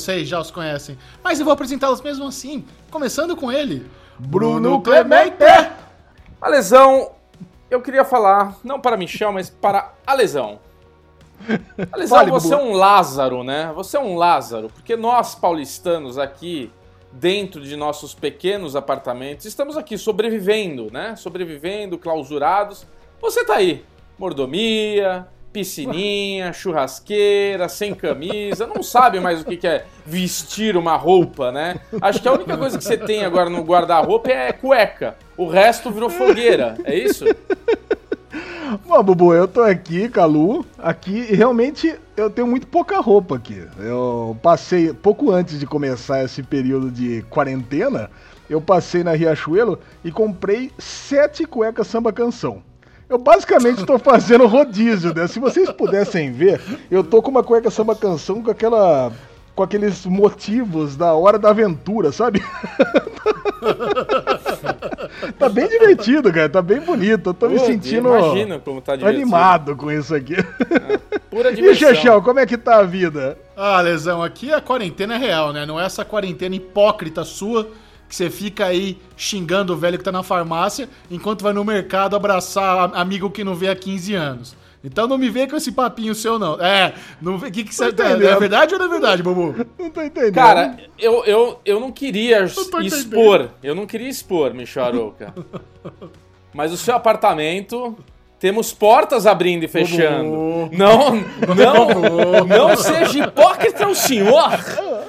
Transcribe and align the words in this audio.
vocês 0.00 0.26
já 0.26 0.40
os 0.40 0.50
conhecem, 0.50 0.96
mas 1.22 1.38
eu 1.38 1.44
vou 1.44 1.52
apresentá-los 1.52 2.00
mesmo 2.00 2.26
assim, 2.26 2.64
começando 2.90 3.36
com 3.36 3.52
ele, 3.52 3.86
Bruno 4.18 4.80
Clemente. 4.80 5.44
A 6.40 6.48
lesão, 6.48 7.12
eu 7.70 7.82
queria 7.82 8.04
falar, 8.04 8.56
não 8.64 8.80
para 8.80 8.96
Michel, 8.96 9.32
mas 9.32 9.50
para 9.50 9.92
a 10.06 10.14
lesão. 10.14 10.58
A 11.92 11.96
lesão, 11.96 12.18
Fale, 12.18 12.30
você 12.30 12.54
é 12.54 12.56
Bubu. 12.56 12.70
um 12.70 12.72
Lázaro, 12.72 13.44
né? 13.44 13.72
Você 13.74 13.96
é 13.96 14.00
um 14.00 14.16
Lázaro, 14.16 14.68
porque 14.70 14.96
nós 14.96 15.34
paulistanos 15.34 16.18
aqui, 16.18 16.70
dentro 17.12 17.60
de 17.60 17.76
nossos 17.76 18.14
pequenos 18.14 18.74
apartamentos, 18.74 19.44
estamos 19.44 19.76
aqui 19.76 19.98
sobrevivendo, 19.98 20.90
né? 20.90 21.14
Sobrevivendo, 21.16 21.98
clausurados. 21.98 22.86
Você 23.20 23.44
tá 23.44 23.56
aí, 23.56 23.84
mordomia, 24.18 25.26
piscininha, 25.52 26.52
churrasqueira, 26.52 27.68
sem 27.68 27.94
camisa, 27.94 28.66
não 28.66 28.82
sabe 28.82 29.20
mais 29.20 29.40
o 29.40 29.44
que 29.44 29.66
é 29.66 29.84
vestir 30.06 30.76
uma 30.76 30.96
roupa, 30.96 31.50
né? 31.50 31.80
Acho 32.00 32.22
que 32.22 32.28
a 32.28 32.32
única 32.32 32.56
coisa 32.56 32.78
que 32.78 32.84
você 32.84 32.96
tem 32.96 33.24
agora 33.24 33.50
no 33.50 33.62
guarda-roupa 33.62 34.30
é 34.30 34.52
cueca. 34.52 35.16
O 35.36 35.46
resto 35.46 35.90
virou 35.90 36.10
fogueira, 36.10 36.76
é 36.84 36.96
isso? 36.96 37.24
Bom, 38.86 39.02
Bubu, 39.02 39.34
eu 39.34 39.48
tô 39.48 39.62
aqui, 39.62 40.08
Calu, 40.08 40.64
aqui, 40.78 41.26
e 41.30 41.34
realmente 41.34 41.98
eu 42.16 42.30
tenho 42.30 42.46
muito 42.46 42.68
pouca 42.68 43.00
roupa 43.00 43.36
aqui. 43.36 43.66
Eu 43.78 44.36
passei, 44.40 44.92
pouco 44.92 45.32
antes 45.32 45.58
de 45.58 45.66
começar 45.66 46.22
esse 46.22 46.42
período 46.42 46.90
de 46.90 47.22
quarentena, 47.28 48.08
eu 48.48 48.60
passei 48.60 49.02
na 49.02 49.12
Riachuelo 49.12 49.80
e 50.04 50.12
comprei 50.12 50.70
sete 50.78 51.44
cuecas 51.44 51.88
samba 51.88 52.12
canção. 52.12 52.62
Eu 53.10 53.18
basicamente 53.18 53.84
tô 53.84 53.98
fazendo 53.98 54.46
rodízio, 54.46 55.12
né? 55.12 55.26
Se 55.26 55.40
vocês 55.40 55.68
pudessem 55.72 56.30
ver, 56.30 56.60
eu 56.88 57.02
tô 57.02 57.20
com 57.20 57.28
uma 57.28 57.42
cueca 57.42 57.68
samba 57.68 57.96
canção 57.96 58.40
com 58.40 58.52
aquela. 58.52 59.10
com 59.52 59.64
aqueles 59.64 60.06
motivos 60.06 60.96
da 60.96 61.12
hora 61.12 61.36
da 61.36 61.50
aventura, 61.50 62.12
sabe? 62.12 62.40
tá 65.36 65.48
bem 65.48 65.68
divertido, 65.68 66.32
cara. 66.32 66.48
Tá 66.48 66.62
bem 66.62 66.80
bonito. 66.80 67.30
Eu 67.30 67.34
tô 67.34 67.48
me 67.48 67.58
Pô, 67.58 67.66
sentindo 67.66 68.16
Imagina 68.16 68.60
como 68.60 68.80
tá 68.80 68.92
animado 68.92 69.74
com 69.74 69.90
isso 69.90 70.14
aqui. 70.14 70.36
Pura 71.28 71.50
E 71.52 71.56
diversão. 71.56 71.88
Chechel, 71.88 72.22
como 72.22 72.38
é 72.38 72.46
que 72.46 72.56
tá 72.56 72.76
a 72.76 72.84
vida? 72.84 73.36
Ah, 73.56 73.80
Lesão, 73.80 74.22
aqui 74.22 74.52
a 74.52 74.60
quarentena 74.60 75.16
é 75.16 75.18
real, 75.18 75.52
né? 75.52 75.66
Não 75.66 75.80
é 75.80 75.84
essa 75.84 76.04
quarentena 76.04 76.54
hipócrita 76.54 77.24
sua 77.24 77.68
que 78.10 78.16
você 78.16 78.28
fica 78.28 78.66
aí 78.66 78.98
xingando 79.16 79.72
o 79.72 79.76
velho 79.76 79.96
que 79.96 80.02
tá 80.02 80.10
na 80.10 80.24
farmácia 80.24 80.88
enquanto 81.08 81.42
vai 81.42 81.52
no 81.52 81.64
mercado 81.64 82.16
abraçar 82.16 82.90
amigo 82.92 83.30
que 83.30 83.44
não 83.44 83.54
vê 83.54 83.68
há 83.68 83.76
15 83.76 84.14
anos. 84.14 84.56
Então 84.82 85.06
não 85.06 85.16
me 85.16 85.30
vê 85.30 85.46
com 85.46 85.54
esse 85.54 85.70
papinho 85.70 86.12
seu, 86.12 86.36
não. 86.36 86.60
É, 86.60 86.92
não 87.22 87.38
vê. 87.38 87.52
Que 87.52 87.62
que 87.62 87.72
você, 87.72 87.92
Tô 87.92 88.02
é, 88.02 88.06
entendendo. 88.06 88.28
é 88.28 88.36
verdade 88.36 88.74
ou 88.74 88.80
não 88.80 88.86
é 88.86 88.88
verdade, 88.88 89.22
Bubu? 89.22 89.54
Não 89.78 89.90
tô 89.90 90.02
entendendo. 90.02 90.34
Cara, 90.34 90.76
eu, 90.98 91.24
eu, 91.24 91.60
eu 91.64 91.78
não 91.78 91.92
queria 91.92 92.42
entendendo. 92.44 92.84
expor. 92.84 93.50
Eu 93.62 93.74
não 93.74 93.86
queria 93.86 94.08
expor, 94.08 94.52
Michel 94.52 94.84
Arouca. 94.84 95.32
Mas 96.52 96.72
o 96.72 96.76
seu 96.76 96.96
apartamento. 96.96 97.96
Temos 98.40 98.72
portas 98.72 99.26
abrindo 99.26 99.64
e 99.64 99.68
fechando. 99.68 100.30
Bubu. 100.30 100.70
Não, 100.72 101.14
não, 101.54 102.46
não 102.46 102.74
seja 102.74 103.26
hipócrita 103.26 103.86
o 103.86 103.94
senhor. 103.94 104.48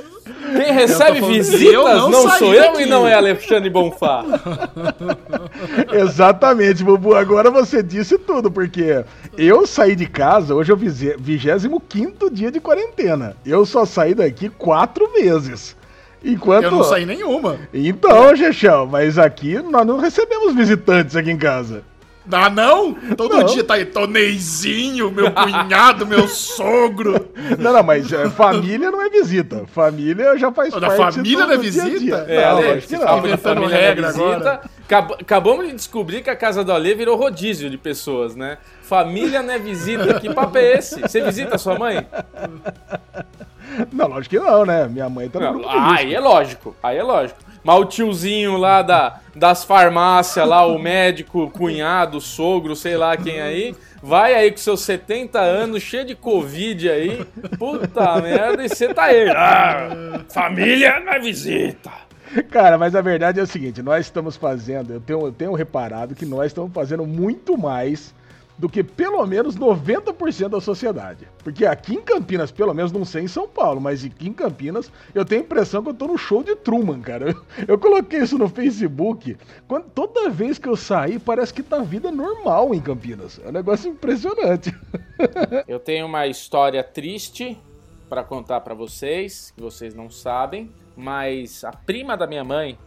Quem 0.56 0.74
recebe 0.74 1.20
falando 1.20 1.34
visitas 1.34 1.74
eu 1.74 1.84
não 1.84 2.10
não, 2.10 2.30
saí 2.30 2.40
sou 2.40 2.54
eu 2.54 2.82
e 2.82 2.86
não 2.86 3.08
é 3.08 3.14
Alexandre 3.14 3.70
Bonfá. 3.70 4.24
Exatamente, 5.92 6.84
Bubu. 6.84 7.16
Agora 7.16 7.50
você 7.50 7.82
disse 7.84 8.18
tudo, 8.18 8.52
porque 8.52 9.04
eu 9.38 9.66
saí 9.66 9.96
de 9.96 10.06
casa, 10.06 10.54
hoje 10.56 10.72
é 10.72 10.74
o 10.74 10.78
25 10.78 12.30
dia 12.32 12.52
de 12.52 12.60
quarentena. 12.60 13.36
Eu 13.46 13.66
só 13.66 13.86
saí 13.86 14.14
daqui 14.14 14.50
quatro 14.50 15.12
vezes. 15.14 15.76
Enquanto. 16.24 16.66
Eu 16.66 16.72
não 16.72 16.84
saí 16.84 17.06
nenhuma. 17.06 17.58
Então, 17.74 18.36
Chechel, 18.36 18.88
mas 18.88 19.18
aqui 19.18 19.58
nós 19.60 19.86
não 19.86 19.98
recebemos 19.98 20.54
visitantes 20.54 21.16
aqui 21.16 21.32
em 21.32 21.38
casa. 21.38 21.84
Ah, 22.32 22.50
não? 22.50 22.94
Todo 23.18 23.38
Não. 23.38 23.46
dia 23.46 23.64
tá 23.64 23.74
aí, 23.76 23.86
Toneizinho, 23.86 25.10
meu 25.10 25.32
cunhado, 25.32 26.06
meu 26.06 26.28
sogro. 26.28 27.30
Não, 27.58 27.74
não, 27.74 27.82
mas 27.84 28.12
é, 28.14 28.30
família 28.30 28.92
não 28.92 29.02
é 29.02 29.10
visita. 29.10 29.64
Família 29.74 30.38
já 30.38 30.52
faz 30.52 30.72
Da 30.74 30.92
parte 30.92 31.16
família 31.16 31.46
do, 31.46 31.54
é 31.54 31.58
do 31.58 31.64
dia 31.70 31.82
a 31.82 31.86
dia. 31.86 31.94
visita? 32.00 32.18
É, 32.28 32.42
não, 32.50 32.58
Ale, 32.58 32.68
acho 32.68 32.88
que 32.88 32.94
esse 32.94 32.98
não. 32.98 33.06
papo 33.06 33.22
da 33.24 33.28
Inventando 33.30 33.66
regra 33.66 34.08
visita. 34.08 34.26
agora. 34.36 34.62
Acab- 34.86 35.12
acabamos 35.22 35.68
de 35.68 35.74
descobrir 35.74 36.22
que 36.22 36.30
a 36.30 36.36
casa 36.36 36.64
do 36.64 36.72
Ale 36.72 36.94
virou 36.94 37.18
rodízio 37.18 37.70
de 37.70 37.78
pessoas, 37.78 38.36
né? 38.36 38.58
Família 38.84 39.42
não 39.42 39.54
é 39.54 39.58
visita. 39.60 40.20
Que 40.20 40.32
papo 40.34 40.58
é 40.58 40.78
esse? 40.78 41.02
Você 41.02 41.22
visita 41.22 41.56
a 41.56 41.58
sua 41.58 41.80
mãe? 41.80 42.06
Não, 43.92 44.08
lógico 44.08 44.36
que 44.36 44.42
não, 44.42 44.66
né? 44.66 44.88
Minha 44.88 45.10
mãe 45.10 45.30
tá 45.30 45.40
no 45.40 45.54
grupo 45.54 45.68
ah, 45.70 45.96
aí 45.96 46.14
é 46.14 46.20
lógico, 46.20 46.76
aí 46.82 46.98
é 46.98 47.04
lógico. 47.04 47.40
Mas 47.64 47.80
o 47.80 47.86
tiozinho 47.86 48.58
lá 48.58 48.82
da, 48.82 49.20
das 49.36 49.64
farmácias, 49.64 50.48
lá, 50.48 50.66
o 50.66 50.80
médico, 50.80 51.50
cunhado, 51.52 52.20
sogro, 52.20 52.76
sei 52.76 52.98
lá 52.98 53.16
quem 53.16 53.40
aí, 53.40 53.76
vai 54.02 54.34
aí 54.34 54.50
com 54.52 54.58
seus 54.58 54.82
70 54.82 55.40
anos, 55.40 55.84
cheio 55.84 56.06
de 56.06 56.16
Covid 56.16 56.90
aí, 56.90 57.26
puta 57.60 58.16
merda, 58.22 58.66
e 58.66 58.70
você 58.70 58.92
tá 58.94 59.04
aí. 59.04 59.30
Ah, 59.30 60.22
família 60.30 61.00
na 61.02 61.20
visita. 61.20 61.92
Cara, 62.50 62.78
mas 62.78 62.96
a 62.96 63.02
verdade 63.02 63.40
é 63.40 63.44
o 63.44 63.48
seguinte, 63.48 63.82
nós 63.82 64.06
estamos 64.06 64.38
fazendo, 64.38 64.94
eu 64.94 65.02
tenho, 65.02 65.26
eu 65.28 65.32
tenho 65.32 65.54
reparado 65.54 66.16
que 66.16 66.26
nós 66.26 66.48
estamos 66.48 66.72
fazendo 66.74 67.06
muito 67.06 67.58
mais 67.58 68.14
do 68.58 68.70
que 68.70 68.84
pelo 68.84 69.26
menos 69.26 69.58
90% 69.58 70.50
da 70.50 70.62
sociedade. 70.62 71.28
Porque 71.44 71.66
aqui 71.66 71.96
em 71.96 72.02
Campinas, 72.02 72.52
pelo 72.52 72.74
menos 72.74 72.92
não 72.92 73.04
sei 73.04 73.24
em 73.24 73.28
São 73.28 73.48
Paulo, 73.48 73.82
mas 73.82 74.04
aqui 74.06 74.28
em 74.28 74.34
Campinas, 74.34 74.92
eu 75.14 75.26
tenho 75.26 75.42
a 75.42 75.46
impressão 75.46 75.82
que 75.84 75.90
eu 75.90 75.94
tô 75.94 76.08
no 76.08 76.18
show 76.18 76.44
de 76.44 76.56
Truman, 76.56 77.02
cara. 77.02 77.36
Eu, 77.68 77.78
coloquei 77.78 78.20
isso 78.20 78.38
no 78.38 78.48
Facebook. 78.48 79.38
Quando, 79.68 79.86
toda 79.90 80.30
vez 80.30 80.58
que 80.58 80.68
eu 80.68 80.76
sair, 80.76 81.20
parece 81.20 81.54
que 81.54 81.64
tá 81.64 81.80
vida 81.80 82.12
normal 82.12 82.74
em 82.74 82.80
Campinas. 82.80 83.40
É 83.44 83.50
um 83.50 83.52
negócio 83.52 83.90
impressionante. 83.90 84.74
Eu 85.68 85.80
tenho 85.80 86.06
uma 86.06 86.28
história 86.28 86.84
triste 86.84 87.58
pra 88.10 88.24
contar 88.24 88.62
pra 88.62 88.74
vocês, 88.74 89.52
que 89.56 89.62
vocês 89.62 89.96
não 89.96 90.10
sabem, 90.10 90.70
mas 90.96 91.64
a 91.64 91.72
prima 91.72 92.18
da 92.18 92.28
minha 92.28 92.44
mãe, 92.44 92.78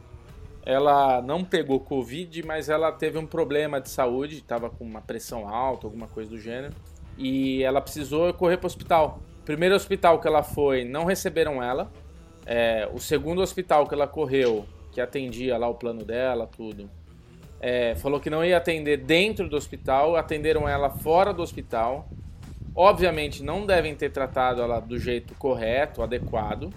ela 0.64 1.20
não 1.20 1.44
pegou 1.44 1.78
Covid, 1.80 2.42
mas 2.46 2.68
ela 2.68 2.90
teve 2.90 3.18
um 3.18 3.26
problema 3.26 3.80
de 3.80 3.90
saúde, 3.90 4.36
estava 4.36 4.70
com 4.70 4.84
uma 4.84 5.00
pressão 5.00 5.46
alta, 5.46 5.86
alguma 5.86 6.06
coisa 6.06 6.30
do 6.30 6.38
gênero, 6.38 6.74
e 7.18 7.62
ela 7.62 7.80
precisou 7.80 8.32
correr 8.32 8.56
para 8.56 8.64
o 8.64 8.68
hospital. 8.68 9.20
Primeiro 9.44 9.74
hospital 9.74 10.18
que 10.20 10.26
ela 10.26 10.42
foi, 10.42 10.84
não 10.84 11.04
receberam 11.04 11.62
ela. 11.62 11.90
É, 12.46 12.88
o 12.92 12.98
segundo 12.98 13.42
hospital 13.42 13.86
que 13.86 13.94
ela 13.94 14.06
correu, 14.06 14.64
que 14.90 15.00
atendia 15.00 15.58
lá 15.58 15.68
o 15.68 15.74
plano 15.74 16.02
dela, 16.02 16.46
tudo, 16.46 16.88
é, 17.60 17.94
falou 17.96 18.18
que 18.18 18.30
não 18.30 18.44
ia 18.44 18.56
atender 18.56 18.98
dentro 18.98 19.48
do 19.48 19.56
hospital, 19.56 20.16
atenderam 20.16 20.68
ela 20.68 20.88
fora 20.88 21.32
do 21.32 21.42
hospital. 21.42 22.08
Obviamente 22.74 23.42
não 23.42 23.66
devem 23.66 23.94
ter 23.94 24.10
tratado 24.10 24.62
ela 24.62 24.80
do 24.80 24.98
jeito 24.98 25.34
correto, 25.34 26.02
adequado. 26.02 26.70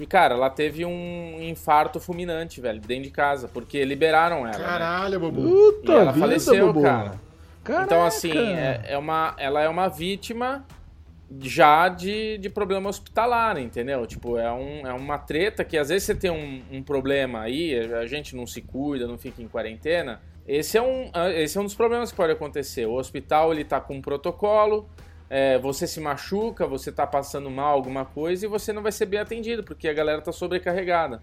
E, 0.00 0.06
cara, 0.06 0.34
ela 0.34 0.48
teve 0.50 0.84
um 0.84 1.38
infarto 1.40 1.98
fulminante, 1.98 2.60
velho, 2.60 2.80
dentro 2.80 3.04
de 3.04 3.10
casa, 3.10 3.48
porque 3.48 3.84
liberaram 3.84 4.46
ela. 4.46 4.58
né? 4.58 4.64
Caralho, 4.64 5.18
Bubu. 5.20 5.42
Puta 5.42 5.92
E 5.92 5.94
ela 5.96 6.12
vida, 6.12 6.26
faleceu, 6.26 6.66
Bubu. 6.68 6.82
cara. 6.82 7.20
Caraca. 7.64 7.84
Então, 7.84 8.04
assim, 8.04 8.32
é, 8.54 8.82
é 8.86 8.98
uma, 8.98 9.34
ela 9.38 9.60
é 9.60 9.68
uma 9.68 9.88
vítima 9.88 10.64
já 11.40 11.88
de, 11.88 12.38
de 12.38 12.48
problema 12.48 12.88
hospitalar, 12.88 13.58
entendeu? 13.58 14.06
Tipo, 14.06 14.38
é, 14.38 14.50
um, 14.50 14.86
é 14.86 14.92
uma 14.92 15.18
treta 15.18 15.62
que 15.64 15.76
às 15.76 15.88
vezes 15.90 16.04
você 16.04 16.14
tem 16.14 16.30
um, 16.30 16.62
um 16.72 16.82
problema 16.82 17.40
aí, 17.42 17.78
a 17.94 18.06
gente 18.06 18.34
não 18.34 18.46
se 18.46 18.62
cuida, 18.62 19.06
não 19.06 19.18
fica 19.18 19.42
em 19.42 19.48
quarentena. 19.48 20.20
Esse 20.46 20.78
é, 20.78 20.82
um, 20.82 21.10
esse 21.36 21.58
é 21.58 21.60
um 21.60 21.64
dos 21.64 21.74
problemas 21.74 22.10
que 22.10 22.16
pode 22.16 22.32
acontecer. 22.32 22.86
O 22.86 22.94
hospital, 22.94 23.52
ele 23.52 23.64
tá 23.64 23.78
com 23.78 23.96
um 23.96 24.00
protocolo, 24.00 24.88
é, 25.30 25.58
você 25.58 25.86
se 25.86 26.00
machuca, 26.00 26.66
você 26.66 26.90
tá 26.90 27.06
passando 27.06 27.50
mal 27.50 27.74
alguma 27.74 28.04
coisa 28.04 28.46
e 28.46 28.48
você 28.48 28.72
não 28.72 28.82
vai 28.82 28.92
ser 28.92 29.06
bem 29.06 29.20
atendido, 29.20 29.62
porque 29.62 29.88
a 29.88 29.92
galera 29.92 30.20
tá 30.20 30.32
sobrecarregada. 30.32 31.20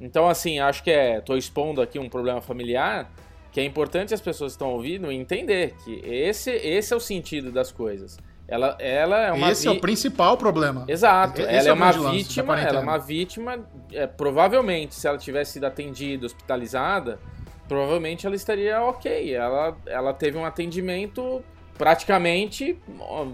Então, 0.00 0.28
assim, 0.28 0.58
acho 0.60 0.82
que 0.82 0.90
é. 0.90 1.20
tô 1.20 1.36
expondo 1.36 1.80
aqui 1.80 1.98
um 1.98 2.08
problema 2.08 2.40
familiar, 2.40 3.10
que 3.50 3.58
é 3.60 3.64
importante 3.64 4.14
as 4.14 4.20
pessoas 4.20 4.52
que 4.52 4.56
estão 4.56 4.70
ouvindo 4.70 5.10
entender 5.10 5.74
que 5.84 6.00
esse, 6.04 6.50
esse 6.50 6.92
é 6.92 6.96
o 6.96 7.00
sentido 7.00 7.50
das 7.50 7.72
coisas. 7.72 8.18
Ela, 8.46 8.76
ela 8.80 9.26
é 9.26 9.32
uma 9.32 9.50
Esse 9.50 9.68
é 9.68 9.72
vi- 9.72 9.76
o 9.76 9.80
principal 9.80 10.36
problema. 10.38 10.84
Exato, 10.88 11.42
Esse 11.42 11.50
ela 11.50 11.66
é 11.66 11.70
é 11.70 11.72
uma 11.72 11.92
vítima, 11.92 12.58
ela 12.58 12.78
é 12.78 12.82
uma 12.82 12.96
vítima, 12.98 13.58
é, 13.92 14.06
provavelmente, 14.06 14.94
se 14.94 15.06
ela 15.06 15.18
tivesse 15.18 15.52
sido 15.52 15.64
atendida, 15.64 16.24
hospitalizada, 16.24 17.18
provavelmente 17.66 18.26
ela 18.26 18.34
estaria 18.34 18.80
ok. 18.82 19.34
Ela, 19.34 19.76
ela 19.86 20.14
teve 20.14 20.38
um 20.38 20.46
atendimento 20.46 21.42
praticamente, 21.78 22.76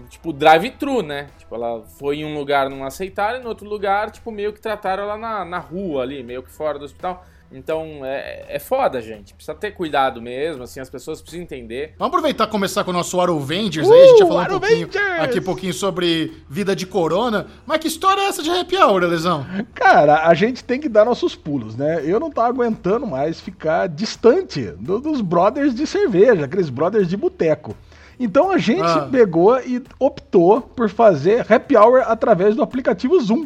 tipo, 0.09 0.31
drive-thru, 0.31 1.01
né? 1.01 1.27
Tipo, 1.37 1.55
ela 1.55 1.83
foi 1.99 2.17
em 2.17 2.25
um 2.25 2.37
lugar, 2.37 2.69
não 2.69 2.85
aceitaram, 2.85 3.39
e 3.39 3.43
no 3.43 3.49
outro 3.49 3.67
lugar, 3.67 4.11
tipo, 4.11 4.31
meio 4.31 4.53
que 4.53 4.61
trataram 4.61 5.03
ela 5.03 5.17
na, 5.17 5.43
na 5.43 5.59
rua 5.59 6.03
ali, 6.03 6.23
meio 6.23 6.43
que 6.43 6.51
fora 6.51 6.77
do 6.79 6.85
hospital. 6.85 7.25
Então 7.51 8.01
é, 8.03 8.45
é 8.49 8.59
foda, 8.59 8.99
gente. 8.99 9.33
Precisa 9.33 9.53
ter 9.55 9.71
cuidado 9.71 10.19
mesmo, 10.21 10.63
assim, 10.63 10.79
as 10.79 10.89
pessoas 10.89 11.21
precisam 11.21 11.43
entender. 11.43 11.93
Vamos 11.97 12.09
aproveitar 12.13 12.45
e 12.45 12.51
começar 12.51 12.83
com 12.83 12.89
o 12.89 12.93
nosso 12.93 13.21
Arovengers 13.21 13.87
uh, 13.87 13.93
aí. 13.93 14.01
A 14.01 14.07
gente 14.07 14.17
já 14.17 14.25
falou 14.25 14.41
um 14.43 14.59
pouquinho, 14.59 14.89
aqui 15.21 15.39
um 15.39 15.43
pouquinho 15.43 15.73
sobre 15.73 16.33
vida 16.49 16.75
de 16.75 16.87
corona. 16.87 17.45
Mas 17.65 17.77
que 17.77 17.87
história 17.87 18.21
é 18.21 18.25
essa 18.25 18.41
de 18.41 18.49
happy 18.49 18.75
hour, 18.75 19.03
Lesão? 19.03 19.45
Cara, 19.75 20.27
a 20.27 20.33
gente 20.33 20.63
tem 20.63 20.81
que 20.81 20.89
dar 20.89 21.05
nossos 21.05 21.35
pulos, 21.35 21.75
né? 21.77 22.01
Eu 22.03 22.19
não 22.19 22.31
tava 22.31 22.49
aguentando 22.49 23.05
mais 23.05 23.39
ficar 23.39 23.87
distante 23.87 24.61
do- 24.79 24.99
dos 24.99 25.21
brothers 25.21 25.73
de 25.75 25.85
cerveja, 25.85 26.45
aqueles 26.45 26.69
brothers 26.69 27.07
de 27.07 27.15
boteco. 27.15 27.75
Então 28.19 28.51
a 28.51 28.57
gente 28.57 28.81
Ah. 28.81 29.07
pegou 29.11 29.59
e 29.59 29.83
optou 29.99 30.61
por 30.61 30.89
fazer 30.89 31.45
happy 31.51 31.75
hour 31.75 32.03
através 32.05 32.55
do 32.55 32.63
aplicativo 32.63 33.19
Zoom. 33.19 33.45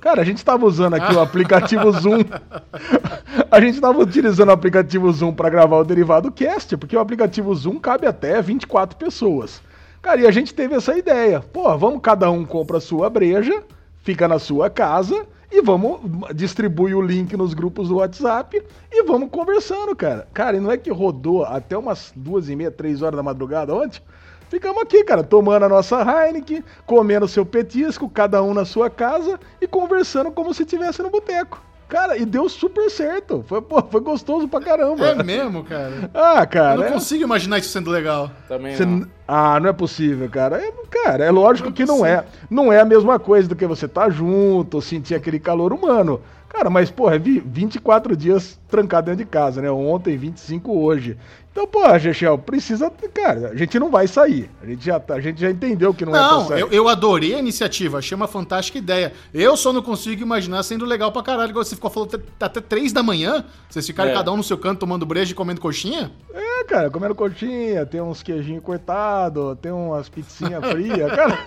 Cara, 0.00 0.20
a 0.20 0.24
gente 0.24 0.36
estava 0.36 0.66
usando 0.66 0.94
aqui 0.94 1.14
o 1.14 1.20
aplicativo 1.20 1.90
Zoom. 1.92 2.18
A 3.50 3.60
gente 3.60 3.74
estava 3.76 3.98
utilizando 3.98 4.48
o 4.48 4.52
aplicativo 4.52 5.10
Zoom 5.12 5.32
para 5.32 5.48
gravar 5.48 5.78
o 5.78 5.84
Derivado 5.84 6.30
Cast, 6.30 6.76
porque 6.76 6.96
o 6.96 7.00
aplicativo 7.00 7.54
Zoom 7.54 7.78
cabe 7.78 8.06
até 8.06 8.42
24 8.42 8.98
pessoas. 8.98 9.62
Cara, 10.02 10.20
e 10.20 10.26
a 10.26 10.30
gente 10.30 10.52
teve 10.52 10.74
essa 10.74 10.96
ideia. 10.98 11.40
Pô, 11.40 11.74
vamos 11.78 12.00
cada 12.02 12.30
um 12.30 12.44
compra 12.44 12.78
a 12.78 12.80
sua 12.80 13.08
breja, 13.08 13.62
fica 14.02 14.26
na 14.28 14.38
sua 14.38 14.68
casa 14.68 15.24
e 15.56 15.60
vamos 15.60 16.00
distribuir 16.34 16.96
o 16.96 17.00
link 17.00 17.36
nos 17.36 17.54
grupos 17.54 17.88
do 17.88 17.98
WhatsApp 17.98 18.60
e 18.90 19.04
vamos 19.04 19.30
conversando, 19.30 19.94
cara. 19.94 20.26
Cara, 20.34 20.56
e 20.56 20.60
não 20.60 20.68
é 20.68 20.76
que 20.76 20.90
rodou 20.90 21.44
até 21.44 21.78
umas 21.78 22.12
duas 22.16 22.48
e 22.48 22.56
meia, 22.56 22.72
três 22.72 23.02
horas 23.02 23.16
da 23.16 23.22
madrugada 23.22 23.72
ontem? 23.72 24.02
Ficamos 24.50 24.82
aqui, 24.82 25.04
cara, 25.04 25.22
tomando 25.22 25.64
a 25.64 25.68
nossa 25.68 26.02
Heineken, 26.02 26.64
comendo 26.84 27.28
seu 27.28 27.46
petisco, 27.46 28.08
cada 28.08 28.42
um 28.42 28.52
na 28.52 28.64
sua 28.64 28.90
casa 28.90 29.38
e 29.60 29.66
conversando 29.68 30.32
como 30.32 30.52
se 30.52 30.64
estivesse 30.64 31.00
no 31.04 31.10
boteco. 31.10 31.62
Cara, 31.94 32.16
e 32.18 32.24
deu 32.24 32.48
super 32.48 32.90
certo. 32.90 33.44
Foi, 33.46 33.62
pô, 33.62 33.80
foi 33.88 34.00
gostoso 34.00 34.48
pra 34.48 34.60
caramba. 34.60 35.06
É 35.06 35.22
mesmo, 35.22 35.62
cara? 35.62 36.10
Ah, 36.12 36.40
Eu 36.42 36.46
cara. 36.48 36.76
não 36.76 36.84
é- 36.84 36.90
consigo 36.90 37.22
imaginar 37.22 37.58
isso 37.58 37.68
sendo 37.68 37.88
legal. 37.88 38.28
Também 38.48 38.74
você 38.74 38.84
não. 38.84 39.06
Ah, 39.28 39.60
não 39.60 39.68
é 39.70 39.72
possível, 39.72 40.28
cara. 40.28 40.56
É, 40.60 40.72
cara, 40.90 41.24
é 41.24 41.30
lógico 41.30 41.68
Não 41.68 41.72
é 41.72 41.76
que 41.76 41.84
não 41.84 42.04
é. 42.04 42.24
Não 42.50 42.72
é 42.72 42.80
a 42.80 42.84
mesma 42.84 43.18
coisa 43.20 43.48
do 43.48 43.54
que 43.54 43.64
você 43.64 43.86
tá 43.86 44.10
junto, 44.10 44.82
sentir 44.82 45.14
aquele 45.14 45.38
calor 45.38 45.72
humano. 45.72 46.20
Cara, 46.48 46.68
mas, 46.68 46.90
porra, 46.90 47.14
é 47.14 47.18
vi- 47.18 47.42
24 47.44 48.16
dias 48.16 48.60
trancado 48.68 49.06
dentro 49.06 49.24
de 49.24 49.30
casa, 49.30 49.62
né? 49.62 49.70
Ontem, 49.70 50.16
25 50.16 50.72
hoje. 50.76 51.16
Então, 51.56 51.68
porra, 51.68 52.00
Gechel, 52.00 52.36
precisa. 52.36 52.90
Cara, 53.14 53.50
a 53.50 53.54
gente 53.54 53.78
não 53.78 53.88
vai 53.88 54.08
sair. 54.08 54.50
A 54.60 54.66
gente 54.66 54.84
já, 54.84 54.98
tá- 54.98 55.14
a 55.14 55.20
gente 55.20 55.40
já 55.40 55.48
entendeu 55.48 55.94
que 55.94 56.04
não, 56.04 56.12
é 56.12 56.18
pra 56.18 56.28
Não, 56.32 56.48
sair. 56.48 56.60
eu, 56.62 56.68
eu 56.72 56.88
adorei 56.88 57.32
a 57.32 57.38
iniciativa, 57.38 57.98
achei 57.98 58.16
uma 58.16 58.26
fantástica 58.26 58.76
ideia. 58.76 59.12
Eu 59.32 59.56
só 59.56 59.72
não 59.72 59.80
consigo 59.80 60.20
imaginar 60.20 60.64
sendo 60.64 60.84
legal 60.84 61.12
pra 61.12 61.22
caralho. 61.22 61.50
Igual 61.50 61.64
Você 61.64 61.76
ficou 61.76 61.88
falando 61.90 62.16
até, 62.16 62.24
até 62.46 62.60
três 62.60 62.92
da 62.92 63.04
manhã, 63.04 63.44
vocês 63.70 63.86
ficaram 63.86 64.10
É. 64.10 64.14
cada 64.14 64.32
um 64.32 64.36
no 64.36 64.42
seu 64.42 64.58
canto 64.58 64.80
tomando 64.80 65.06
breja 65.06 65.30
e 65.30 65.34
comendo 65.36 65.60
coxinha? 65.60 66.10
É, 66.34 66.64
cara, 66.64 66.90
comendo 66.90 67.14
coxinha, 67.14 67.86
tem 67.86 68.00
uns 68.00 68.20
queijinhos 68.20 68.62
cortados, 68.64 69.56
tem 69.62 69.70
umas 69.70 70.08
pizzinhas 70.08 70.60
frias, 70.68 71.08
cara. 71.14 71.38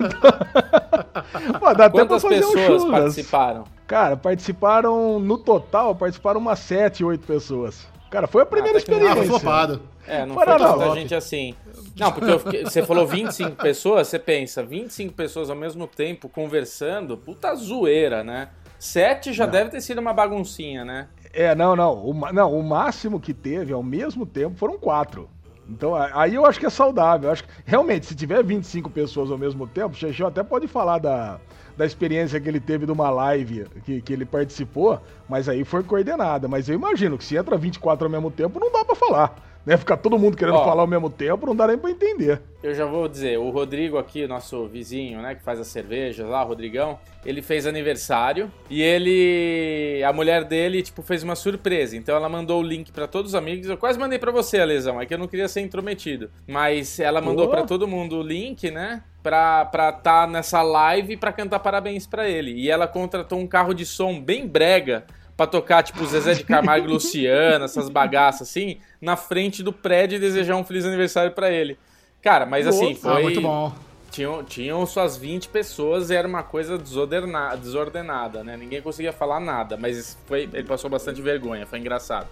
Pô, 1.59 1.74
dá 1.74 1.86
até 1.86 1.89
pra 1.89 1.89
Quantas 1.89 2.21
fazer 2.21 2.45
um 2.45 2.51
pessoas 2.54 2.81
churras. 2.81 3.00
participaram? 3.01 3.63
Cara, 3.86 4.15
participaram, 4.15 5.19
no 5.19 5.38
total, 5.38 5.94
participaram 5.95 6.39
umas 6.39 6.59
7, 6.59 7.04
8 7.04 7.27
pessoas. 7.27 7.86
Cara, 8.09 8.25
foi 8.25 8.42
a 8.44 8.45
primeira 8.45 8.74
não- 8.74 8.77
Ah, 8.77 8.80
experiência. 8.80 9.15
foi 9.15 9.25
flopado. 9.25 9.81
É, 10.07 10.25
não 10.25 10.36
Foi 10.36 10.45
foi 10.45 10.57
tanta 10.57 10.92
gente 10.95 11.13
assim. 11.13 11.54
Não, 12.00 12.12
porque 12.12 12.39
fiquei- 12.39 12.63
você 12.63 12.83
falou 12.83 13.06
25 13.06 13.56
pessoas, 13.62 14.07
você 14.07 14.18
pensa, 14.18 14.63
25 14.63 15.13
pessoas 15.13 15.50
ao 15.50 15.56
mesmo 15.56 15.86
tempo 15.86 16.30
conversando, 16.30 17.18
puta 17.18 17.54
zoeira, 17.56 18.24
né? 18.24 18.50
Sete 18.80 19.33
já 19.33 19.45
deve 19.45 19.71
ter 19.71 19.81
sido 19.81 20.00
uma 20.00 20.13
baguncinha, 20.13 20.86
né? 20.86 21.07
É, 21.33 21.54
não, 21.56 21.75
não 21.75 21.94
o, 21.94 22.13
não. 22.31 22.57
o 22.57 22.63
máximo 22.63 23.19
que 23.19 23.33
teve 23.33 23.74
ao 23.74 23.83
mesmo 23.83 24.25
tempo 24.25 24.56
foram 24.57 24.77
quatro. 24.77 25.30
Então, 25.69 25.94
aí 25.95 26.36
eu 26.36 26.45
acho 26.45 26.59
que 26.59 26.65
é 26.65 26.69
saudável. 26.69 27.27
Eu 27.27 27.33
acho 27.33 27.44
que, 27.44 27.50
realmente, 27.65 28.06
se 28.06 28.15
tiver 28.15 28.42
25 28.44 28.89
pessoas 28.89 29.30
ao 29.30 29.38
mesmo 29.38 29.68
tempo, 29.68 29.89
o 29.94 29.98
Xexão 29.98 30.27
até 30.27 30.42
pode 30.42 30.65
falar 30.68 30.98
da, 31.00 31.39
da 31.75 31.86
experiência 31.86 32.39
que 32.39 32.48
ele 32.48 32.59
teve 32.59 32.86
de 32.86 32.92
uma 32.92 33.09
live 33.09 33.65
que, 33.83 34.01
que 34.01 34.13
ele 34.13 34.25
participou, 34.25 35.01
mas 35.27 35.50
aí 35.50 35.65
foi 35.65 35.83
coordenada. 35.83 36.48
Mas 36.48 36.69
eu 36.69 36.75
imagino 36.75 37.18
que 37.18 37.24
se 37.25 37.36
entra 37.36 37.57
24 37.57 38.06
ao 38.06 38.12
mesmo 38.12 38.31
tempo, 38.31 38.59
não 38.59 38.71
dá 38.71 38.86
pra 38.86 38.95
falar. 38.95 39.36
Né? 39.68 39.75
Ficar 39.75 39.98
todo 39.98 40.18
mundo 40.18 40.38
querendo 40.38 40.56
Ó. 40.56 40.64
falar 40.64 40.84
ao 40.84 40.88
mesmo 40.88 41.10
tempo, 41.10 41.46
não 41.46 41.54
dá 41.54 41.68
nem 41.68 41.78
pra 41.78 41.92
entender. 41.92 42.42
Eu 42.64 42.74
já 42.74 42.86
vou 42.86 43.06
dizer, 43.06 43.38
o 43.38 43.50
Rodrigo 43.50 43.98
aqui, 43.98 44.25
nosso 44.25 44.66
vizinho, 44.66 45.22
né, 45.22 45.36
que 45.36 45.44
faz 45.44 45.60
as 45.60 45.68
cervejas 45.68 46.25
lá, 46.25 46.42
o 46.42 46.48
Rodrigão, 46.48 46.98
ele 47.25 47.42
fez 47.42 47.68
aniversário 47.68 48.50
e 48.69 48.81
ele, 48.81 50.02
a 50.06 50.14
mulher 50.14 50.46
dele, 50.46 50.81
tipo, 50.81 51.02
fez 51.02 51.22
uma 51.22 51.36
surpresa. 51.36 51.98
Então 51.98 52.16
ela 52.16 52.30
mandou 52.30 52.62
o 52.62 52.64
link 52.64 52.94
pra 52.94 53.08
todos 53.08 53.31
os 53.31 53.36
amigos. 53.36 53.68
Eu 53.68 53.75
quase 53.75 54.00
mandei 54.00 54.18
pra 54.18 54.31
você, 54.31 54.64
Lesão, 54.64 55.02
é 55.02 55.06
que 55.06 55.14
eu 55.14 55.18
não 55.18 55.28
queria 55.28 55.50
ser 55.50 55.60
intrometido, 55.60 56.31
mas 56.48 56.98
ela 56.98 57.19
mandou 57.19 57.48
Pô. 57.48 57.52
pra 57.52 57.64
todo 57.64 57.86
mundo 57.86 58.19
o 58.19 58.24
link, 58.24 58.72
né? 58.72 59.04
Pra 59.22 59.66
pra 59.66 59.92
tá 59.92 60.25
nessa 60.25 60.62
live 60.62 61.18
pra 61.18 61.34
cantar 61.34 61.60
parabéns 61.60 62.08
pra 62.08 62.30
ele. 62.30 62.54
E 62.54 62.72
ela 62.72 62.88
contratou 62.88 63.38
um 63.38 63.46
carro 63.46 63.74
de 63.74 63.86
som 63.86 64.18
bem 64.18 64.48
brega 64.48 65.06
pra 65.38 65.48
tocar, 65.48 65.84
tipo, 65.84 66.04
Zezé 66.06 66.34
de 66.34 66.44
Camargo 66.44 66.88
e 66.88 66.92
Luciana, 66.92 67.66
essas 67.66 67.88
bagaças 67.88 68.50
assim, 68.50 68.80
na 69.00 69.16
frente 69.16 69.62
do 69.63 69.72
prédio 69.72 70.18
e 70.18 70.19
desejar 70.19 70.56
um 70.57 70.63
feliz 70.63 70.84
aniversário 70.86 71.31
pra 71.31 71.51
ele. 71.51 71.78
Cara, 72.22 72.45
mas 72.45 72.66
assim, 72.68 72.89
Nossa. 72.89 73.01
foi. 73.01 73.12
Ah, 73.19 73.22
muito 73.22 73.42
bom. 73.42 73.72
Tinham, 74.10 74.42
tinham 74.44 74.84
suas 74.86 75.16
20 75.18 75.50
pessoas 75.50 76.10
e 76.10 76.16
era 76.16 76.28
uma 76.28 76.42
coisa 76.42 76.78
desorderna- 76.78 77.56
desordenada, 77.56 78.42
né? 78.44 78.57
Ninguém 78.57 78.81
conseguia 78.81 79.12
falar 79.13 79.39
nada, 79.39 79.78
mas 79.78 80.18
foi, 80.25 80.50
ele 80.51 80.63
passou 80.63 80.89
bastante 80.89 81.22
vergonha, 81.22 81.68
foi 81.68 81.78
engraçado. 81.78 82.25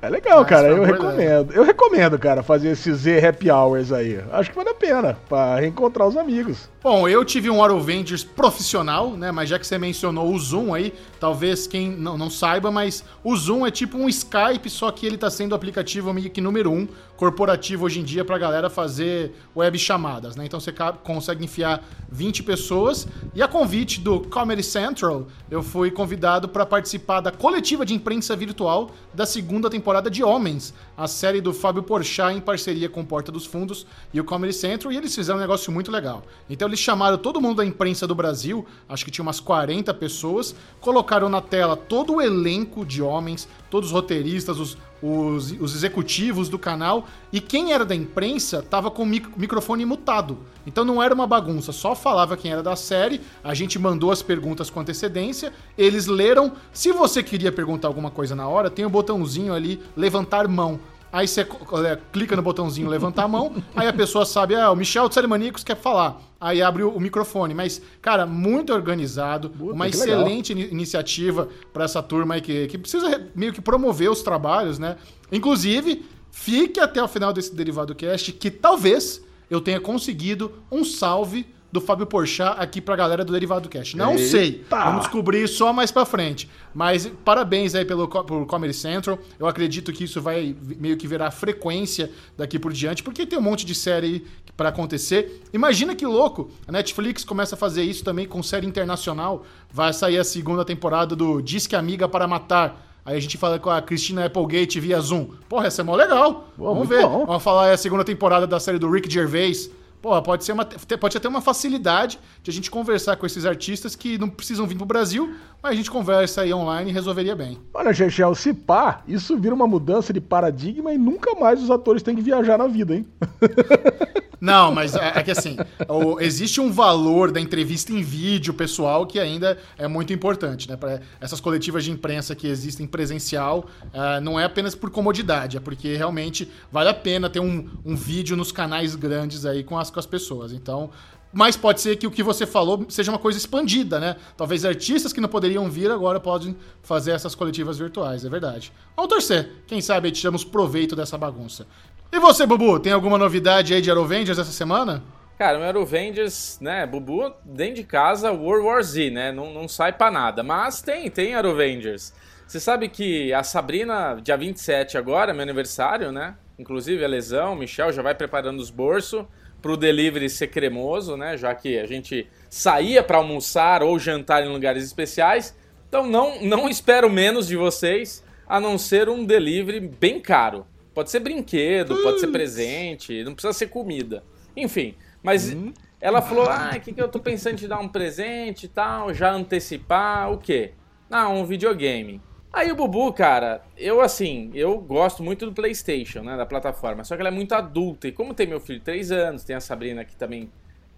É 0.00 0.08
legal, 0.08 0.40
Mas 0.40 0.48
cara. 0.48 0.68
Eu 0.68 0.84
recomendo. 0.84 1.52
Eu 1.52 1.64
recomendo, 1.64 2.18
cara, 2.18 2.42
fazer 2.42 2.68
esses 2.68 2.98
Z 2.98 3.26
Happy 3.26 3.50
Hours 3.50 3.90
aí. 3.90 4.22
Acho 4.30 4.50
que 4.50 4.56
vale 4.56 4.68
a 4.68 4.74
pena 4.74 5.18
pra 5.28 5.56
reencontrar 5.56 6.06
os 6.06 6.16
amigos. 6.16 6.70
Bom, 6.82 7.08
eu 7.08 7.24
tive 7.24 7.48
um 7.48 7.62
Arovengers 7.62 8.24
profissional, 8.24 9.16
né? 9.16 9.30
Mas 9.30 9.48
já 9.48 9.56
que 9.56 9.64
você 9.64 9.78
mencionou 9.78 10.34
o 10.34 10.36
Zoom 10.36 10.74
aí, 10.74 10.92
talvez 11.20 11.64
quem 11.64 11.88
não, 11.88 12.18
não 12.18 12.28
saiba, 12.28 12.72
mas 12.72 13.04
o 13.22 13.36
Zoom 13.36 13.64
é 13.64 13.70
tipo 13.70 13.96
um 13.96 14.08
Skype, 14.08 14.68
só 14.68 14.90
que 14.90 15.06
ele 15.06 15.16
tá 15.16 15.30
sendo 15.30 15.52
o 15.52 15.54
aplicativo 15.54 16.12
meio 16.12 16.28
que 16.28 16.40
número 16.40 16.72
um 16.72 16.88
corporativo 17.16 17.84
hoje 17.84 18.00
em 18.00 18.02
dia 18.02 18.24
pra 18.24 18.36
galera 18.36 18.68
fazer 18.68 19.32
web 19.54 19.78
chamadas, 19.78 20.34
né? 20.34 20.44
Então 20.44 20.58
você 20.58 20.74
consegue 21.04 21.44
enfiar 21.44 21.84
20 22.10 22.42
pessoas. 22.42 23.06
E 23.32 23.40
a 23.40 23.46
convite 23.46 24.00
do 24.00 24.18
Comedy 24.22 24.64
Central, 24.64 25.28
eu 25.48 25.62
fui 25.62 25.88
convidado 25.88 26.48
para 26.48 26.66
participar 26.66 27.20
da 27.20 27.30
coletiva 27.30 27.86
de 27.86 27.94
imprensa 27.94 28.34
virtual 28.34 28.90
da 29.14 29.24
segunda 29.24 29.70
temporada 29.70 30.10
de 30.10 30.24
Homens, 30.24 30.74
a 30.96 31.06
série 31.06 31.40
do 31.40 31.52
Fábio 31.52 31.84
Porchat 31.84 32.34
em 32.34 32.40
parceria 32.40 32.88
com 32.88 33.04
Porta 33.04 33.30
dos 33.30 33.46
Fundos 33.46 33.86
e 34.12 34.20
o 34.20 34.24
Comedy 34.24 34.52
Central, 34.52 34.92
e 34.92 34.96
eles 34.96 35.14
fizeram 35.14 35.38
um 35.38 35.42
negócio 35.42 35.70
muito 35.70 35.92
legal. 35.92 36.24
Então 36.50 36.71
eles 36.72 36.80
chamaram 36.80 37.18
todo 37.18 37.40
mundo 37.40 37.56
da 37.56 37.64
imprensa 37.64 38.06
do 38.06 38.14
Brasil, 38.14 38.64
acho 38.88 39.04
que 39.04 39.10
tinha 39.10 39.22
umas 39.22 39.38
40 39.40 39.92
pessoas, 39.94 40.54
colocaram 40.80 41.28
na 41.28 41.40
tela 41.40 41.76
todo 41.76 42.14
o 42.14 42.20
elenco 42.20 42.84
de 42.84 43.02
Homens, 43.02 43.46
todos 43.70 43.90
os 43.90 43.92
roteiristas, 43.92 44.58
os, 44.58 44.78
os, 45.02 45.52
os 45.60 45.74
executivos 45.74 46.48
do 46.48 46.58
canal, 46.58 47.06
e 47.32 47.40
quem 47.40 47.72
era 47.72 47.84
da 47.84 47.94
imprensa 47.94 48.62
tava 48.62 48.90
com 48.90 49.02
o 49.02 49.06
mic- 49.06 49.28
microfone 49.36 49.84
mutado. 49.84 50.38
Então 50.66 50.84
não 50.84 51.02
era 51.02 51.14
uma 51.14 51.26
bagunça, 51.26 51.72
só 51.72 51.94
falava 51.94 52.36
quem 52.36 52.50
era 52.50 52.62
da 52.62 52.74
série, 52.74 53.20
a 53.44 53.52
gente 53.52 53.78
mandou 53.78 54.10
as 54.10 54.22
perguntas 54.22 54.70
com 54.70 54.80
antecedência, 54.80 55.52
eles 55.76 56.06
leram. 56.06 56.52
Se 56.72 56.92
você 56.92 57.22
queria 57.22 57.52
perguntar 57.52 57.88
alguma 57.88 58.10
coisa 58.10 58.34
na 58.34 58.48
hora, 58.48 58.70
tem 58.70 58.84
o 58.86 58.90
botãozinho 58.90 59.52
ali, 59.52 59.80
levantar 59.96 60.48
mão. 60.48 60.80
Aí 61.12 61.28
você 61.28 61.42
é, 61.42 61.98
clica 62.10 62.34
no 62.34 62.40
botãozinho 62.40 62.88
levantar 62.88 63.24
a 63.24 63.28
mão, 63.28 63.52
aí 63.76 63.86
a 63.86 63.92
pessoa 63.92 64.24
sabe, 64.24 64.54
ah, 64.54 64.70
o 64.70 64.76
Michel 64.76 65.08
de 65.10 65.14
Série 65.14 65.26
Maníacos 65.26 65.62
quer 65.62 65.76
falar. 65.76 66.18
Aí 66.44 66.60
abre 66.60 66.82
o, 66.82 66.98
microfone. 66.98 67.54
Mas, 67.54 67.80
cara, 68.00 68.26
muito 68.26 68.72
organizado, 68.72 69.48
Puta, 69.50 69.72
uma 69.74 69.88
excelente 69.88 70.50
ini- 70.52 70.68
iniciativa 70.72 71.48
para 71.72 71.84
essa 71.84 72.02
turma 72.02 72.34
aí 72.34 72.40
que, 72.40 72.66
que 72.66 72.76
precisa 72.76 73.08
re- 73.08 73.26
meio 73.34 73.52
que 73.52 73.60
promover 73.60 74.10
os 74.10 74.22
trabalhos, 74.22 74.78
né? 74.78 74.96
Inclusive, 75.30 76.04
fique 76.30 76.80
até 76.80 77.02
o 77.02 77.06
final 77.08 77.32
desse 77.32 77.54
Derivado 77.54 77.94
Cast 77.94 78.32
que 78.32 78.50
talvez 78.50 79.22
eu 79.48 79.60
tenha 79.60 79.80
conseguido 79.80 80.52
um 80.70 80.84
salve 80.84 81.46
do 81.70 81.80
Fábio 81.80 82.04
Porchat 82.06 82.54
aqui 82.60 82.82
pra 82.82 82.94
galera 82.94 83.24
do 83.24 83.32
Derivado 83.32 83.66
Cast. 83.66 83.96
Não 83.96 84.12
Eita! 84.12 84.24
sei, 84.30 84.64
vamos 84.68 85.00
descobrir 85.04 85.48
só 85.48 85.72
mais 85.72 85.90
pra 85.90 86.04
frente. 86.04 86.46
Mas 86.74 87.06
parabéns 87.24 87.74
aí 87.74 87.82
pelo, 87.82 88.06
pelo 88.08 88.44
Comedy 88.44 88.74
Central. 88.74 89.18
Eu 89.38 89.46
acredito 89.46 89.90
que 89.90 90.04
isso 90.04 90.20
vai 90.20 90.54
meio 90.78 90.98
que 90.98 91.06
virar 91.06 91.30
frequência 91.30 92.10
daqui 92.36 92.58
por 92.58 92.74
diante, 92.74 93.02
porque 93.02 93.24
tem 93.24 93.38
um 93.38 93.42
monte 93.42 93.64
de 93.64 93.74
série 93.74 94.22
pra 94.56 94.68
acontecer. 94.68 95.42
Imagina 95.52 95.94
que 95.94 96.06
louco, 96.06 96.50
a 96.66 96.72
Netflix 96.72 97.24
começa 97.24 97.54
a 97.54 97.58
fazer 97.58 97.82
isso 97.82 98.04
também 98.04 98.26
com 98.26 98.42
série 98.42 98.66
internacional. 98.66 99.44
Vai 99.70 99.92
sair 99.92 100.18
a 100.18 100.24
segunda 100.24 100.64
temporada 100.64 101.16
do 101.16 101.40
Disque 101.40 101.74
Amiga 101.74 102.08
para 102.08 102.26
Matar. 102.28 102.88
Aí 103.04 103.16
a 103.16 103.20
gente 103.20 103.36
fala 103.36 103.58
com 103.58 103.68
a 103.68 103.82
Christina 103.82 104.26
Applegate 104.26 104.78
via 104.78 105.00
Zoom. 105.00 105.30
Porra, 105.48 105.66
essa 105.66 105.82
é 105.82 105.84
mó 105.84 105.96
legal. 105.96 106.48
Pô, 106.56 106.72
Vamos 106.72 106.88
ver. 106.88 107.02
bom. 107.02 107.26
Vamos 107.26 107.42
falar 107.42 107.66
aí 107.66 107.72
a 107.72 107.76
segunda 107.76 108.04
temporada 108.04 108.46
da 108.46 108.60
série 108.60 108.78
do 108.78 108.88
Rick 108.90 109.12
Gervais. 109.12 109.68
Porra, 110.00 110.20
pode 110.20 110.44
ser 110.44 110.52
uma, 110.52 110.64
pode 110.64 111.20
ter 111.20 111.28
uma 111.28 111.40
facilidade 111.40 112.18
de 112.42 112.50
a 112.50 112.54
gente 112.54 112.70
conversar 112.70 113.16
com 113.16 113.24
esses 113.24 113.46
artistas 113.46 113.94
que 113.94 114.18
não 114.18 114.28
precisam 114.28 114.66
vir 114.66 114.76
pro 114.76 114.84
Brasil, 114.84 115.34
mas 115.62 115.72
a 115.72 115.74
gente 115.76 115.90
conversa 115.90 116.42
aí 116.42 116.52
online 116.52 116.90
e 116.90 116.92
resolveria 116.92 117.36
bem. 117.36 117.58
Olha, 117.72 117.94
Chechel, 117.94 118.34
se 118.34 118.52
pá, 118.52 119.02
isso 119.06 119.38
vira 119.38 119.54
uma 119.54 119.66
mudança 119.66 120.12
de 120.12 120.20
paradigma 120.20 120.92
e 120.92 120.98
nunca 120.98 121.34
mais 121.34 121.62
os 121.62 121.70
atores 121.70 122.02
têm 122.02 122.16
que 122.16 122.22
viajar 122.22 122.58
na 122.58 122.66
vida, 122.66 122.96
hein? 122.96 123.06
Não, 124.42 124.74
mas 124.74 124.96
é, 124.96 125.12
é 125.14 125.22
que 125.22 125.30
assim, 125.30 125.56
o, 125.88 126.18
existe 126.18 126.60
um 126.60 126.68
valor 126.68 127.30
da 127.30 127.40
entrevista 127.40 127.92
em 127.92 128.02
vídeo 128.02 128.52
pessoal 128.52 129.06
que 129.06 129.20
ainda 129.20 129.56
é 129.78 129.86
muito 129.86 130.12
importante, 130.12 130.68
né? 130.68 130.76
Para 130.76 131.00
essas 131.20 131.40
coletivas 131.40 131.84
de 131.84 131.92
imprensa 131.92 132.34
que 132.34 132.48
existem 132.48 132.84
presencial, 132.84 133.66
uh, 133.94 134.20
não 134.20 134.40
é 134.40 134.42
apenas 134.42 134.74
por 134.74 134.90
comodidade, 134.90 135.56
é 135.56 135.60
porque 135.60 135.94
realmente 135.94 136.50
vale 136.72 136.88
a 136.88 136.94
pena 136.94 137.30
ter 137.30 137.38
um, 137.38 137.70
um 137.84 137.94
vídeo 137.94 138.36
nos 138.36 138.50
canais 138.50 138.96
grandes 138.96 139.46
aí 139.46 139.62
com 139.62 139.78
as, 139.78 139.92
com 139.92 140.00
as 140.00 140.06
pessoas. 140.06 140.52
Então, 140.52 140.90
mas 141.32 141.56
pode 141.56 141.80
ser 141.80 141.96
que 141.96 142.06
o 142.06 142.10
que 142.10 142.22
você 142.22 142.46
falou 142.46 142.84
seja 142.88 143.10
uma 143.10 143.18
coisa 143.18 143.38
expandida, 143.38 143.98
né? 143.98 144.16
Talvez 144.36 144.64
artistas 144.64 145.12
que 145.12 145.20
não 145.20 145.28
poderiam 145.28 145.70
vir 145.70 145.90
agora 145.90 146.20
podem 146.20 146.56
fazer 146.82 147.12
essas 147.12 147.34
coletivas 147.34 147.78
virtuais, 147.78 148.24
é 148.24 148.28
verdade. 148.28 148.72
Vamos 148.94 149.08
torcer. 149.08 149.48
Quem 149.66 149.80
sabe 149.80 150.08
aí 150.08 150.12
tiramos 150.12 150.44
proveito 150.44 150.94
dessa 150.94 151.16
bagunça. 151.16 151.66
E 152.12 152.20
você, 152.20 152.44
Bubu, 152.44 152.78
tem 152.78 152.92
alguma 152.92 153.16
novidade 153.16 153.72
aí 153.72 153.80
de 153.80 153.88
Aerovengers 153.88 154.38
essa 154.38 154.52
semana? 154.52 155.02
Cara, 155.38 155.58
o 155.58 155.62
Aerovengers, 155.62 156.58
né, 156.60 156.86
Bubu, 156.86 157.32
dentro 157.44 157.76
de 157.76 157.84
casa, 157.84 158.30
World 158.30 158.66
War 158.66 158.82
Z, 158.82 159.10
né, 159.10 159.32
não, 159.32 159.52
não 159.52 159.66
sai 159.66 159.92
pra 159.92 160.10
nada. 160.10 160.42
Mas 160.42 160.82
tem, 160.82 161.10
tem 161.10 161.34
Aerovengers. 161.34 162.12
Você 162.46 162.60
sabe 162.60 162.88
que 162.88 163.32
a 163.32 163.42
Sabrina, 163.42 164.20
dia 164.22 164.36
27 164.36 164.98
agora, 164.98 165.32
meu 165.32 165.42
aniversário, 165.42 166.12
né, 166.12 166.36
inclusive 166.58 167.02
a 167.02 167.08
lesão, 167.08 167.56
Michel 167.56 167.90
já 167.92 168.02
vai 168.02 168.14
preparando 168.14 168.60
os 168.60 168.70
bolsos 168.70 169.24
pro 169.62 169.76
delivery 169.76 170.28
ser 170.28 170.48
cremoso, 170.48 171.16
né, 171.16 171.36
já 171.36 171.54
que 171.54 171.78
a 171.78 171.86
gente 171.86 172.28
saía 172.50 173.02
para 173.02 173.18
almoçar 173.18 173.82
ou 173.82 173.98
jantar 173.98 174.44
em 174.44 174.52
lugares 174.52 174.84
especiais. 174.84 175.56
Então 175.88 176.06
não, 176.06 176.42
não 176.42 176.68
espero 176.68 177.08
menos 177.08 177.46
de 177.46 177.56
vocês, 177.56 178.24
a 178.46 178.58
não 178.60 178.76
ser 178.76 179.08
um 179.08 179.24
delivery 179.24 179.80
bem 179.80 180.20
caro. 180.20 180.66
Pode 180.92 181.10
ser 181.10 181.20
brinquedo, 181.20 181.96
pode 182.02 182.20
ser 182.20 182.26
presente, 182.26 183.24
não 183.24 183.32
precisa 183.32 183.52
ser 183.52 183.68
comida. 183.68 184.22
Enfim, 184.54 184.94
mas 185.22 185.54
hum. 185.54 185.72
ela 186.00 186.20
falou: 186.20 186.44
ah, 186.50 186.72
o 186.76 186.80
que, 186.80 186.92
que 186.92 187.00
eu 187.00 187.08
tô 187.08 187.18
pensando 187.20 187.56
de 187.56 187.68
dar 187.68 187.78
um 187.78 187.88
presente 187.88 188.66
e 188.66 188.68
tal, 188.68 189.14
já 189.14 189.32
antecipar, 189.32 190.30
o 190.30 190.38
quê? 190.38 190.72
Ah, 191.10 191.28
um 191.28 191.46
videogame. 191.46 192.20
Aí 192.52 192.70
o 192.70 192.76
Bubu, 192.76 193.12
cara, 193.12 193.62
eu 193.76 194.00
assim, 194.00 194.50
eu 194.54 194.78
gosto 194.78 195.22
muito 195.22 195.46
do 195.46 195.52
PlayStation, 195.52 196.20
né, 196.20 196.36
da 196.36 196.44
plataforma, 196.44 197.02
só 197.02 197.16
que 197.16 197.22
ela 197.22 197.30
é 197.30 197.32
muito 197.32 197.54
adulta. 197.54 198.08
E 198.08 198.12
como 198.12 198.34
tem 198.34 198.46
meu 198.46 198.60
filho 198.60 198.78
de 198.78 198.84
3 198.84 199.10
anos, 199.10 199.44
tem 199.44 199.56
a 199.56 199.60
Sabrina 199.60 200.04
que 200.04 200.14
também 200.14 200.50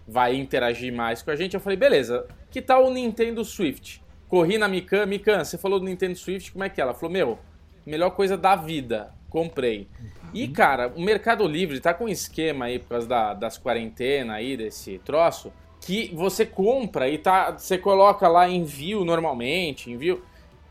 vai 0.07 0.35
interagir 0.35 0.93
mais 0.93 1.21
com 1.21 1.31
a 1.31 1.35
gente, 1.35 1.53
eu 1.53 1.59
falei, 1.59 1.77
beleza, 1.77 2.27
que 2.51 2.61
tal 2.61 2.85
o 2.85 2.93
Nintendo 2.93 3.43
Swift? 3.45 4.03
Corri 4.27 4.57
na 4.57 4.67
Mikan, 4.67 5.05
Mikan, 5.05 5.43
você 5.43 5.57
falou 5.57 5.79
do 5.79 5.85
Nintendo 5.85 6.17
Swift, 6.17 6.51
como 6.51 6.63
é 6.63 6.69
que 6.69 6.81
é? 6.81 6.83
Ela 6.83 6.93
falou, 6.93 7.11
meu, 7.11 7.39
melhor 7.85 8.11
coisa 8.11 8.35
da 8.35 8.55
vida 8.55 9.13
comprei. 9.35 9.89
E, 10.33 10.47
cara, 10.47 10.93
o 10.95 11.01
Mercado 11.01 11.45
Livre 11.45 11.81
tá 11.81 11.93
com 11.93 12.05
um 12.05 12.09
esquema 12.09 12.65
aí 12.65 12.79
por 12.79 12.87
causa 12.87 13.05
da, 13.05 13.33
das 13.33 13.57
quarentenas 13.57 14.33
aí, 14.33 14.55
desse 14.55 14.97
troço, 14.99 15.51
que 15.81 16.09
você 16.15 16.45
compra 16.45 17.09
e 17.09 17.17
tá, 17.17 17.51
você 17.51 17.77
coloca 17.77 18.29
lá 18.29 18.47
envio 18.47 19.03
normalmente, 19.03 19.91
envio. 19.91 20.23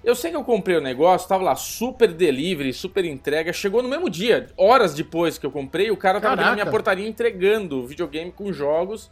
Eu 0.05 0.15
sei 0.15 0.31
que 0.31 0.37
eu 0.37 0.45
comprei 0.45 0.77
o 0.77 0.83
negócio, 0.83 1.27
tava 1.27 1.43
lá 1.43 1.57
super 1.57 2.13
delivery, 2.13 2.75
super 2.75 3.07
entrega, 3.07 3.55
chegou 3.55 3.83
no 3.83 3.89
mesmo 3.89 4.11
dia, 4.11 4.49
horas 4.55 4.93
depois 4.93 5.39
que 5.39 5.47
eu 5.47 5.51
comprei, 5.51 5.91
o 5.91 5.97
cara 5.97 6.21
tava 6.21 6.37
na 6.37 6.53
minha 6.53 6.67
portaria 6.67 7.09
entregando 7.09 7.87
videogame 7.87 8.31
com 8.31 8.53
jogos. 8.53 9.11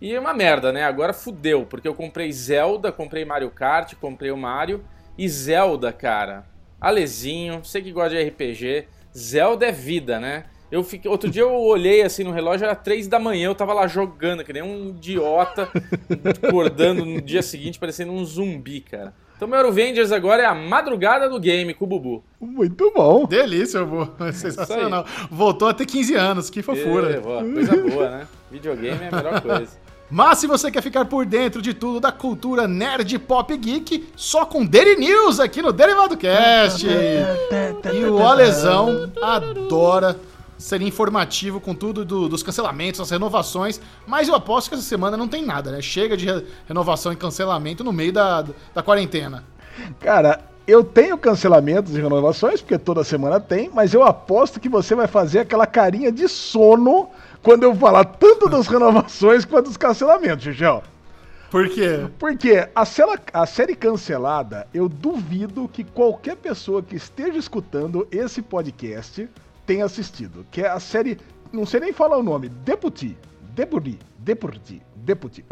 E 0.00 0.14
é 0.14 0.18
uma 0.18 0.32
merda, 0.32 0.72
né? 0.72 0.84
Agora 0.84 1.12
fudeu, 1.12 1.66
porque 1.66 1.86
eu 1.86 1.94
comprei 1.94 2.32
Zelda, 2.32 2.90
comprei 2.90 3.26
Mario 3.26 3.50
Kart, 3.50 3.94
comprei 3.96 4.30
o 4.30 4.36
Mario 4.36 4.82
e 5.18 5.28
Zelda, 5.28 5.92
cara. 5.92 6.46
Alezinho, 6.80 7.62
você 7.62 7.82
que 7.82 7.92
gosta 7.92 8.16
de 8.16 8.28
RPG, 8.28 8.88
Zelda 9.16 9.66
é 9.66 9.70
vida, 9.70 10.18
né? 10.18 10.46
Eu 10.70 10.82
fiquei, 10.82 11.10
outro 11.10 11.30
dia 11.30 11.42
eu 11.42 11.52
olhei 11.52 12.00
assim 12.02 12.24
no 12.24 12.32
relógio, 12.32 12.64
era 12.64 12.74
três 12.74 13.06
da 13.06 13.18
manhã, 13.18 13.48
eu 13.48 13.54
tava 13.54 13.74
lá 13.74 13.86
jogando, 13.86 14.42
que 14.42 14.54
nem 14.54 14.62
um 14.62 14.88
idiota, 14.88 15.68
acordando 16.42 17.04
no 17.04 17.20
dia 17.20 17.42
seguinte, 17.42 17.78
parecendo 17.78 18.12
um 18.12 18.24
zumbi, 18.24 18.80
cara. 18.80 19.14
Então, 19.42 19.50
meu 19.50 19.58
Eurovengers 19.58 20.12
agora 20.12 20.44
é 20.44 20.46
a 20.46 20.54
madrugada 20.54 21.28
do 21.28 21.40
game 21.40 21.74
com 21.74 21.84
o 21.84 21.88
Bubu. 21.88 22.22
Muito 22.40 22.92
bom. 22.94 23.26
Delícia, 23.26 23.84
Bubu. 23.84 24.08
Sensacional. 24.32 25.04
Voltou 25.28 25.66
a 25.66 25.74
ter 25.74 25.84
15 25.84 26.14
anos, 26.14 26.48
que 26.48 26.62
fofura. 26.62 27.16
É, 27.16 27.20
coisa 27.20 27.76
boa, 27.76 28.08
né? 28.08 28.28
Videogame 28.52 29.00
é 29.02 29.08
a 29.08 29.16
melhor 29.16 29.40
coisa. 29.40 29.72
Mas 30.08 30.38
se 30.38 30.46
você 30.46 30.70
quer 30.70 30.80
ficar 30.80 31.06
por 31.06 31.26
dentro 31.26 31.60
de 31.60 31.74
tudo 31.74 31.98
da 31.98 32.12
cultura 32.12 32.68
nerd 32.68 33.18
pop 33.18 33.56
geek, 33.56 34.06
só 34.14 34.46
com 34.46 34.64
Daily 34.64 34.94
News 34.94 35.40
aqui 35.40 35.60
no 35.60 35.72
Derivado 35.72 36.16
Cast. 36.16 36.86
e 37.92 38.04
o 38.04 38.24
Alesão 38.24 39.10
adora 39.20 40.16
ser 40.62 40.80
informativo 40.80 41.60
com 41.60 41.74
tudo 41.74 42.04
do, 42.04 42.28
dos 42.28 42.42
cancelamentos, 42.42 43.00
as 43.00 43.10
renovações, 43.10 43.80
mas 44.06 44.28
eu 44.28 44.34
aposto 44.34 44.68
que 44.68 44.74
essa 44.74 44.84
semana 44.84 45.16
não 45.16 45.28
tem 45.28 45.44
nada, 45.44 45.70
né? 45.70 45.82
Chega 45.82 46.16
de 46.16 46.26
re 46.26 46.44
renovação 46.66 47.12
e 47.12 47.16
cancelamento 47.16 47.82
no 47.82 47.92
meio 47.92 48.12
da, 48.12 48.44
da 48.74 48.82
quarentena. 48.82 49.44
Cara, 50.00 50.40
eu 50.66 50.84
tenho 50.84 51.18
cancelamentos 51.18 51.96
e 51.96 52.00
renovações, 52.00 52.60
porque 52.60 52.78
toda 52.78 53.02
semana 53.02 53.40
tem, 53.40 53.70
mas 53.74 53.92
eu 53.92 54.04
aposto 54.04 54.60
que 54.60 54.68
você 54.68 54.94
vai 54.94 55.08
fazer 55.08 55.40
aquela 55.40 55.66
carinha 55.66 56.12
de 56.12 56.28
sono 56.28 57.08
quando 57.42 57.64
eu 57.64 57.74
falar 57.74 58.04
tanto 58.04 58.48
das 58.48 58.66
renovações 58.68 59.44
quanto 59.44 59.66
dos 59.66 59.76
cancelamentos, 59.76 60.44
Xixão. 60.44 60.82
Por 61.50 61.68
quê? 61.68 62.06
Porque 62.18 62.66
a, 62.74 62.84
cela, 62.86 63.18
a 63.30 63.44
série 63.44 63.74
cancelada, 63.74 64.66
eu 64.72 64.88
duvido 64.88 65.68
que 65.68 65.84
qualquer 65.84 66.36
pessoa 66.36 66.82
que 66.82 66.96
esteja 66.96 67.36
escutando 67.36 68.08
esse 68.10 68.40
podcast 68.40 69.28
tenha 69.66 69.84
assistido. 69.84 70.46
Que 70.50 70.62
é 70.62 70.68
a 70.68 70.80
série, 70.80 71.18
não 71.52 71.66
sei 71.66 71.80
nem 71.80 71.92
falar 71.92 72.16
o 72.18 72.22
nome, 72.22 72.48
Deputy. 72.48 73.16
Deputy. 73.54 73.98
Deputy. 74.18 74.82
Deputy. 74.96 75.44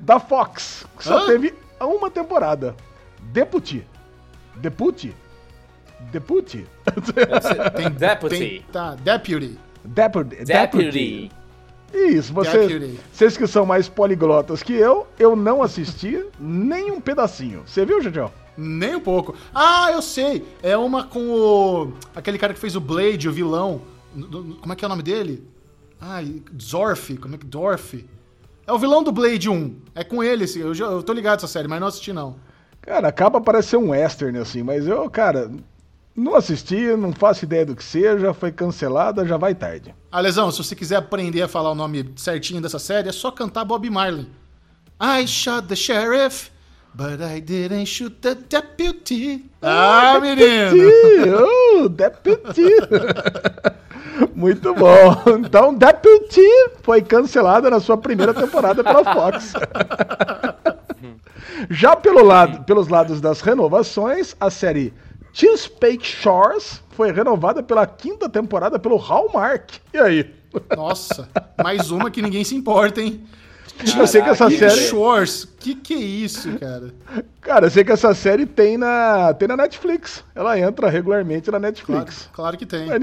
da 0.00 0.18
Fox. 0.20 0.86
Que 0.96 1.04
só 1.04 1.18
Hã? 1.18 1.26
teve 1.26 1.54
uma 1.80 2.10
temporada. 2.10 2.74
Deputy. 3.32 3.86
Deputy. 4.56 5.14
Deputy. 6.12 6.66
Tem 7.76 7.90
Deputy. 7.90 8.38
Tem, 8.38 8.62
tá, 8.72 8.94
Deputy. 8.94 9.58
Deputy. 9.84 10.44
Deputy. 10.44 11.30
Isso, 11.92 12.32
vocês, 12.34 12.98
vocês 13.12 13.36
que 13.36 13.46
são 13.46 13.64
mais 13.64 13.88
poliglotas 13.88 14.62
que 14.62 14.74
eu, 14.74 15.06
eu 15.18 15.34
não 15.34 15.62
assisti 15.62 16.24
nem 16.38 16.90
um 16.90 17.00
pedacinho. 17.00 17.62
Você 17.66 17.84
viu, 17.84 18.00
Jajão? 18.00 18.30
Nem 18.60 18.96
um 18.96 19.00
pouco. 19.00 19.36
Ah, 19.54 19.92
eu 19.92 20.02
sei. 20.02 20.44
É 20.60 20.76
uma 20.76 21.04
com 21.04 21.30
o. 21.30 21.92
aquele 22.12 22.38
cara 22.38 22.52
que 22.52 22.58
fez 22.58 22.74
o 22.74 22.80
Blade, 22.80 23.28
o 23.28 23.32
vilão. 23.32 23.82
Como 24.60 24.72
é 24.72 24.74
que 24.74 24.84
é 24.84 24.86
o 24.86 24.88
nome 24.88 25.02
dele? 25.02 25.46
Ah, 26.00 26.18
Zorf. 26.60 27.16
Como 27.18 27.36
é 27.36 27.38
que. 27.38 27.46
Dorf. 27.46 28.04
É 28.66 28.72
o 28.72 28.78
vilão 28.78 29.04
do 29.04 29.12
Blade 29.12 29.48
1. 29.48 29.76
É 29.94 30.02
com 30.02 30.24
ele, 30.24 30.42
assim. 30.42 30.58
Eu, 30.58 30.74
eu 30.74 31.02
tô 31.04 31.12
ligado 31.12 31.38
essa 31.38 31.46
série, 31.46 31.68
mas 31.68 31.80
não 31.80 31.86
assisti, 31.86 32.12
não. 32.12 32.34
Cara, 32.82 33.06
acaba 33.06 33.40
parecendo 33.40 33.86
um 33.86 33.90
western, 33.90 34.38
assim, 34.38 34.62
mas 34.62 34.86
eu, 34.86 35.08
cara, 35.08 35.50
não 36.16 36.34
assisti, 36.34 36.96
não 36.96 37.12
faço 37.12 37.44
ideia 37.44 37.64
do 37.64 37.76
que 37.76 37.84
seja, 37.84 38.34
foi 38.34 38.50
cancelada, 38.50 39.24
já 39.24 39.36
vai 39.36 39.54
tarde. 39.54 39.94
Alesão, 40.10 40.50
se 40.50 40.58
você 40.58 40.74
quiser 40.74 40.96
aprender 40.96 41.42
a 41.42 41.48
falar 41.48 41.70
o 41.70 41.74
nome 41.74 42.12
certinho 42.16 42.60
dessa 42.60 42.78
série, 42.78 43.08
é 43.08 43.12
só 43.12 43.30
cantar 43.30 43.64
Bob 43.64 43.88
Marley. 43.88 44.26
I 45.00 45.26
shot 45.26 45.68
the 45.68 45.76
sheriff, 45.76 46.50
but 46.98 47.22
I 47.22 47.38
didn't 47.38 47.86
shoot 47.86 48.20
the 48.20 48.34
deputy. 48.34 49.44
Ah, 49.62 50.14
oh, 50.16 50.20
menino! 50.20 51.30
Oh, 51.38 51.88
deputy! 51.88 52.74
Muito 54.34 54.74
bom. 54.74 55.38
Então, 55.38 55.72
Deputy 55.72 56.42
foi 56.82 57.00
cancelada 57.00 57.70
na 57.70 57.78
sua 57.78 57.96
primeira 57.96 58.34
temporada 58.34 58.82
pela 58.82 59.04
Fox. 59.04 59.52
Já 61.70 61.94
pelo 61.94 62.24
lado, 62.24 62.64
pelos 62.64 62.88
lados 62.88 63.20
das 63.20 63.40
renovações, 63.40 64.34
a 64.40 64.50
série 64.50 64.92
Chesapeake 65.32 66.04
Shores 66.04 66.82
foi 66.90 67.12
renovada 67.12 67.62
pela 67.62 67.86
quinta 67.86 68.28
temporada 68.28 68.76
pelo 68.76 68.96
Hallmark. 68.96 69.74
E 69.94 69.98
aí? 69.98 70.34
Nossa, 70.76 71.28
mais 71.62 71.92
uma 71.92 72.10
que 72.10 72.22
ninguém 72.22 72.42
se 72.42 72.56
importa, 72.56 73.00
hein? 73.00 73.24
Caraca, 73.78 74.00
eu 74.00 74.06
sei 74.06 74.22
que 74.22 74.28
essa 74.28 74.50
série. 74.50 74.88
Shores, 74.88 75.44
que 75.44 75.74
que 75.74 75.94
é 75.94 75.98
isso, 75.98 76.58
cara? 76.58 76.92
Cara, 77.40 77.66
eu 77.66 77.70
sei 77.70 77.84
que 77.84 77.92
essa 77.92 78.12
série 78.12 78.44
tem 78.44 78.76
na, 78.76 79.32
tem 79.34 79.46
na 79.46 79.56
Netflix. 79.56 80.24
Ela 80.34 80.58
entra 80.58 80.90
regularmente 80.90 81.50
na 81.50 81.58
Netflix. 81.58 82.16
Claro, 82.16 82.32
claro 82.32 82.58
que 82.58 82.66
tem. 82.66 82.86
Mas, 82.86 83.00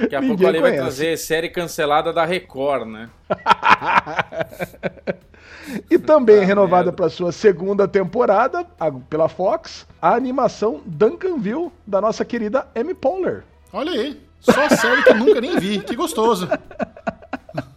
Daqui 0.00 0.16
a 0.16 0.22
pouco 0.22 0.46
ali 0.46 0.60
vai 0.60 0.74
trazer 0.74 1.18
série 1.18 1.50
cancelada 1.50 2.12
da 2.12 2.24
Record, 2.24 2.88
né? 2.88 3.10
e 5.90 5.98
também 5.98 6.42
ah, 6.42 6.44
renovada 6.44 6.90
para 6.90 7.10
sua 7.10 7.32
segunda 7.32 7.86
temporada 7.86 8.64
pela 9.10 9.28
Fox, 9.28 9.86
a 10.00 10.14
animação 10.14 10.80
Duncanville 10.86 11.70
da 11.86 12.00
nossa 12.00 12.24
querida 12.24 12.66
Amy 12.74 12.94
Poehler. 12.94 13.44
Olha 13.72 13.92
aí, 13.92 14.20
só 14.40 14.68
série 14.70 15.02
que 15.02 15.10
eu 15.10 15.16
nunca 15.16 15.40
nem 15.40 15.58
vi, 15.58 15.80
que 15.80 15.94
gostoso. 15.94 16.48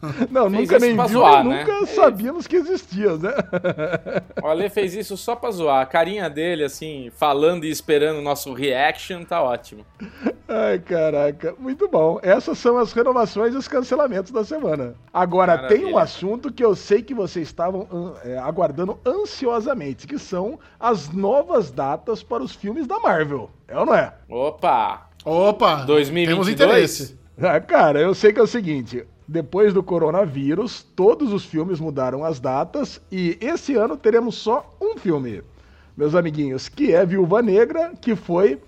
Não, 0.30 0.50
Fez 0.50 0.62
nunca 0.62 0.78
isso 0.78 0.86
nem 0.86 0.96
pra 0.96 1.06
viu, 1.08 1.20
zoar, 1.20 1.44
né? 1.44 1.60
nunca 1.66 1.86
sabíamos 1.88 2.46
que 2.48 2.56
existia, 2.56 3.18
né? 3.18 3.34
O 4.44 4.48
Ale 4.48 4.70
fez 4.70 4.94
isso 4.94 5.18
só 5.18 5.36
pra 5.36 5.50
zoar. 5.52 5.82
A 5.82 5.86
carinha 5.86 6.30
dele, 6.30 6.64
assim, 6.64 7.12
falando 7.16 7.66
e 7.66 7.70
esperando 7.70 8.18
o 8.18 8.22
nosso 8.22 8.54
reaction, 8.54 9.24
tá 9.24 9.42
ótimo. 9.42 9.86
Ai, 10.48 10.80
caraca, 10.80 11.56
muito 11.60 11.88
bom. 11.90 12.20
Essas 12.22 12.58
são 12.58 12.78
as 12.78 12.94
renovações 12.94 13.54
e 13.54 13.58
os 13.58 13.68
cancelamentos 13.68 14.32
da 14.32 14.44
semana. 14.46 14.96
Agora, 15.14 15.58
tem 15.68 15.80
um 15.80 15.92
Maravilha. 15.92 16.02
assunto 16.02 16.54
que 16.54 16.64
eu 16.64 16.76
sei 16.76 17.02
que 17.02 17.14
vocês 17.14 17.48
estavam 17.48 18.16
é, 18.24 18.38
aguardando 18.38 19.00
ansiosamente, 19.06 20.08
que 20.08 20.18
são 20.20 20.60
as 20.80 21.10
novas 21.12 21.72
datas 21.72 22.24
para 22.24 22.44
os 22.44 22.54
filmes 22.56 22.88
da 22.88 23.00
Marvel. 23.00 23.50
É 23.68 23.78
ou 23.78 23.86
não 23.86 23.96
é? 23.96 24.14
Opa! 24.30 25.08
Opa! 25.26 25.84
2022? 25.84 26.28
Temos 26.28 26.48
interesse. 26.50 27.20
Ah, 27.42 27.60
cara, 27.60 28.00
eu 28.00 28.14
sei 28.16 28.32
que 28.32 28.40
é 28.40 28.44
o 28.44 28.48
seguinte. 28.48 29.06
Depois 29.28 29.74
do 29.74 29.84
coronavírus, 29.84 30.84
todos 30.96 31.34
os 31.34 31.44
filmes 31.44 31.80
mudaram 31.80 32.24
as 32.24 32.40
datas 32.40 33.02
e 33.12 33.38
esse 33.42 33.76
ano 33.76 33.98
teremos 33.98 34.36
só 34.36 34.74
um 34.82 34.98
filme, 34.98 35.44
meus 35.98 36.16
amiguinhos, 36.16 36.70
que 36.70 36.94
é 36.94 37.06
Viúva 37.06 37.42
Negra, 37.42 37.92
que 38.02 38.16
foi 38.16 38.62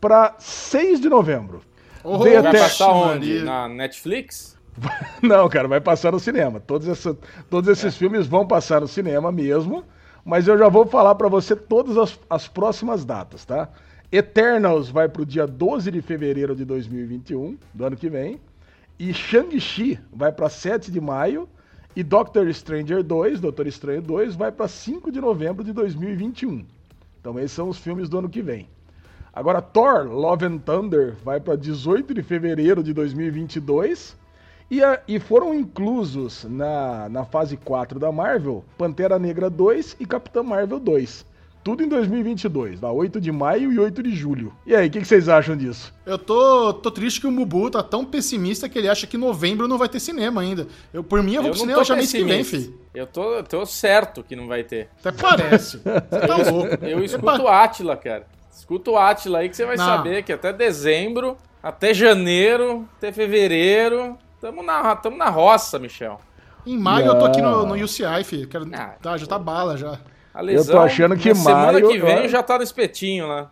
para 0.00 0.34
6 0.38 1.00
de 1.00 1.08
novembro. 1.10 1.60
Oh, 2.02 2.18
Vai 2.18 2.36
até- 2.36 2.60
passar 2.60 2.92
onde? 2.92 3.40
Na 3.42 3.68
Netflix? 3.68 4.56
Não, 5.22 5.48
cara, 5.48 5.68
vai 5.68 5.80
passar 5.80 6.12
no 6.12 6.20
cinema. 6.20 6.60
Todos, 6.60 6.88
essa- 6.88 7.16
todos 7.50 7.68
esses 7.68 7.94
filmes 7.96 8.26
vão 8.26 8.46
passar 8.46 8.80
no 8.80 8.88
cinema 8.88 9.30
mesmo, 9.30 9.84
mas 10.24 10.48
eu 10.48 10.56
já 10.56 10.68
vou 10.68 10.86
falar 10.86 11.14
pra 11.16 11.28
você 11.28 11.54
todas 11.54 11.96
as, 11.98 12.18
as 12.30 12.48
próximas 12.48 13.04
datas, 13.04 13.44
tá? 13.44 13.68
Eternals 14.10 14.88
vai 14.88 15.08
pro 15.08 15.26
dia 15.26 15.46
12 15.46 15.90
de 15.90 16.00
fevereiro 16.00 16.54
de 16.56 16.64
2021, 16.64 17.58
do 17.74 17.84
ano 17.84 17.96
que 17.96 18.08
vem. 18.08 18.40
E 18.98 19.12
Shang-Chi 19.12 19.98
vai 20.12 20.32
pra 20.32 20.48
7 20.48 20.90
de 20.90 21.00
maio. 21.00 21.48
E 21.94 22.02
Doctor 22.02 22.52
Stranger 22.52 23.02
2, 23.02 23.40
Doutor 23.40 23.66
Estranho 23.66 24.02
2, 24.02 24.34
vai 24.36 24.52
pra 24.52 24.68
5 24.68 25.10
de 25.10 25.18
novembro 25.20 25.64
de 25.64 25.72
2021. 25.72 26.64
Então 27.20 27.38
esses 27.38 27.52
são 27.52 27.70
os 27.70 27.78
filmes 27.78 28.08
do 28.08 28.18
ano 28.18 28.28
que 28.28 28.42
vem. 28.42 28.68
Agora, 29.32 29.62
Thor, 29.62 30.04
Love 30.06 30.44
and 30.44 30.58
Thunder, 30.58 31.14
vai 31.24 31.40
para 31.40 31.56
18 31.56 32.12
de 32.12 32.22
fevereiro 32.22 32.82
de 32.82 32.92
2022. 32.92 34.14
E, 34.70 34.82
a- 34.82 35.00
e 35.08 35.18
foram 35.18 35.54
inclusos 35.54 36.44
na, 36.44 37.08
na 37.08 37.24
fase 37.24 37.56
4 37.56 37.98
da 37.98 38.10
Marvel 38.12 38.62
Pantera 38.76 39.18
Negra 39.18 39.48
2 39.48 39.96
e 39.98 40.04
Capitã 40.04 40.42
Marvel 40.42 40.78
2. 40.78 41.24
Tudo 41.66 41.82
em 41.82 41.88
2022, 41.88 42.78
da 42.78 42.92
8 42.92 43.20
de 43.20 43.32
maio 43.32 43.72
e 43.72 43.78
8 43.80 44.00
de 44.00 44.14
julho. 44.14 44.52
E 44.64 44.72
aí, 44.72 44.86
o 44.86 44.90
que, 44.90 45.00
que 45.00 45.04
vocês 45.04 45.28
acham 45.28 45.56
disso? 45.56 45.92
Eu 46.06 46.16
tô, 46.16 46.72
tô 46.74 46.92
triste 46.92 47.20
que 47.20 47.26
o 47.26 47.30
Mubu 47.32 47.68
tá 47.68 47.82
tão 47.82 48.04
pessimista 48.04 48.68
que 48.68 48.78
ele 48.78 48.88
acha 48.88 49.04
que 49.04 49.18
novembro 49.18 49.66
não 49.66 49.76
vai 49.76 49.88
ter 49.88 49.98
cinema 49.98 50.42
ainda. 50.42 50.68
Eu, 50.94 51.02
por 51.02 51.24
mim, 51.24 51.34
eu 51.34 51.42
vou 51.42 51.50
pro 51.50 51.58
cinema 51.58 51.82
já 51.82 51.96
mês 51.96 52.12
que 52.12 52.22
vem, 52.22 52.44
filho. 52.44 52.78
Eu 52.94 53.04
tô, 53.04 53.34
eu 53.34 53.42
tô 53.42 53.66
certo 53.66 54.22
que 54.22 54.36
não 54.36 54.46
vai 54.46 54.62
ter. 54.62 54.90
Até 55.04 55.10
parece. 55.10 55.78
Você 55.78 56.20
tá 56.28 56.36
louco. 56.52 56.84
Eu 56.84 57.02
escuto 57.02 57.42
o 57.42 57.48
Atila, 57.48 57.96
cara. 57.96 58.28
Escuta 58.48 58.92
o 58.92 58.96
Atila 58.96 59.40
aí 59.40 59.48
que 59.48 59.56
você 59.56 59.66
vai 59.66 59.76
Não. 59.76 59.84
saber 59.84 60.22
que 60.22 60.32
até 60.32 60.52
dezembro, 60.52 61.36
até 61.60 61.92
janeiro, 61.92 62.88
até 62.96 63.10
fevereiro, 63.10 64.16
tamo 64.40 64.62
na, 64.62 64.94
tamo 64.94 65.16
na 65.16 65.30
roça, 65.30 65.80
Michel. 65.80 66.20
Em 66.64 66.78
maio 66.78 67.06
eu 67.08 67.18
tô 67.18 67.24
aqui 67.24 67.42
no, 67.42 67.50
Não. 67.50 67.66
no 67.76 67.84
UCI, 67.84 68.22
filho. 68.22 68.46
Quero, 68.46 68.70
Ah, 68.72 68.94
tá, 69.02 69.16
já 69.16 69.26
tá 69.26 69.36
bala 69.36 69.76
já. 69.76 69.98
Lesão, 70.40 70.80
achando 70.80 71.16
que 71.16 71.28
na 71.30 71.34
semana 71.34 71.72
maio- 71.72 71.88
que 71.88 71.98
vem 71.98 72.28
já 72.28 72.42
tá 72.42 72.56
no 72.58 72.62
espetinho 72.64 73.26
lá. 73.26 73.50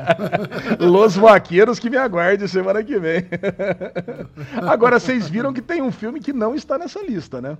Los 0.78 1.16
Vaqueiros 1.16 1.78
que 1.78 1.88
me 1.90 1.96
aguarde 1.96 2.48
semana 2.48 2.82
que 2.82 2.98
vem. 2.98 3.24
Agora, 4.68 4.98
vocês 4.98 5.28
viram 5.28 5.52
que 5.52 5.62
tem 5.62 5.82
um 5.82 5.90
filme 5.92 6.20
que 6.20 6.32
não 6.32 6.54
está 6.54 6.78
nessa 6.78 7.02
lista, 7.02 7.40
né? 7.40 7.56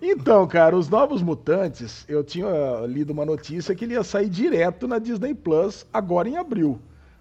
Então, 0.00 0.46
cara, 0.46 0.76
os 0.76 0.88
Novos 0.88 1.22
Mutantes, 1.22 2.04
eu 2.08 2.22
tinha 2.22 2.46
lido 2.86 3.12
uma 3.12 3.24
notícia 3.24 3.74
que 3.74 3.84
ele 3.84 3.94
ia 3.94 4.02
sair 4.02 4.28
direto 4.28 4.86
na 4.86 4.98
Disney 4.98 5.34
Plus 5.34 5.86
agora 5.92 6.28
em 6.28 6.36
abril. 6.36 6.80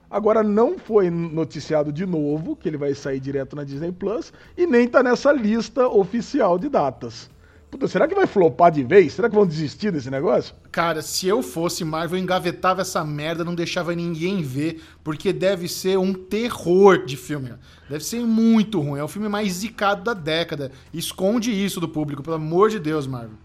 Agora 0.09 0.43
não 0.43 0.77
foi 0.77 1.09
noticiado 1.09 1.91
de 1.91 2.05
novo 2.05 2.55
que 2.55 2.67
ele 2.67 2.75
vai 2.77 2.93
sair 2.93 3.19
direto 3.19 3.55
na 3.55 3.63
Disney 3.63 3.93
Plus 3.93 4.33
e 4.57 4.67
nem 4.67 4.85
tá 4.87 5.01
nessa 5.01 5.31
lista 5.31 5.87
oficial 5.87 6.59
de 6.59 6.67
datas. 6.67 7.29
Puta, 7.71 7.87
será 7.87 8.05
que 8.05 8.13
vai 8.13 8.27
flopar 8.27 8.69
de 8.69 8.83
vez? 8.83 9.13
Será 9.13 9.29
que 9.29 9.35
vão 9.35 9.47
desistir 9.47 9.91
desse 9.91 10.11
negócio? 10.11 10.53
Cara, 10.69 11.01
se 11.01 11.25
eu 11.25 11.41
fosse 11.41 11.85
Marvel, 11.85 12.17
eu 12.19 12.23
engavetava 12.23 12.81
essa 12.81 13.01
merda, 13.05 13.45
não 13.45 13.55
deixava 13.55 13.95
ninguém 13.95 14.41
ver, 14.41 14.81
porque 15.01 15.31
deve 15.31 15.69
ser 15.69 15.97
um 15.97 16.13
terror 16.13 17.05
de 17.05 17.15
filme. 17.15 17.53
Deve 17.89 18.03
ser 18.03 18.19
muito 18.19 18.81
ruim. 18.81 18.99
É 18.99 19.03
o 19.03 19.07
filme 19.07 19.29
mais 19.29 19.53
zicado 19.53 20.03
da 20.03 20.13
década. 20.13 20.69
Esconde 20.93 21.49
isso 21.51 21.79
do 21.79 21.87
público, 21.87 22.21
pelo 22.21 22.35
amor 22.35 22.69
de 22.69 22.77
Deus, 22.77 23.07
Marvel. 23.07 23.37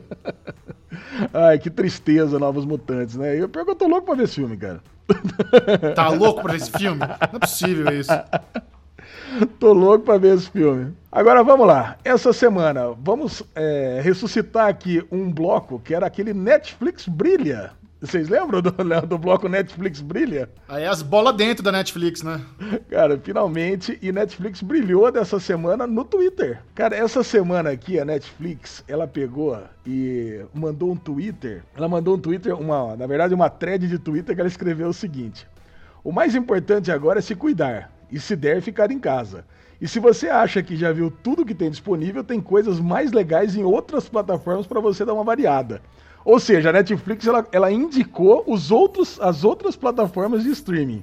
Ai, 1.34 1.58
que 1.58 1.68
tristeza, 1.68 2.38
Novos 2.38 2.64
Mutantes, 2.64 3.16
né? 3.16 3.38
Eu, 3.38 3.46
pior 3.46 3.64
que 3.66 3.70
eu 3.72 3.76
tô 3.76 3.86
louco 3.86 4.06
pra 4.06 4.14
ver 4.14 4.24
esse 4.24 4.36
filme, 4.36 4.56
cara. 4.56 4.82
Tá 5.94 6.08
louco 6.08 6.42
pra 6.42 6.56
esse 6.56 6.70
filme? 6.70 7.00
Não 7.00 7.06
é 7.20 7.38
possível 7.38 7.92
isso. 7.92 8.10
Tô 9.58 9.72
louco 9.72 10.04
pra 10.04 10.18
ver 10.18 10.36
esse 10.36 10.50
filme. 10.50 10.92
Agora 11.10 11.42
vamos 11.42 11.66
lá. 11.66 11.96
Essa 12.04 12.32
semana 12.32 12.94
vamos 12.98 13.42
é, 13.54 14.00
ressuscitar 14.02 14.68
aqui 14.68 15.04
um 15.10 15.30
bloco 15.30 15.78
que 15.78 15.94
era 15.94 16.06
aquele 16.06 16.32
Netflix 16.32 17.06
Brilha. 17.06 17.72
Vocês 18.00 18.28
lembram 18.28 18.60
do, 18.60 18.72
né, 18.84 19.00
do 19.02 19.16
bloco 19.16 19.48
Netflix 19.48 20.00
Brilha? 20.00 20.50
Aí 20.68 20.84
as 20.84 21.02
bolas 21.02 21.36
dentro 21.36 21.62
da 21.62 21.70
Netflix, 21.70 22.22
né? 22.22 22.40
Cara, 22.90 23.16
finalmente, 23.22 23.96
e 24.02 24.10
Netflix 24.10 24.60
brilhou 24.60 25.10
dessa 25.12 25.38
semana 25.38 25.86
no 25.86 26.04
Twitter. 26.04 26.60
Cara, 26.74 26.96
essa 26.96 27.22
semana 27.22 27.70
aqui 27.70 28.00
a 28.00 28.04
Netflix, 28.04 28.82
ela 28.88 29.06
pegou 29.06 29.56
e 29.86 30.40
mandou 30.52 30.90
um 30.90 30.96
Twitter. 30.96 31.62
Ela 31.76 31.88
mandou 31.88 32.16
um 32.16 32.18
Twitter, 32.18 32.58
uma, 32.58 32.96
na 32.96 33.06
verdade, 33.06 33.34
uma 33.34 33.48
thread 33.48 33.86
de 33.86 33.98
Twitter 33.98 34.34
que 34.34 34.40
ela 34.40 34.48
escreveu 34.48 34.88
o 34.88 34.94
seguinte: 34.94 35.46
O 36.02 36.10
mais 36.10 36.34
importante 36.34 36.90
agora 36.90 37.20
é 37.20 37.22
se 37.22 37.36
cuidar 37.36 37.92
e 38.12 38.20
se 38.20 38.36
der 38.36 38.60
ficar 38.60 38.90
em 38.90 38.98
casa. 38.98 39.44
E 39.80 39.88
se 39.88 39.98
você 39.98 40.28
acha 40.28 40.62
que 40.62 40.76
já 40.76 40.92
viu 40.92 41.10
tudo 41.10 41.44
que 41.44 41.54
tem 41.54 41.70
disponível, 41.70 42.22
tem 42.22 42.40
coisas 42.40 42.78
mais 42.78 43.10
legais 43.10 43.56
em 43.56 43.64
outras 43.64 44.08
plataformas 44.08 44.66
para 44.66 44.78
você 44.78 45.04
dar 45.04 45.14
uma 45.14 45.24
variada. 45.24 45.82
Ou 46.24 46.38
seja, 46.38 46.70
a 46.70 46.72
Netflix 46.72 47.26
ela, 47.26 47.44
ela 47.50 47.72
indicou 47.72 48.44
os 48.46 48.70
outros, 48.70 49.18
as 49.20 49.42
outras 49.42 49.74
plataformas 49.74 50.44
de 50.44 50.50
streaming. 50.50 51.02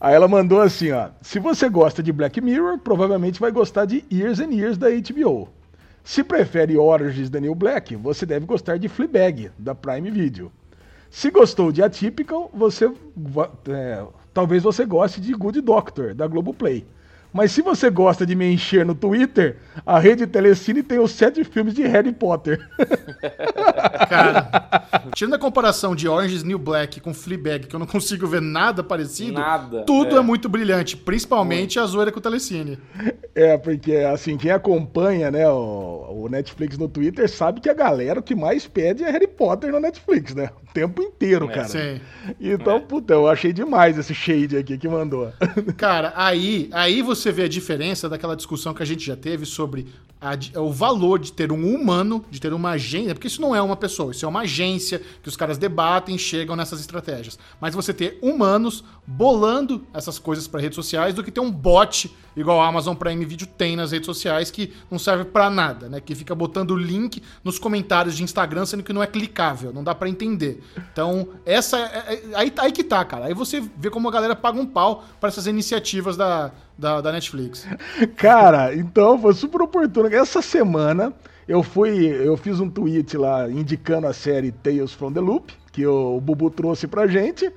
Aí 0.00 0.14
ela 0.14 0.28
mandou 0.28 0.60
assim, 0.60 0.90
ó. 0.92 1.08
Se 1.20 1.38
você 1.38 1.68
gosta 1.68 2.02
de 2.02 2.12
Black 2.12 2.40
Mirror, 2.40 2.78
provavelmente 2.78 3.40
vai 3.40 3.50
gostar 3.50 3.84
de 3.84 4.04
Years 4.10 4.40
and 4.40 4.52
Years 4.52 4.78
da 4.78 4.88
HBO. 4.88 5.48
Se 6.04 6.24
prefere 6.24 6.74
is 7.20 7.30
the 7.30 7.40
New 7.40 7.54
Black, 7.54 7.94
você 7.96 8.26
deve 8.26 8.46
gostar 8.46 8.78
de 8.78 8.88
Fleabag, 8.88 9.50
da 9.58 9.74
Prime 9.74 10.10
Video. 10.10 10.50
Se 11.10 11.30
gostou 11.30 11.70
de 11.70 11.82
Atypical, 11.82 12.50
você 12.54 12.90
é, 13.68 14.04
talvez 14.32 14.62
você 14.62 14.84
goste 14.84 15.20
de 15.20 15.32
Good 15.32 15.60
Doctor, 15.60 16.14
da 16.14 16.26
Globoplay. 16.26 16.86
Mas 17.32 17.52
se 17.52 17.62
você 17.62 17.88
gosta 17.90 18.26
de 18.26 18.34
me 18.34 18.52
encher 18.52 18.84
no 18.84 18.94
Twitter, 18.94 19.56
a 19.86 19.98
rede 19.98 20.26
Telecine 20.26 20.82
tem 20.82 20.98
os 20.98 21.12
sete 21.12 21.42
filmes 21.44 21.74
de 21.74 21.82
Harry 21.82 22.12
Potter. 22.12 22.60
Cara, 24.08 24.86
tirando 25.14 25.34
a 25.34 25.38
comparação 25.38 25.94
de 25.94 26.08
Orange 26.08 26.34
is 26.36 26.42
New 26.42 26.58
Black 26.58 27.00
com 27.00 27.14
Fleabag, 27.14 27.66
que 27.66 27.74
eu 27.74 27.80
não 27.80 27.86
consigo 27.86 28.26
ver 28.26 28.40
nada 28.42 28.82
parecido, 28.82 29.40
Nada, 29.40 29.82
tudo 29.84 30.16
é. 30.16 30.18
é. 30.18 30.22
muito 30.22 30.48
brilhante, 30.48 30.96
principalmente 30.96 31.78
a 31.78 31.86
zoeira 31.86 32.12
com 32.12 32.18
o 32.18 32.22
Telecine. 32.22 32.78
É, 33.34 33.56
porque 33.56 33.96
assim, 33.96 34.36
quem 34.36 34.50
acompanha, 34.50 35.30
né, 35.30 35.48
o, 35.48 36.24
o 36.24 36.28
Netflix 36.28 36.76
no 36.76 36.88
Twitter 36.88 37.28
sabe 37.30 37.60
que 37.60 37.70
a 37.70 37.74
galera 37.74 38.20
o 38.20 38.22
que 38.22 38.34
mais 38.34 38.66
pede 38.66 39.04
é 39.04 39.10
Harry 39.10 39.26
Potter 39.26 39.72
no 39.72 39.80
Netflix, 39.80 40.34
né? 40.34 40.50
O 40.68 40.72
tempo 40.72 41.02
inteiro, 41.02 41.46
É, 41.50 41.54
cara. 41.54 41.68
Sim. 41.68 42.00
Então, 42.40 42.76
É. 42.76 42.80
puta, 42.80 43.14
eu 43.14 43.28
achei 43.28 43.52
demais 43.52 43.96
esse 43.98 44.14
shade 44.14 44.56
aqui 44.56 44.76
que 44.76 44.88
mandou. 44.88 45.32
Cara, 45.76 46.12
aí, 46.16 46.68
aí 46.72 47.02
você 47.02 47.21
vê 47.30 47.44
a 47.44 47.48
diferença 47.48 48.08
daquela 48.08 48.34
discussão 48.34 48.72
que 48.74 48.82
a 48.82 48.86
gente 48.86 49.04
já 49.04 49.14
teve 49.14 49.44
sobre 49.46 49.86
a 50.20 50.32
o 50.60 50.72
valor 50.72 51.18
de 51.18 51.32
ter 51.32 51.50
um 51.52 51.74
humano, 51.74 52.24
de 52.30 52.40
ter 52.40 52.52
uma 52.52 52.70
agência, 52.70 53.14
porque 53.14 53.26
isso 53.26 53.40
não 53.40 53.54
é 53.54 53.60
uma 53.60 53.76
pessoa, 53.76 54.12
isso 54.12 54.24
é 54.24 54.28
uma 54.28 54.40
agência 54.40 55.02
que 55.22 55.28
os 55.28 55.36
caras 55.36 55.58
debatem, 55.58 56.16
chegam 56.16 56.56
nessas 56.56 56.80
estratégias. 56.80 57.38
Mas 57.60 57.74
você 57.74 57.92
ter 57.92 58.18
humanos 58.22 58.84
bolando 59.06 59.84
essas 59.92 60.18
coisas 60.18 60.46
para 60.46 60.60
redes 60.60 60.76
sociais 60.76 61.14
do 61.14 61.24
que 61.24 61.30
ter 61.30 61.40
um 61.40 61.50
bot 61.50 62.10
igual 62.36 62.60
a 62.60 62.66
Amazon 62.66 62.94
Prime 62.94 63.24
Video 63.24 63.46
tem 63.46 63.76
nas 63.76 63.92
redes 63.92 64.06
sociais 64.06 64.50
que 64.50 64.72
não 64.90 64.98
serve 64.98 65.24
para 65.24 65.50
nada, 65.50 65.88
né? 65.88 66.00
Que 66.00 66.14
fica 66.14 66.34
botando 66.34 66.74
link 66.76 67.22
nos 67.44 67.58
comentários 67.58 68.16
de 68.16 68.22
Instagram 68.22 68.64
sendo 68.64 68.82
que 68.82 68.92
não 68.92 69.02
é 69.02 69.06
clicável, 69.06 69.72
não 69.72 69.84
dá 69.84 69.94
para 69.94 70.08
entender. 70.08 70.62
Então, 70.92 71.28
essa 71.44 71.78
é, 71.78 71.82
é- 71.82 72.22
aí, 72.34 72.52
aí 72.58 72.72
que 72.72 72.84
tá, 72.84 73.04
cara. 73.04 73.26
Aí 73.26 73.34
você 73.34 73.60
vê 73.76 73.90
como 73.90 74.08
a 74.08 74.12
galera 74.12 74.36
paga 74.36 74.58
um 74.58 74.66
pau 74.66 75.04
para 75.20 75.28
essas 75.28 75.46
iniciativas 75.46 76.16
da, 76.16 76.52
da, 76.82 77.00
da 77.00 77.12
Netflix. 77.12 77.66
Cara, 78.18 78.74
então 78.74 79.18
foi 79.18 79.32
super 79.32 79.62
oportuno. 79.62 80.12
Essa 80.12 80.42
semana 80.42 81.14
eu 81.48 81.62
fui, 81.62 82.06
eu 82.06 82.36
fiz 82.36 82.60
um 82.60 82.68
tweet 82.68 83.16
lá 83.16 83.48
indicando 83.48 84.08
a 84.08 84.12
série 84.12 84.50
Tales 84.50 84.92
from 84.92 85.12
the 85.12 85.20
Loop, 85.20 85.54
que 85.70 85.86
o 85.86 86.20
Bubu 86.20 86.50
trouxe 86.50 86.86
pra 86.86 87.06
gente. 87.06 87.50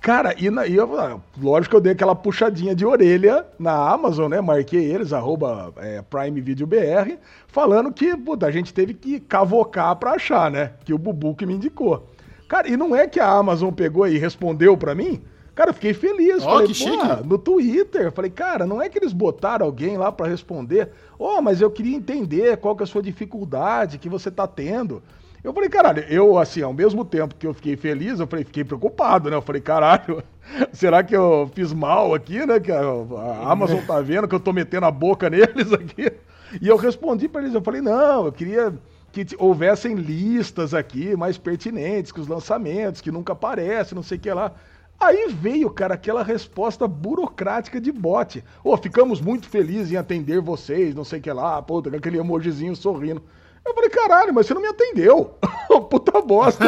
Cara, 0.00 0.34
e, 0.36 0.50
na, 0.50 0.66
e 0.66 0.74
eu, 0.74 0.98
ah, 0.98 1.20
lógico 1.40 1.70
que 1.70 1.76
eu 1.76 1.80
dei 1.80 1.92
aquela 1.92 2.16
puxadinha 2.16 2.74
de 2.74 2.84
orelha 2.84 3.46
na 3.56 3.72
Amazon, 3.72 4.28
né? 4.28 4.40
Marquei 4.40 4.84
eles, 4.92 5.12
arroba 5.12 5.72
é, 5.76 6.02
Prime 6.02 6.40
Video 6.40 6.66
BR, 6.66 7.18
falando 7.46 7.92
que, 7.92 8.16
puta, 8.16 8.46
a 8.46 8.50
gente 8.50 8.74
teve 8.74 8.94
que 8.94 9.20
cavocar 9.20 9.94
pra 9.94 10.14
achar, 10.14 10.50
né? 10.50 10.72
Que 10.84 10.92
o 10.92 10.98
Bubu 10.98 11.36
que 11.36 11.46
me 11.46 11.54
indicou. 11.54 12.10
Cara, 12.48 12.68
e 12.68 12.76
não 12.76 12.96
é 12.96 13.06
que 13.06 13.20
a 13.20 13.28
Amazon 13.30 13.72
pegou 13.72 14.08
e 14.08 14.18
respondeu 14.18 14.76
pra 14.76 14.92
mim? 14.92 15.22
Cara, 15.54 15.70
eu 15.70 15.74
fiquei 15.74 15.92
feliz. 15.92 16.42
Ó, 16.42 16.50
falei, 16.50 16.66
que 16.68 16.74
chique. 16.74 17.26
no 17.26 17.36
Twitter. 17.36 18.10
Falei, 18.10 18.30
cara, 18.30 18.66
não 18.66 18.80
é 18.80 18.88
que 18.88 18.98
eles 18.98 19.12
botaram 19.12 19.66
alguém 19.66 19.96
lá 19.96 20.10
pra 20.10 20.26
responder. 20.26 20.90
Ó, 21.18 21.40
mas 21.42 21.60
eu 21.60 21.70
queria 21.70 21.96
entender 21.96 22.56
qual 22.56 22.74
que 22.74 22.82
é 22.82 22.84
a 22.84 22.86
sua 22.86 23.02
dificuldade 23.02 23.98
que 23.98 24.08
você 24.08 24.30
tá 24.30 24.46
tendo. 24.46 25.02
Eu 25.44 25.52
falei, 25.52 25.68
caralho, 25.68 26.04
eu, 26.08 26.38
assim, 26.38 26.62
ao 26.62 26.72
mesmo 26.72 27.04
tempo 27.04 27.34
que 27.34 27.46
eu 27.46 27.52
fiquei 27.52 27.76
feliz, 27.76 28.20
eu 28.20 28.28
falei, 28.28 28.44
fiquei 28.44 28.62
preocupado, 28.62 29.28
né? 29.28 29.36
Eu 29.36 29.42
falei, 29.42 29.60
caralho, 29.60 30.22
será 30.72 31.02
que 31.02 31.16
eu 31.16 31.50
fiz 31.52 31.72
mal 31.72 32.14
aqui, 32.14 32.46
né? 32.46 32.60
Que 32.60 32.70
a, 32.70 32.80
Amazon 33.44 33.80
tá 33.84 34.00
vendo 34.00 34.28
que 34.28 34.34
eu 34.34 34.40
tô 34.40 34.52
metendo 34.52 34.86
a 34.86 34.90
boca 34.90 35.28
neles 35.28 35.72
aqui. 35.74 36.12
E 36.60 36.68
eu 36.68 36.76
respondi 36.76 37.28
pra 37.28 37.42
eles, 37.42 37.54
eu 37.54 37.62
falei, 37.62 37.80
não, 37.80 38.26
eu 38.26 38.32
queria 38.32 38.72
que 39.10 39.26
houvessem 39.36 39.94
listas 39.96 40.72
aqui 40.72 41.14
mais 41.16 41.36
pertinentes, 41.36 42.12
que 42.12 42.20
os 42.20 42.28
lançamentos, 42.28 43.00
que 43.00 43.10
nunca 43.10 43.32
aparecem, 43.32 43.96
não 43.96 44.02
sei 44.02 44.18
o 44.18 44.20
que 44.20 44.32
lá. 44.32 44.52
Aí 44.98 45.28
veio, 45.28 45.68
cara, 45.70 45.94
aquela 45.94 46.22
resposta 46.22 46.86
burocrática 46.86 47.80
de 47.80 47.90
bot. 47.90 48.42
Ô, 48.62 48.76
ficamos 48.76 49.20
muito 49.20 49.48
felizes 49.48 49.90
em 49.92 49.96
atender 49.96 50.40
vocês, 50.40 50.94
não 50.94 51.04
sei 51.04 51.18
o 51.18 51.22
que 51.22 51.32
lá, 51.32 51.60
puta, 51.60 51.90
com 51.90 51.96
aquele 51.96 52.18
emojizinho 52.18 52.76
sorrindo. 52.76 53.22
Eu 53.64 53.74
falei, 53.74 53.90
caralho, 53.90 54.34
mas 54.34 54.46
você 54.46 54.54
não 54.54 54.60
me 54.60 54.66
atendeu. 54.66 55.34
Puta 55.88 56.20
bosta. 56.20 56.64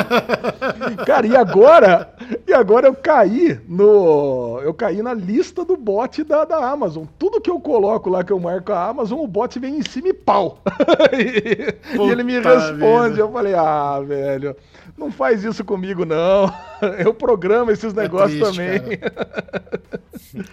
Cara, 1.05 1.27
e 1.27 1.37
agora? 1.37 2.15
E 2.47 2.55
agora 2.55 2.87
eu 2.87 2.95
caí 2.95 3.61
no. 3.69 4.61
Eu 4.63 4.73
caí 4.73 5.03
na 5.03 5.13
lista 5.13 5.65
do 5.65 5.77
bot 5.77 6.23
da, 6.23 6.45
da 6.45 6.71
Amazon. 6.71 7.05
Tudo 7.19 7.41
que 7.41 7.51
eu 7.51 7.59
coloco 7.61 8.09
lá 8.09 8.23
que 8.23 8.33
eu 8.33 8.39
marco 8.39 8.73
a 8.73 8.89
Amazon, 8.89 9.19
o 9.19 9.27
bot 9.27 9.59
vem 9.59 9.79
em 9.79 9.83
cima 9.83 10.09
e 10.09 10.15
pau. 10.15 10.59
e, 11.13 11.99
e 12.01 12.11
ele 12.11 12.23
me 12.23 12.35
responde. 12.39 13.11
vida. 13.11 13.21
Eu 13.21 13.33
falei, 13.33 13.55
ah, 13.55 14.01
velho, 14.01 14.57
não 14.97 15.11
faz 15.11 15.45
isso 15.45 15.65
comigo, 15.65 16.05
não. 16.05 16.53
Eu 16.99 17.13
programo 17.15 17.71
esses 17.71 17.93
negócios 17.93 18.41
triste, 18.41 18.57
também. 18.57 18.99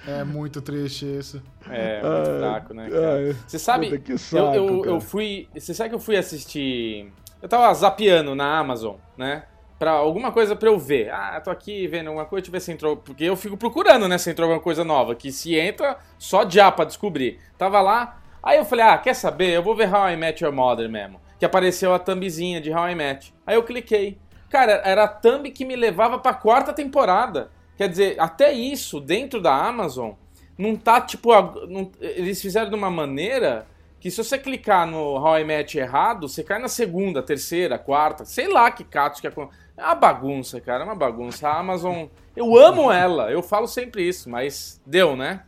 É 0.08 0.24
muito 0.24 0.62
triste 0.62 1.06
isso. 1.06 1.42
É, 1.70 2.02
muito 2.04 2.30
Ai, 2.30 2.38
fraco, 2.40 2.74
né, 2.74 2.90
ai, 2.92 3.36
Você 3.48 3.58
sabe, 3.58 3.88
puta, 3.88 3.98
que 4.00 4.12
eu, 4.12 4.18
saco, 4.18 4.56
eu, 4.56 4.82
cara. 4.82 4.92
eu 4.96 5.02
fui. 5.02 5.48
Você 5.56 5.74
sabe 5.74 5.90
que 5.90 5.96
eu 5.96 6.00
fui 6.00 6.18
assistir. 6.18 7.12
Eu 7.42 7.50
tava 7.50 7.74
zapeando 7.74 8.36
na 8.36 8.60
Amazon, 8.60 8.98
né? 9.18 9.44
Pra 9.80 9.92
alguma 9.92 10.32
coisa 10.32 10.56
pra 10.56 10.70
eu 10.70 10.78
ver. 10.78 11.10
Ah, 11.12 11.42
tô 11.44 11.50
aqui 11.50 11.88
vendo 11.88 12.08
alguma 12.08 12.26
coisa, 12.26 12.44
deixa 12.44 12.50
eu 12.50 12.54
ver 12.54 12.60
se 12.60 12.72
entrou. 12.72 12.98
Porque 12.98 13.24
eu 13.24 13.36
fico 13.36 13.58
procurando, 13.58 14.08
né? 14.08 14.20
Se 14.20 14.30
entrou 14.30 14.46
alguma 14.46 14.62
coisa 14.62 14.84
nova. 14.84 15.16
Que 15.16 15.32
se 15.32 15.56
entra, 15.56 15.98
só 16.20 16.48
já 16.48 16.72
pra 16.72 16.86
descobrir. 16.86 17.40
Tava 17.58 17.82
lá. 17.82 18.22
Aí 18.44 18.60
eu 18.60 18.66
falei, 18.66 18.86
ah, 18.86 18.98
quer 19.00 19.16
saber? 19.16 19.50
Eu 19.50 19.64
vou 19.64 19.76
ver 19.76 19.92
How 19.92 20.10
I 20.10 20.16
Met 20.16 20.44
Your 20.44 20.54
Mother 20.54 20.88
mesmo. 20.88 21.20
Que 21.40 21.46
apareceu 21.46 21.92
a 21.96 21.98
thumbzinha 22.00 22.62
de 22.62 22.72
How 22.72 22.90
I 22.90 22.96
Met. 22.96 23.34
Aí 23.48 23.56
eu 23.56 23.64
cliquei. 23.64 24.20
Cara, 24.52 24.82
era 24.84 25.06
a 25.06 25.08
thumb 25.08 25.50
que 25.50 25.64
me 25.66 25.76
levava 25.76 26.20
pra 26.20 26.34
quarta 26.34 26.74
temporada. 26.74 27.50
Quer 27.78 27.88
dizer, 27.88 28.20
até 28.20 28.52
isso, 28.52 29.00
dentro 29.00 29.42
da 29.42 29.54
Amazon, 29.56 30.12
não 30.58 30.76
tá 30.76 31.00
tipo. 31.02 31.32
não- 31.68 31.90
eles 32.00 32.42
fizeram 32.42 32.70
de 32.70 32.76
uma 32.76 32.92
maneira 32.92 33.66
que 34.00 34.12
se 34.12 34.24
você 34.24 34.38
clicar 34.38 34.86
no 34.86 35.16
How 35.16 35.40
I 35.40 35.44
Met 35.46 35.78
errado, 35.78 36.28
você 36.28 36.44
cai 36.44 36.60
na 36.60 36.68
segunda, 36.68 37.24
terceira, 37.24 37.78
quarta, 37.80 38.26
sei 38.26 38.48
lá 38.52 38.70
que 38.70 38.84
catos 38.84 39.22
que 39.22 39.28
acontece. 39.28 39.58
É 39.78 39.84
uma 39.86 39.96
bagunça, 39.96 40.60
cara, 40.60 40.84
é 40.84 40.86
uma 40.86 40.96
bagunça. 40.96 41.48
A 41.48 41.58
Amazon, 41.60 42.06
eu 42.36 42.56
amo 42.58 42.92
ela, 42.92 43.32
eu 43.32 43.42
falo 43.42 43.68
sempre 43.68 44.08
isso, 44.08 44.30
mas 44.30 44.80
deu, 44.86 45.16
né? 45.16 45.44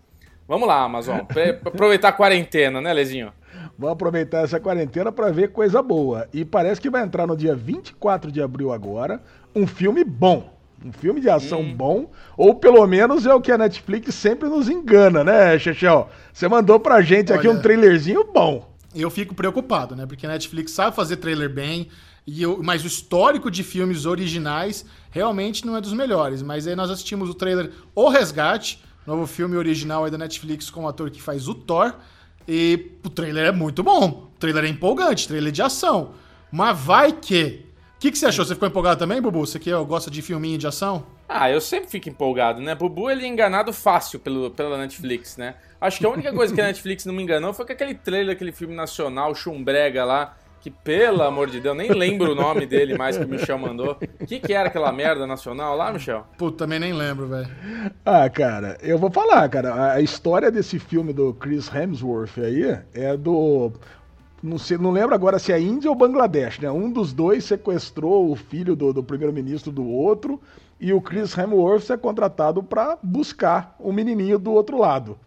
Vamos 0.48 0.68
lá, 0.68 0.82
Amazon. 0.82 1.20
Aproveitar 1.66 2.10
a 2.10 2.14
quarentena, 2.14 2.80
né, 2.80 2.94
Lezinho? 2.94 3.34
Vamos 3.78 3.94
aproveitar 3.94 4.40
essa 4.44 4.60
quarentena 4.60 5.12
pra 5.12 5.32
ver 5.32 5.52
coisa 5.52 5.82
boa. 5.82 6.28
E 6.34 6.46
parece 6.46 6.80
que 6.80 6.90
vai 6.90 7.04
entrar 7.04 7.26
no 7.26 7.36
dia 7.36 7.56
24 7.56 8.32
de 8.32 8.42
abril 8.42 8.72
agora 8.72 9.22
um 9.56 9.66
filme 9.66 10.04
bom. 10.04 10.52
Um 10.86 10.92
filme 10.92 11.22
de 11.22 11.30
ação 11.30 11.62
Hum. 11.62 11.74
bom, 11.76 12.12
ou 12.36 12.56
pelo 12.56 12.86
menos 12.86 13.26
é 13.26 13.34
o 13.34 13.40
que 13.40 13.52
a 13.52 13.58
Netflix 13.58 14.14
sempre 14.16 14.50
nos 14.50 14.68
engana, 14.68 15.24
né, 15.24 15.58
Chechel? 15.58 16.10
Você 16.34 16.48
mandou 16.48 16.78
pra 16.80 17.02
gente 17.02 17.32
aqui 17.32 17.48
Olha- 17.48 17.58
um 17.58 17.62
trailerzinho 17.62 18.26
bom. 18.34 18.70
Eu 18.94 19.10
fico 19.10 19.34
preocupado, 19.34 19.96
né? 19.96 20.06
Porque 20.06 20.26
a 20.26 20.30
Netflix 20.30 20.72
sabe 20.72 20.96
fazer 20.96 21.16
trailer 21.18 21.50
bem, 21.50 21.88
e 22.28 22.44
eu, 22.44 22.60
mas 22.62 22.84
o 22.84 22.88
histórico 22.88 23.50
de 23.50 23.64
filmes 23.64 24.06
originais 24.06 24.86
realmente 25.10 25.66
não 25.66 25.76
é 25.78 25.82
dos 25.82 25.94
melhores. 25.94 26.42
Mas 26.44 26.68
aí 26.68 26.76
nós 26.76 26.92
assistimos 26.92 27.30
o 27.30 27.34
trailer 27.34 27.72
O 27.96 28.10
Resgate, 28.10 28.84
novo 29.08 29.26
filme 29.26 29.56
original 29.56 30.04
aí 30.04 30.12
da 30.12 30.18
Netflix 30.18 30.70
com 30.70 30.84
o 30.84 30.88
ator 30.88 31.10
que 31.10 31.22
faz 31.22 31.48
o 31.48 31.56
Thor. 31.56 31.94
E 32.48 32.92
o 33.04 33.10
trailer 33.10 33.46
é 33.46 33.52
muito 33.52 33.84
bom. 33.84 34.30
O 34.36 34.40
trailer 34.40 34.66
é 34.66 34.68
empolgante, 34.68 35.28
trailer 35.28 35.52
de 35.52 35.62
ação. 35.62 36.14
Mas 36.52 36.78
vai 36.78 37.12
que. 37.12 37.66
O 37.96 38.00
que, 38.00 38.12
que 38.12 38.18
você 38.18 38.26
achou? 38.26 38.44
Você 38.44 38.54
ficou 38.54 38.68
empolgado 38.68 39.00
também, 39.00 39.22
Bubu? 39.22 39.40
Você 39.40 39.58
que 39.58 39.72
ó, 39.72 39.84
gosta 39.84 40.12
de 40.12 40.22
filminho 40.22 40.58
de 40.58 40.68
ação? 40.68 41.06
Ah, 41.28 41.50
eu 41.50 41.62
sempre 41.62 41.90
fico 41.90 42.10
empolgado, 42.10 42.62
né? 42.62 42.76
Bubu, 42.76 43.10
ele 43.10 43.24
é 43.24 43.28
enganado 43.28 43.72
fácil 43.72 44.20
pelo, 44.20 44.52
pela 44.52 44.78
Netflix, 44.78 45.38
né? 45.38 45.56
Acho 45.80 46.00
que 46.00 46.06
a 46.06 46.10
única 46.10 46.32
coisa 46.32 46.54
que 46.54 46.62
a 46.62 46.66
Netflix 46.66 47.06
não 47.06 47.14
me 47.14 47.24
enganou 47.24 47.54
foi 47.54 47.66
com 47.66 47.72
aquele 47.72 47.96
trailer, 47.96 48.36
aquele 48.36 48.52
filme 48.52 48.76
nacional, 48.76 49.34
Chumbrega 49.34 50.06
lá, 50.06 50.38
que, 50.64 50.72
pelo 50.72 51.22
amor 51.24 51.50
de 51.50 51.60
Deus, 51.60 51.76
nem 51.76 51.92
lembro 51.92 52.32
o 52.32 52.36
nome 52.36 52.66
dele 52.66 52.98
mais 52.98 53.18
que 53.18 53.26
o 53.26 53.28
Michel 53.28 53.58
mandou. 53.58 53.98
O 54.22 54.26
que, 54.26 54.40
que 54.40 54.54
era 54.54 54.70
aquela 54.70 54.94
merda 54.94 55.28
nacional 55.28 55.76
lá, 55.76 55.92
Michel? 55.92 56.26
Pô, 56.38 56.50
também 56.50 56.80
nem 56.80 56.94
lembro, 56.94 57.28
velho. 57.28 57.48
Ah, 58.06 58.30
cara, 58.30 58.78
eu 58.82 58.98
vou 58.98 59.12
falar, 59.12 59.50
cara. 59.50 59.94
A- 59.94 60.00
história 60.02 60.50
desse 60.50 60.80
filme 60.80 61.12
do 61.12 61.34
Chris 61.34 61.70
Hemsworth 61.74 62.38
aí 62.38 62.80
é 62.94 63.18
do. 63.18 63.74
Não, 64.42 64.58
sei, 64.58 64.78
não 64.78 64.92
lembro 64.92 65.14
agora 65.14 65.38
se 65.38 65.52
é 65.52 65.60
Índia 65.60 65.90
ou 65.90 65.96
Bangladesh, 65.96 66.60
né? 66.60 66.72
Um 66.72 66.90
dos 66.90 67.12
dois 67.12 67.44
sequestrou 67.44 68.32
o 68.32 68.36
filho 68.36 68.76
do, 68.76 68.94
do 68.94 69.04
primeiro-ministro 69.04 69.72
do 69.72 69.86
outro 69.86 70.40
e 70.80 70.94
o 70.94 71.02
Chris 71.02 71.38
Hemsworth 71.38 71.90
é 71.90 71.98
contratado 71.98 72.64
pra 72.64 72.98
buscar 73.04 73.76
o 73.80 73.92
menininho 73.92 74.40
do 74.40 74.52
outro 74.54 74.78
lado. 74.78 75.18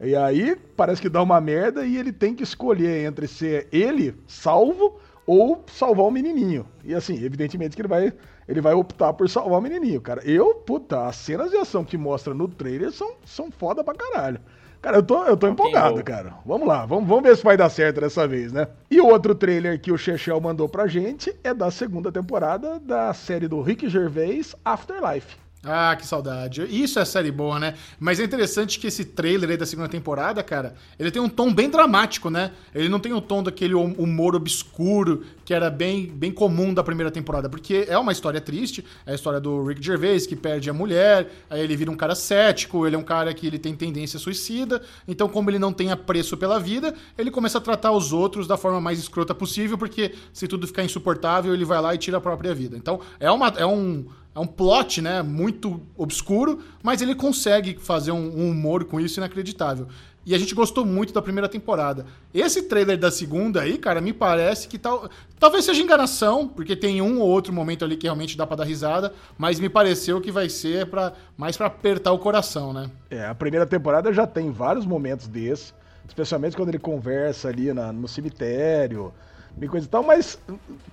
E 0.00 0.14
aí 0.14 0.56
parece 0.76 1.02
que 1.02 1.08
dá 1.08 1.22
uma 1.22 1.40
merda 1.40 1.84
e 1.84 1.96
ele 1.96 2.12
tem 2.12 2.34
que 2.34 2.42
escolher 2.42 3.04
entre 3.04 3.26
ser 3.26 3.68
ele 3.72 4.14
salvo 4.26 5.00
ou 5.26 5.64
salvar 5.66 6.06
o 6.06 6.10
menininho. 6.10 6.66
E 6.84 6.94
assim, 6.94 7.22
evidentemente 7.22 7.76
que 7.76 7.82
ele 7.82 7.88
vai, 7.88 8.12
ele 8.46 8.60
vai 8.60 8.74
optar 8.74 9.12
por 9.12 9.28
salvar 9.28 9.58
o 9.58 9.62
menininho, 9.62 10.00
cara. 10.00 10.22
Eu, 10.24 10.54
puta, 10.54 11.06
as 11.06 11.16
cenas 11.16 11.50
de 11.50 11.56
ação 11.56 11.84
que 11.84 11.98
mostra 11.98 12.32
no 12.32 12.48
trailer 12.48 12.92
são, 12.92 13.12
são 13.26 13.50
foda 13.50 13.82
pra 13.82 13.94
caralho. 13.94 14.40
Cara, 14.80 14.98
eu 14.98 15.02
tô, 15.02 15.24
eu 15.24 15.36
tô 15.36 15.48
empolgado, 15.48 16.02
cara. 16.04 16.34
Vamos 16.46 16.66
lá, 16.66 16.86
vamos, 16.86 17.08
vamos 17.08 17.24
ver 17.24 17.36
se 17.36 17.42
vai 17.42 17.56
dar 17.56 17.68
certo 17.68 18.00
dessa 18.00 18.28
vez, 18.28 18.52
né? 18.52 18.68
E 18.88 19.00
o 19.00 19.06
outro 19.06 19.34
trailer 19.34 19.80
que 19.80 19.90
o 19.90 19.98
Chechel 19.98 20.40
mandou 20.40 20.68
pra 20.68 20.86
gente 20.86 21.34
é 21.42 21.52
da 21.52 21.70
segunda 21.70 22.12
temporada 22.12 22.78
da 22.78 23.12
série 23.12 23.48
do 23.48 23.60
Rick 23.60 23.88
Gervais, 23.88 24.54
Afterlife. 24.64 25.36
Ah, 25.70 25.94
que 25.96 26.06
saudade. 26.06 26.62
Isso 26.70 26.98
é 26.98 27.04
série 27.04 27.30
boa, 27.30 27.60
né? 27.60 27.74
Mas 28.00 28.18
é 28.18 28.24
interessante 28.24 28.78
que 28.78 28.86
esse 28.86 29.04
trailer 29.04 29.50
aí 29.50 29.56
da 29.58 29.66
segunda 29.66 29.88
temporada, 29.88 30.42
cara, 30.42 30.74
ele 30.98 31.10
tem 31.10 31.20
um 31.20 31.28
tom 31.28 31.52
bem 31.52 31.68
dramático, 31.68 32.30
né? 32.30 32.52
Ele 32.74 32.88
não 32.88 32.98
tem 32.98 33.12
o 33.12 33.20
tom 33.20 33.42
daquele 33.42 33.74
hum- 33.74 33.94
humor 33.98 34.34
obscuro 34.34 35.24
que 35.44 35.52
era 35.52 35.70
bem, 35.70 36.06
bem 36.06 36.30
comum 36.32 36.72
da 36.72 36.82
primeira 36.82 37.10
temporada, 37.10 37.48
porque 37.48 37.86
é 37.88 37.98
uma 37.98 38.12
história 38.12 38.40
triste, 38.40 38.84
é 39.06 39.12
a 39.12 39.14
história 39.14 39.40
do 39.40 39.64
Rick 39.64 39.82
Gervais 39.82 40.26
que 40.26 40.36
perde 40.36 40.68
a 40.68 40.74
mulher, 40.74 41.30
aí 41.48 41.62
ele 41.62 41.74
vira 41.74 41.90
um 41.90 41.96
cara 41.96 42.14
cético, 42.14 42.86
ele 42.86 42.96
é 42.96 42.98
um 42.98 43.02
cara 43.02 43.32
que 43.32 43.46
ele 43.46 43.58
tem 43.58 43.74
tendência 43.74 44.18
suicida, 44.18 44.82
então 45.06 45.26
como 45.26 45.48
ele 45.48 45.58
não 45.58 45.72
tem 45.72 45.90
apreço 45.90 46.36
pela 46.36 46.60
vida, 46.60 46.94
ele 47.16 47.30
começa 47.30 47.56
a 47.56 47.60
tratar 47.62 47.92
os 47.92 48.12
outros 48.12 48.46
da 48.46 48.58
forma 48.58 48.78
mais 48.78 48.98
escrota 48.98 49.34
possível, 49.34 49.78
porque 49.78 50.14
se 50.34 50.46
tudo 50.46 50.66
ficar 50.66 50.84
insuportável, 50.84 51.54
ele 51.54 51.64
vai 51.64 51.80
lá 51.80 51.94
e 51.94 51.98
tira 51.98 52.18
a 52.18 52.20
própria 52.20 52.54
vida. 52.54 52.76
Então, 52.76 53.00
é 53.18 53.30
uma 53.30 53.48
é 53.56 53.64
um 53.64 54.04
é 54.38 54.40
um 54.40 54.46
plot, 54.46 55.02
né, 55.02 55.22
muito 55.22 55.80
obscuro, 55.96 56.60
mas 56.82 57.02
ele 57.02 57.14
consegue 57.14 57.76
fazer 57.80 58.12
um, 58.12 58.16
um 58.38 58.50
humor 58.50 58.84
com 58.84 59.00
isso 59.00 59.18
inacreditável. 59.18 59.88
E 60.24 60.34
a 60.34 60.38
gente 60.38 60.54
gostou 60.54 60.84
muito 60.84 61.12
da 61.12 61.22
primeira 61.22 61.48
temporada. 61.48 62.04
Esse 62.34 62.62
trailer 62.62 62.98
da 62.98 63.10
segunda 63.10 63.62
aí, 63.62 63.78
cara, 63.78 63.98
me 64.00 64.12
parece 64.12 64.68
que 64.68 64.78
tal, 64.78 65.08
talvez 65.40 65.64
seja 65.64 65.82
enganação, 65.82 66.46
porque 66.46 66.76
tem 66.76 67.00
um 67.00 67.18
ou 67.18 67.26
outro 67.28 67.50
momento 67.52 67.84
ali 67.84 67.96
que 67.96 68.06
realmente 68.06 68.36
dá 68.36 68.46
pra 68.46 68.56
dar 68.56 68.64
risada, 68.64 69.12
mas 69.38 69.58
me 69.58 69.68
pareceu 69.70 70.20
que 70.20 70.30
vai 70.30 70.48
ser 70.50 70.86
para 70.86 71.14
mais 71.36 71.56
pra 71.56 71.66
apertar 71.66 72.12
o 72.12 72.18
coração, 72.18 72.72
né? 72.74 72.90
É, 73.10 73.24
a 73.26 73.34
primeira 73.34 73.66
temporada 73.66 74.12
já 74.12 74.26
tem 74.26 74.50
vários 74.50 74.84
momentos 74.84 75.26
desses, 75.26 75.72
especialmente 76.06 76.54
quando 76.56 76.68
ele 76.68 76.78
conversa 76.78 77.48
ali 77.48 77.72
na- 77.72 77.92
no 77.92 78.06
cemitério, 78.06 79.12
e 79.60 79.68
coisa 79.68 79.86
e 79.86 79.88
tal, 79.88 80.02
mas 80.02 80.38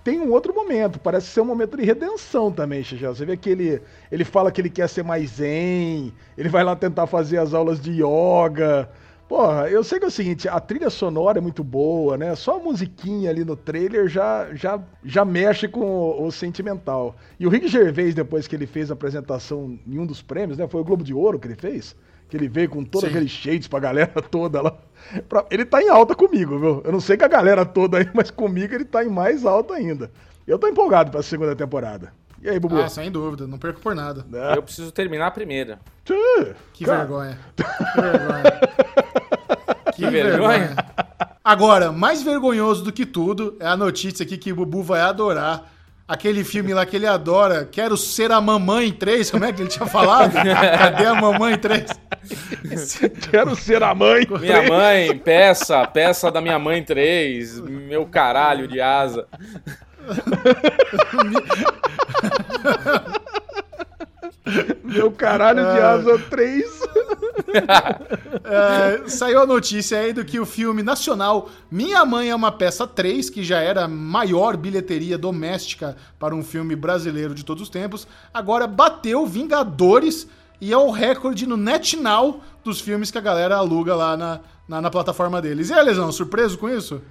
tem 0.03 0.19
um 0.19 0.31
outro 0.31 0.53
momento, 0.53 0.99
parece 0.99 1.27
ser 1.27 1.41
um 1.41 1.45
momento 1.45 1.77
de 1.77 1.83
redenção 1.83 2.51
também, 2.51 2.83
Xixel. 2.83 3.15
Você 3.15 3.25
vê 3.25 3.37
que 3.37 3.49
ele, 3.49 3.81
ele 4.11 4.23
fala 4.23 4.51
que 4.51 4.61
ele 4.61 4.69
quer 4.69 4.89
ser 4.89 5.03
mais 5.03 5.31
zen, 5.31 6.13
ele 6.37 6.49
vai 6.49 6.63
lá 6.63 6.75
tentar 6.75 7.07
fazer 7.07 7.37
as 7.37 7.53
aulas 7.53 7.79
de 7.79 7.91
yoga, 7.91 8.89
Porra, 9.27 9.67
eu 9.69 9.83
sei 9.83 9.97
que 9.97 10.05
é 10.05 10.07
o 10.07 10.11
seguinte, 10.11 10.47
a 10.47 10.59
trilha 10.59 10.89
sonora 10.89 11.39
é 11.39 11.41
muito 11.41 11.63
boa, 11.63 12.15
né? 12.15 12.35
Só 12.35 12.57
a 12.57 12.63
musiquinha 12.63 13.31
ali 13.31 13.43
no 13.43 13.55
trailer 13.55 14.07
já, 14.07 14.53
já, 14.53 14.79
já 15.03 15.25
mexe 15.25 15.67
com 15.67 15.81
o, 15.81 16.27
o 16.27 16.31
sentimental. 16.31 17.15
E 17.39 17.47
o 17.47 17.49
Rick 17.49 17.67
Gervais, 17.67 18.13
depois 18.13 18.47
que 18.47 18.55
ele 18.55 18.67
fez 18.67 18.91
a 18.91 18.93
apresentação 18.93 19.79
em 19.87 19.97
um 19.97 20.05
dos 20.05 20.21
prêmios, 20.21 20.59
né? 20.59 20.67
Foi 20.67 20.79
o 20.79 20.83
Globo 20.83 21.03
de 21.03 21.11
Ouro 21.11 21.39
que 21.39 21.47
ele 21.47 21.55
fez? 21.55 21.95
Que 22.29 22.35
ele 22.37 22.47
veio 22.47 22.69
com 22.69 22.83
todos 22.83 23.07
aqueles 23.07 23.31
shades 23.31 23.67
pra 23.67 23.79
galera 23.79 24.11
toda 24.31 24.61
lá. 24.61 24.75
Pra- 25.29 25.45
Ele 25.51 25.63
tá 25.65 25.81
em 25.81 25.89
alta 25.89 26.15
comigo, 26.15 26.57
viu? 26.59 26.81
Eu 26.83 26.91
não 26.91 26.99
sei 26.99 27.15
com 27.17 27.25
a 27.25 27.27
galera 27.27 27.65
toda 27.65 27.97
aí, 27.99 28.09
mas 28.13 28.31
comigo 28.31 28.73
ele 28.73 28.85
tá 28.85 29.03
em 29.03 29.09
mais 29.09 29.45
alta 29.45 29.75
ainda. 29.75 30.11
Eu 30.47 30.57
tô 30.57 30.67
empolgado 30.67 31.11
pra 31.11 31.21
segunda 31.21 31.55
temporada. 31.55 32.11
E 32.41 32.49
aí, 32.49 32.59
Bubu? 32.59 32.79
Ah, 32.79 32.87
sem 32.89 33.09
dúvida, 33.11 33.47
não 33.47 33.57
perco 33.57 33.79
por 33.79 33.95
nada. 33.95 34.25
Eu 34.55 34.61
preciso 34.61 34.91
terminar 34.91 35.27
a 35.27 35.31
primeira. 35.31 35.79
Tchê, 36.03 36.53
Que 36.73 36.85
cara, 36.85 36.99
vergonha. 36.99 37.39
Que 37.95 38.01
vergonha. 38.01 38.43
Que 39.93 40.05
vergonha. 40.09 40.75
Agora, 41.43 41.91
mais 41.91 42.21
vergonhoso 42.21 42.83
do 42.83 42.91
que 42.91 43.05
tudo 43.05 43.55
é 43.59 43.67
a 43.67 43.77
notícia 43.77 44.23
aqui 44.23 44.37
que 44.37 44.51
o 44.51 44.55
Bubu 44.55 44.81
vai 44.83 45.01
adorar. 45.01 45.71
Aquele 46.07 46.43
filme 46.43 46.71
lá 46.71 46.85
que 46.85 46.95
ele 46.95 47.07
adora, 47.07 47.65
Quero 47.65 47.97
Ser 47.97 48.31
a 48.31 48.39
Mamãe 48.39 48.91
3, 48.91 49.31
como 49.31 49.43
é 49.43 49.51
que 49.51 49.63
ele 49.63 49.69
tinha 49.69 49.87
falado? 49.87 50.33
Cadê 50.37 51.05
a 51.05 51.15
Mamãe 51.15 51.57
3? 51.57 51.85
Quero 53.31 53.55
ser 53.55 53.81
a 53.81 53.95
mãe. 53.95 54.27
Minha 54.39 54.69
mãe, 54.69 55.17
peça, 55.17 55.85
peça 55.87 56.29
da 56.29 56.41
minha 56.41 56.59
mãe 56.59 56.83
3, 56.83 57.59
meu 57.61 58.05
caralho 58.05 58.67
de 58.67 58.79
asa. 58.79 59.25
Meu 64.83 65.11
caralho 65.11 65.61
de 65.73 65.79
asa 65.79 66.19
3. 66.19 66.65
É, 68.43 69.07
saiu 69.07 69.41
a 69.41 69.45
notícia 69.45 69.97
aí 69.97 70.13
do 70.13 70.23
que 70.23 70.39
o 70.39 70.45
filme 70.45 70.83
nacional 70.83 71.49
Minha 71.71 72.05
Mãe 72.05 72.29
é 72.29 72.35
uma 72.35 72.51
Peça 72.51 72.85
3, 72.85 73.29
que 73.29 73.43
já 73.43 73.59
era 73.59 73.85
a 73.85 73.87
maior 73.87 74.55
bilheteria 74.55 75.17
doméstica 75.17 75.95
para 76.19 76.35
um 76.35 76.43
filme 76.43 76.75
brasileiro 76.75 77.33
de 77.33 77.43
todos 77.43 77.63
os 77.63 77.69
tempos, 77.69 78.07
agora 78.33 78.67
bateu 78.67 79.25
Vingadores 79.25 80.27
e 80.59 80.71
é 80.71 80.77
o 80.77 80.91
recorde 80.91 81.47
no 81.47 81.57
NetNow 81.57 82.41
dos 82.63 82.79
filmes 82.79 83.11
que 83.11 83.17
a 83.17 83.21
galera 83.21 83.55
aluga 83.55 83.95
lá 83.95 84.15
na, 84.15 84.39
na, 84.67 84.81
na 84.81 84.91
plataforma 84.91 85.41
deles. 85.41 85.69
E 85.69 85.73
aí, 85.73 85.83
Lesão, 85.83 86.11
surpreso 86.11 86.57
com 86.57 86.69
isso? 86.69 87.01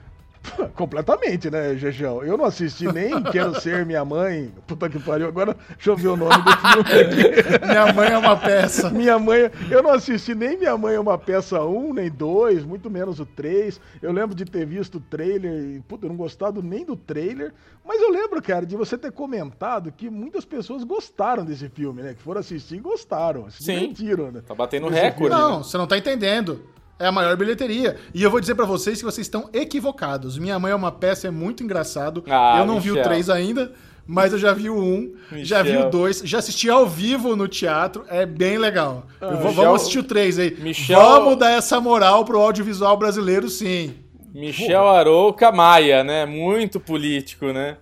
Completamente, 0.75 1.51
né, 1.51 1.75
Jejão? 1.77 2.23
Eu 2.23 2.37
não 2.37 2.45
assisti 2.45 2.91
nem 2.93 3.23
Quero 3.25 3.61
Ser 3.61 3.85
Minha 3.87 4.05
Mãe. 4.05 4.53
Puta 4.67 4.89
que 4.89 4.99
pariu. 4.99 5.29
Agora, 5.29 5.57
deixa 5.71 5.91
eu 5.91 5.97
ver 5.97 6.09
o 6.09 6.17
nome 6.17 6.35
do 6.43 6.57
filme 6.57 7.01
aqui. 7.01 7.65
Minha 7.67 7.93
Mãe 7.93 8.09
é 8.11 8.19
uma 8.19 8.37
Peça. 8.37 8.91
Minha 8.91 9.19
mãe, 9.19 9.51
eu 9.71 9.83
não 9.83 9.91
assisti 9.91 10.35
nem 10.35 10.57
Minha 10.57 10.77
Mãe 10.77 10.95
é 10.95 11.01
uma 11.01 11.17
peça 11.19 11.63
1, 11.63 11.95
nem 11.95 12.11
2, 12.11 12.65
muito 12.65 12.91
menos 12.91 13.21
o 13.21 13.27
3. 13.27 13.81
Eu 14.03 14.13
lembro 14.13 14.35
de 14.35 14.45
ter 14.45 14.67
visto 14.67 14.97
o 14.97 15.01
trailer 15.01 15.77
e, 15.77 15.81
puta, 15.81 16.07
eu 16.07 16.11
não 16.11 16.17
gostado 16.17 16.63
nem 16.63 16.85
do 16.85 16.97
trailer. 16.97 17.53
Mas 17.85 18.01
eu 18.01 18.11
lembro, 18.11 18.41
cara, 18.43 18.65
de 18.65 18.77
você 18.77 18.97
ter 18.97 19.13
comentado 19.13 19.93
que 19.93 20.09
muitas 20.09 20.45
pessoas 20.45 20.85
gostaram 20.85 21.45
desse 21.45 21.69
filme, 21.69 22.03
né? 22.03 22.15
Que 22.15 22.23
foram 22.23 22.41
assistir 22.41 22.77
e 22.77 22.81
gostaram. 22.81 23.51
Se 23.51 23.65
Sim. 23.65 23.73
divertiram, 23.93 24.31
né? 24.31 24.43
Tá 24.47 24.55
batendo 24.55 24.89
Esse 24.89 25.01
recorde. 25.01 25.35
Não, 25.35 25.59
né? 25.59 25.65
você 25.65 25.79
não 25.79 25.87
tá 25.87 25.97
entendendo. 25.97 26.63
É 26.99 27.07
a 27.07 27.13
maior 27.13 27.37
bilheteria. 27.37 27.97
E 28.15 28.23
eu 28.23 28.31
vou 28.31 28.41
dizer 28.41 28.55
pra 28.55 28.65
vocês 28.65 28.99
que 28.99 29.05
vocês 29.05 29.27
estão 29.27 29.49
equivocados. 29.53 30.39
Minha 30.39 30.59
Mãe 30.59 30.73
é 30.73 30.75
uma 30.75 30.93
peça, 30.93 31.27
é 31.27 31.31
muito 31.31 31.63
engraçado. 31.65 32.23
Ah, 32.29 32.57
eu 32.61 32.67
não 32.67 32.79
vi 32.81 32.91
o 32.91 32.95
Michel. 32.95 33.05
3 33.09 33.31
ainda, 33.31 33.73
mas 34.07 34.33
eu 34.33 34.39
já 34.39 34.53
vi 34.53 34.71
o 34.71 34.79
1, 34.79 35.13
já 35.43 35.63
vi 35.63 35.73
Michel. 35.73 35.89
o 35.89 35.91
2, 35.91 36.23
já 36.25 36.39
assisti 36.39 36.71
ao 36.71 36.87
vivo 36.87 37.35
no 37.35 37.49
teatro, 37.49 38.05
é 38.09 38.25
bem 38.25 38.59
legal. 38.59 39.07
Eu 39.21 39.31
vou- 39.31 39.39
Michel- 39.49 39.53
vamos 39.55 39.81
assistir 39.83 39.99
o 39.99 40.05
3 40.05 40.39
aí. 40.39 40.57
Michel- 40.61 41.01
Vamos 41.01 41.37
dar 41.37 41.51
essa 41.51 41.81
moral 41.81 42.25
pro 42.25 42.41
audiovisual 42.41 42.97
brasileiro, 42.97 43.49
sim. 43.49 43.95
Michel 44.33 44.89
Arouca 44.89 45.51
Maia, 45.53 46.03
né? 46.05 46.27
Muito 46.27 46.79
político, 46.81 47.47
né? 47.53 47.77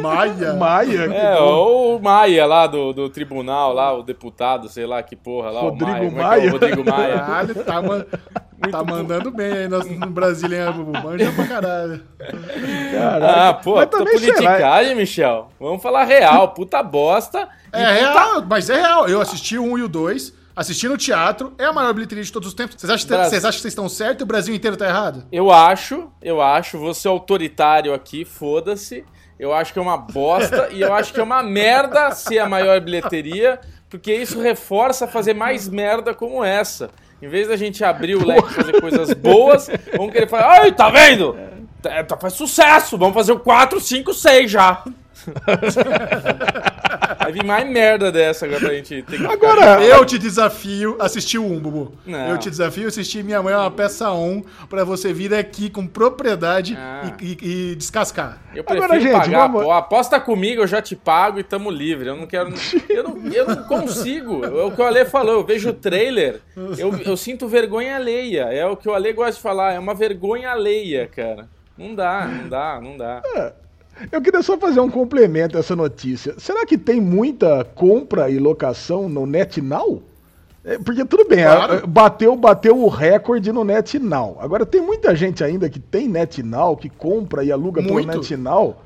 Maia. 0.00 0.54
Maia. 0.54 1.08
que 1.08 1.14
É, 1.14 1.38
ou 1.38 1.96
o 1.96 2.02
Maia 2.02 2.46
lá 2.46 2.66
do, 2.66 2.92
do 2.92 3.10
tribunal, 3.10 3.72
lá, 3.74 3.92
o 3.92 4.02
deputado, 4.02 4.68
sei 4.68 4.86
lá 4.86 5.02
que 5.02 5.14
porra 5.16 5.50
lá. 5.50 5.60
Rodrigo 5.60 5.90
o 5.92 5.92
Maia. 5.92 6.10
Como 6.10 6.10
é 6.10 6.10
que 6.10 6.18
é 6.18 6.22
Maia. 6.22 6.48
o 6.48 6.52
Rodrigo 6.52 6.90
Maia. 6.90 7.18
Caralho, 7.18 7.54
tá, 7.64 7.82
man- 7.82 8.06
tá 8.70 8.84
mandando 8.84 9.30
bem 9.30 9.52
aí 9.52 9.68
no, 9.68 9.78
no 9.80 10.06
Brasília? 10.06 10.72
Manja 10.72 11.30
pra 11.32 11.46
caralho. 11.46 12.00
Caralho. 12.92 13.24
Ah, 13.24 13.54
pô, 13.54 13.74
Mas 13.76 13.90
lá, 13.92 13.98
politicagem, 13.98 14.94
Michel. 14.94 15.48
Vamos 15.60 15.82
falar 15.82 16.04
real, 16.04 16.48
puta 16.48 16.82
bosta. 16.82 17.48
É 17.72 17.78
puta- 17.84 17.92
real, 17.92 18.44
mas 18.48 18.70
é 18.70 18.76
real. 18.80 19.08
Eu 19.08 19.20
assisti 19.20 19.58
o 19.58 19.64
1 19.64 19.78
e 19.78 19.82
o 19.82 19.88
2, 19.88 20.32
assisti 20.54 20.88
no 20.88 20.96
teatro, 20.96 21.52
é 21.58 21.64
a 21.64 21.72
maior 21.72 21.92
bilheteria 21.94 22.22
de 22.24 22.30
todos 22.32 22.48
os 22.48 22.54
tempos. 22.54 22.76
Vocês 22.78 22.90
acham, 22.90 23.08
que- 23.08 23.14
vocês 23.28 23.44
acham 23.44 23.56
que 23.56 23.62
vocês 23.62 23.72
estão 23.72 23.88
certos 23.88 24.20
e 24.20 24.24
o 24.24 24.26
Brasil 24.26 24.54
inteiro 24.54 24.76
tá 24.76 24.86
errado? 24.86 25.24
Eu 25.32 25.50
acho, 25.50 26.10
eu 26.22 26.40
acho, 26.42 26.78
vou 26.78 26.92
ser 26.94 27.08
autoritário 27.08 27.92
aqui, 27.94 28.24
foda-se. 28.24 29.04
Eu 29.38 29.52
acho 29.52 29.72
que 29.72 29.78
é 29.78 29.82
uma 29.82 29.96
bosta 29.96 30.68
e 30.70 30.80
eu 30.82 30.92
acho 30.94 31.12
que 31.12 31.18
é 31.18 31.22
uma 31.22 31.42
merda 31.42 32.12
ser 32.12 32.38
a 32.38 32.48
maior 32.48 32.80
bilheteria, 32.80 33.58
porque 33.90 34.14
isso 34.14 34.40
reforça 34.40 35.08
fazer 35.08 35.34
mais 35.34 35.68
merda 35.68 36.14
como 36.14 36.44
essa. 36.44 36.90
Em 37.20 37.28
vez 37.28 37.48
da 37.48 37.56
gente 37.56 37.82
abrir 37.84 38.14
o 38.16 38.24
leque 38.26 38.50
e 38.50 38.54
fazer 38.54 38.80
coisas 38.80 39.12
boas, 39.14 39.68
vamos 39.96 40.12
querer 40.12 40.28
falar, 40.28 40.60
ai, 40.60 40.72
tá 40.72 40.90
vendo? 40.90 41.36
Tá- 41.80 42.04
tá- 42.04 42.16
faz 42.16 42.34
sucesso, 42.34 42.96
vamos 42.98 43.14
fazer 43.14 43.32
o 43.32 43.40
4, 43.40 43.80
5, 43.80 44.14
6 44.14 44.50
já. 44.50 44.84
Vai 47.18 47.32
vir 47.32 47.44
mais 47.44 47.68
merda 47.68 48.10
dessa 48.12 48.46
agora 48.46 48.60
pra 48.60 48.74
gente 48.74 49.02
ter 49.02 49.18
que 49.18 49.26
Agora, 49.26 49.82
Eu 49.84 50.04
te 50.04 50.18
desafio 50.18 50.96
a 51.00 51.06
assistir 51.06 51.38
o 51.38 51.44
1, 51.44 51.60
Bubu. 51.60 51.94
Não. 52.06 52.28
Eu 52.30 52.38
te 52.38 52.48
desafio 52.50 52.84
a 52.84 52.88
assistir 52.88 53.22
Minha 53.24 53.42
Mãe 53.42 53.52
é 53.54 53.56
uma 53.56 53.70
peça 53.70 54.10
1 54.12 54.42
pra 54.68 54.84
você 54.84 55.12
vir 55.12 55.34
aqui 55.34 55.68
com 55.70 55.86
propriedade 55.86 56.76
Ah. 56.78 57.12
e, 57.20 57.26
e- 57.42 57.70
e 57.72 57.74
descascar. 57.76 58.38
Eu 58.54 58.64
Agora, 58.66 58.88
prefiro 58.90 59.12
gente, 59.12 59.20
pagar. 59.24 59.46
vamos- 59.48 59.64
Pô, 59.64 59.72
aposta 59.72 60.20
comigo, 60.20 60.62
eu 60.62 60.66
já 60.66 60.80
te 60.82 60.94
pago 60.96 61.38
e 61.38 61.42
tamo 61.42 61.70
livre. 61.70 62.08
Eu 62.08 62.16
não 62.16 62.26
quero. 62.26 62.52
Eu 62.88 63.04
não, 63.04 63.32
eu 63.32 63.46
não 63.46 63.62
consigo. 63.64 64.44
É 64.44 64.48
o 64.64 64.70
que 64.70 64.80
o 64.80 64.84
Ale 64.84 65.04
falou. 65.04 65.34
Eu 65.34 65.44
vejo 65.44 65.70
o 65.70 65.72
trailer, 65.72 66.40
eu, 66.78 66.94
eu 67.04 67.16
sinto 67.16 67.48
vergonha 67.48 67.96
alheia. 67.96 68.44
É 68.52 68.66
o 68.66 68.76
que 68.76 68.88
o 68.88 68.94
Ale 68.94 69.12
gosta 69.12 69.32
de 69.32 69.40
falar. 69.40 69.72
É 69.72 69.78
uma 69.78 69.94
vergonha 69.94 70.50
alheia, 70.50 71.06
cara. 71.06 71.48
Não 71.76 71.94
dá, 71.94 72.26
não 72.26 72.48
dá, 72.48 72.80
não 72.82 72.96
dá. 72.96 73.22
Eu 74.10 74.20
queria 74.22 74.42
só 74.42 74.58
fazer 74.58 74.80
um 74.80 74.90
complemento 74.90 75.56
a 75.56 75.60
essa 75.60 75.76
notícia. 75.76 76.34
Será 76.38 76.64
que 76.66 76.76
tem 76.78 77.00
muita 77.00 77.64
compra 77.74 78.28
e 78.30 78.38
locação 78.38 79.08
no 79.08 79.26
NetNow? 79.26 80.02
É, 80.64 80.78
porque 80.78 81.04
tudo 81.04 81.26
bem, 81.28 81.42
Claro. 81.42 81.74
a- 81.84 81.86
bateu, 81.86 82.36
bateu 82.36 82.78
o 82.78 82.88
recorde 82.88 83.50
no 83.52 83.64
NetNow. 83.64 84.36
Agora 84.40 84.64
tem 84.64 84.80
muita 84.80 85.14
gente 85.14 85.42
ainda 85.42 85.68
que 85.68 85.80
tem 85.80 86.06
NetNow, 86.08 86.76
que 86.76 86.88
compra 86.88 87.42
e 87.44 87.50
aluga 87.50 87.82
Muito. 87.82 88.08
pelo 88.08 88.20
NetNow. 88.20 88.76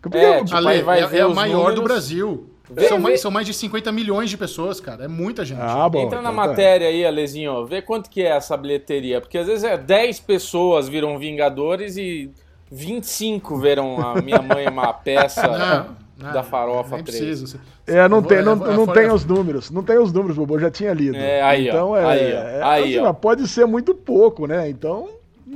Porque, 0.00 0.16
É, 0.18 0.42
tipo, 0.44 0.56
Ale, 0.56 0.82
vai 0.82 1.00
é, 1.02 1.06
ver 1.06 1.18
é 1.18 1.20
a 1.22 1.28
os 1.28 1.34
maior 1.34 1.70
do 1.72 1.76
números. 1.76 1.82
Brasil. 1.84 2.50
Vê- 2.70 2.88
São, 2.88 2.96
vê- 2.96 3.02
mais, 3.02 3.20
são 3.20 3.30
mais 3.30 3.46
de 3.46 3.54
50 3.54 3.92
milhões 3.92 4.28
de 4.30 4.36
pessoas, 4.36 4.80
cara. 4.80 5.04
É 5.04 5.08
muita 5.08 5.44
gente. 5.44 5.60
ah, 5.60 5.88
bom, 5.88 6.00
Entra 6.00 6.20
na 6.22 6.30
então 6.32 6.42
tá. 6.42 6.48
matéria 6.48 6.88
aí, 6.88 7.04
Alezinho, 7.06 7.64
vê 7.66 7.80
quanto 7.82 8.10
que 8.10 8.22
é 8.22 8.28
essa 8.36 8.56
bilheteria. 8.56 9.20
Porque 9.20 9.38
às 9.38 9.46
vezes 9.46 9.62
é 9.62 9.76
10 9.76 10.18
pessoas 10.18 10.88
viram 10.88 11.16
Vingadores 11.18 11.96
e 11.96 12.30
25 12.70 13.58
viram 13.58 14.00
a 14.00 14.20
Minha 14.20 14.42
Mãe 14.42 14.64
é 14.64 14.70
uma 14.70 14.92
peça 14.92 15.46
Não, 16.18 16.32
da 16.32 16.42
Farofa 16.42 16.96
nem 16.96 17.04
3. 17.04 17.18
preciso. 17.18 17.60
É, 17.86 18.08
não 18.08 18.22
tem, 18.22 18.42
não, 18.42 18.52
é, 18.52 18.74
não 18.74 18.86
tem 18.86 19.10
os 19.10 19.24
números. 19.24 19.70
Não 19.70 19.82
tem 19.82 19.98
os 19.98 20.12
números, 20.12 20.36
Bobo, 20.36 20.54
eu 20.54 20.60
já 20.60 20.70
tinha 20.70 20.92
lido. 20.92 21.16
É, 21.16 21.42
aí, 21.42 21.68
ó, 21.68 21.72
então, 21.72 21.96
é, 21.96 22.04
aí, 22.04 22.20
ó, 22.20 22.36
é, 22.36 22.62
aí, 22.62 22.96
assim, 22.96 23.06
ó. 23.06 23.12
pode 23.12 23.46
ser 23.46 23.66
muito 23.66 23.94
pouco, 23.94 24.46
né? 24.46 24.68
Então, 24.68 25.10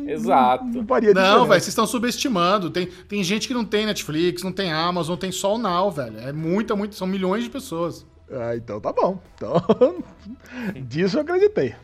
Exato. 0.06 0.64
não 0.64 0.86
faria 0.86 1.14
Não, 1.14 1.46
velho, 1.46 1.60
vocês 1.60 1.68
estão 1.68 1.86
subestimando. 1.86 2.70
Tem, 2.70 2.86
tem 3.08 3.24
gente 3.24 3.48
que 3.48 3.54
não 3.54 3.64
tem 3.64 3.86
Netflix, 3.86 4.42
não 4.42 4.52
tem 4.52 4.70
Amazon, 4.70 5.16
tem 5.16 5.32
só 5.32 5.54
o 5.54 5.58
Now, 5.58 5.90
velho. 5.90 6.18
É 6.20 6.32
muita, 6.32 6.76
muito. 6.76 6.94
São 6.94 7.06
milhões 7.06 7.42
de 7.42 7.50
pessoas. 7.50 8.06
Ah, 8.30 8.54
então 8.54 8.80
tá 8.80 8.92
bom. 8.92 9.18
Então, 9.34 9.54
disso 10.86 11.16
eu 11.16 11.22
acreditei. 11.22 11.74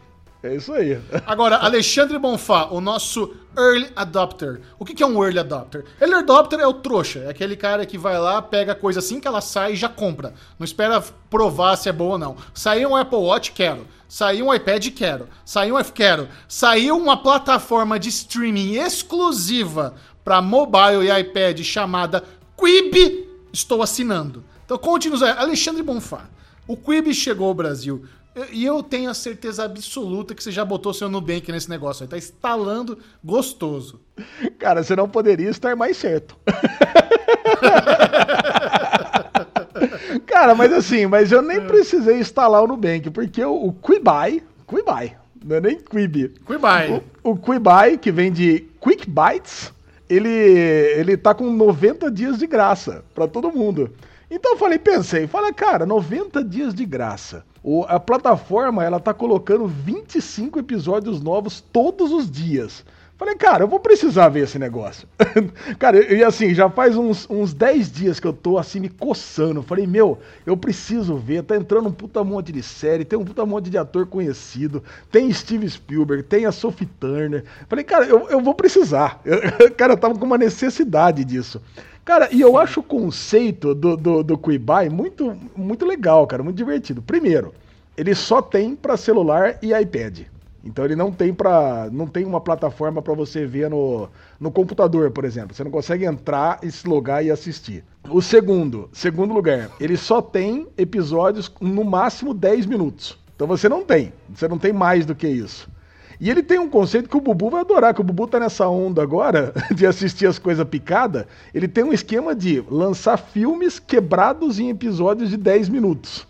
É 0.42 0.54
isso 0.54 0.72
aí. 0.72 0.98
Agora, 1.26 1.56
Alexandre 1.56 2.18
Bonfá, 2.18 2.66
o 2.70 2.80
nosso 2.80 3.34
early 3.56 3.90
adopter. 3.96 4.60
O 4.78 4.84
que 4.84 4.94
que 4.94 5.02
é 5.02 5.06
um 5.06 5.22
early 5.22 5.38
adopter? 5.38 5.84
Early 6.00 6.14
adopter 6.14 6.60
é 6.60 6.66
o 6.66 6.74
trouxa, 6.74 7.20
é 7.20 7.30
aquele 7.30 7.56
cara 7.56 7.86
que 7.86 7.98
vai 7.98 8.18
lá, 8.18 8.40
pega 8.42 8.72
a 8.72 8.74
coisa 8.76 8.98
assim 9.00 9.20
que 9.20 9.26
ela 9.26 9.40
sai 9.40 9.72
e 9.72 9.76
já 9.76 9.88
compra. 9.88 10.34
Não 10.58 10.64
espera 10.64 11.02
provar 11.30 11.76
se 11.76 11.88
é 11.88 11.92
boa 11.92 12.12
ou 12.12 12.18
não. 12.18 12.36
Saiu 12.54 12.90
um 12.90 12.96
Apple 12.96 13.18
Watch, 13.18 13.52
quero. 13.52 13.86
Saiu 14.08 14.46
um 14.46 14.54
iPad, 14.54 14.86
quero. 14.90 15.28
Saiu 15.44 15.76
um 15.76 15.82
quero. 15.82 16.28
Saiu 16.46 16.96
uma 16.96 17.16
plataforma 17.16 17.98
de 17.98 18.08
streaming 18.08 18.74
exclusiva 18.74 19.94
para 20.24 20.42
mobile 20.42 21.06
e 21.06 21.20
iPad 21.20 21.60
chamada 21.62 22.22
Quib, 22.56 23.28
estou 23.52 23.82
assinando. 23.82 24.44
Então 24.64 24.78
conte-nos 24.78 25.22
Alexandre 25.22 25.82
Bonfá. 25.82 26.28
O 26.66 26.76
Quib 26.76 27.12
chegou 27.12 27.48
ao 27.48 27.54
Brasil. 27.54 28.04
E 28.53 28.64
eu 28.66 28.83
tenho 28.83 29.09
a 29.09 29.14
certeza 29.14 29.64
absoluta 29.64 30.35
que 30.35 30.42
você 30.42 30.53
já 30.53 30.62
botou 30.64 30.92
seu 30.92 31.09
Nubank 31.09 31.51
nesse 31.51 31.70
negócio 31.70 32.03
aí. 32.03 32.09
Tá 32.09 32.18
instalando 32.18 32.99
gostoso. 33.25 34.01
Cara, 34.59 34.83
você 34.83 34.94
não 34.94 35.09
poderia 35.09 35.49
estar 35.49 35.75
mais 35.75 35.96
certo. 35.96 36.37
Cara, 40.27 40.55
mas 40.55 40.70
assim, 40.72 41.07
mas 41.07 41.33
eu 41.33 41.40
nem 41.40 41.62
precisei 41.62 42.18
instalar 42.18 42.62
o 42.62 42.66
Nubank, 42.66 43.09
porque 43.11 43.42
o, 43.42 43.68
o 43.68 43.72
Quibai, 43.72 44.42
Quibai, 44.68 45.16
Não 45.42 45.57
é 45.57 45.61
nem 45.61 45.79
Quibi. 45.79 46.35
Quibai. 46.46 47.03
O, 47.25 47.31
o 47.31 47.37
Quibai, 47.37 47.96
que 47.96 48.12
vem 48.12 48.31
de 48.31 48.66
Quick 48.81 49.09
Bites, 49.09 49.72
ele, 50.09 50.29
ele 50.29 51.16
tá 51.16 51.35
com 51.35 51.51
90 51.51 52.11
dias 52.11 52.38
de 52.38 52.46
graça 52.46 53.03
para 53.14 53.27
todo 53.27 53.51
mundo. 53.51 53.90
Então 54.30 54.52
eu 54.52 54.58
falei, 54.58 54.78
pensei, 54.78 55.26
falei, 55.26 55.52
cara, 55.52 55.86
90 55.86 56.42
dias 56.42 56.74
de 56.74 56.84
graça. 56.84 57.44
O, 57.62 57.84
a 57.88 57.98
plataforma, 57.98 58.84
ela 58.84 58.98
tá 58.98 59.14
colocando 59.14 59.66
25 59.66 60.58
episódios 60.58 61.20
novos 61.20 61.60
todos 61.60 62.12
os 62.12 62.30
dias. 62.30 62.84
Falei, 63.18 63.34
cara, 63.34 63.64
eu 63.64 63.68
vou 63.68 63.80
precisar 63.80 64.28
ver 64.28 64.44
esse 64.44 64.58
negócio. 64.58 65.08
cara, 65.78 66.12
e 66.12 66.22
assim, 66.22 66.52
já 66.52 66.68
faz 66.68 66.96
uns, 66.96 67.26
uns 67.30 67.54
10 67.54 67.90
dias 67.90 68.20
que 68.20 68.26
eu 68.26 68.32
tô 68.32 68.58
assim 68.58 68.78
me 68.78 68.90
coçando. 68.90 69.62
Falei, 69.62 69.86
meu, 69.86 70.18
eu 70.44 70.54
preciso 70.54 71.16
ver. 71.16 71.42
Tá 71.42 71.56
entrando 71.56 71.88
um 71.88 71.92
puta 71.92 72.22
monte 72.22 72.52
de 72.52 72.62
série, 72.62 73.06
tem 73.06 73.18
um 73.18 73.24
puta 73.24 73.46
monte 73.46 73.70
de 73.70 73.78
ator 73.78 74.06
conhecido, 74.06 74.82
tem 75.10 75.32
Steve 75.32 75.68
Spielberg, 75.68 76.24
tem 76.24 76.44
a 76.44 76.52
Sophie 76.52 76.84
Turner. 76.84 77.44
Falei, 77.68 77.84
cara, 77.84 78.04
eu, 78.04 78.28
eu 78.28 78.40
vou 78.40 78.54
precisar. 78.54 79.18
Eu, 79.24 79.40
cara, 79.72 79.94
eu 79.94 79.98
tava 79.98 80.18
com 80.18 80.26
uma 80.26 80.36
necessidade 80.36 81.24
disso. 81.24 81.62
Cara, 82.06 82.28
e 82.30 82.40
eu 82.40 82.56
acho 82.56 82.78
o 82.78 82.84
conceito 82.84 83.74
do, 83.74 83.96
do, 83.96 84.22
do 84.22 84.38
Quibai 84.38 84.88
muito, 84.88 85.36
muito 85.56 85.84
legal, 85.84 86.24
cara, 86.24 86.40
muito 86.40 86.56
divertido. 86.56 87.02
Primeiro, 87.02 87.52
ele 87.96 88.14
só 88.14 88.40
tem 88.40 88.76
para 88.76 88.96
celular 88.96 89.58
e 89.60 89.74
iPad. 89.74 90.20
Então 90.64 90.84
ele 90.84 90.94
não 90.94 91.10
tem 91.10 91.34
para 91.34 91.88
não 91.90 92.06
tem 92.06 92.24
uma 92.24 92.40
plataforma 92.40 93.02
para 93.02 93.12
você 93.12 93.44
ver 93.44 93.68
no, 93.68 94.08
no 94.38 94.52
computador, 94.52 95.10
por 95.10 95.24
exemplo. 95.24 95.56
Você 95.56 95.64
não 95.64 95.70
consegue 95.72 96.04
entrar 96.04 96.60
e 96.62 96.70
se 96.70 96.86
logar 96.86 97.24
e 97.24 97.30
assistir. 97.30 97.82
O 98.08 98.22
segundo, 98.22 98.88
segundo 98.92 99.34
lugar, 99.34 99.68
ele 99.80 99.96
só 99.96 100.22
tem 100.22 100.68
episódios 100.78 101.52
no 101.60 101.82
máximo 101.82 102.32
10 102.32 102.66
minutos. 102.66 103.18
Então 103.34 103.48
você 103.48 103.68
não 103.68 103.84
tem, 103.84 104.12
você 104.28 104.46
não 104.46 104.58
tem 104.58 104.72
mais 104.72 105.04
do 105.04 105.14
que 105.14 105.26
isso. 105.26 105.68
E 106.20 106.31
ele 106.31 106.42
tem 106.42 106.59
um 106.59 106.68
conceito 106.68 107.09
que 107.09 107.16
o 107.16 107.20
Bubu 107.20 107.50
vai 107.50 107.61
adorar, 107.61 107.94
que 107.94 108.00
o 108.00 108.05
Bubu 108.05 108.26
tá 108.26 108.40
nessa 108.40 108.68
onda 108.68 109.02
agora 109.02 109.52
de 109.74 109.87
assistir 109.87 110.26
as 110.26 110.38
coisas 110.38 110.66
picadas. 110.66 111.26
Ele 111.55 111.68
tem 111.68 111.85
um 111.85 111.92
esquema 111.92 112.35
de 112.35 112.64
lançar 112.70 113.16
filmes 113.16 113.79
quebrados 113.79 114.59
em 114.59 114.70
episódios 114.70 115.31
de 115.31 115.37
10 115.37 115.68
minutos. 115.68 116.26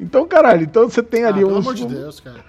Então, 0.00 0.26
caralho, 0.26 0.62
então 0.62 0.88
você 0.88 1.02
tem 1.02 1.24
ali 1.24 1.42
ah, 1.42 1.46
uns. 1.46 1.50
Pelo 1.50 1.60
amor 1.60 1.74
de 1.74 1.86
Deus, 1.86 2.20
cara. 2.20 2.44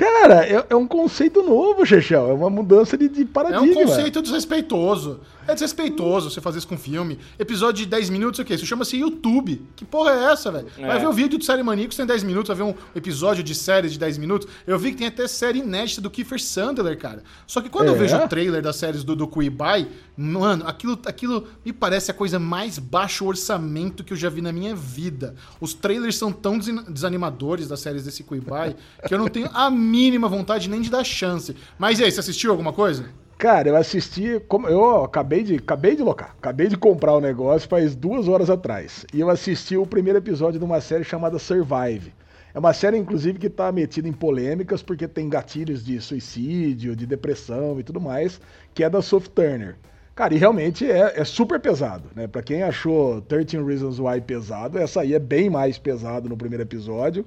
Cara, 0.00 0.46
é, 0.46 0.64
é, 0.70 0.74
um 0.74 0.86
conceito 0.86 1.42
novo, 1.42 1.84
Chechel. 1.84 2.30
É 2.30 2.32
uma 2.32 2.48
mudança 2.48 2.96
de, 2.96 3.06
de 3.06 3.24
paradigma. 3.26 3.66
É 3.66 3.84
um 3.84 3.86
conceito 3.86 4.22
desrespeitoso. 4.22 5.20
É 5.46 5.54
desrespeitoso 5.54 6.30
você 6.30 6.40
fazer 6.40 6.58
isso 6.58 6.68
com 6.68 6.76
filme. 6.76 7.18
Episódio 7.38 7.84
de 7.84 7.90
10 7.90 8.10
minutos, 8.10 8.40
o 8.40 8.44
quê? 8.44 8.54
Isso 8.54 8.66
chama-se 8.66 8.96
YouTube. 8.96 9.62
Que 9.74 9.84
porra 9.84 10.12
é 10.12 10.32
essa, 10.32 10.50
velho? 10.50 10.66
É. 10.78 10.86
Vai 10.86 10.98
ver 10.98 11.06
o 11.06 11.10
um 11.10 11.12
vídeo 11.12 11.38
de 11.38 11.44
série 11.44 11.62
Maníacos 11.62 11.96
tem 11.96 12.06
10 12.06 12.22
minutos, 12.22 12.48
vai 12.48 12.56
ver 12.56 12.72
um 12.72 12.74
episódio 12.94 13.42
de 13.42 13.54
série 13.54 13.88
de 13.88 13.98
10 13.98 14.18
minutos. 14.18 14.48
Eu 14.66 14.78
vi 14.78 14.92
que 14.92 14.98
tem 14.98 15.06
até 15.06 15.26
série 15.26 15.60
inédita 15.60 16.00
do 16.00 16.10
Kiefer 16.10 16.40
Sandler, 16.40 16.96
cara. 16.98 17.22
Só 17.46 17.60
que 17.60 17.68
quando 17.68 17.88
é. 17.88 17.90
eu 17.90 17.96
vejo 17.96 18.16
o 18.16 18.28
trailer 18.28 18.62
das 18.62 18.76
séries 18.76 19.02
do, 19.02 19.16
do 19.16 19.26
Quibai, 19.26 19.88
mano, 20.16 20.66
aquilo, 20.66 20.98
aquilo 21.06 21.46
me 21.64 21.72
parece 21.72 22.10
a 22.10 22.14
coisa 22.14 22.38
mais 22.38 22.78
baixo 22.78 23.24
orçamento 23.24 24.04
que 24.04 24.12
eu 24.12 24.16
já 24.16 24.28
vi 24.28 24.40
na 24.40 24.52
minha 24.52 24.74
vida. 24.74 25.34
Os 25.60 25.74
trailers 25.74 26.16
são 26.16 26.32
tão 26.32 26.58
desanimadores 26.58 27.68
das 27.68 27.80
séries 27.80 28.04
desse 28.04 28.22
Quibai 28.22 28.76
que 29.06 29.14
eu 29.14 29.18
não 29.18 29.28
tenho 29.28 29.48
a 29.52 29.70
mínima 29.70 30.28
vontade 30.28 30.68
nem 30.68 30.80
de 30.80 30.90
dar 30.90 31.04
chance. 31.04 31.56
Mas 31.78 31.98
e 31.98 32.04
aí, 32.04 32.12
você 32.12 32.20
assistiu 32.20 32.50
alguma 32.50 32.72
coisa? 32.72 33.10
Cara, 33.40 33.70
eu 33.70 33.76
assisti. 33.76 34.38
Eu 34.68 35.02
acabei 35.02 35.42
de, 35.42 35.54
acabei 35.54 35.96
de 35.96 36.02
locar. 36.02 36.34
Acabei 36.38 36.68
de 36.68 36.76
comprar 36.76 37.14
o 37.14 37.22
negócio 37.22 37.66
faz 37.70 37.96
duas 37.96 38.28
horas 38.28 38.50
atrás. 38.50 39.06
E 39.14 39.20
eu 39.20 39.30
assisti 39.30 39.78
o 39.78 39.86
primeiro 39.86 40.18
episódio 40.18 40.58
de 40.58 40.64
uma 40.64 40.78
série 40.78 41.04
chamada 41.04 41.38
Survive. 41.38 42.12
É 42.52 42.58
uma 42.58 42.74
série, 42.74 42.98
inclusive, 42.98 43.38
que 43.38 43.46
está 43.46 43.72
metida 43.72 44.06
em 44.06 44.12
polêmicas 44.12 44.82
porque 44.82 45.08
tem 45.08 45.26
gatilhos 45.26 45.82
de 45.82 45.98
suicídio, 46.02 46.94
de 46.94 47.06
depressão 47.06 47.80
e 47.80 47.82
tudo 47.82 47.98
mais, 47.98 48.38
que 48.74 48.84
é 48.84 48.90
da 48.90 49.00
Soft 49.00 49.30
Turner. 49.30 49.76
Cara, 50.14 50.34
e 50.34 50.36
realmente 50.36 50.84
é, 50.84 51.18
é 51.18 51.24
super 51.24 51.58
pesado, 51.58 52.10
né? 52.14 52.26
Pra 52.26 52.42
quem 52.42 52.62
achou 52.62 53.22
13 53.22 53.56
Reasons 53.64 53.98
Why 53.98 54.20
pesado, 54.20 54.76
essa 54.76 55.00
aí 55.00 55.14
é 55.14 55.18
bem 55.18 55.48
mais 55.48 55.78
pesado 55.78 56.28
no 56.28 56.36
primeiro 56.36 56.62
episódio 56.62 57.24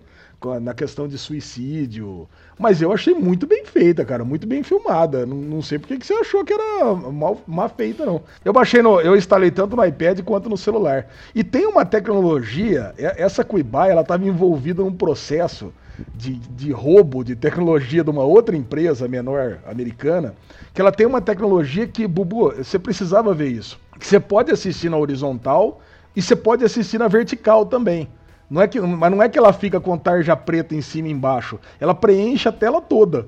na 0.62 0.73
questão 0.73 1.08
de 1.08 1.17
suicídio. 1.17 2.28
Mas 2.58 2.82
eu 2.82 2.92
achei 2.92 3.13
muito 3.13 3.48
bem 3.48 3.66
feita, 3.66 4.06
cara, 4.06 4.24
muito 4.24 4.46
bem 4.48 4.63
filmada. 4.63 5.26
Não, 5.26 5.38
não 5.38 5.62
sei 5.62 5.80
porque 5.80 5.98
que 5.98 6.06
você 6.06 6.13
achou 6.13 6.44
que 6.46 6.54
era 6.54 6.94
mal, 6.94 7.42
mal 7.48 7.70
feita, 7.70 8.06
não. 8.06 8.22
Eu 8.44 8.54
baixei 8.54 8.82
no. 8.82 9.02
Eu 9.02 9.16
instalei 9.16 9.52
tanto 9.52 9.76
no 9.76 9.86
iPad 9.86 10.22
quanto 10.22 10.50
no 10.50 10.58
celular. 10.58 11.08
E 11.34 11.44
tem 11.44 11.66
uma 11.66 11.86
tecnologia, 11.86 12.94
essa 12.98 13.44
Quibai, 13.44 13.92
ela 13.92 14.02
estava 14.02 14.26
envolvida 14.26 14.84
num 14.84 14.94
processo 14.94 15.74
de, 16.13 16.34
de 16.36 16.72
roubo 16.72 17.24
de 17.24 17.36
tecnologia 17.36 18.04
de 18.04 18.10
uma 18.10 18.24
outra 18.24 18.56
empresa 18.56 19.08
menor 19.08 19.60
americana, 19.66 20.34
que 20.74 20.82
ela 20.82 20.92
tem 20.92 21.06
uma 21.06 21.22
tecnologia 21.22 21.88
que, 21.88 22.08
Bubu, 22.08 22.54
você 22.56 22.80
precisava 22.80 23.34
ver 23.34 23.50
isso. 23.50 23.80
Que 24.00 24.06
você 24.06 24.20
pode 24.20 24.52
assistir 24.52 24.89
na 24.89 24.98
horizontal 24.98 25.82
e 26.16 26.22
você 26.22 26.36
pode 26.36 26.63
assistir 26.63 26.98
na 26.98 27.08
vertical 27.08 27.66
também. 27.66 28.10
Não 28.54 28.62
é 28.62 28.68
que, 28.68 28.80
mas 28.80 29.12
não 29.12 29.24
é 29.24 29.28
que 29.28 29.39
ela 29.39 29.52
fica 29.52 29.82
com 29.82 29.98
tarja 29.98 30.36
preta 30.36 30.76
em 30.76 30.82
cima 30.82 31.08
e 31.08 31.12
embaixo. 31.12 31.60
Ela 31.82 31.96
preenche 31.96 32.48
a 32.48 32.52
tela 32.52 32.80
toda. 32.80 33.26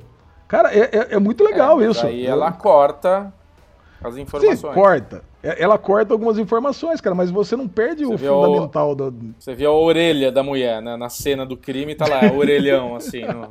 Cara, 0.48 0.72
é, 0.72 0.82
é, 0.82 1.08
é 1.16 1.20
muito 1.20 1.44
legal 1.44 1.82
é, 1.82 1.88
isso. 1.90 2.06
Aí 2.06 2.28
ela 2.28 2.52
corta 2.52 3.34
as 4.04 4.18
informações. 4.18 4.60
Sim, 4.60 4.68
corta. 4.68 5.24
É, 5.42 5.64
ela 5.64 5.80
corta 5.80 6.14
algumas 6.14 6.38
informações, 6.38 7.02
cara, 7.02 7.16
mas 7.16 7.32
você 7.32 7.56
não 7.56 7.68
perde 7.68 8.06
você 8.06 8.30
o 8.30 8.44
fundamental 8.44 8.92
o, 8.92 8.96
do. 8.96 9.34
Você 9.40 9.56
vê 9.56 9.66
a 9.66 9.72
orelha 9.72 10.32
da 10.32 10.44
mulher, 10.44 10.80
né? 10.80 10.96
Na 10.96 11.10
cena 11.10 11.44
do 11.44 11.58
crime 11.58 11.96
tá 11.96 12.06
lá, 12.08 12.32
orelhão, 12.32 12.96
assim. 12.96 13.22
No, 13.26 13.42
no... 13.42 13.48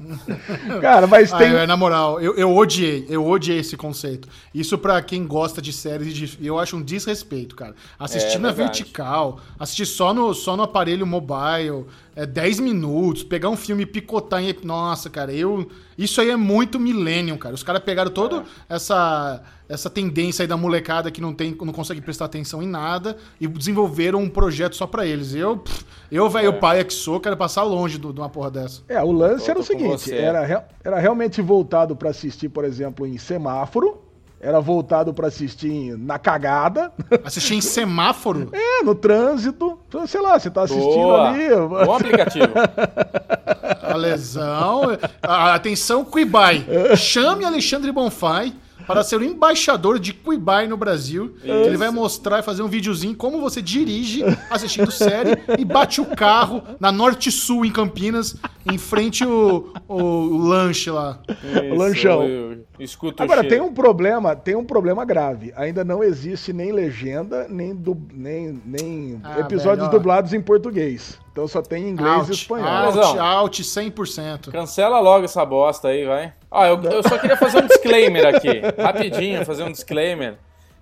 Cara, 0.80 1.06
mas 1.06 1.30
tem. 1.32 1.50
Ah, 1.50 1.66
na 1.66 1.76
moral, 1.76 2.20
eu, 2.20 2.34
eu 2.36 2.54
odiei, 2.56 3.06
eu 3.08 3.26
odiei 3.26 3.58
esse 3.58 3.76
conceito. 3.76 4.28
Isso 4.54 4.78
para 4.78 5.00
quem 5.02 5.26
gosta 5.26 5.60
de 5.60 5.72
séries, 5.72 6.14
de, 6.14 6.38
eu 6.46 6.58
acho 6.58 6.76
um 6.76 6.82
desrespeito, 6.82 7.54
cara. 7.54 7.74
Assistir 7.98 8.36
é, 8.36 8.38
na 8.38 8.48
verdade. 8.50 8.78
vertical, 8.78 9.40
assistir 9.58 9.86
só 9.86 10.14
no, 10.14 10.34
só 10.34 10.56
no 10.56 10.62
aparelho 10.62 11.06
mobile, 11.06 11.86
é, 12.20 12.26
10 12.26 12.60
minutos, 12.60 13.22
pegar 13.22 13.48
um 13.48 13.56
filme 13.56 13.84
e 13.84 13.86
picotar 13.86 14.42
em. 14.42 14.54
Nossa, 14.62 15.08
cara, 15.08 15.32
eu. 15.32 15.66
Isso 15.96 16.20
aí 16.20 16.28
é 16.28 16.36
muito 16.36 16.78
millennium, 16.78 17.38
cara. 17.38 17.54
Os 17.54 17.62
caras 17.62 17.82
pegaram 17.82 18.10
toda 18.10 18.36
é. 18.36 18.74
essa, 18.74 19.42
essa 19.66 19.88
tendência 19.88 20.42
aí 20.42 20.46
da 20.46 20.56
molecada 20.56 21.10
que 21.10 21.18
não, 21.18 21.32
tem, 21.32 21.56
não 21.58 21.72
consegue 21.72 22.00
prestar 22.02 22.26
atenção 22.26 22.62
em 22.62 22.66
nada 22.66 23.16
e 23.40 23.46
desenvolveram 23.46 24.20
um 24.20 24.28
projeto 24.28 24.76
só 24.76 24.86
para 24.86 25.06
eles. 25.06 25.34
Eu, 25.34 25.64
eu 26.12 26.28
velho 26.28 26.50
é. 26.50 26.52
pai 26.52 26.84
que 26.84 26.92
sou, 26.92 27.20
quero 27.20 27.38
passar 27.38 27.62
longe 27.62 27.96
de 27.96 28.06
uma 28.06 28.28
porra 28.28 28.50
dessa. 28.50 28.82
É, 28.86 29.02
o 29.02 29.12
lance 29.12 29.50
era 29.50 29.58
o 29.58 29.62
seguinte: 29.62 30.12
era, 30.12 30.68
era 30.84 30.98
realmente 30.98 31.40
voltado 31.40 31.96
para 31.96 32.10
assistir, 32.10 32.50
por 32.50 32.66
exemplo, 32.66 33.06
em 33.06 33.16
semáforo 33.16 34.09
era 34.40 34.58
voltado 34.58 35.12
para 35.12 35.28
assistir 35.28 35.96
na 35.98 36.18
cagada. 36.18 36.90
Assistir 37.22 37.54
em 37.54 37.60
semáforo? 37.60 38.50
É, 38.70 38.82
no 38.82 38.94
trânsito. 38.94 39.78
Sei 40.06 40.20
lá, 40.20 40.38
você 40.38 40.50
tá 40.50 40.62
assistindo 40.62 40.84
Boa. 40.84 41.28
ali. 41.28 41.48
Bom 41.48 41.94
aplicativo. 41.94 42.46
A 43.82 43.96
lesão. 43.96 44.96
Atenção, 45.22 46.04
Quibai. 46.04 46.64
Chame 46.96 47.44
Alexandre 47.44 47.90
Bonfai 47.92 48.54
para 48.86 49.04
ser 49.04 49.20
o 49.20 49.24
embaixador 49.24 49.98
de 49.98 50.12
Quibai 50.12 50.66
no 50.66 50.76
Brasil. 50.76 51.36
Ele 51.44 51.76
vai 51.76 51.90
mostrar 51.90 52.40
e 52.40 52.42
fazer 52.42 52.62
um 52.62 52.68
videozinho 52.68 53.14
como 53.14 53.40
você 53.40 53.62
dirige 53.62 54.24
assistindo 54.50 54.90
série 54.90 55.38
e 55.58 55.64
bate 55.64 56.00
o 56.00 56.06
carro 56.06 56.62
na 56.80 56.90
Norte 56.90 57.30
Sul 57.30 57.64
em 57.64 57.70
Campinas, 57.70 58.36
em 58.70 58.78
frente 58.78 59.24
o, 59.24 59.72
o, 59.86 59.96
o 59.96 60.36
lanche 60.38 60.90
lá. 60.90 61.20
Isso, 61.28 61.72
o 61.72 61.76
lanchão. 61.76 62.22
Eu, 62.24 62.49
escuto 62.84 63.22
Agora 63.22 63.46
tem 63.46 63.60
um 63.60 63.72
problema, 63.72 64.34
tem 64.34 64.56
um 64.56 64.64
problema 64.64 65.04
grave. 65.04 65.52
Ainda 65.56 65.84
não 65.84 66.02
existe 66.02 66.52
nem 66.52 66.72
legenda, 66.72 67.46
nem, 67.48 67.74
du, 67.74 67.96
nem, 68.12 68.60
nem 68.64 69.20
ah, 69.22 69.40
episódios 69.40 69.86
velho, 69.86 69.98
dublados 69.98 70.32
em 70.32 70.40
português. 70.40 71.18
Então 71.32 71.46
só 71.46 71.62
tem 71.62 71.88
inglês 71.88 72.12
out, 72.12 72.30
e 72.30 72.34
espanhol. 72.34 72.68
Out, 72.68 73.18
out, 73.18 73.62
100%. 73.62 74.50
Cancela 74.50 74.98
logo 75.00 75.24
essa 75.24 75.44
bosta 75.44 75.88
aí, 75.88 76.04
vai. 76.04 76.32
Ah, 76.50 76.68
eu, 76.68 76.82
eu 76.82 77.02
só 77.02 77.18
queria 77.18 77.36
fazer 77.36 77.62
um 77.62 77.66
disclaimer 77.66 78.34
aqui. 78.34 78.60
Rapidinho, 78.80 79.44
fazer 79.44 79.62
um 79.62 79.72
disclaimer. 79.72 80.38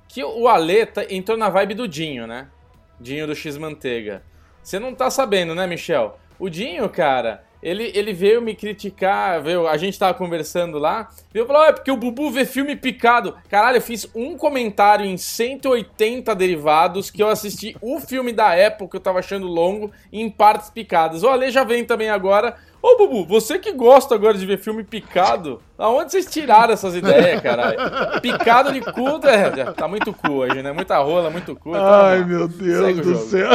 Que 0.07 0.25
o 0.25 0.49
Ale 0.49 0.87
tá, 0.87 1.05
entrou 1.11 1.37
na 1.37 1.51
vibe 1.51 1.75
do 1.75 1.87
Dinho, 1.87 2.27
né? 2.27 2.49
Dinho 3.01 3.27
do 3.27 3.35
X-Manteiga. 3.35 4.23
Você 4.63 4.79
não 4.79 4.95
tá 4.95 5.11
sabendo, 5.11 5.55
né, 5.55 5.67
Michel? 5.67 6.19
O 6.39 6.49
Dinho, 6.49 6.89
cara, 6.89 7.45
ele, 7.63 7.91
ele 7.95 8.13
veio 8.13 8.41
me 8.41 8.55
criticar, 8.55 9.43
veio, 9.43 9.67
a 9.67 9.77
gente 9.77 9.99
tava 9.99 10.15
conversando 10.15 10.79
lá, 10.79 11.09
veio 11.33 11.47
falar, 11.47 11.69
é 11.69 11.73
porque 11.73 11.91
o 11.91 11.97
Bubu 11.97 12.31
vê 12.31 12.45
filme 12.45 12.77
picado. 12.77 13.35
Caralho, 13.49 13.79
eu 13.79 13.83
fiz 13.83 14.09
um 14.15 14.37
comentário 14.37 15.05
em 15.05 15.17
180 15.17 16.35
derivados 16.35 17.11
que 17.11 17.23
eu 17.23 17.29
assisti 17.29 17.77
o 17.81 18.01
filme 18.01 18.33
da 18.33 18.55
época 18.55 18.91
que 18.91 18.97
eu 18.97 19.01
tava 19.01 19.19
achando 19.19 19.47
longo 19.47 19.91
em 20.13 20.31
partes 20.31 20.71
picadas. 20.71 21.23
O 21.23 21.29
Ale 21.29 21.51
já 21.51 21.65
vem 21.65 21.85
também 21.85 22.11
agora. 22.11 22.57
Ô, 22.81 22.97
Bubu, 22.97 23.25
você 23.25 23.59
que 23.59 23.73
gosta 23.73 24.15
agora 24.15 24.39
de 24.39 24.47
ver 24.47 24.59
filme 24.59 24.85
picado, 24.85 25.61
aonde 25.77 26.13
vocês 26.13 26.27
tiraram 26.27 26.73
essas 26.73 26.95
ideias, 26.95 27.41
caralho? 27.43 27.79
Picado 28.23 28.73
de 28.73 28.81
cu, 28.81 29.21
é, 29.27 29.73
tá 29.73 29.89
muito 29.89 30.13
cu 30.13 30.33
hoje, 30.33 30.63
né? 30.63 30.73
Muita 30.73 30.99
rola, 30.99 31.29
muito 31.29 31.57
cu. 31.57 31.71
Então, 31.71 31.83
Ai, 31.83 32.25
meu 32.25 32.47
Deus 32.47 33.01
do 33.01 33.17
céu. 33.17 33.51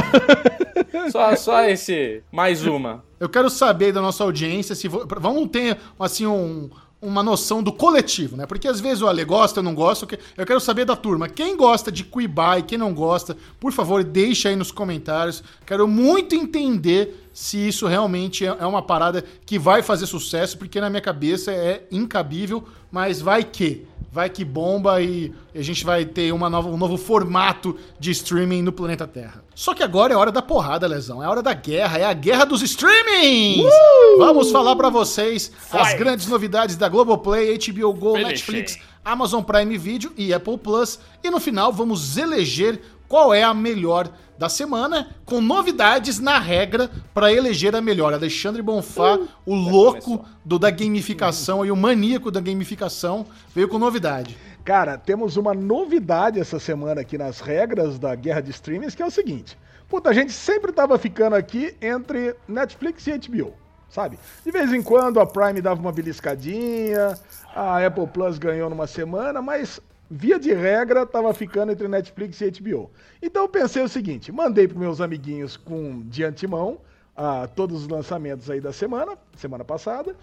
Só, 1.11 1.35
só 1.35 1.63
esse. 1.63 2.21
Mais 2.31 2.65
uma. 2.65 3.03
Eu 3.19 3.29
quero 3.29 3.49
saber 3.49 3.91
da 3.91 4.01
nossa 4.01 4.23
audiência 4.23 4.75
se. 4.75 4.87
Vamos 4.87 5.49
ter, 5.49 5.77
assim, 5.99 6.25
um, 6.27 6.69
uma 7.03 7.21
noção 7.21 7.61
do 7.61 7.71
coletivo, 7.71 8.37
né? 8.37 8.45
Porque 8.45 8.67
às 8.67 8.79
vezes 8.79 9.01
o 9.01 9.07
Ale 9.07 9.25
gosta, 9.25 9.59
eu 9.59 9.63
não 9.63 9.75
gosto. 9.75 10.07
Eu 10.37 10.45
quero 10.45 10.59
saber 10.59 10.85
da 10.85 10.95
turma. 10.95 11.27
Quem 11.27 11.57
gosta 11.57 11.91
de 11.91 12.03
Quibai, 12.03 12.63
quem 12.63 12.77
não 12.77 12.93
gosta, 12.93 13.35
por 13.59 13.71
favor, 13.71 14.03
deixa 14.03 14.49
aí 14.49 14.55
nos 14.55 14.71
comentários. 14.71 15.43
Quero 15.65 15.87
muito 15.87 16.33
entender 16.33 17.29
se 17.33 17.57
isso 17.67 17.87
realmente 17.87 18.45
é, 18.45 18.55
é 18.59 18.65
uma 18.65 18.81
parada 18.81 19.23
que 19.45 19.59
vai 19.59 19.81
fazer 19.81 20.05
sucesso, 20.05 20.57
porque 20.57 20.79
na 20.79 20.89
minha 20.89 21.01
cabeça 21.01 21.51
é 21.51 21.85
incabível, 21.91 22.63
mas 22.91 23.19
vai 23.19 23.43
que 23.43 23.85
vai 24.13 24.29
que 24.29 24.45
bomba 24.45 25.01
e 25.01 25.33
a 25.55 25.61
gente 25.63 25.83
vai 25.83 26.05
ter 26.05 26.31
uma 26.31 26.47
nova, 26.47 26.69
um 26.69 26.77
novo 26.77 26.97
formato 26.97 27.75
de 27.99 28.11
streaming 28.11 28.61
no 28.61 28.71
planeta 28.71 29.07
Terra. 29.07 29.43
Só 29.55 29.73
que 29.73 29.81
agora 29.81 30.13
é 30.13 30.15
hora 30.15 30.31
da 30.31 30.41
porrada, 30.41 30.85
Lesão. 30.85 31.23
É 31.23 31.27
hora 31.27 31.41
da 31.41 31.53
guerra, 31.55 31.97
é 31.97 32.05
a 32.05 32.13
guerra 32.13 32.45
dos 32.45 32.61
streamings! 32.61 33.65
Uh! 33.65 34.19
Vamos 34.19 34.51
falar 34.51 34.75
para 34.75 34.91
vocês 34.91 35.51
Fight. 35.57 35.77
as 35.77 35.93
grandes 35.95 36.27
novidades 36.27 36.75
da 36.75 36.87
Globoplay, 36.87 37.57
HBO 37.57 37.91
Go, 37.91 38.13
Finish 38.13 38.27
Netflix, 38.27 38.79
Amazon 39.03 39.41
Prime 39.41 39.75
Video 39.79 40.13
e 40.15 40.31
Apple 40.31 40.59
Plus. 40.59 40.99
E 41.23 41.31
no 41.31 41.39
final 41.39 41.73
vamos 41.73 42.15
eleger 42.15 42.79
qual 43.07 43.33
é 43.33 43.41
a 43.41 43.51
melhor 43.51 44.11
da 44.37 44.49
semana, 44.49 45.15
com 45.25 45.39
novidades 45.39 46.19
na 46.19 46.39
regra 46.39 46.89
para 47.13 47.31
eleger 47.31 47.75
a 47.75 47.81
melhor. 47.81 48.13
Alexandre 48.13 48.61
Bonfá, 48.61 49.15
uh, 49.15 49.27
o 49.45 49.55
louco 49.55 50.25
do, 50.43 50.57
da 50.57 50.69
gamificação 50.69 51.65
e 51.65 51.71
o 51.71 51.75
maníaco 51.75 52.31
da 52.31 52.41
gamificação, 52.41 53.25
veio 53.53 53.67
com 53.67 53.77
novidade. 53.77 54.37
Cara, 54.63 54.97
temos 54.97 55.35
uma 55.35 55.53
novidade 55.53 56.39
essa 56.39 56.57
semana 56.57 57.01
aqui 57.01 57.17
nas 57.17 57.41
regras 57.41 57.99
da 57.99 58.15
guerra 58.15 58.41
de 58.41 58.51
streamings, 58.51 58.95
que 58.95 59.03
é 59.03 59.05
o 59.05 59.11
seguinte. 59.11 59.57
Puta, 59.89 60.09
a 60.09 60.13
gente 60.13 60.31
sempre 60.31 60.71
tava 60.71 60.97
ficando 60.97 61.35
aqui 61.35 61.75
entre 61.81 62.35
Netflix 62.47 63.05
e 63.07 63.17
HBO, 63.17 63.53
sabe? 63.89 64.17
De 64.43 64.51
vez 64.51 64.71
em 64.73 64.81
quando 64.81 65.19
a 65.19 65.25
Prime 65.25 65.61
dava 65.61 65.79
uma 65.79 65.91
beliscadinha, 65.91 67.19
a 67.53 67.85
Apple 67.85 68.07
Plus 68.07 68.37
ganhou 68.37 68.69
numa 68.69 68.87
semana, 68.87 69.41
mas 69.41 69.79
via 70.09 70.39
de 70.39 70.53
regra, 70.53 71.05
tava 71.05 71.33
ficando 71.33 71.71
entre 71.71 71.87
Netflix 71.87 72.41
e 72.41 72.51
HBO. 72.51 72.91
Então 73.21 73.43
eu 73.43 73.49
pensei 73.49 73.83
o 73.83 73.89
seguinte: 73.89 74.31
mandei 74.31 74.67
para 74.67 74.79
meus 74.79 75.01
amiguinhos 75.01 75.57
com 75.57 76.01
de 76.01 76.23
antemão 76.23 76.79
uh, 77.17 77.47
todos 77.55 77.83
os 77.83 77.87
lançamentos 77.87 78.49
aí 78.49 78.61
da 78.61 78.73
semana, 78.73 79.17
semana 79.35 79.63
passada. 79.63 80.15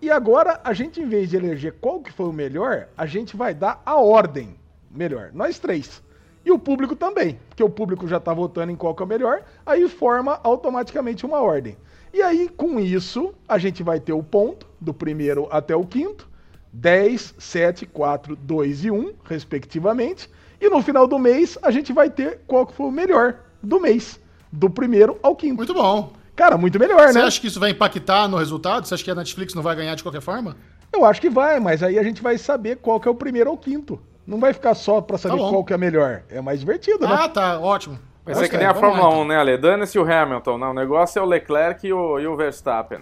E 0.00 0.10
agora 0.10 0.60
a 0.62 0.72
gente, 0.72 1.00
em 1.00 1.08
vez 1.08 1.30
de 1.30 1.36
eleger 1.36 1.74
qual 1.80 2.00
que 2.00 2.12
foi 2.12 2.26
o 2.26 2.32
melhor, 2.32 2.88
a 2.96 3.04
gente 3.04 3.36
vai 3.36 3.52
dar 3.52 3.82
a 3.84 3.96
ordem 3.96 4.54
melhor. 4.90 5.30
Nós 5.32 5.58
três. 5.58 6.02
E 6.44 6.52
o 6.52 6.58
público 6.58 6.94
também, 6.94 7.38
porque 7.48 7.62
o 7.62 7.68
público 7.68 8.06
já 8.06 8.18
está 8.18 8.32
votando 8.32 8.72
em 8.72 8.76
qual 8.76 8.94
que 8.94 9.02
é 9.02 9.04
o 9.04 9.08
melhor, 9.08 9.44
aí 9.66 9.88
forma 9.88 10.40
automaticamente 10.42 11.26
uma 11.26 11.40
ordem. 11.40 11.76
E 12.12 12.22
aí, 12.22 12.48
com 12.48 12.80
isso, 12.80 13.34
a 13.46 13.58
gente 13.58 13.82
vai 13.82 14.00
ter 14.00 14.12
o 14.12 14.22
ponto 14.22 14.66
do 14.80 14.94
primeiro 14.94 15.46
até 15.50 15.76
o 15.76 15.84
quinto, 15.84 16.28
10, 16.72 17.34
7, 17.38 17.86
4, 17.86 18.36
2 18.36 18.84
e 18.84 18.90
1, 18.90 19.14
respectivamente. 19.24 20.30
E 20.60 20.68
no 20.68 20.82
final 20.82 21.06
do 21.06 21.18
mês, 21.18 21.56
a 21.62 21.70
gente 21.70 21.92
vai 21.92 22.10
ter 22.10 22.40
qual 22.46 22.66
que 22.66 22.74
foi 22.74 22.86
o 22.86 22.90
melhor 22.90 23.36
do 23.62 23.80
mês, 23.80 24.20
do 24.52 24.68
primeiro 24.68 25.18
ao 25.22 25.36
quinto. 25.36 25.56
Muito 25.56 25.74
bom. 25.74 26.12
Cara, 26.34 26.56
muito 26.56 26.78
melhor, 26.78 27.00
Você 27.00 27.06
né? 27.06 27.12
Você 27.12 27.26
acha 27.26 27.40
que 27.40 27.46
isso 27.48 27.60
vai 27.60 27.70
impactar 27.70 28.28
no 28.28 28.36
resultado? 28.36 28.86
Você 28.86 28.94
acha 28.94 29.04
que 29.04 29.10
a 29.10 29.14
Netflix 29.14 29.54
não 29.54 29.62
vai 29.62 29.74
ganhar 29.74 29.94
de 29.94 30.02
qualquer 30.02 30.20
forma? 30.20 30.56
Eu 30.92 31.04
acho 31.04 31.20
que 31.20 31.28
vai, 31.28 31.58
mas 31.60 31.82
aí 31.82 31.98
a 31.98 32.02
gente 32.02 32.22
vai 32.22 32.38
saber 32.38 32.76
qual 32.76 33.00
que 33.00 33.08
é 33.08 33.10
o 33.10 33.14
primeiro 33.14 33.50
ou 33.50 33.58
quinto. 33.58 34.00
Não 34.26 34.38
vai 34.38 34.52
ficar 34.52 34.74
só 34.74 35.00
pra 35.00 35.18
saber 35.18 35.36
tá 35.36 35.48
qual 35.48 35.64
que 35.64 35.72
é 35.72 35.78
melhor. 35.78 36.22
É 36.28 36.40
mais 36.40 36.60
divertido, 36.60 37.06
ah, 37.06 37.08
né? 37.08 37.16
Ah, 37.20 37.28
tá, 37.28 37.58
ótimo. 37.58 37.98
Mas 38.24 38.42
é 38.42 38.48
que 38.48 38.56
nem 38.56 38.66
a 38.66 38.74
Fórmula 38.74 39.04
lá, 39.04 39.08
então. 39.08 39.22
1, 39.22 39.26
né, 39.26 39.36
Ale? 39.36 39.56
Dane-se 39.56 39.98
o 39.98 40.02
Hamilton. 40.02 40.58
Não, 40.58 40.70
o 40.70 40.74
negócio 40.74 41.18
é 41.18 41.22
o 41.22 41.24
Leclerc 41.24 41.86
e 41.86 41.92
o, 41.92 42.20
e 42.20 42.26
o 42.26 42.36
Verstappen. 42.36 43.00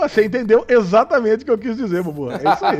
Você 0.00 0.24
entendeu 0.24 0.64
exatamente 0.68 1.42
o 1.42 1.44
que 1.44 1.50
eu 1.50 1.58
quis 1.58 1.76
dizer, 1.76 2.02
Bubu. 2.02 2.30
É 2.30 2.36
isso 2.36 2.64
aí. 2.64 2.78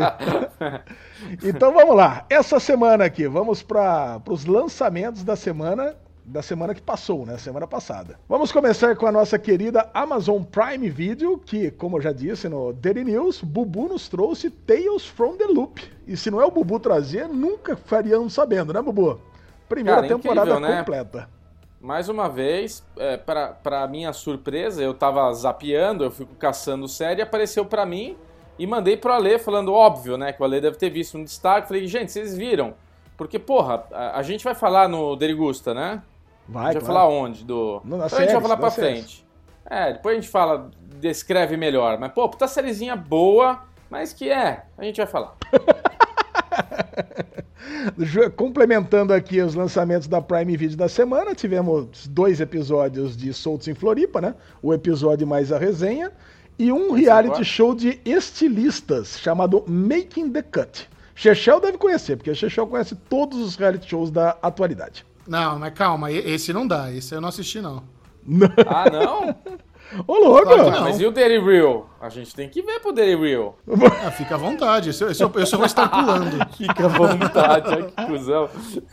então 1.43 1.73
vamos 1.73 1.97
lá. 1.97 2.25
Essa 2.29 2.61
semana 2.61 3.05
aqui, 3.05 3.27
vamos 3.27 3.63
para 3.63 4.21
os 4.29 4.45
lançamentos 4.45 5.25
da 5.25 5.37
semana 5.37 5.95
da 6.27 6.41
semana 6.41 6.75
que 6.75 6.81
passou, 6.81 7.27
né? 7.27 7.37
Semana 7.37 7.67
passada. 7.67 8.19
Vamos 8.27 8.51
começar 8.51 8.97
com 8.97 9.07
a 9.07 9.13
nossa 9.13 9.39
querida 9.39 9.91
Amazon 9.93 10.43
Prime 10.43 10.89
Video, 10.89 11.37
que, 11.37 11.71
como 11.71 11.99
eu 11.99 12.01
já 12.01 12.13
disse 12.13 12.49
no 12.49 12.73
Daily 12.73 13.05
News, 13.05 13.43
Bubu 13.43 13.89
nos 13.89 14.09
trouxe 14.09 14.49
Tales 14.49 15.05
from 15.05 15.37
the 15.37 15.45
Loop. 15.45 15.83
E 16.07 16.17
se 16.17 16.31
não 16.31 16.41
é 16.41 16.47
o 16.47 16.51
Bubu 16.51 16.81
trazer, 16.81 17.29
nunca 17.29 17.77
faríamos 17.77 18.33
sabendo, 18.33 18.73
né, 18.73 18.81
Bubu? 18.81 19.21
Primeira 19.69 20.01
Cara, 20.01 20.15
temporada 20.15 20.51
incrível, 20.51 21.07
né? 21.13 21.27
Mais 21.85 22.09
uma 22.09 22.31
vez, 22.31 22.83
é, 22.97 23.19
para 23.19 23.87
minha 23.91 24.11
surpresa, 24.15 24.83
eu 24.83 24.95
tava 24.95 25.31
zapeando, 25.35 26.03
eu 26.03 26.11
fico 26.11 26.35
caçando 26.37 26.89
série, 26.89 27.21
apareceu 27.21 27.63
para 27.67 27.85
mim 27.85 28.17
e 28.59 28.67
mandei 28.67 28.97
pro 28.97 29.13
Ale 29.13 29.39
falando, 29.39 29.71
óbvio, 29.71 30.17
né? 30.17 30.33
Que 30.33 30.41
o 30.41 30.47
Ale 30.47 30.63
deve 30.63 30.79
ter 30.79 30.89
visto 30.89 31.19
um 31.19 31.23
destaque. 31.23 31.69
Falei, 31.69 31.87
gente, 31.87 32.11
vocês 32.11 32.35
viram? 32.35 32.73
Porque, 33.19 33.39
porra, 33.39 33.85
a, 33.93 34.19
a 34.19 34.23
gente 34.23 34.43
vai 34.43 34.55
falar 34.55 34.89
no 34.89 35.15
Derigusta, 35.15 35.75
né? 35.75 36.03
Vai, 36.49 36.63
a 36.63 36.73
gente 36.73 36.81
vai 36.81 36.87
falar 36.87 37.07
onde? 37.07 37.45
Do... 37.45 37.83
No, 37.85 37.97
então 37.97 38.19
a 38.19 38.23
gente 38.23 38.33
vai 38.33 38.41
falar 38.41 38.57
pra 38.57 38.71
frente. 38.71 39.27
É, 39.67 39.93
depois 39.93 40.17
a 40.17 40.21
gente 40.23 40.31
fala, 40.31 40.71
descreve 40.99 41.55
melhor. 41.55 41.99
Mas, 41.99 42.13
pô, 42.13 42.27
puta 42.31 42.49
sériezinha 42.49 42.97
boa, 42.97 43.63
mas 43.91 44.11
que 44.15 44.31
é, 44.31 44.65
a 44.79 44.85
gente 44.85 44.97
vai 44.97 45.07
falar. 45.07 45.37
Complementando 48.37 49.13
aqui 49.13 49.41
os 49.41 49.55
lançamentos 49.55 50.09
da 50.09 50.21
Prime 50.21 50.57
Video 50.57 50.77
da 50.77 50.89
semana, 50.89 51.35
tivemos 51.35 52.07
dois 52.09 52.41
episódios 52.41 53.17
de 53.17 53.33
Soltos 53.33 53.69
em 53.69 53.75
Floripa, 53.75 54.21
né? 54.21 54.35
O 54.63 54.73
episódio 54.73 55.27
mais 55.27 55.53
a 55.53 55.59
resenha. 55.59 56.13
E 56.59 56.71
um 56.71 56.93
reality 56.93 57.45
show 57.45 57.75
de 57.75 58.01
estilistas 58.05 59.19
chamado 59.19 59.65
Making 59.67 60.31
the 60.31 60.43
Cut. 60.43 60.89
Chechel 61.15 61.61
deve 61.61 61.79
conhecer, 61.79 62.17
porque 62.17 62.35
Chechel 62.35 62.67
conhece 62.67 62.95
todos 62.95 63.39
os 63.39 63.57
reality 63.57 63.89
shows 63.89 64.11
da 64.11 64.37
atualidade. 64.43 65.05
Não, 65.27 65.59
mas 65.59 65.73
calma, 65.75 66.13
esse 66.13 66.53
não 66.53 66.67
dá, 66.67 66.93
esse 66.93 67.15
eu 67.15 67.21
não 67.21 67.29
assisti 67.29 67.61
não. 67.61 67.83
ah, 68.67 68.91
não? 68.91 69.37
Ô, 70.07 70.15
louco! 70.19 70.45
Claro 70.45 70.81
mas 70.83 71.01
e 71.01 71.07
o 71.07 71.11
Daily 71.11 71.39
Real? 71.39 71.89
A 72.01 72.09
gente 72.09 72.35
tem 72.35 72.49
que 72.49 72.61
ver 72.63 72.81
pro 72.81 72.93
Daily 72.93 73.17
Real. 73.17 73.57
Ah, 74.05 74.11
fica 74.11 74.35
à 74.35 74.39
vontade, 74.39 74.91
esse, 74.91 75.05
esse 75.05 75.23
eu 75.23 75.29
vou 75.31 75.65
estar 75.65 75.89
pulando. 75.89 76.37
fica 76.57 76.87
à 76.87 76.89
vontade, 76.89 77.69
olha 77.69 77.85
que 77.85 78.07
cuzão. 78.07 78.49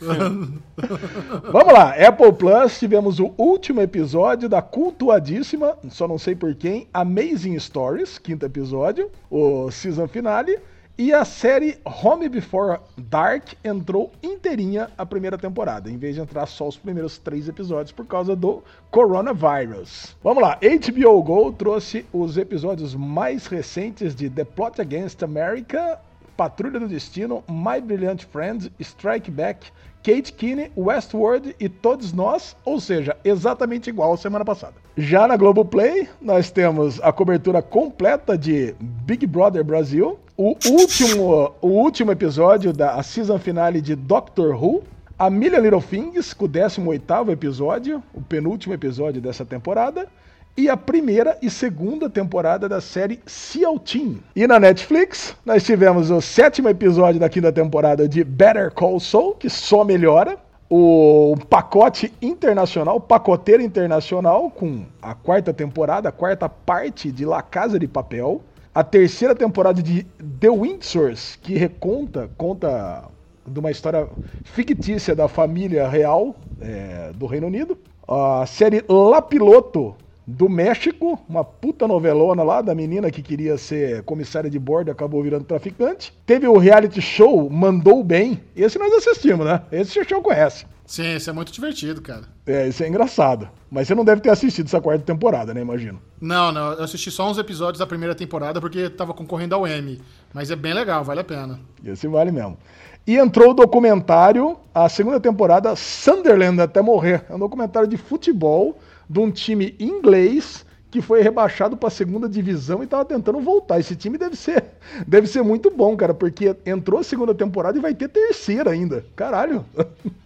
Vamos 1.52 1.72
lá, 1.72 1.94
Apple 1.94 2.32
Plus, 2.32 2.78
tivemos 2.78 3.18
o 3.18 3.34
último 3.36 3.80
episódio 3.80 4.48
da 4.48 4.62
cultuadíssima, 4.62 5.76
só 5.90 6.08
não 6.08 6.18
sei 6.18 6.34
por 6.34 6.54
quem, 6.54 6.88
Amazing 6.92 7.58
Stories, 7.58 8.18
quinto 8.18 8.46
episódio, 8.46 9.10
o 9.30 9.70
season 9.70 10.08
finale. 10.08 10.58
E 11.02 11.12
a 11.12 11.24
série 11.24 11.80
Home 11.84 12.28
Before 12.28 12.78
Dark 12.96 13.54
entrou 13.64 14.12
inteirinha 14.22 14.88
a 14.96 15.04
primeira 15.04 15.36
temporada, 15.36 15.90
em 15.90 15.96
vez 15.96 16.14
de 16.14 16.20
entrar 16.20 16.46
só 16.46 16.68
os 16.68 16.76
primeiros 16.76 17.18
três 17.18 17.48
episódios 17.48 17.90
por 17.90 18.06
causa 18.06 18.36
do 18.36 18.62
coronavírus. 18.88 20.16
Vamos 20.22 20.40
lá, 20.44 20.60
HBO 20.62 21.20
Go 21.24 21.52
trouxe 21.52 22.06
os 22.12 22.36
episódios 22.36 22.94
mais 22.94 23.48
recentes 23.48 24.14
de 24.14 24.30
The 24.30 24.44
Plot 24.44 24.80
Against 24.80 25.24
America, 25.24 25.98
Patrulha 26.36 26.78
do 26.78 26.86
Destino, 26.86 27.42
My 27.50 27.80
Brilliant 27.80 28.22
Friend, 28.22 28.72
Strike 28.78 29.28
Back, 29.28 29.72
Kate 30.02 30.32
Kinney, 30.32 30.70
Westworld 30.76 31.54
e 31.60 31.68
Todos 31.68 32.12
Nós, 32.12 32.56
ou 32.64 32.80
seja, 32.80 33.16
exatamente 33.24 33.88
igual 33.88 34.16
semana 34.16 34.44
passada. 34.44 34.74
Já 34.96 35.26
na 35.28 35.36
Globoplay, 35.36 36.08
nós 36.20 36.50
temos 36.50 37.00
a 37.02 37.12
cobertura 37.12 37.62
completa 37.62 38.36
de 38.36 38.74
Big 38.80 39.26
Brother 39.26 39.64
Brasil, 39.64 40.18
o 40.36 40.56
último, 40.66 41.54
o 41.60 41.68
último 41.68 42.10
episódio 42.10 42.72
da 42.72 43.02
season 43.02 43.38
finale 43.38 43.80
de 43.80 43.94
Doctor 43.94 44.54
Who, 44.54 44.82
a 45.18 45.30
Million 45.30 45.60
Little 45.60 45.82
Things, 45.82 46.34
com 46.34 46.46
o 46.46 46.48
18º 46.48 47.30
episódio, 47.30 48.02
o 48.12 48.20
penúltimo 48.20 48.74
episódio 48.74 49.20
dessa 49.20 49.44
temporada, 49.44 50.08
e 50.56 50.68
a 50.68 50.76
primeira 50.76 51.36
e 51.40 51.48
segunda 51.48 52.10
temporada 52.10 52.68
da 52.68 52.80
série 52.80 53.20
Seal 53.26 53.78
Team. 53.78 54.18
E 54.36 54.46
na 54.46 54.60
Netflix, 54.60 55.34
nós 55.44 55.64
tivemos 55.64 56.10
o 56.10 56.20
sétimo 56.20 56.68
episódio 56.68 57.18
da 57.18 57.28
quinta 57.28 57.50
temporada 57.50 58.08
de 58.08 58.22
Better 58.22 58.70
Call 58.72 59.00
Saul, 59.00 59.34
que 59.34 59.48
só 59.48 59.84
melhora. 59.84 60.36
O 60.74 61.36
pacote 61.50 62.10
internacional, 62.22 62.98
pacoteiro 62.98 63.62
internacional, 63.62 64.50
com 64.50 64.86
a 65.02 65.14
quarta 65.14 65.52
temporada, 65.52 66.08
a 66.08 66.12
quarta 66.12 66.48
parte 66.48 67.12
de 67.12 67.26
La 67.26 67.42
Casa 67.42 67.78
de 67.78 67.86
Papel. 67.86 68.40
A 68.74 68.82
terceira 68.82 69.34
temporada 69.34 69.82
de 69.82 70.06
The 70.40 70.48
Windsors, 70.48 71.38
que 71.42 71.58
reconta, 71.58 72.30
conta 72.38 73.04
de 73.46 73.58
uma 73.60 73.70
história 73.70 74.08
fictícia 74.44 75.14
da 75.14 75.28
família 75.28 75.86
real 75.88 76.34
é, 76.58 77.10
do 77.14 77.26
Reino 77.26 77.48
Unido. 77.48 77.76
A 78.08 78.46
série 78.46 78.82
La 78.88 79.20
Piloto, 79.20 79.94
do 80.26 80.48
México, 80.48 81.18
uma 81.28 81.44
puta 81.44 81.86
novelona 81.88 82.42
lá 82.42 82.62
da 82.62 82.74
menina 82.74 83.10
que 83.10 83.22
queria 83.22 83.58
ser 83.58 84.02
comissária 84.04 84.48
de 84.48 84.58
bordo 84.58 84.88
e 84.88 84.92
acabou 84.92 85.22
virando 85.22 85.44
traficante. 85.44 86.12
Teve 86.24 86.46
o 86.46 86.58
reality 86.58 87.00
show 87.00 87.50
Mandou 87.50 88.04
Bem, 88.04 88.40
esse 88.54 88.78
nós 88.78 88.92
assistimos, 88.92 89.44
né? 89.44 89.62
Esse 89.72 89.98
o 89.98 90.08
show 90.08 90.22
conhece. 90.22 90.64
Sim, 90.86 91.16
isso 91.16 91.30
é 91.30 91.32
muito 91.32 91.52
divertido, 91.52 92.02
cara. 92.02 92.24
É, 92.46 92.68
isso 92.68 92.82
é 92.82 92.88
engraçado. 92.88 93.48
Mas 93.70 93.88
você 93.88 93.94
não 93.94 94.04
deve 94.04 94.20
ter 94.20 94.30
assistido 94.30 94.66
essa 94.66 94.80
quarta 94.80 95.04
temporada, 95.04 95.54
né? 95.54 95.60
Imagino. 95.60 96.00
Não, 96.20 96.52
não, 96.52 96.72
eu 96.72 96.84
assisti 96.84 97.10
só 97.10 97.30
uns 97.30 97.38
episódios 97.38 97.78
da 97.78 97.86
primeira 97.86 98.14
temporada 98.14 98.60
porque 98.60 98.90
tava 98.90 99.14
concorrendo 99.14 99.54
ao 99.54 99.66
Emmy. 99.66 100.00
Mas 100.34 100.50
é 100.50 100.56
bem 100.56 100.74
legal, 100.74 101.02
vale 101.02 101.20
a 101.20 101.24
pena. 101.24 101.58
Esse 101.84 102.06
vale 102.06 102.30
mesmo. 102.30 102.58
E 103.06 103.16
entrou 103.16 103.50
o 103.50 103.54
documentário, 103.54 104.56
a 104.74 104.88
segunda 104.88 105.18
temporada, 105.18 105.74
Sunderland 105.74 106.60
até 106.60 106.80
morrer. 106.82 107.24
É 107.28 107.34
um 107.34 107.38
documentário 107.38 107.88
de 107.88 107.96
futebol 107.96 108.78
de 109.12 109.20
um 109.20 109.30
time 109.30 109.76
inglês 109.78 110.64
que 110.90 111.02
foi 111.02 111.22
rebaixado 111.22 111.76
para 111.76 111.88
a 111.88 111.90
segunda 111.90 112.28
divisão 112.28 112.80
e 112.80 112.84
estava 112.84 113.04
tentando 113.04 113.40
voltar. 113.40 113.78
Esse 113.78 113.94
time 113.94 114.16
deve 114.16 114.36
ser, 114.36 114.64
deve 115.06 115.26
ser 115.26 115.42
muito 115.42 115.70
bom, 115.70 115.94
cara, 115.96 116.14
porque 116.14 116.56
entrou 116.64 117.00
a 117.00 117.04
segunda 117.04 117.34
temporada 117.34 117.76
e 117.76 117.80
vai 117.80 117.94
ter 117.94 118.08
terceira 118.08 118.70
ainda. 118.70 119.04
Caralho. 119.14 119.66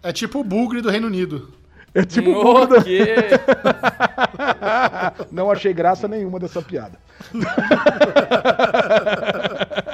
É 0.02 0.12
tipo 0.12 0.40
o 0.40 0.44
Bugre 0.44 0.80
do 0.80 0.90
Reino 0.90 1.08
Unido. 1.08 1.50
É 1.92 2.04
tipo 2.04 2.30
o 2.30 2.42
Bugre 2.42 2.78
do... 2.78 2.84
Não 5.32 5.50
achei 5.50 5.72
graça 5.72 6.06
nenhuma 6.06 6.38
dessa 6.38 6.62
piada. 6.62 6.98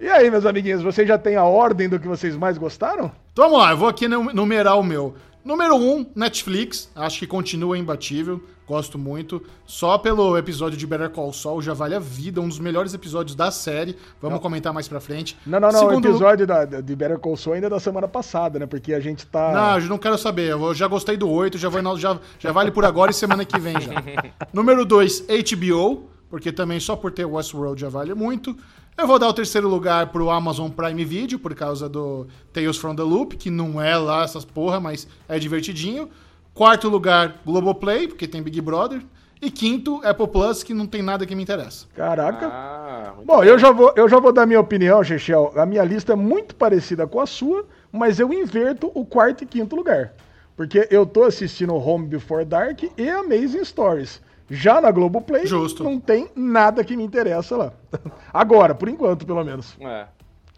E 0.00 0.10
aí, 0.10 0.30
meus 0.30 0.46
amiguinhos, 0.46 0.82
vocês 0.82 1.06
já 1.06 1.18
têm 1.18 1.36
a 1.36 1.44
ordem 1.44 1.86
do 1.86 2.00
que 2.00 2.08
vocês 2.08 2.34
mais 2.34 2.56
gostaram? 2.56 3.12
Então 3.30 3.44
vamos 3.44 3.58
lá, 3.58 3.72
eu 3.72 3.76
vou 3.76 3.88
aqui 3.88 4.08
numerar 4.08 4.78
o 4.78 4.82
meu. 4.82 5.14
Número 5.48 5.76
1, 5.76 5.78
um, 5.78 6.06
Netflix. 6.14 6.90
Acho 6.94 7.20
que 7.20 7.26
continua 7.26 7.78
imbatível. 7.78 8.38
Gosto 8.66 8.98
muito. 8.98 9.42
Só 9.64 9.96
pelo 9.96 10.36
episódio 10.36 10.76
de 10.76 10.86
Better 10.86 11.08
Call 11.08 11.32
Saul 11.32 11.62
já 11.62 11.72
vale 11.72 11.94
a 11.94 11.98
vida. 11.98 12.38
Um 12.38 12.46
dos 12.46 12.58
melhores 12.58 12.92
episódios 12.92 13.34
da 13.34 13.50
série. 13.50 13.96
Vamos 14.20 14.34
não. 14.34 14.42
comentar 14.42 14.74
mais 14.74 14.86
pra 14.86 15.00
frente. 15.00 15.38
Não, 15.46 15.58
não, 15.58 15.72
não. 15.72 15.80
Segundo... 15.80 16.04
O 16.04 16.08
episódio 16.10 16.46
da, 16.46 16.66
de 16.66 16.94
Better 16.94 17.18
Call 17.18 17.34
Saul 17.34 17.54
ainda 17.54 17.68
é 17.68 17.70
da 17.70 17.80
semana 17.80 18.06
passada, 18.06 18.58
né? 18.58 18.66
Porque 18.66 18.92
a 18.92 19.00
gente 19.00 19.26
tá. 19.26 19.50
Não, 19.54 19.78
eu 19.78 19.88
não 19.88 19.96
quero 19.96 20.18
saber. 20.18 20.50
Eu 20.50 20.74
já 20.74 20.86
gostei 20.86 21.16
do 21.16 21.30
8, 21.30 21.56
já, 21.56 21.70
vou, 21.70 21.96
já, 21.96 22.20
já 22.38 22.52
vale 22.52 22.70
por 22.70 22.84
agora 22.84 23.10
e 23.10 23.14
semana 23.14 23.42
que 23.42 23.58
vem 23.58 23.80
já. 23.80 23.92
Número 24.52 24.84
2, 24.84 25.28
HBO. 25.28 26.10
Porque 26.28 26.52
também 26.52 26.78
só 26.78 26.94
por 26.94 27.10
ter 27.10 27.24
Westworld 27.24 27.80
já 27.80 27.88
vale 27.88 28.12
muito. 28.12 28.54
Eu 28.98 29.06
vou 29.06 29.16
dar 29.16 29.28
o 29.28 29.32
terceiro 29.32 29.68
lugar 29.68 30.08
pro 30.08 30.28
Amazon 30.28 30.68
Prime 30.70 31.04
Video, 31.04 31.38
por 31.38 31.54
causa 31.54 31.88
do 31.88 32.26
Tales 32.52 32.76
from 32.76 32.96
the 32.96 33.02
Loop, 33.04 33.36
que 33.36 33.48
não 33.48 33.80
é 33.80 33.96
lá 33.96 34.24
essas 34.24 34.44
porra, 34.44 34.80
mas 34.80 35.06
é 35.28 35.38
divertidinho. 35.38 36.10
Quarto 36.52 36.88
lugar, 36.88 37.40
Globoplay, 37.46 38.08
porque 38.08 38.26
tem 38.26 38.42
Big 38.42 38.60
Brother. 38.60 39.00
E 39.40 39.52
quinto, 39.52 40.00
Apple 40.02 40.26
Plus, 40.26 40.64
que 40.64 40.74
não 40.74 40.84
tem 40.84 41.00
nada 41.00 41.24
que 41.24 41.36
me 41.36 41.44
interessa. 41.44 41.86
Caraca. 41.94 42.48
Ah, 42.48 43.14
Bom, 43.24 43.44
eu 43.44 43.56
já, 43.56 43.70
vou, 43.70 43.92
eu 43.94 44.08
já 44.08 44.18
vou 44.18 44.32
dar 44.32 44.46
minha 44.46 44.58
opinião, 44.58 45.04
Chechel. 45.04 45.52
A 45.54 45.64
minha 45.64 45.84
lista 45.84 46.14
é 46.14 46.16
muito 46.16 46.56
parecida 46.56 47.06
com 47.06 47.20
a 47.20 47.26
sua, 47.26 47.64
mas 47.92 48.18
eu 48.18 48.32
inverto 48.32 48.90
o 48.96 49.06
quarto 49.06 49.44
e 49.44 49.46
quinto 49.46 49.76
lugar. 49.76 50.12
Porque 50.56 50.88
eu 50.90 51.06
tô 51.06 51.22
assistindo 51.22 51.72
Home 51.72 52.08
Before 52.08 52.44
Dark 52.44 52.82
e 52.82 53.08
Amazing 53.08 53.64
Stories. 53.64 54.20
Já 54.50 54.80
na 54.80 54.90
Globoplay, 54.90 55.46
Justo. 55.46 55.84
não 55.84 56.00
tem 56.00 56.28
nada 56.34 56.82
que 56.82 56.96
me 56.96 57.04
interessa 57.04 57.56
lá. 57.56 57.72
Agora, 58.32 58.74
por 58.74 58.88
enquanto, 58.88 59.26
pelo 59.26 59.44
menos. 59.44 59.76
É. 59.80 60.06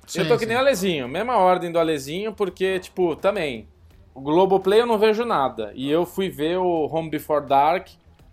Sim, 0.07 0.21
eu 0.21 0.29
tô 0.29 0.39
que 0.39 0.47
nem 0.47 0.57
o 0.57 0.61
Alezinho, 0.61 1.09
mesma 1.09 1.37
ordem 1.37 1.71
do 1.71 1.79
Alezinho, 1.79 2.33
porque, 2.33 2.79
tipo, 2.79 3.17
também, 3.17 3.69
o 4.15 4.21
Globoplay 4.21 4.81
eu 4.81 4.87
não 4.87 4.99
vejo 4.99 5.25
nada. 5.25 5.73
E 5.75 5.91
eu 5.91 6.07
fui 6.07 6.29
ver 6.29 6.59
o 6.59 6.87
Home 6.87 7.11
Before 7.11 7.45
Dark, 7.45 7.89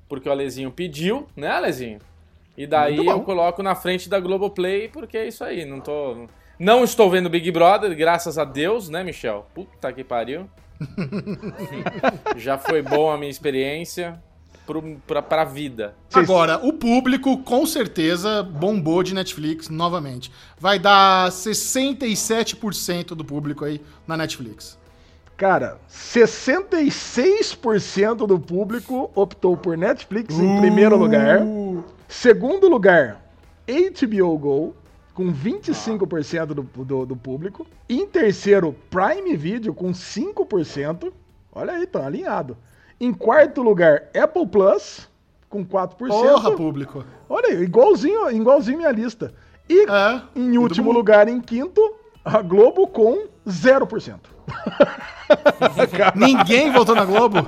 porque 0.08 0.30
o 0.30 0.32
Alezinho 0.32 0.72
pediu, 0.72 1.28
né, 1.36 1.50
Alezinho? 1.50 2.00
E 2.56 2.66
daí 2.66 3.06
eu 3.06 3.22
coloco 3.22 3.62
na 3.62 3.76
frente 3.76 4.10
da 4.10 4.20
Globoplay, 4.20 4.90
porque 4.90 5.18
é 5.18 5.28
isso 5.28 5.44
aí, 5.44 5.66
não 5.66 5.80
tô... 5.80 6.28
Não 6.60 6.84
estou 6.84 7.08
vendo 7.08 7.30
Big 7.30 7.52
Brother, 7.52 7.96
graças 7.96 8.40
a 8.40 8.44
Deus, 8.44 8.90
né, 8.90 9.04
Michel? 9.04 9.46
Puta 9.54 9.94
que 9.94 10.04
pariu. 10.04 10.50
Já 12.36 12.58
foi 12.58 12.82
boa 12.82 13.14
a 13.14 13.18
minha 13.18 13.30
experiência 13.30 14.20
para 15.06 15.22
pra 15.22 15.44
vida. 15.44 15.94
Agora, 16.14 16.66
o 16.66 16.72
público 16.74 17.38
com 17.40 17.66
certeza 17.66 18.44
bombou 18.44 19.04
de 19.04 19.14
Netflix 19.14 19.70
novamente. 19.70 20.32
Vai 20.60 20.80
dar 20.80 21.30
67% 21.30 23.10
do 23.10 23.24
público 23.24 23.66
aí 23.66 23.80
na 24.06 24.18
Netflix. 24.18 24.78
Cara, 25.38 25.78
66% 25.90 28.26
do 28.26 28.38
público 28.40 29.12
optou 29.14 29.56
por 29.56 29.78
Netflix 29.78 30.36
uh. 30.36 30.42
em 30.42 30.60
primeiro 30.60 30.98
lugar. 30.98 31.42
Segundo 32.08 32.68
lugar, 32.68 33.22
HBO 33.68 34.36
Go, 34.38 34.76
com 35.14 35.34
25% 35.34 36.48
do, 36.48 36.64
do, 36.64 37.06
do 37.06 37.16
público. 37.16 37.66
Em 37.88 38.08
terceiro, 38.08 38.76
Prime 38.90 39.38
Video, 39.38 39.74
com 39.74 39.92
5%. 39.92 41.14
Olha 41.52 41.74
aí, 41.74 41.86
tá 41.86 42.06
alinhado. 42.06 42.58
Em 43.00 43.14
quarto 43.14 43.62
lugar, 43.62 44.04
Apple 44.16 44.48
Plus, 44.48 45.08
com 45.50 45.66
4%. 45.66 46.08
Porra, 46.08 46.56
público. 46.56 47.06
Olha 47.30 47.50
aí, 47.50 47.64
igualzinho, 47.64 48.30
igualzinho 48.32 48.78
minha 48.78 48.92
lista. 48.92 49.34
E 49.70 49.82
é, 49.82 50.22
em 50.36 50.58
último 50.58 50.92
lugar, 50.92 51.28
em 51.28 51.40
quinto, 51.42 51.82
a 52.24 52.42
Globo 52.42 52.88
com 52.88 53.28
0%. 53.48 54.20
Ninguém 56.16 56.72
votou 56.72 56.96
na 56.96 57.06
Globo? 57.06 57.48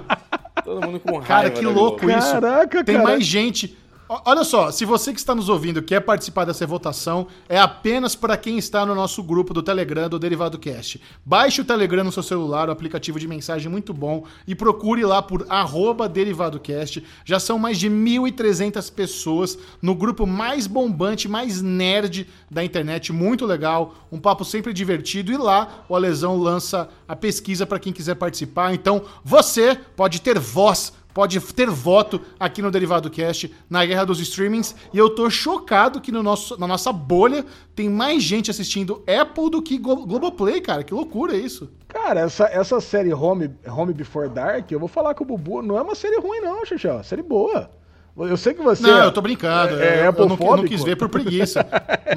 Todo 0.63 0.85
mundo 0.85 0.99
com 0.99 1.11
raiva. 1.13 1.27
Cara, 1.27 1.49
que 1.49 1.65
louco 1.65 2.01
Globo. 2.01 2.17
isso. 2.17 2.31
Caraca, 2.33 2.83
Tem 2.83 3.01
mais 3.01 3.25
gente 3.25 3.77
Olha 4.11 4.43
só, 4.43 4.71
se 4.71 4.85
você 4.85 5.13
que 5.13 5.19
está 5.19 5.35
nos 5.35 5.49
ouvindo 5.49 5.83
quer 5.83 5.99
participar 5.99 6.43
dessa 6.43 6.65
votação, 6.65 7.27
é 7.47 7.59
apenas 7.59 8.15
para 8.15 8.35
quem 8.35 8.57
está 8.57 8.83
no 8.83 8.95
nosso 8.95 9.21
grupo 9.21 9.53
do 9.53 9.61
Telegram 9.61 10.09
do 10.09 10.17
Derivado 10.17 10.57
Cast. 10.57 10.99
Baixe 11.23 11.61
o 11.61 11.63
Telegram 11.63 12.03
no 12.03 12.11
seu 12.11 12.23
celular, 12.23 12.69
o 12.69 12.71
aplicativo 12.71 13.19
de 13.19 13.27
mensagem 13.27 13.69
muito 13.69 13.93
bom, 13.93 14.23
e 14.47 14.55
procure 14.55 15.05
lá 15.05 15.21
por 15.21 15.45
DerivadoCast. 16.11 17.03
Já 17.23 17.39
são 17.39 17.59
mais 17.59 17.77
de 17.77 17.87
1.300 17.87 18.91
pessoas 18.91 19.59
no 19.79 19.93
grupo 19.93 20.25
mais 20.25 20.65
bombante, 20.65 21.27
mais 21.27 21.61
nerd 21.61 22.27
da 22.49 22.65
internet, 22.65 23.13
muito 23.13 23.45
legal, 23.45 23.93
um 24.11 24.17
papo 24.17 24.43
sempre 24.43 24.73
divertido, 24.73 25.31
e 25.31 25.37
lá 25.37 25.85
o 25.87 25.95
Alesão 25.95 26.35
lança 26.35 26.89
a 27.07 27.15
pesquisa 27.15 27.63
para 27.63 27.77
quem 27.77 27.93
quiser 27.93 28.15
participar. 28.15 28.73
Então, 28.73 29.03
você 29.23 29.75
pode 29.95 30.19
ter 30.19 30.39
voz 30.39 30.97
pode 31.19 31.37
ter 31.53 31.69
voto 31.69 32.21
aqui 32.39 32.61
no 32.61 32.71
Derivado 32.71 33.09
Cast, 33.09 33.53
na 33.69 33.85
guerra 33.85 34.05
dos 34.05 34.21
streamings. 34.21 34.73
E 34.93 34.97
eu 34.97 35.09
tô 35.09 35.29
chocado 35.29 35.99
que 35.99 36.13
no 36.13 36.23
nosso, 36.23 36.57
na 36.57 36.65
nossa 36.65 36.93
bolha 36.93 37.45
tem 37.75 37.89
mais 37.89 38.23
gente 38.23 38.49
assistindo 38.49 39.03
Apple 39.05 39.49
do 39.49 39.61
que 39.61 39.77
Globoplay, 39.77 40.61
cara. 40.61 40.81
Que 40.81 40.93
loucura 40.93 41.35
isso. 41.35 41.69
Cara, 41.89 42.21
essa, 42.21 42.45
essa 42.45 42.79
série 42.79 43.13
Home, 43.13 43.53
Home 43.67 43.93
Before 43.93 44.29
Dark, 44.29 44.71
eu 44.71 44.79
vou 44.79 44.87
falar 44.87 45.13
com 45.13 45.25
o 45.25 45.27
Bubu, 45.27 45.61
não 45.61 45.77
é 45.77 45.81
uma 45.81 45.93
série 45.93 46.21
ruim 46.21 46.39
não, 46.39 46.65
Xixi, 46.65 46.87
série 47.03 47.21
boa. 47.21 47.69
Eu 48.17 48.37
sei 48.37 48.53
que 48.53 48.61
você. 48.61 48.83
Não, 48.83 49.03
eu 49.05 49.11
tô 49.11 49.21
brincando. 49.21 49.79
É, 49.79 50.01
é 50.01 50.07
eu, 50.07 50.11
não, 50.11 50.37
eu, 50.37 50.57
não, 50.57 50.63
quis 50.65 50.83
ver 50.83 50.95
por 50.95 51.07
preguiça. 51.09 51.65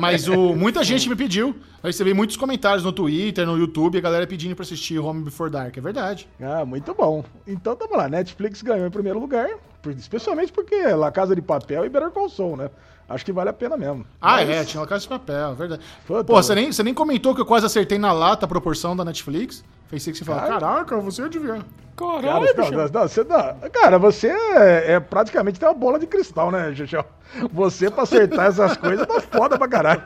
mas 0.00 0.26
o, 0.26 0.54
muita 0.54 0.82
gente 0.84 1.08
me 1.08 1.14
pediu. 1.14 1.48
Eu 1.82 1.88
recebi 1.88 2.12
muitos 2.12 2.36
comentários 2.36 2.84
no 2.84 2.92
Twitter, 2.92 3.46
no 3.46 3.56
YouTube, 3.56 3.98
a 3.98 4.00
galera 4.00 4.26
pedindo 4.26 4.54
pra 4.56 4.64
assistir 4.64 4.98
Home 4.98 5.22
Before 5.22 5.50
Dark. 5.50 5.76
É 5.76 5.80
verdade. 5.80 6.28
Ah, 6.40 6.64
muito 6.64 6.92
bom. 6.94 7.24
Então 7.46 7.76
tamo 7.76 7.96
lá. 7.96 8.08
Netflix 8.08 8.62
ganhou 8.62 8.86
em 8.86 8.90
primeiro 8.90 9.18
lugar. 9.20 9.48
Especialmente 9.96 10.52
porque 10.52 10.74
é 10.74 10.94
La 10.94 11.10
Casa 11.10 11.34
de 11.34 11.42
Papel 11.42 11.84
e 11.84 11.88
Better 11.88 12.10
Call 12.10 12.28
Saul, 12.28 12.56
né? 12.56 12.70
Acho 13.12 13.24
que 13.24 13.32
vale 13.32 13.50
a 13.50 13.52
pena 13.52 13.76
mesmo. 13.76 14.06
Ah, 14.20 14.36
mas... 14.36 14.48
é, 14.48 14.64
tinha 14.64 14.80
La 14.80 14.86
Casa 14.86 15.02
de 15.02 15.08
Papel, 15.08 15.50
é 15.50 15.54
verdade. 15.54 15.82
Pô, 16.06 16.24
Pô 16.24 16.34
você, 16.34 16.54
nem, 16.54 16.72
você 16.72 16.82
nem 16.82 16.94
comentou 16.94 17.34
que 17.34 17.40
eu 17.40 17.46
quase 17.46 17.66
acertei 17.66 17.98
na 17.98 18.10
lata 18.10 18.46
a 18.46 18.48
proporção 18.48 18.96
da 18.96 19.04
Netflix. 19.04 19.62
Pensei 19.90 20.12
que 20.12 20.18
você 20.18 20.24
falou, 20.24 20.40
caraca, 20.40 20.96
você 20.98 21.22
adivinha. 21.22 21.62
Caralho, 21.94 22.54
cara, 22.54 22.70
não, 22.70 22.88
não, 22.88 23.08
você 23.08 23.22
não. 23.22 23.70
Cara, 23.70 23.98
você 23.98 24.28
é, 24.28 24.92
é, 24.94 25.00
praticamente 25.00 25.60
tem 25.60 25.68
uma 25.68 25.74
bola 25.74 25.98
de 25.98 26.06
cristal, 26.06 26.50
né, 26.50 26.74
Xuxão? 26.74 27.04
Você 27.52 27.90
pra 27.90 28.04
acertar 28.04 28.46
essas 28.46 28.76
coisas 28.78 29.06
tá 29.06 29.20
foda 29.20 29.58
pra 29.58 29.68
caralho. 29.68 30.02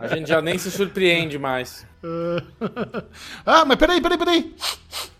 A 0.00 0.08
gente 0.08 0.28
já 0.28 0.42
nem 0.42 0.58
se 0.58 0.70
surpreende 0.70 1.38
mais. 1.38 1.86
ah, 3.46 3.64
mas 3.64 3.76
peraí, 3.76 4.00
peraí, 4.00 4.18
peraí. 4.18 4.54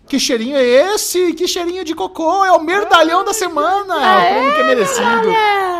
Que 0.07 0.19
cheirinho 0.19 0.57
é 0.57 0.63
esse? 0.63 1.33
Que 1.33 1.47
cheirinho 1.47 1.83
de 1.83 1.95
cocô? 1.95 2.43
É 2.45 2.51
o 2.51 2.61
merdalhão 2.61 3.23
da 3.23 3.33
semana. 3.33 3.95
É 3.95 4.17
o 4.17 4.33
prêmio 4.33 4.53
que 4.53 4.61
é 4.61 4.63
merecido. 4.63 5.27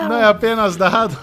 Não 0.10 0.18
é 0.18 0.26
apenas 0.26 0.76
dado. 0.76 1.18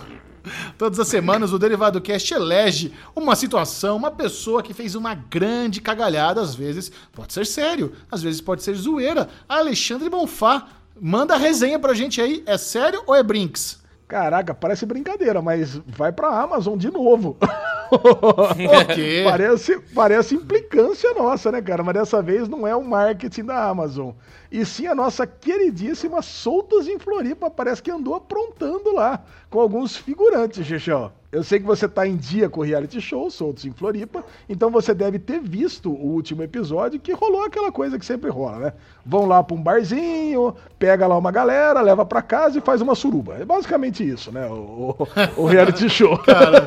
Todas 0.78 0.98
as 0.98 1.08
semanas 1.08 1.52
o 1.52 1.58
Derivado 1.58 2.00
Cast 2.00 2.32
elege 2.32 2.92
uma 3.14 3.34
situação, 3.34 3.96
uma 3.96 4.10
pessoa 4.10 4.62
que 4.62 4.74
fez 4.74 4.94
uma 4.94 5.14
grande 5.14 5.80
cagalhada, 5.80 6.40
às 6.40 6.54
vezes 6.54 6.90
pode 7.12 7.32
ser 7.32 7.46
sério, 7.46 7.92
às 8.10 8.22
vezes 8.22 8.40
pode 8.40 8.62
ser 8.62 8.74
zoeira. 8.74 9.28
Alexandre 9.48 10.08
Bonfá, 10.08 10.68
manda 11.00 11.34
a 11.34 11.38
resenha 11.38 11.78
pra 11.78 11.94
gente 11.94 12.20
aí, 12.20 12.42
é 12.46 12.56
sério 12.56 13.02
ou 13.06 13.14
é 13.14 13.22
brinks? 13.22 13.79
Caraca, 14.10 14.52
parece 14.52 14.84
brincadeira, 14.84 15.40
mas 15.40 15.80
vai 15.86 16.10
pra 16.10 16.26
Amazon 16.42 16.76
de 16.76 16.90
novo. 16.90 17.36
quê? 18.92 19.22
parece, 19.24 19.78
parece 19.94 20.34
implicância 20.34 21.14
nossa, 21.14 21.52
né, 21.52 21.62
cara? 21.62 21.84
Mas 21.84 21.94
dessa 21.94 22.20
vez 22.20 22.48
não 22.48 22.66
é 22.66 22.74
o 22.74 22.82
marketing 22.82 23.44
da 23.44 23.68
Amazon. 23.68 24.10
E 24.50 24.64
sim 24.64 24.86
a 24.86 24.94
nossa 24.94 25.26
queridíssima 25.26 26.22
Soltos 26.22 26.88
em 26.88 26.98
Floripa. 26.98 27.50
Parece 27.50 27.82
que 27.82 27.90
andou 27.90 28.14
aprontando 28.14 28.92
lá 28.92 29.22
com 29.48 29.60
alguns 29.60 29.96
figurantes, 29.96 30.66
Xixão. 30.66 31.12
Eu 31.32 31.44
sei 31.44 31.60
que 31.60 31.66
você 31.66 31.88
tá 31.88 32.04
em 32.04 32.16
dia 32.16 32.48
com 32.48 32.58
o 32.58 32.64
reality 32.64 33.00
show, 33.00 33.30
soltos 33.30 33.64
em 33.64 33.70
Floripa, 33.70 34.24
então 34.48 34.68
você 34.68 34.92
deve 34.92 35.16
ter 35.16 35.38
visto 35.38 35.88
o 35.88 36.06
último 36.08 36.42
episódio 36.42 36.98
que 36.98 37.12
rolou 37.12 37.44
aquela 37.44 37.70
coisa 37.70 37.96
que 37.96 38.04
sempre 38.04 38.28
rola, 38.28 38.58
né? 38.58 38.72
Vão 39.06 39.26
lá 39.26 39.40
pra 39.40 39.54
um 39.56 39.62
barzinho, 39.62 40.56
pega 40.76 41.06
lá 41.06 41.16
uma 41.16 41.30
galera, 41.30 41.80
leva 41.82 42.04
pra 42.04 42.20
casa 42.20 42.58
e 42.58 42.60
faz 42.60 42.80
uma 42.80 42.96
suruba. 42.96 43.36
É 43.36 43.44
basicamente 43.44 44.02
isso, 44.02 44.32
né? 44.32 44.44
O, 44.48 44.96
o, 45.36 45.42
o 45.42 45.46
reality 45.46 45.86
show. 45.88 46.18
Cara, 46.18 46.64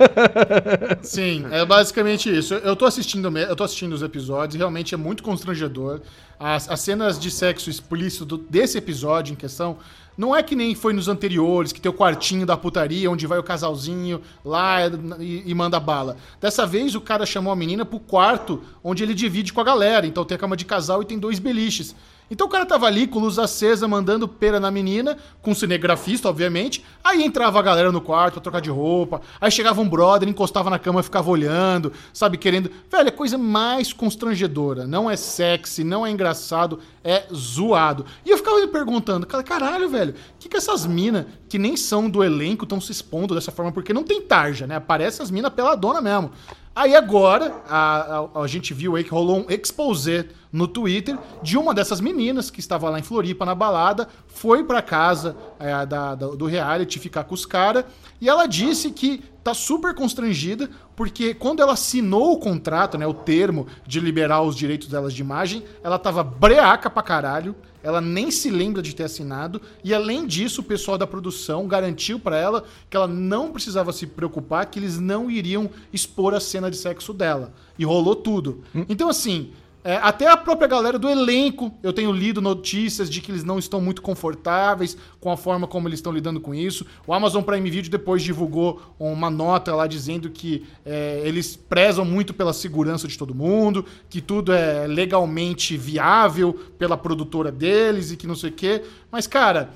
sim, 1.04 1.46
é 1.52 1.66
basicamente 1.66 2.34
isso. 2.34 2.54
Eu 2.54 2.78
tô 2.78 2.86
assistindo, 2.86 3.38
eu 3.38 3.56
tô 3.58 3.66
assistindo 3.66 3.92
os 3.92 4.02
episódios, 4.02 4.58
realmente 4.58 4.96
é 4.96 4.98
muito 4.98 5.24
constrangedor. 5.24 6.00
As, 6.46 6.70
as 6.70 6.82
cenas 6.82 7.18
de 7.18 7.32
sexo 7.32 7.70
explícito 7.70 8.36
desse 8.38 8.78
episódio 8.78 9.32
em 9.32 9.36
questão 9.36 9.78
não 10.18 10.36
é 10.36 10.44
que 10.44 10.58
nem 10.58 10.76
foi 10.76 10.91
nos 10.91 11.08
anteriores, 11.08 11.72
que 11.72 11.80
tem 11.80 11.89
o 11.89 11.94
quartinho 11.96 12.46
da 12.46 12.58
putaria, 12.58 13.10
onde 13.10 13.26
vai 13.26 13.39
o 13.39 13.44
casalzinho 13.44 14.20
lá 14.44 14.86
e, 15.22 15.44
e, 15.46 15.56
manda 15.56 15.80
bala. 15.80 16.18
Dessa 16.41 16.68
vez 16.68 16.96
o 16.96 17.02
cara 17.02 17.26
chamou 17.26 17.54
a 17.54 17.56
menina 17.56 17.86
pro 17.86 17.98
quarto, 17.98 18.62
onde 18.84 19.02
ele 19.02 19.14
divide 19.14 19.54
com 19.54 19.62
a 19.62 19.64
galera. 19.64 20.06
Então 20.06 20.26
tem 20.26 20.36
a 20.36 20.38
cama 20.38 20.58
de 20.58 20.66
casal 20.66 21.02
e 21.02 21.06
tem 21.06 21.18
dois 21.18 21.39
beliches. 21.39 21.96
Então 22.30 22.48
o 22.48 22.50
cara 22.50 22.66
tava 22.66 22.88
ali 22.88 23.08
com 23.08 23.20
luz 23.20 23.38
acesa, 23.38 23.88
mandando 23.88 24.28
pera 24.28 24.60
na 24.60 24.72
menina, 24.72 25.18
com 25.42 25.54
cinegrafista, 25.54 26.30
obviamente. 26.30 26.84
Aí 27.04 27.24
entrava 27.24 27.60
a 27.60 27.62
galera 27.62 27.92
no 27.92 28.02
quarto 28.02 28.36
pra 28.36 28.42
trocar 28.42 28.62
de 28.62 28.70
roupa. 28.70 29.22
Aí 29.40 29.52
chegava 29.52 29.82
um 29.82 29.88
brother, 29.88 30.28
encostava 30.28 30.70
na 30.70 30.80
cama 30.80 31.00
e 31.00 31.04
ficava 31.04 31.30
olhando, 31.30 31.92
sabe, 32.14 32.38
querendo. 32.38 32.72
Velho, 32.90 33.08
é 33.08 33.12
coisa 33.12 33.38
mais 33.38 33.94
constrangedora. 33.94 34.88
Não 34.88 35.10
é 35.10 35.16
sexy, 35.16 35.84
não 35.84 36.06
é 36.06 36.12
engraçado, 36.12 36.80
é 37.04 37.24
zoado. 37.34 38.06
E 38.26 38.30
eu 38.30 38.38
ficava 38.38 38.60
me 38.60 38.68
perguntando, 38.68 39.28
caralho, 39.28 39.90
velho, 39.90 40.14
o 40.14 40.40
que, 40.40 40.50
que 40.50 40.58
essas 40.58 40.86
minas, 40.86 41.26
que 41.50 41.60
nem 41.60 41.76
são 41.76 42.10
do 42.10 42.24
elenco, 42.24 42.64
estão 42.64 42.80
se 42.82 42.92
expondo 42.92 43.36
dessa 43.36 43.52
forma? 43.52 43.72
Porque 43.72 43.94
não 43.94 44.04
tem 44.04 44.22
tarja, 44.22 44.66
né? 44.66 44.76
Aparece 44.76 45.22
as 45.22 45.30
minas 45.30 45.54
peladona 45.54 46.02
mesmo. 46.02 46.32
Aí 46.76 46.96
agora, 46.96 47.62
a, 47.70 48.30
a, 48.36 48.42
a, 48.42 48.48
gente 48.48 48.74
viu 48.74 48.96
aí 48.96 49.04
que 49.04 49.12
rolou 49.12 49.42
um 49.42 49.46
exposé 49.48 50.26
no 50.54 50.68
Twitter 50.68 51.18
de 51.41 51.58
uma 51.58 51.74
dessas 51.74 51.99
meninas 51.99 52.51
que 52.51 52.60
estava 52.60 52.88
lá 52.88 52.99
em 52.99 53.04
Floripa 53.04 53.43
na 53.43 53.56
balada, 53.56 54.08
foi 54.28 54.64
para 54.64 54.84
casa 54.84 55.36
é, 55.60 55.84
da, 55.84 56.14
da, 56.14 56.28
do 56.28 56.45
reality 56.45 56.99
ficar 56.99 57.24
com 57.24 57.34
os 57.34 57.43
caras, 57.43 57.84
e 58.22 58.30
ela 58.30 58.45
disse 58.45 58.91
que 58.91 59.24
tá 59.43 59.54
super 59.54 59.93
constrangida, 59.93 60.70
porque 60.95 61.34
quando 61.34 61.62
ela 61.62 61.74
assinou 61.74 62.34
o 62.34 62.39
contrato, 62.39 62.97
né, 62.97 63.06
o 63.06 63.14
termo 63.14 63.68
de 63.86 63.99
liberar 63.99 64.43
os 64.43 64.56
direitos 64.56 64.88
delas 64.88 65.14
de 65.14 65.22
imagem, 65.22 65.64
ela 65.84 65.97
tava 65.97 66.24
breaca 66.24 66.89
pra 66.89 67.01
caralho, 67.01 67.56
ela 67.82 67.99
nem 67.99 68.32
se 68.32 68.49
lembra 68.49 68.82
de 68.82 68.95
ter 68.95 69.04
assinado, 69.04 69.62
e 69.84 69.93
além 69.93 70.26
disso, 70.26 70.62
o 70.62 70.64
pessoal 70.64 70.97
da 70.97 71.06
produção 71.06 71.68
garantiu 71.68 72.18
para 72.18 72.38
ela 72.38 72.64
que 72.89 72.95
ela 72.95 73.08
não 73.08 73.51
precisava 73.51 73.91
se 73.91 74.08
preocupar, 74.08 74.68
que 74.68 74.80
eles 74.80 74.99
não 74.99 75.30
iriam 75.30 75.70
expor 75.91 76.34
a 76.34 76.39
cena 76.39 76.72
de 76.72 76.78
sexo 76.78 77.12
dela. 77.12 77.51
E 77.78 77.84
rolou 77.84 78.16
tudo. 78.16 78.64
Hum. 78.74 78.86
Então, 78.88 79.10
assim, 79.10 79.51
é, 79.84 79.98
até 79.98 80.28
a 80.30 80.38
própria 80.38 80.68
galera 80.68 80.98
do 80.98 81.10
elenco, 81.10 81.74
eu 81.84 81.92
tenho 81.92 82.12
lido 82.12 82.42
notícias 82.42 83.10
de 83.10 83.20
que 83.20 83.32
eles 83.32 83.44
não 83.44 83.60
estão 83.60 83.82
muito 83.82 84.02
confortáveis 84.02 84.96
com 85.20 85.30
a 85.30 85.36
forma 85.36 85.68
como 85.68 85.88
eles 85.88 86.00
estão 86.00 86.14
lidando 86.14 86.40
com 86.40 86.56
isso. 86.56 86.86
O 87.06 87.14
Amazon 87.14 87.44
Prime 87.44 87.70
Video 87.70 87.92
depois 87.92 88.24
divulgou 88.24 88.82
uma 88.98 89.30
nota 89.30 89.76
lá 89.76 89.86
dizendo 89.86 90.30
que 90.30 90.66
é, 90.86 91.22
eles 91.26 91.56
prezam 91.56 92.06
muito 92.06 92.34
pela 92.34 92.54
segurança 92.54 93.08
de 93.08 93.18
todo 93.18 93.36
mundo, 93.36 93.86
que 94.10 94.22
tudo 94.22 94.54
é 94.54 94.88
legalmente 94.88 95.76
viável 95.76 96.54
pela 96.78 96.96
produtora 96.96 97.52
deles 97.52 98.12
e 98.12 98.18
que 98.18 98.26
não 98.26 98.36
sei 98.36 98.52
o 98.52 98.54
quê. 98.54 98.84
Mas, 99.12 99.28
cara, 99.28 99.70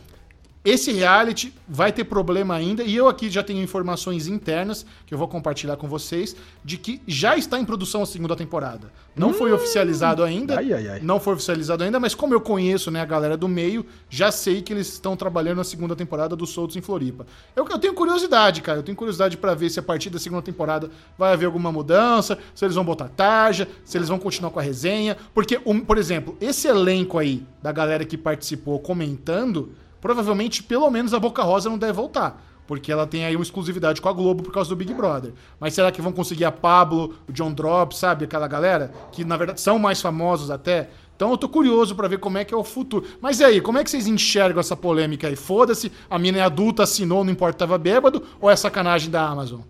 esse 0.63 0.91
reality 0.91 1.53
vai 1.67 1.91
ter 1.91 2.03
problema 2.03 2.53
ainda, 2.53 2.83
e 2.83 2.95
eu 2.95 3.07
aqui 3.07 3.29
já 3.29 3.41
tenho 3.41 3.63
informações 3.63 4.27
internas 4.27 4.85
que 5.05 5.13
eu 5.13 5.17
vou 5.17 5.27
compartilhar 5.27 5.77
com 5.77 5.87
vocês, 5.87 6.35
de 6.63 6.77
que 6.77 7.01
já 7.07 7.37
está 7.37 7.57
em 7.57 7.63
produção 7.63 8.01
a 8.01 8.05
segunda 8.05 8.35
temporada. 8.35 8.91
Não 9.15 9.29
hum, 9.29 9.33
foi 9.33 9.51
oficializado 9.53 10.23
ainda. 10.23 10.57
Ai, 10.57 10.73
ai, 10.73 10.87
ai. 10.89 10.99
Não 11.01 11.19
foi 11.19 11.35
oficializado 11.35 11.83
ainda, 11.83 11.99
mas 11.99 12.13
como 12.13 12.33
eu 12.33 12.41
conheço 12.41 12.91
né, 12.91 13.01
a 13.01 13.05
galera 13.05 13.37
do 13.37 13.47
meio, 13.47 13.85
já 14.09 14.31
sei 14.31 14.61
que 14.61 14.73
eles 14.73 14.87
estão 14.91 15.15
trabalhando 15.15 15.57
na 15.57 15.63
segunda 15.63 15.95
temporada 15.95 16.35
do 16.35 16.45
Soltos 16.45 16.75
em 16.75 16.81
Floripa. 16.81 17.25
Eu, 17.55 17.65
eu 17.67 17.79
tenho 17.79 17.93
curiosidade, 17.93 18.61
cara. 18.61 18.79
Eu 18.79 18.83
tenho 18.83 18.97
curiosidade 18.97 19.37
para 19.37 19.53
ver 19.53 19.69
se 19.69 19.79
a 19.79 19.83
partir 19.83 20.09
da 20.09 20.19
segunda 20.19 20.41
temporada 20.41 20.91
vai 21.17 21.33
haver 21.33 21.45
alguma 21.45 21.71
mudança, 21.71 22.37
se 22.53 22.65
eles 22.65 22.75
vão 22.75 22.83
botar 22.83 23.07
tarja, 23.09 23.67
se 23.85 23.97
eles 23.97 24.09
vão 24.09 24.19
continuar 24.19 24.51
com 24.51 24.59
a 24.59 24.63
resenha. 24.63 25.17
Porque, 25.33 25.59
um, 25.65 25.79
por 25.79 25.97
exemplo, 25.97 26.37
esse 26.41 26.67
elenco 26.67 27.17
aí 27.17 27.43
da 27.61 27.71
galera 27.71 28.05
que 28.05 28.17
participou 28.17 28.79
comentando 28.79 29.71
provavelmente 30.07 30.63
pelo 30.63 30.89
menos 30.89 31.13
a 31.13 31.19
Boca 31.19 31.43
Rosa 31.43 31.69
não 31.69 31.77
deve 31.77 31.91
voltar. 31.91 32.41
Porque 32.65 32.91
ela 32.91 33.05
tem 33.05 33.25
aí 33.25 33.35
uma 33.35 33.43
exclusividade 33.43 34.01
com 34.01 34.07
a 34.07 34.13
Globo 34.13 34.41
por 34.41 34.53
causa 34.53 34.69
do 34.69 34.75
Big 34.75 34.93
Brother. 34.93 35.33
Mas 35.59 35.73
será 35.73 35.91
que 35.91 36.01
vão 36.01 36.13
conseguir 36.13 36.45
a 36.45 36.51
Pablo, 36.51 37.15
o 37.27 37.33
John 37.33 37.51
Drop, 37.51 37.93
sabe? 37.93 38.23
Aquela 38.23 38.47
galera 38.47 38.93
que 39.11 39.25
na 39.25 39.35
verdade 39.35 39.59
são 39.59 39.77
mais 39.77 40.01
famosos 40.01 40.49
até. 40.49 40.89
Então 41.13 41.29
eu 41.31 41.37
tô 41.37 41.49
curioso 41.49 41.93
para 41.93 42.07
ver 42.07 42.19
como 42.19 42.37
é 42.37 42.45
que 42.45 42.53
é 42.53 42.57
o 42.57 42.63
futuro. 42.63 43.05
Mas 43.19 43.41
e 43.41 43.43
aí, 43.43 43.59
como 43.59 43.79
é 43.79 43.83
que 43.83 43.89
vocês 43.89 44.07
enxergam 44.07 44.61
essa 44.61 44.77
polêmica 44.77 45.27
aí? 45.27 45.35
Foda-se, 45.35 45.91
a 46.09 46.17
mina 46.17 46.37
é 46.37 46.41
adulta, 46.41 46.83
assinou, 46.83 47.25
não 47.25 47.31
importa, 47.31 47.59
tava 47.59 47.77
bêbado, 47.77 48.23
ou 48.39 48.49
é 48.49 48.55
sacanagem 48.55 49.09
da 49.09 49.27
Amazon? 49.27 49.61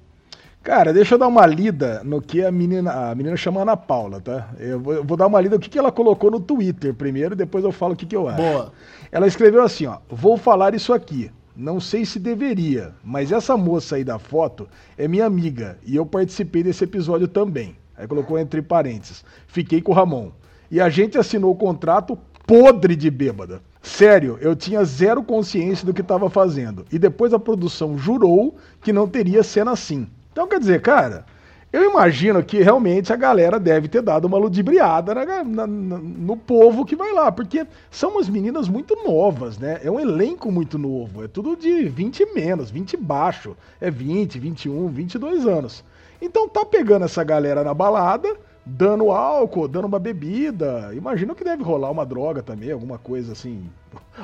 Cara, 0.67 0.91
deixa 0.91 1.15
eu 1.15 1.17
dar 1.17 1.29
uma 1.29 1.45
lida 1.45 2.01
no 2.03 2.21
que 2.21 2.43
a 2.43 2.51
menina, 2.51 2.91
a 2.91 3.15
menina 3.15 3.37
chama 3.37 3.61
Ana 3.61 3.77
Paula, 3.77 4.19
tá? 4.19 4.49
Eu 4.59 4.77
vou, 4.81 4.93
eu 4.95 5.01
vou 5.01 5.15
dar 5.15 5.27
uma 5.27 5.39
lida 5.39 5.55
no 5.55 5.61
que, 5.61 5.69
que 5.69 5.79
ela 5.79 5.93
colocou 5.93 6.29
no 6.29 6.41
Twitter 6.41 6.93
primeiro, 6.93 7.37
depois 7.37 7.63
eu 7.63 7.71
falo 7.71 7.93
o 7.93 7.95
que, 7.95 8.05
que 8.05 8.13
eu 8.13 8.27
acho. 8.27 8.41
Boa. 8.41 8.73
Ela 9.09 9.27
escreveu 9.27 9.63
assim, 9.63 9.85
ó, 9.85 9.99
vou 10.09 10.35
falar 10.35 10.75
isso 10.75 10.91
aqui. 10.91 11.31
Não 11.55 11.79
sei 11.79 12.03
se 12.03 12.19
deveria, 12.19 12.93
mas 13.01 13.31
essa 13.31 13.55
moça 13.55 13.95
aí 13.95 14.03
da 14.03 14.19
foto 14.19 14.67
é 14.97 15.07
minha 15.07 15.25
amiga 15.25 15.77
e 15.85 15.95
eu 15.95 16.05
participei 16.05 16.63
desse 16.63 16.83
episódio 16.83 17.29
também. 17.29 17.77
Aí 17.95 18.05
colocou 18.05 18.37
entre 18.37 18.61
parênteses. 18.61 19.23
Fiquei 19.47 19.81
com 19.81 19.93
o 19.93 19.95
Ramon. 19.95 20.31
E 20.69 20.81
a 20.81 20.89
gente 20.89 21.17
assinou 21.17 21.53
o 21.53 21.55
contrato 21.55 22.19
podre 22.45 22.93
de 22.93 23.09
bêbada. 23.09 23.61
Sério, 23.81 24.37
eu 24.41 24.53
tinha 24.53 24.83
zero 24.83 25.23
consciência 25.23 25.85
do 25.85 25.93
que 25.93 26.01
estava 26.01 26.29
fazendo. 26.29 26.83
E 26.91 26.99
depois 26.99 27.33
a 27.33 27.39
produção 27.39 27.97
jurou 27.97 28.57
que 28.81 28.91
não 28.91 29.07
teria 29.07 29.43
cena 29.43 29.71
assim. 29.71 30.09
Então 30.37 30.47
quer 30.47 30.59
dizer, 30.59 30.83
cara, 30.83 31.25
eu 31.73 31.89
imagino 31.89 32.43
que 32.43 32.61
realmente 32.61 33.11
a 33.11 33.15
galera 33.15 33.59
deve 33.59 33.87
ter 33.87 34.03
dado 34.03 34.25
uma 34.25 34.37
ludibriada 34.37 35.15
na, 35.15 35.43
na, 35.43 35.65
no 35.65 36.37
povo 36.37 36.85
que 36.85 36.95
vai 36.95 37.11
lá, 37.11 37.31
porque 37.31 37.65
são 37.89 38.11
umas 38.11 38.29
meninas 38.29 38.69
muito 38.69 38.95
novas, 39.03 39.57
né? 39.57 39.79
É 39.83 39.89
um 39.89 39.99
elenco 39.99 40.51
muito 40.51 40.77
novo, 40.77 41.23
é 41.23 41.27
tudo 41.27 41.55
de 41.55 41.85
20 41.89 42.35
menos, 42.35 42.69
20 42.69 42.97
baixo, 42.97 43.57
é 43.81 43.89
20, 43.89 44.37
21, 44.37 44.89
22 44.89 45.47
anos. 45.47 45.83
Então 46.21 46.47
tá 46.47 46.63
pegando 46.63 47.05
essa 47.05 47.23
galera 47.23 47.63
na 47.63 47.73
balada, 47.73 48.31
dando 48.63 49.09
álcool, 49.09 49.67
dando 49.67 49.85
uma 49.87 49.97
bebida. 49.97 50.91
Imagino 50.93 51.33
que 51.33 51.43
deve 51.43 51.63
rolar 51.63 51.89
uma 51.89 52.05
droga 52.05 52.43
também, 52.43 52.71
alguma 52.71 52.99
coisa 52.99 53.31
assim. 53.31 53.67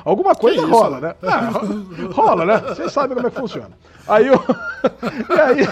Alguma 0.04 0.34
coisa 0.34 0.66
rola, 0.66 1.00
né? 1.00 1.14
Ah, 1.22 1.50
rola, 2.12 2.44
né? 2.44 2.58
Vocês 2.58 2.92
sabem 2.92 3.16
como 3.16 3.26
é 3.26 3.30
que 3.30 3.40
funciona. 3.40 3.70
Aí, 4.06 4.26
eu... 4.28 4.34
aí 4.34 5.64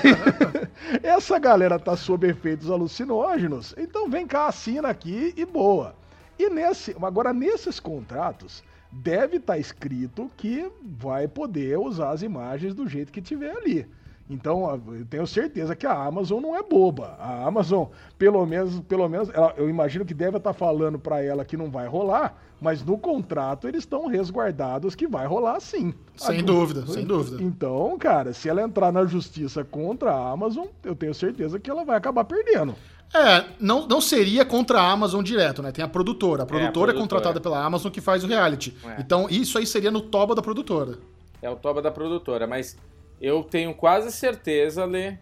essa 1.03 1.39
galera 1.39 1.79
tá 1.79 1.97
sob 1.97 2.27
efeitos 2.27 2.71
alucinógenos, 2.71 3.75
então 3.77 4.09
vem 4.09 4.27
cá, 4.27 4.47
assina 4.47 4.89
aqui 4.89 5.35
e 5.37 5.45
boa. 5.45 5.95
E 6.39 6.49
nesse, 6.49 6.97
agora 7.01 7.33
nesses 7.33 7.79
contratos 7.79 8.63
deve 8.91 9.37
estar 9.37 9.55
tá 9.55 9.59
escrito 9.59 10.31
que 10.37 10.71
vai 10.83 11.27
poder 11.27 11.79
usar 11.79 12.11
as 12.11 12.23
imagens 12.23 12.75
do 12.75 12.87
jeito 12.87 13.13
que 13.13 13.23
tiver 13.23 13.57
ali. 13.57 13.87
Então, 14.29 14.81
eu 14.95 15.05
tenho 15.05 15.27
certeza 15.27 15.77
que 15.77 15.87
a 15.87 15.93
Amazon 15.93 16.41
não 16.41 16.57
é 16.57 16.63
boba. 16.63 17.17
A 17.19 17.47
Amazon, 17.47 17.87
pelo 18.19 18.45
menos, 18.47 18.81
pelo 18.81 19.09
menos 19.09 19.29
ela, 19.31 19.53
eu 19.57 19.69
imagino 19.69 20.05
que 20.05 20.15
deve 20.15 20.39
estar 20.39 20.53
falando 20.53 20.99
para 20.99 21.23
ela 21.23 21.45
que 21.45 21.57
não 21.57 21.71
vai 21.71 21.87
rolar, 21.87 22.41
mas 22.63 22.85
no 22.85 22.97
contrato 22.97 23.67
eles 23.67 23.81
estão 23.83 24.07
resguardados 24.07 24.95
que 24.95 25.07
vai 25.07 25.27
rolar 25.27 25.59
sim. 25.61 25.93
Sem 26.17 26.39
a, 26.41 26.43
dúvida, 26.43 26.87
sem 26.87 27.05
dúvida. 27.05 27.43
Então, 27.43 27.99
cara, 27.99 28.33
se 28.33 28.49
ela 28.49 28.63
entrar 28.63 28.93
na 28.93 29.05
justiça 29.05 29.65
contra 29.65 30.13
a 30.13 30.31
Amazon, 30.31 30.67
eu 30.85 30.95
tenho 30.95 31.13
certeza 31.13 31.59
que 31.59 31.69
ela 31.69 31.85
vai 31.85 31.97
acabar 31.97 32.25
perdendo. 32.25 32.75
É, 33.13 33.45
não, 33.61 33.87
não 33.87 34.01
seria 34.01 34.45
contra 34.45 34.81
a 34.81 34.91
Amazon 34.91 35.23
direto, 35.23 35.61
né? 35.61 35.71
Tem 35.71 35.85
a 35.85 35.89
produtora. 35.89 36.45
A 36.45 36.47
produtora 36.47 36.65
é, 36.65 36.69
a 36.69 36.73
produtora. 36.73 36.93
é 36.93 37.01
contratada 37.01 37.41
pela 37.41 37.63
Amazon 37.63 37.91
que 37.91 38.01
faz 38.01 38.25
o 38.25 38.27
reality. 38.27 38.75
É. 38.85 39.01
Então, 39.01 39.27
isso 39.29 39.59
aí 39.59 39.67
seria 39.67 39.91
no 39.91 40.01
toba 40.01 40.35
da 40.35 40.41
produtora. 40.41 40.99
É 41.43 41.51
o 41.51 41.57
toba 41.57 41.83
da 41.83 41.91
produtora, 41.91 42.47
mas 42.47 42.79
eu 43.21 43.43
tenho 43.43 43.75
quase 43.75 44.11
certeza, 44.13 44.85
Lê, 44.85 45.19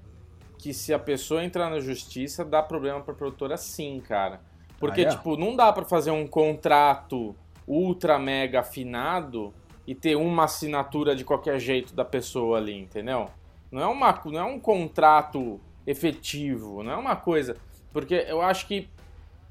que 0.58 0.72
se 0.72 0.92
a 0.92 0.98
pessoa 0.98 1.42
entrar 1.42 1.70
na 1.70 1.80
justiça, 1.80 2.44
dá 2.44 2.62
problema 2.62 3.00
pra 3.00 3.14
produtora 3.14 3.56
sim, 3.56 4.00
cara. 4.06 4.40
Porque, 4.80 5.02
ah, 5.02 5.04
é? 5.04 5.10
tipo, 5.10 5.36
não 5.36 5.54
dá 5.54 5.70
para 5.70 5.84
fazer 5.84 6.10
um 6.10 6.26
contrato 6.26 7.36
ultra 7.68 8.18
mega 8.18 8.60
afinado 8.60 9.52
e 9.86 9.94
ter 9.94 10.16
uma 10.16 10.44
assinatura 10.44 11.14
de 11.14 11.22
qualquer 11.22 11.60
jeito 11.60 11.94
da 11.94 12.04
pessoa 12.04 12.56
ali, 12.56 12.76
entendeu? 12.76 13.28
Não 13.70 13.82
é, 13.82 13.86
uma, 13.86 14.20
não 14.24 14.40
é 14.40 14.44
um 14.44 14.58
contrato 14.58 15.60
efetivo, 15.86 16.82
não 16.82 16.92
é 16.92 16.96
uma 16.96 17.14
coisa. 17.14 17.56
Porque 17.92 18.24
eu 18.26 18.40
acho 18.40 18.66
que, 18.66 18.88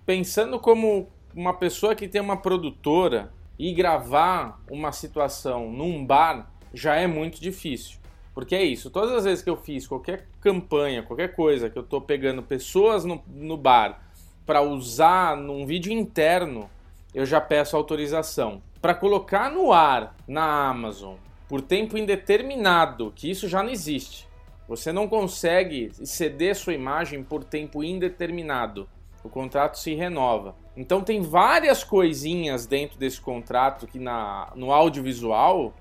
pensando 0.05 0.59
como 0.59 1.07
uma 1.36 1.53
pessoa 1.53 1.93
que 1.93 2.07
tem 2.07 2.19
uma 2.19 2.38
produtora 2.38 3.32
e 3.57 3.71
gravar 3.71 4.59
uma 4.69 4.91
situação 4.91 5.71
num 5.71 6.03
bar 6.03 6.51
já 6.73 6.95
é 6.95 7.05
muito 7.05 7.39
difícil. 7.39 7.99
Porque 8.34 8.55
é 8.55 8.63
isso, 8.63 8.89
todas 8.89 9.11
as 9.11 9.25
vezes 9.25 9.43
que 9.43 9.49
eu 9.49 9.57
fiz 9.57 9.86
qualquer 9.86 10.27
campanha, 10.39 11.03
qualquer 11.03 11.36
coisa, 11.36 11.69
que 11.69 11.77
eu 11.77 11.84
tô 11.84 11.99
pegando 11.99 12.41
pessoas 12.41 13.03
no, 13.03 13.21
no 13.27 13.57
bar 13.57 14.09
para 14.49 14.63
usar 14.63 15.37
num 15.37 15.63
vídeo 15.63 15.93
interno, 15.93 16.67
eu 17.13 17.23
já 17.23 17.39
peço 17.39 17.77
autorização. 17.77 18.63
Para 18.81 18.95
colocar 18.95 19.51
no 19.51 19.71
ar 19.71 20.15
na 20.27 20.67
Amazon 20.67 21.17
por 21.47 21.61
tempo 21.61 21.95
indeterminado, 21.95 23.13
que 23.15 23.29
isso 23.29 23.47
já 23.47 23.61
não 23.61 23.69
existe. 23.69 24.27
Você 24.67 24.91
não 24.91 25.07
consegue 25.07 25.91
ceder 26.03 26.55
sua 26.55 26.73
imagem 26.73 27.23
por 27.23 27.43
tempo 27.43 27.83
indeterminado. 27.83 28.89
O 29.23 29.29
contrato 29.29 29.77
se 29.77 29.93
renova. 29.93 30.55
Então 30.75 31.03
tem 31.03 31.21
várias 31.21 31.83
coisinhas 31.83 32.65
dentro 32.65 32.97
desse 32.97 33.21
contrato 33.21 33.85
que 33.85 33.99
na, 33.99 34.51
no 34.55 34.73
audiovisual, 34.73 35.75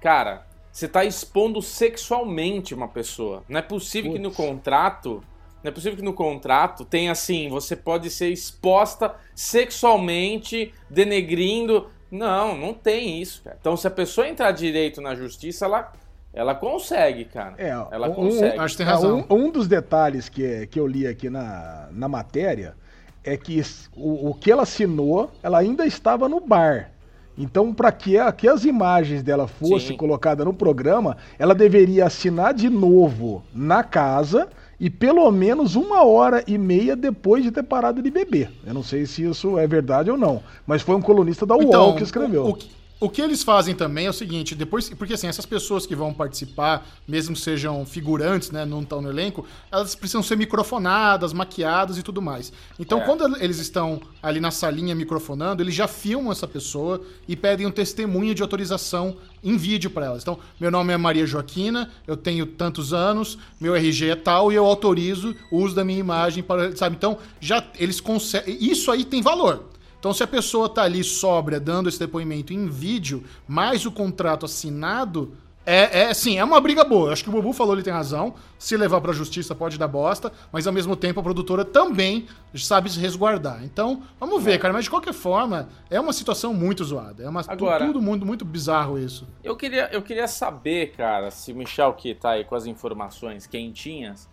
cara, 0.00 0.44
você 0.72 0.86
está 0.86 1.04
expondo 1.04 1.62
sexualmente 1.62 2.74
uma 2.74 2.88
pessoa. 2.88 3.44
Não 3.48 3.60
é 3.60 3.62
possível 3.62 4.10
Putz. 4.10 4.20
que 4.20 4.28
no 4.28 4.34
contrato. 4.34 5.22
Não 5.62 5.70
é 5.70 5.72
possível 5.72 5.96
que 5.96 6.04
no 6.04 6.14
contrato 6.14 6.84
tenha 6.84 7.12
assim, 7.12 7.48
você 7.48 7.76
pode 7.76 8.08
ser 8.10 8.28
exposta 8.28 9.14
sexualmente, 9.34 10.72
denegrindo. 10.88 11.88
Não, 12.10 12.56
não 12.56 12.72
tem 12.74 13.20
isso, 13.20 13.42
cara. 13.42 13.56
Então, 13.60 13.76
se 13.76 13.86
a 13.86 13.90
pessoa 13.90 14.26
entrar 14.26 14.50
direito 14.52 15.00
na 15.00 15.14
justiça, 15.14 15.66
ela, 15.66 15.92
ela 16.32 16.54
consegue, 16.54 17.26
cara. 17.26 17.54
É, 17.58 17.68
ela 17.68 18.08
um, 18.08 18.14
consegue. 18.14 18.58
Acho 18.58 18.74
que 18.74 18.78
tem 18.78 18.86
razão. 18.86 19.26
Um, 19.28 19.34
um, 19.34 19.50
dos 19.50 19.68
detalhes 19.68 20.28
que, 20.28 20.66
que 20.68 20.80
eu 20.80 20.86
li 20.86 21.06
aqui 21.06 21.28
na, 21.28 21.88
na 21.92 22.08
matéria 22.08 22.74
é 23.22 23.36
que 23.36 23.62
o, 23.94 24.30
o 24.30 24.34
que 24.34 24.50
ela 24.50 24.62
assinou, 24.62 25.30
ela 25.42 25.58
ainda 25.58 25.86
estava 25.86 26.28
no 26.28 26.40
bar. 26.40 26.90
Então, 27.36 27.72
para 27.72 27.90
que, 27.92 28.16
que 28.36 28.48
as 28.48 28.64
imagens 28.64 29.22
dela 29.22 29.46
fossem 29.46 29.96
colocadas 29.96 30.44
no 30.44 30.52
programa, 30.52 31.16
ela 31.38 31.54
deveria 31.54 32.06
assinar 32.06 32.52
de 32.52 32.68
novo 32.68 33.42
na 33.54 33.82
casa 33.82 34.48
e 34.80 34.88
pelo 34.88 35.30
menos 35.30 35.76
uma 35.76 36.02
hora 36.04 36.42
e 36.46 36.56
meia 36.56 36.96
depois 36.96 37.44
de 37.44 37.50
ter 37.50 37.62
parado 37.62 38.02
de 38.02 38.10
beber. 38.10 38.50
Eu 38.66 38.72
não 38.72 38.82
sei 38.82 39.04
se 39.04 39.22
isso 39.22 39.58
é 39.58 39.66
verdade 39.66 40.10
ou 40.10 40.16
não, 40.16 40.42
mas 40.66 40.80
foi 40.80 40.96
um 40.96 41.02
colunista 41.02 41.44
da 41.44 41.54
UOL 41.54 41.64
então, 41.64 41.94
que 41.94 42.02
escreveu. 42.02 42.46
O, 42.46 42.52
o, 42.52 42.58
o 43.00 43.08
que 43.08 43.22
eles 43.22 43.42
fazem 43.42 43.74
também 43.74 44.04
é 44.04 44.10
o 44.10 44.12
seguinte, 44.12 44.54
depois, 44.54 44.90
porque 44.90 45.14
assim, 45.14 45.26
essas 45.26 45.46
pessoas 45.46 45.86
que 45.86 45.96
vão 45.96 46.12
participar, 46.12 46.86
mesmo 47.08 47.34
sejam 47.34 47.86
figurantes, 47.86 48.50
né, 48.50 48.66
não 48.66 48.82
estão 48.82 49.00
no 49.00 49.08
elenco, 49.08 49.46
elas 49.72 49.94
precisam 49.94 50.22
ser 50.22 50.36
microfonadas, 50.36 51.32
maquiadas 51.32 51.96
e 51.96 52.02
tudo 52.02 52.20
mais. 52.20 52.52
Então, 52.78 53.00
é. 53.00 53.04
quando 53.06 53.42
eles 53.42 53.58
estão 53.58 54.02
ali 54.22 54.38
na 54.38 54.50
salinha 54.50 54.94
microfonando, 54.94 55.62
eles 55.62 55.74
já 55.74 55.88
filmam 55.88 56.30
essa 56.30 56.46
pessoa 56.46 57.00
e 57.26 57.34
pedem 57.34 57.66
um 57.66 57.70
testemunho 57.70 58.34
de 58.34 58.42
autorização 58.42 59.16
em 59.42 59.56
vídeo 59.56 59.88
para 59.88 60.04
elas. 60.04 60.22
Então, 60.22 60.38
meu 60.60 60.70
nome 60.70 60.92
é 60.92 60.96
Maria 60.98 61.24
Joaquina, 61.24 61.90
eu 62.06 62.18
tenho 62.18 62.44
tantos 62.44 62.92
anos, 62.92 63.38
meu 63.58 63.74
RG 63.74 64.10
é 64.10 64.16
tal 64.16 64.52
e 64.52 64.56
eu 64.56 64.66
autorizo 64.66 65.34
o 65.50 65.56
uso 65.56 65.74
da 65.74 65.82
minha 65.82 65.98
imagem 65.98 66.42
para, 66.42 66.76
sabe? 66.76 66.96
Então, 66.96 67.16
já 67.40 67.64
eles 67.78 67.98
conseguem, 67.98 68.58
isso 68.60 68.90
aí 68.90 69.06
tem 69.06 69.22
valor. 69.22 69.69
Então, 70.00 70.14
se 70.14 70.22
a 70.22 70.26
pessoa 70.26 70.66
está 70.66 70.82
ali 70.82 71.04
sóbria 71.04 71.60
dando 71.60 71.88
esse 71.88 71.98
depoimento 71.98 72.54
em 72.54 72.66
vídeo, 72.66 73.22
mais 73.46 73.84
o 73.84 73.92
contrato 73.92 74.46
assinado, 74.46 75.36
é, 75.66 76.04
é 76.04 76.14
sim, 76.14 76.38
é 76.38 76.42
uma 76.42 76.58
briga 76.58 76.82
boa. 76.82 77.12
Acho 77.12 77.22
que 77.22 77.28
o 77.28 77.32
Bubu 77.32 77.52
falou, 77.52 77.74
ele 77.74 77.82
tem 77.82 77.92
razão. 77.92 78.34
Se 78.58 78.76
levar 78.78 79.00
para 79.02 79.10
a 79.10 79.14
justiça 79.14 79.54
pode 79.54 79.78
dar 79.78 79.88
bosta, 79.88 80.32
mas 80.50 80.66
ao 80.66 80.72
mesmo 80.72 80.96
tempo 80.96 81.20
a 81.20 81.22
produtora 81.22 81.66
também 81.66 82.26
sabe 82.54 82.90
se 82.90 82.98
resguardar. 82.98 83.62
Então, 83.62 84.02
vamos 84.18 84.42
ver, 84.42 84.54
é. 84.54 84.58
cara. 84.58 84.72
Mas 84.72 84.84
de 84.84 84.90
qualquer 84.90 85.12
forma, 85.12 85.68
é 85.90 86.00
uma 86.00 86.14
situação 86.14 86.54
muito 86.54 86.82
zoada. 86.82 87.22
É 87.22 87.28
uma, 87.28 87.42
Agora, 87.46 87.84
tudo 87.84 88.00
muito, 88.00 88.24
muito 88.24 88.44
bizarro 88.44 88.98
isso. 88.98 89.28
Eu 89.44 89.54
queria, 89.54 89.90
eu 89.92 90.00
queria 90.00 90.26
saber, 90.26 90.92
cara, 90.96 91.30
se 91.30 91.52
o 91.52 91.56
Michel 91.56 91.92
que 91.92 92.14
tá 92.14 92.30
aí 92.30 92.44
com 92.44 92.54
as 92.54 92.64
informações 92.64 93.46
quentinhas, 93.46 94.26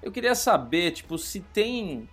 eu 0.00 0.12
queria 0.12 0.36
saber, 0.36 0.92
tipo, 0.92 1.18
se 1.18 1.40
tem 1.40 2.08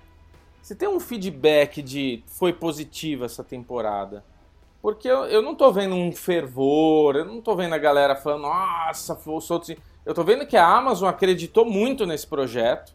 você 0.67 0.75
tem 0.75 0.89
um 0.89 0.99
feedback 0.99 1.81
de 1.81 2.21
foi 2.27 2.51
positiva 2.51 3.23
essa 3.23 3.41
temporada? 3.41 4.21
Porque 4.81 5.07
eu, 5.07 5.23
eu 5.23 5.41
não 5.41 5.55
tô 5.55 5.71
vendo 5.71 5.95
um 5.95 6.11
fervor, 6.11 7.15
eu 7.15 7.23
não 7.23 7.39
tô 7.39 7.55
vendo 7.55 7.73
a 7.73 7.77
galera 7.77 8.17
falando, 8.17 8.41
nossa, 8.41 9.15
foi. 9.15 9.39
Eu 10.05 10.13
tô 10.13 10.25
vendo 10.25 10.45
que 10.45 10.57
a 10.57 10.67
Amazon 10.67 11.07
acreditou 11.07 11.63
muito 11.63 12.05
nesse 12.05 12.27
projeto. 12.27 12.93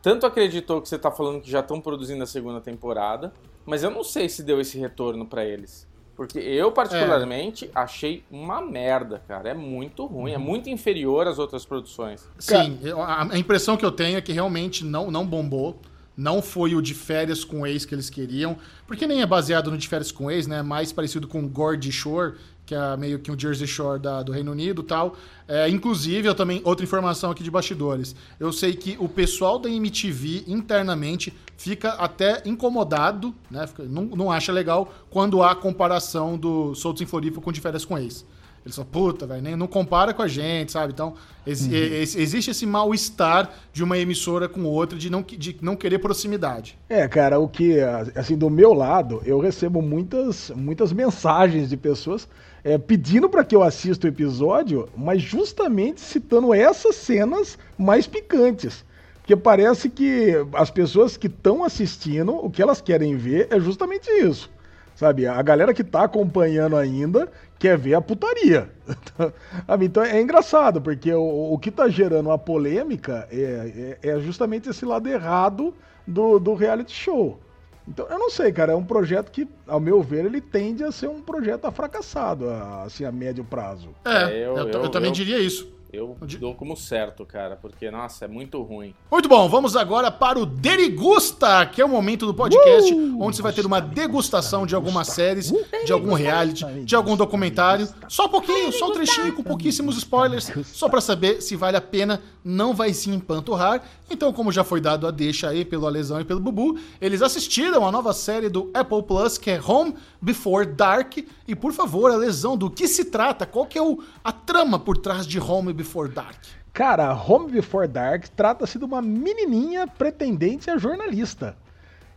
Tanto 0.00 0.24
acreditou 0.24 0.80
que 0.80 0.88
você 0.88 0.98
tá 0.98 1.10
falando 1.10 1.42
que 1.42 1.50
já 1.50 1.60
estão 1.60 1.78
produzindo 1.78 2.22
a 2.22 2.26
segunda 2.26 2.58
temporada, 2.58 3.34
mas 3.66 3.82
eu 3.82 3.90
não 3.90 4.02
sei 4.02 4.26
se 4.26 4.42
deu 4.42 4.58
esse 4.58 4.78
retorno 4.78 5.26
para 5.26 5.44
eles. 5.44 5.86
Porque 6.16 6.38
eu, 6.38 6.72
particularmente, 6.72 7.66
é. 7.66 7.70
achei 7.74 8.24
uma 8.30 8.62
merda, 8.62 9.22
cara. 9.28 9.50
É 9.50 9.54
muito 9.54 10.06
ruim, 10.06 10.32
é 10.32 10.38
uhum. 10.38 10.42
é 10.42 10.46
muito 10.46 10.70
inferior 10.70 11.26
às 11.26 11.38
outras 11.38 11.66
produções. 11.66 12.26
Sim, 12.38 12.78
a 13.06 13.36
impressão 13.36 13.76
que 13.76 13.84
eu 13.84 13.92
tenho 13.92 14.16
é 14.16 14.22
que 14.22 14.32
realmente 14.32 14.86
não, 14.86 15.10
não 15.10 15.26
bombou. 15.26 15.78
Não 16.16 16.42
foi 16.42 16.74
o 16.74 16.82
de 16.82 16.94
férias 16.94 17.44
com 17.44 17.66
ex 17.66 17.84
que 17.84 17.94
eles 17.94 18.10
queriam, 18.10 18.56
porque 18.86 19.06
nem 19.06 19.22
é 19.22 19.26
baseado 19.26 19.70
no 19.70 19.78
de 19.78 19.88
férias 19.88 20.12
com 20.12 20.30
ex, 20.30 20.46
né? 20.46 20.58
É 20.58 20.62
mais 20.62 20.92
parecido 20.92 21.26
com 21.26 21.48
Gordy 21.48 21.90
Shore, 21.90 22.34
que 22.66 22.74
é 22.74 22.96
meio 22.96 23.18
que 23.18 23.30
um 23.30 23.38
Jersey 23.38 23.66
Shore 23.66 24.00
da, 24.00 24.22
do 24.22 24.32
Reino 24.32 24.52
Unido 24.52 24.82
tal. 24.82 25.16
É, 25.50 25.68
inclusive, 25.68 26.28
eu 26.28 26.34
também, 26.34 26.62
outra 26.64 26.84
informação 26.84 27.32
aqui 27.32 27.42
de 27.42 27.50
bastidores. 27.50 28.14
Eu 28.38 28.52
sei 28.52 28.72
que 28.72 28.96
o 29.00 29.08
pessoal 29.08 29.58
da 29.58 29.68
MTV 29.68 30.44
internamente 30.46 31.34
fica 31.56 31.90
até 31.94 32.40
incomodado, 32.44 33.34
né? 33.50 33.68
Não, 33.80 34.04
não 34.04 34.30
acha 34.30 34.52
legal 34.52 34.94
quando 35.10 35.42
há 35.42 35.52
comparação 35.56 36.38
do 36.38 36.72
Soltos 36.76 37.02
em 37.02 37.06
Floripa 37.06 37.40
com 37.40 37.50
de 37.50 37.60
férias 37.60 37.84
com 37.84 37.98
ex. 37.98 38.24
Eles 38.64 38.76
falam, 38.76 38.90
puta, 38.92 39.26
velho, 39.26 39.56
não 39.56 39.66
compara 39.66 40.14
com 40.14 40.22
a 40.22 40.28
gente, 40.28 40.70
sabe? 40.70 40.92
Então, 40.92 41.14
ex 41.44 41.62
uhum. 41.62 41.72
existe 41.72 42.50
esse 42.52 42.64
mal-estar 42.64 43.50
de 43.72 43.82
uma 43.82 43.98
emissora 43.98 44.48
com 44.48 44.62
outra, 44.64 44.96
de 44.96 45.10
não, 45.10 45.22
de 45.22 45.56
não 45.62 45.74
querer 45.74 45.98
proximidade. 45.98 46.78
É, 46.88 47.08
cara, 47.08 47.40
o 47.40 47.48
que, 47.48 47.80
assim, 48.14 48.36
do 48.36 48.50
meu 48.50 48.72
lado, 48.72 49.20
eu 49.24 49.40
recebo 49.40 49.82
muitas, 49.82 50.50
muitas 50.54 50.92
mensagens 50.92 51.70
de 51.70 51.76
pessoas 51.76 52.28
é, 52.62 52.76
pedindo 52.76 53.28
para 53.28 53.44
que 53.44 53.54
eu 53.54 53.62
assista 53.62 54.06
o 54.06 54.10
episódio, 54.10 54.88
mas 54.96 55.22
justamente 55.40 56.02
citando 56.02 56.52
essas 56.52 56.96
cenas 56.96 57.58
mais 57.78 58.06
picantes. 58.06 58.84
Porque 59.20 59.34
parece 59.34 59.88
que 59.88 60.34
as 60.52 60.70
pessoas 60.70 61.16
que 61.16 61.28
estão 61.28 61.64
assistindo, 61.64 62.34
o 62.34 62.50
que 62.50 62.60
elas 62.60 62.80
querem 62.82 63.16
ver 63.16 63.48
é 63.50 63.58
justamente 63.58 64.10
isso. 64.10 64.50
Sabe, 64.94 65.26
a 65.26 65.40
galera 65.40 65.72
que 65.72 65.82
tá 65.82 66.04
acompanhando 66.04 66.76
ainda 66.76 67.26
quer 67.58 67.78
ver 67.78 67.94
a 67.94 68.02
putaria. 68.02 68.68
então 69.80 70.02
é 70.02 70.20
engraçado, 70.20 70.78
porque 70.78 71.10
o, 71.10 71.54
o 71.54 71.58
que 71.58 71.70
está 71.70 71.88
gerando 71.88 72.30
a 72.30 72.36
polêmica 72.36 73.26
é, 73.32 73.96
é, 74.02 74.10
é, 74.10 74.20
justamente 74.20 74.68
esse 74.68 74.84
lado 74.84 75.08
errado 75.08 75.74
do, 76.06 76.38
do 76.38 76.52
reality 76.52 76.92
show. 76.92 77.40
Então, 77.88 78.06
eu 78.08 78.18
não 78.18 78.30
sei, 78.30 78.52
cara, 78.52 78.72
é 78.72 78.76
um 78.76 78.84
projeto 78.84 79.30
que, 79.30 79.48
ao 79.66 79.80
meu 79.80 80.02
ver, 80.02 80.24
ele 80.24 80.40
tende 80.40 80.84
a 80.84 80.92
ser 80.92 81.08
um 81.08 81.20
projeto 81.20 81.70
fracassado, 81.72 82.48
assim, 82.84 83.04
a 83.04 83.10
médio 83.10 83.44
prazo. 83.44 83.88
É, 84.04 84.22
é 84.24 84.46
eu, 84.46 84.56
eu, 84.56 84.68
eu, 84.68 84.82
eu 84.84 84.88
também 84.88 85.10
diria 85.10 85.38
isso. 85.38 85.79
Eu 85.92 86.16
dou 86.38 86.54
como 86.54 86.76
certo, 86.76 87.26
cara, 87.26 87.56
porque, 87.56 87.90
nossa, 87.90 88.24
é 88.24 88.28
muito 88.28 88.62
ruim. 88.62 88.94
Muito 89.10 89.28
bom, 89.28 89.48
vamos 89.48 89.74
agora 89.74 90.08
para 90.08 90.38
o 90.38 90.46
Derigusta, 90.46 91.66
que 91.66 91.82
é 91.82 91.84
o 91.84 91.88
momento 91.88 92.26
do 92.26 92.32
podcast 92.32 92.94
uh, 92.94 93.20
onde 93.20 93.36
você 93.36 93.42
vai 93.42 93.52
ter 93.52 93.66
uma 93.66 93.80
degustação 93.80 94.64
de 94.64 94.74
algumas 94.76 95.08
séries, 95.08 95.52
de 95.84 95.92
algum 95.92 96.14
reality, 96.14 96.64
de 96.84 96.94
algum 96.94 97.16
documentário. 97.16 97.88
Só 98.08 98.26
um 98.26 98.28
pouquinho, 98.28 98.70
só 98.70 98.88
um 98.88 98.92
trechinho 98.92 99.32
com 99.32 99.42
pouquíssimos 99.42 99.96
spoilers, 99.96 100.52
só 100.66 100.88
para 100.88 101.00
saber 101.00 101.42
se 101.42 101.56
vale 101.56 101.76
a 101.76 101.80
pena, 101.80 102.22
não 102.44 102.72
vai 102.72 102.92
se 102.92 103.10
empanturrar. 103.10 103.82
Então, 104.08 104.32
como 104.32 104.52
já 104.52 104.62
foi 104.62 104.80
dado 104.80 105.06
a 105.06 105.10
deixa 105.10 105.48
aí 105.48 105.64
pelo 105.64 105.86
Alesão 105.86 106.20
e 106.20 106.24
pelo 106.24 106.40
Bubu, 106.40 106.78
eles 107.00 107.20
assistiram 107.20 107.86
a 107.86 107.90
nova 107.90 108.12
série 108.12 108.48
do 108.48 108.70
Apple 108.74 109.02
Plus, 109.02 109.38
que 109.38 109.50
é 109.50 109.60
Home 109.60 109.94
Before 110.22 110.66
Dark. 110.66 111.18
E 111.50 111.54
por 111.56 111.72
favor, 111.72 112.12
Alesão, 112.12 112.56
do 112.56 112.70
que 112.70 112.86
se 112.86 113.06
trata? 113.06 113.44
Qual 113.44 113.66
que 113.66 113.76
é 113.76 113.82
o, 113.82 113.98
a 114.22 114.30
trama 114.30 114.78
por 114.78 114.96
trás 114.96 115.26
de 115.26 115.40
Home 115.40 115.72
Before 115.72 116.08
Dark? 116.08 116.36
Cara, 116.72 117.12
Home 117.12 117.50
Before 117.50 117.88
Dark 117.88 118.28
trata-se 118.36 118.78
de 118.78 118.84
uma 118.84 119.02
menininha 119.02 119.84
pretendente 119.84 120.70
a 120.70 120.78
jornalista. 120.78 121.56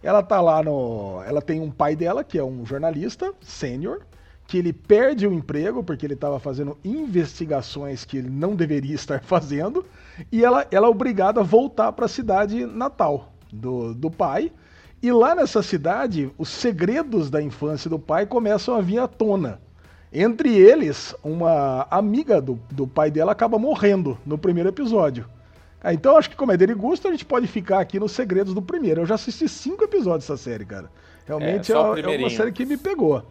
Ela 0.03 0.21
tá 0.21 0.39
lá 0.39 0.61
no. 0.61 1.23
Ela 1.25 1.41
tem 1.41 1.59
um 1.59 1.71
pai 1.71 1.95
dela, 1.95 2.23
que 2.23 2.37
é 2.37 2.43
um 2.43 2.63
jornalista 2.63 3.33
sênior, 3.41 4.01
que 4.45 4.59
ele 4.59 4.71
perde 4.71 5.25
o 5.25 5.33
emprego 5.33 5.83
porque 5.83 6.05
ele 6.05 6.13
estava 6.13 6.39
fazendo 6.39 6.77
investigações 6.85 8.05
que 8.05 8.19
ele 8.19 8.29
não 8.29 8.55
deveria 8.55 8.93
estar 8.93 9.23
fazendo, 9.23 9.83
e 10.31 10.45
ela, 10.45 10.67
ela 10.69 10.85
é 10.85 10.89
obrigada 10.91 11.39
a 11.39 11.43
voltar 11.43 11.91
para 11.93 12.05
a 12.05 12.07
cidade 12.07 12.67
natal 12.67 13.33
do, 13.51 13.95
do 13.95 14.11
pai. 14.11 14.51
E 15.03 15.11
lá 15.11 15.35
nessa 15.35 15.61
cidade, 15.61 16.31
os 16.37 16.47
segredos 16.47 17.29
da 17.29 17.41
infância 17.41 17.89
do 17.89 17.99
pai 17.99 18.25
começam 18.25 18.73
a 18.73 18.79
vir 18.79 18.99
à 18.99 19.07
tona. 19.07 19.59
Entre 20.13 20.55
eles, 20.55 21.13
uma 21.21 21.85
amiga 21.91 22.41
do, 22.41 22.57
do 22.71 22.87
pai 22.87 23.11
dela 23.11 23.33
acaba 23.33 23.59
morrendo 23.59 24.17
no 24.25 24.37
primeiro 24.37 24.69
episódio. 24.69 25.25
Ah, 25.83 25.93
então 25.93 26.15
acho 26.15 26.29
que 26.29 26.37
como 26.37 26.53
é 26.53 26.57
dele 26.57 26.73
gosto, 26.73 27.09
a 27.09 27.11
gente 27.11 27.25
pode 27.25 27.47
ficar 27.47 27.81
aqui 27.81 27.99
nos 27.99 28.13
segredos 28.13 28.53
do 28.53 28.61
primeiro. 28.61 29.01
Eu 29.01 29.05
já 29.05 29.15
assisti 29.15 29.49
cinco 29.49 29.83
episódios 29.83 30.25
dessa 30.25 30.41
série, 30.41 30.63
cara. 30.63 30.89
Realmente 31.25 31.73
é, 31.73 31.75
é, 31.75 32.15
é 32.15 32.17
uma 32.19 32.29
série 32.29 32.53
que 32.53 32.65
me 32.65 32.77
pegou. 32.77 33.25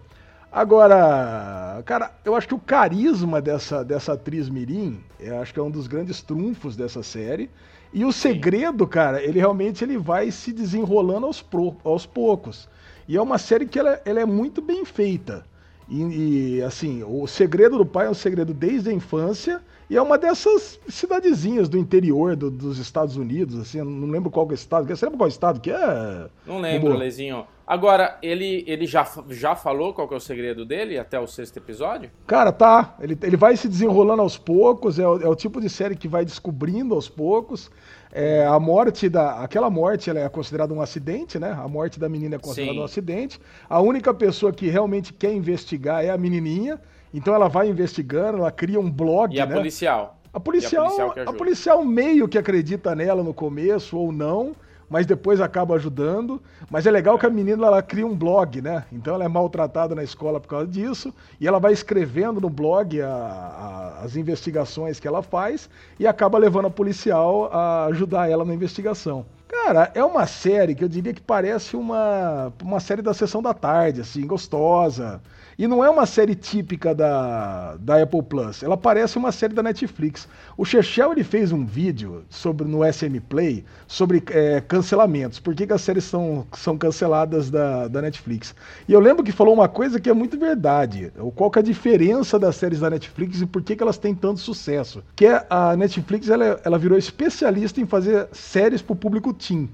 Agora, 0.53 1.83
cara, 1.87 2.13
eu 2.23 2.37
acho 2.37 2.49
que 2.49 2.55
o 2.55 2.59
carisma 2.59 3.41
dessa, 3.41 3.83
dessa 3.83 4.13
atriz 4.13 4.51
Mirim, 4.51 5.03
eu 5.19 5.41
acho 5.41 5.55
que 5.55 5.59
é 5.59 5.63
um 5.63 5.71
dos 5.71 5.87
grandes 5.87 6.21
trunfos 6.21 6.77
dessa 6.77 7.03
série. 7.03 7.49
E 7.93 8.05
o 8.05 8.13
segredo, 8.13 8.87
cara, 8.87 9.23
ele 9.23 9.39
realmente 9.39 9.85
ele 9.85 9.99
vai 9.99 10.31
se 10.31 10.53
desenrolando 10.53 11.27
aos, 11.27 11.43
pro, 11.43 11.77
aos 11.85 12.07
poucos. 12.07 12.69
E 13.07 13.17
é 13.17 13.21
uma 13.21 13.39
série 13.39 13.67
que 13.67 13.79
ela, 13.79 14.01
ela 14.05 14.21
é 14.21 14.25
muito 14.25 14.63
bem 14.63 14.85
feita. 14.85 15.45
E, 15.89 16.57
e, 16.57 16.63
assim, 16.63 17.03
o 17.07 17.27
segredo 17.27 17.77
do 17.77 17.85
pai 17.85 18.07
é 18.07 18.11
um 18.11 18.15
segredo 18.15 18.55
desde 18.55 18.89
a 18.89 18.93
infância 18.93 19.61
e 19.91 19.97
é 19.97 20.01
uma 20.01 20.17
dessas 20.17 20.81
cidadezinhas 20.89 21.69
do 21.69 21.77
interior 21.77 22.35
do, 22.35 22.51
dos 22.51 22.79
Estados 22.79 23.17
Unidos, 23.17 23.61
assim, 23.61 23.83
não 23.83 24.09
lembro 24.09 24.31
qual 24.31 24.47
é 24.47 24.53
o 24.53 24.55
estado, 24.55 24.87
você 24.87 25.05
lembra 25.05 25.19
qual 25.19 25.29
estado 25.29 25.61
que 25.61 25.71
é? 25.71 26.29
Não 26.47 26.61
lembro, 26.61 26.97
Lezinho. 26.97 27.45
Agora, 27.73 28.19
ele, 28.23 28.65
ele 28.67 28.87
já, 28.87 29.11
já 29.31 29.57
falou 29.57 29.95
qual 29.95 30.07
é 30.13 30.15
o 30.15 30.21
segredo 30.21 30.63
dele 30.63 30.99
até 30.99 31.19
o 31.19 31.27
sexto 31.27 31.57
episódio? 31.57 32.11
Cara, 32.27 32.53
tá. 32.53 32.95
Ele, 33.01 33.17
ele 33.23 33.35
vai 33.35 33.57
se 33.57 33.67
desenrolando 33.67 34.21
aos 34.21 34.37
poucos, 34.37 34.99
é 34.99 35.09
o, 35.09 35.23
é 35.23 35.27
o 35.27 35.35
tipo 35.35 35.59
de 35.59 35.71
série 35.71 35.97
que 35.97 36.07
vai 36.07 36.23
descobrindo 36.23 36.95
aos 36.95 37.09
poucos. 37.09 37.71
É, 38.13 38.45
a 38.45 38.61
morte 38.61 39.09
da. 39.09 39.43
Aquela 39.43 39.71
morte 39.71 40.11
ela 40.11 40.21
é 40.21 40.29
considerada 40.29 40.75
um 40.75 40.83
acidente, 40.83 41.39
né? 41.39 41.51
A 41.51 41.67
morte 41.67 41.99
da 41.99 42.11
menina 42.11 42.35
é 42.35 42.39
considerada 42.39 42.75
Sim. 42.75 42.81
um 42.83 42.85
acidente. 42.85 43.41
A 43.71 43.81
única 43.81 44.13
pessoa 44.13 44.53
que 44.53 44.69
realmente 44.69 45.11
quer 45.11 45.33
investigar 45.33 46.05
é 46.05 46.11
a 46.11 46.19
menininha. 46.19 46.79
Então 47.15 47.35
ela 47.35 47.49
vai 47.49 47.71
investigando, 47.71 48.37
ela 48.37 48.53
cria 48.53 48.79
um 48.79 48.91
blog. 48.91 49.35
E 49.35 49.41
a 49.41 49.47
né? 49.47 49.55
policial. 49.55 50.19
A 50.31 50.39
policial, 50.39 50.85
a 50.85 50.91
policial, 50.91 51.15
a 51.27 51.33
policial 51.33 51.85
meio 51.87 52.29
que 52.29 52.37
acredita 52.37 52.95
nela 52.95 53.23
no 53.23 53.33
começo 53.33 53.97
ou 53.97 54.13
não 54.13 54.55
mas 54.93 55.07
depois 55.07 55.41
acaba 55.41 55.75
ajudando. 55.75 56.41
Mas 56.71 56.87
é 56.87 56.91
legal 56.91 57.19
que 57.19 57.25
a 57.25 57.31
menina 57.31 57.67
ela 57.67 57.83
cria 57.83 58.07
um 58.07 58.15
blog, 58.15 58.61
né? 58.61 58.85
Então 58.93 59.15
ela 59.15 59.25
é 59.25 59.29
maltratada 59.29 59.95
na 59.95 60.05
escola 60.05 60.39
por 60.39 60.49
causa 60.49 60.67
disso, 60.67 61.15
e 61.41 61.49
ela 61.49 61.59
vai 61.59 61.73
escrevendo 61.73 62.43
no 62.43 62.51
blog 62.51 63.01
a, 63.01 63.09
a, 63.09 64.05
as 64.05 64.17
investigações 64.17 65.01
que 65.01 65.09
ela 65.09 65.23
faz 65.23 65.71
e 65.99 66.07
acaba 66.07 66.37
levando 66.37 66.67
a 66.67 66.71
policial 66.71 67.49
a 67.51 67.87
ajudar 67.87 68.31
ela 68.31 68.45
na 68.45 68.53
investigação. 68.53 69.25
Cara, 69.49 69.91
é 69.95 70.05
uma 70.05 70.27
série 70.27 70.75
que 70.75 70.85
eu 70.85 70.89
diria 70.89 71.15
que 71.15 71.21
parece 71.23 71.75
uma, 71.75 72.53
uma 72.63 72.81
série 72.81 73.01
da 73.01 73.15
sessão 73.15 73.43
da 73.43 73.55
tarde, 73.55 74.03
assim, 74.03 74.27
gostosa. 74.27 75.23
E 75.59 75.67
não 75.67 75.85
é 75.85 75.91
uma 75.91 76.07
série 76.07 76.35
típica 76.35 76.95
da, 76.95 77.77
da 77.77 78.03
Apple 78.03 78.23
Plus, 78.23 78.63
ela 78.63 78.77
parece 78.77 79.19
uma 79.19 79.31
série 79.31 79.55
da 79.55 79.63
Netflix. 79.63 80.27
O 80.57 80.65
Chechel 80.65 81.13
ele 81.13 81.25
fez 81.25 81.53
um 81.53 81.65
vídeo 81.65 82.25
sobre 82.29 82.67
no 82.67 82.81
SM 82.91 83.21
Play 83.29 83.65
sobre 83.87 84.23
é, 84.31 84.61
cancelamentos, 84.61 85.39
por 85.39 85.55
que, 85.55 85.67
que, 85.67 85.73
as 85.73 85.83
séries 85.83 86.05
são, 86.05 86.47
são 86.53 86.77
canceladas 86.79 87.51
da, 87.51 87.89
da 87.89 88.01
Netflix. 88.03 88.55
E 88.89 88.93
eu 88.93 89.01
lembro 89.01 89.23
que 89.23 89.33
falou 89.33 89.55
uma 89.55 89.69
coisa 89.69 90.01
que 90.01 90.09
é 90.09 90.15
muito 90.15 90.39
verdade, 90.39 91.13
qual 91.35 91.51
que 91.51 91.59
é 91.59 91.63
a 91.63 91.65
diferença 91.65 92.39
das 92.39 92.57
séries 92.57 92.81
da 92.81 92.91
Netflix 92.91 93.41
e 93.41 93.47
por 93.47 93.63
que, 93.63 93.77
que 93.77 93.83
elas 93.83 93.99
têm 93.99 94.15
tanto 94.15 94.41
sucesso. 94.41 95.03
Que 95.15 95.27
é 95.27 95.47
a 95.51 95.77
Netflix 95.77 96.29
ela, 96.29 96.61
ela 96.65 96.79
virou 96.79 96.97
especialista 96.97 97.81
em 97.81 97.87
fazer 97.87 98.29
séries 98.33 98.81
para 98.81 98.93
o 98.93 98.97
público 98.97 99.33
teen. 99.33 99.69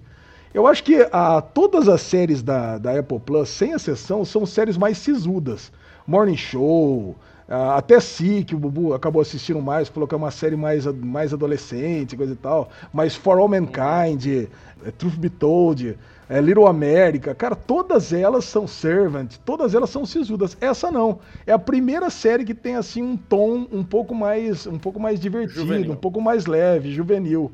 Eu 0.53 0.67
acho 0.67 0.83
que 0.83 1.07
a, 1.13 1.41
todas 1.41 1.89
as 1.89 2.01
séries 2.01 2.43
da, 2.43 2.79
da 2.79 2.99
Apple 2.99 3.21
Plus, 3.21 3.49
sem 3.49 3.73
exceção, 3.73 4.25
são 4.25 4.47
séries 4.47 4.77
mais 4.77 4.99
sisudas. 4.99 5.71
Morning 6.07 6.37
Show, 6.37 7.15
uh, 7.49 7.71
até 7.77 8.01
Si, 8.01 8.45
que 8.45 8.55
o 8.55 8.59
Bubu 8.59 8.95
acabou 8.95 9.21
assistindo 9.21 9.61
mais, 9.61 9.89
falou 9.89 10.09
que 10.09 10.15
é 10.15 10.19
uma 10.19 10.31
série 10.31 10.57
mais, 10.57 10.87
mais 10.87 11.35
adolescente, 11.35 12.17
coisa 12.17 12.33
e 12.33 12.37
tal. 12.37 12.71
Mas 12.93 13.15
For 13.15 13.39
All 13.39 13.49
Mankind, 13.49 14.27
é, 14.85 14.91
Truth 14.93 15.17
Be 15.17 15.29
Told, 15.29 15.99
é, 16.31 16.41
Little 16.41 16.67
America, 16.67 17.35
cara, 17.35 17.55
todas 17.55 18.13
elas 18.13 18.47
são 18.47 18.67
Servant, 18.67 19.37
todas 19.45 19.75
elas 19.75 19.91
são 19.91 20.07
sisudas. 20.07 20.57
Essa 20.61 20.91
não. 20.91 21.19
É 21.47 21.53
a 21.53 21.59
primeira 21.59 22.09
série 22.09 22.45
que 22.45 22.55
tem 22.55 22.77
assim 22.77 23.03
um 23.03 23.17
tom 23.17 23.67
um 23.71 23.85
pouco 23.85 24.15
mais, 24.15 24.67
um 24.67 24.79
pouco 24.79 24.99
mais 24.99 25.21
divertido, 25.21 25.61
juvenil. 25.61 25.93
um 25.93 25.97
pouco 25.97 26.21
mais 26.21 26.47
leve, 26.47 26.91
juvenil. 26.91 27.53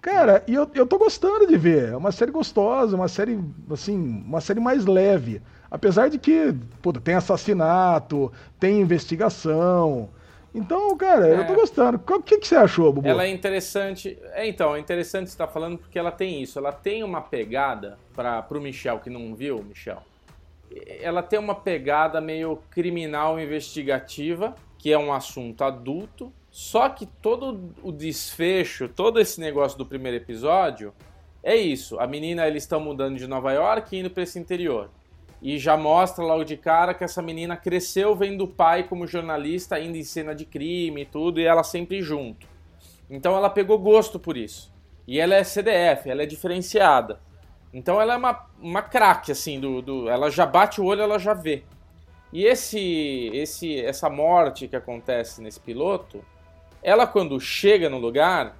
Cara, 0.00 0.42
e 0.46 0.54
eu, 0.54 0.70
eu 0.74 0.86
tô 0.86 0.98
gostando 0.98 1.46
de 1.46 1.56
ver. 1.56 1.90
É 1.90 1.96
uma 1.96 2.12
série 2.12 2.30
gostosa, 2.30 2.96
uma 2.96 3.08
série, 3.08 3.38
assim, 3.70 3.96
uma 4.26 4.40
série 4.40 4.60
mais 4.60 4.86
leve. 4.86 5.42
Apesar 5.70 6.08
de 6.08 6.18
que, 6.18 6.54
puta, 6.80 7.00
tem 7.00 7.14
assassinato, 7.14 8.32
tem 8.58 8.80
investigação. 8.80 10.08
Então, 10.54 10.96
cara, 10.96 11.28
é. 11.28 11.38
eu 11.38 11.46
tô 11.46 11.52
é. 11.52 11.56
gostando. 11.56 12.02
O 12.04 12.22
que, 12.22 12.38
que 12.38 12.46
você 12.46 12.56
achou, 12.56 12.92
Bubu? 12.92 13.06
Ela 13.08 13.24
é 13.24 13.28
interessante. 13.28 14.18
É, 14.32 14.48
então, 14.48 14.74
é 14.74 14.80
interessante 14.80 15.28
você 15.28 15.34
estar 15.34 15.46
tá 15.46 15.52
falando 15.52 15.78
porque 15.78 15.98
ela 15.98 16.10
tem 16.10 16.42
isso. 16.42 16.58
Ela 16.58 16.72
tem 16.72 17.04
uma 17.04 17.20
pegada, 17.20 17.98
para 18.14 18.42
pro 18.42 18.60
Michel 18.60 18.98
que 18.98 19.10
não 19.10 19.34
viu, 19.34 19.62
Michel. 19.62 20.02
Ela 21.00 21.22
tem 21.22 21.38
uma 21.38 21.54
pegada 21.54 22.20
meio 22.20 22.58
criminal 22.70 23.38
investigativa, 23.38 24.54
que 24.78 24.92
é 24.92 24.98
um 24.98 25.12
assunto 25.12 25.62
adulto, 25.62 26.32
só 26.50 26.88
que 26.88 27.06
todo 27.06 27.72
o 27.82 27.92
desfecho, 27.92 28.88
todo 28.88 29.20
esse 29.20 29.40
negócio 29.40 29.78
do 29.78 29.86
primeiro 29.86 30.16
episódio 30.16 30.92
é 31.42 31.54
isso. 31.56 31.98
A 32.00 32.06
menina, 32.06 32.46
eles 32.46 32.64
estão 32.64 32.80
mudando 32.80 33.16
de 33.16 33.26
Nova 33.26 33.52
York 33.52 33.94
e 33.94 34.00
indo 34.00 34.10
para 34.10 34.24
esse 34.24 34.38
interior. 34.38 34.90
E 35.40 35.58
já 35.58 35.76
mostra 35.76 36.24
logo 36.24 36.44
de 36.44 36.56
cara 36.56 36.92
que 36.92 37.04
essa 37.04 37.22
menina 37.22 37.56
cresceu 37.56 38.14
vendo 38.14 38.44
o 38.44 38.48
pai 38.48 38.82
como 38.82 39.06
jornalista, 39.06 39.78
indo 39.78 39.96
em 39.96 40.02
cena 40.02 40.34
de 40.34 40.44
crime 40.44 41.02
e 41.02 41.06
tudo, 41.06 41.40
e 41.40 41.44
ela 41.44 41.62
sempre 41.62 42.02
junto. 42.02 42.46
Então 43.08 43.36
ela 43.36 43.48
pegou 43.48 43.78
gosto 43.78 44.18
por 44.18 44.36
isso. 44.36 44.72
E 45.06 45.18
ela 45.18 45.36
é 45.36 45.44
CDF, 45.44 46.10
ela 46.10 46.24
é 46.24 46.26
diferenciada. 46.26 47.20
Então 47.72 48.00
ela 48.00 48.14
é 48.14 48.16
uma, 48.16 48.46
uma 48.60 48.82
craque, 48.82 49.32
assim, 49.32 49.60
do, 49.60 49.80
do, 49.80 50.08
ela 50.10 50.30
já 50.30 50.44
bate 50.44 50.80
o 50.80 50.84
olho, 50.84 51.02
ela 51.02 51.18
já 51.18 51.32
vê. 51.32 51.62
E 52.32 52.44
esse, 52.44 53.30
esse, 53.32 53.80
essa 53.80 54.10
morte 54.10 54.68
que 54.68 54.76
acontece 54.76 55.40
nesse 55.40 55.58
piloto 55.58 56.22
ela, 56.82 57.06
quando 57.06 57.38
chega 57.40 57.88
no 57.88 57.98
lugar, 57.98 58.56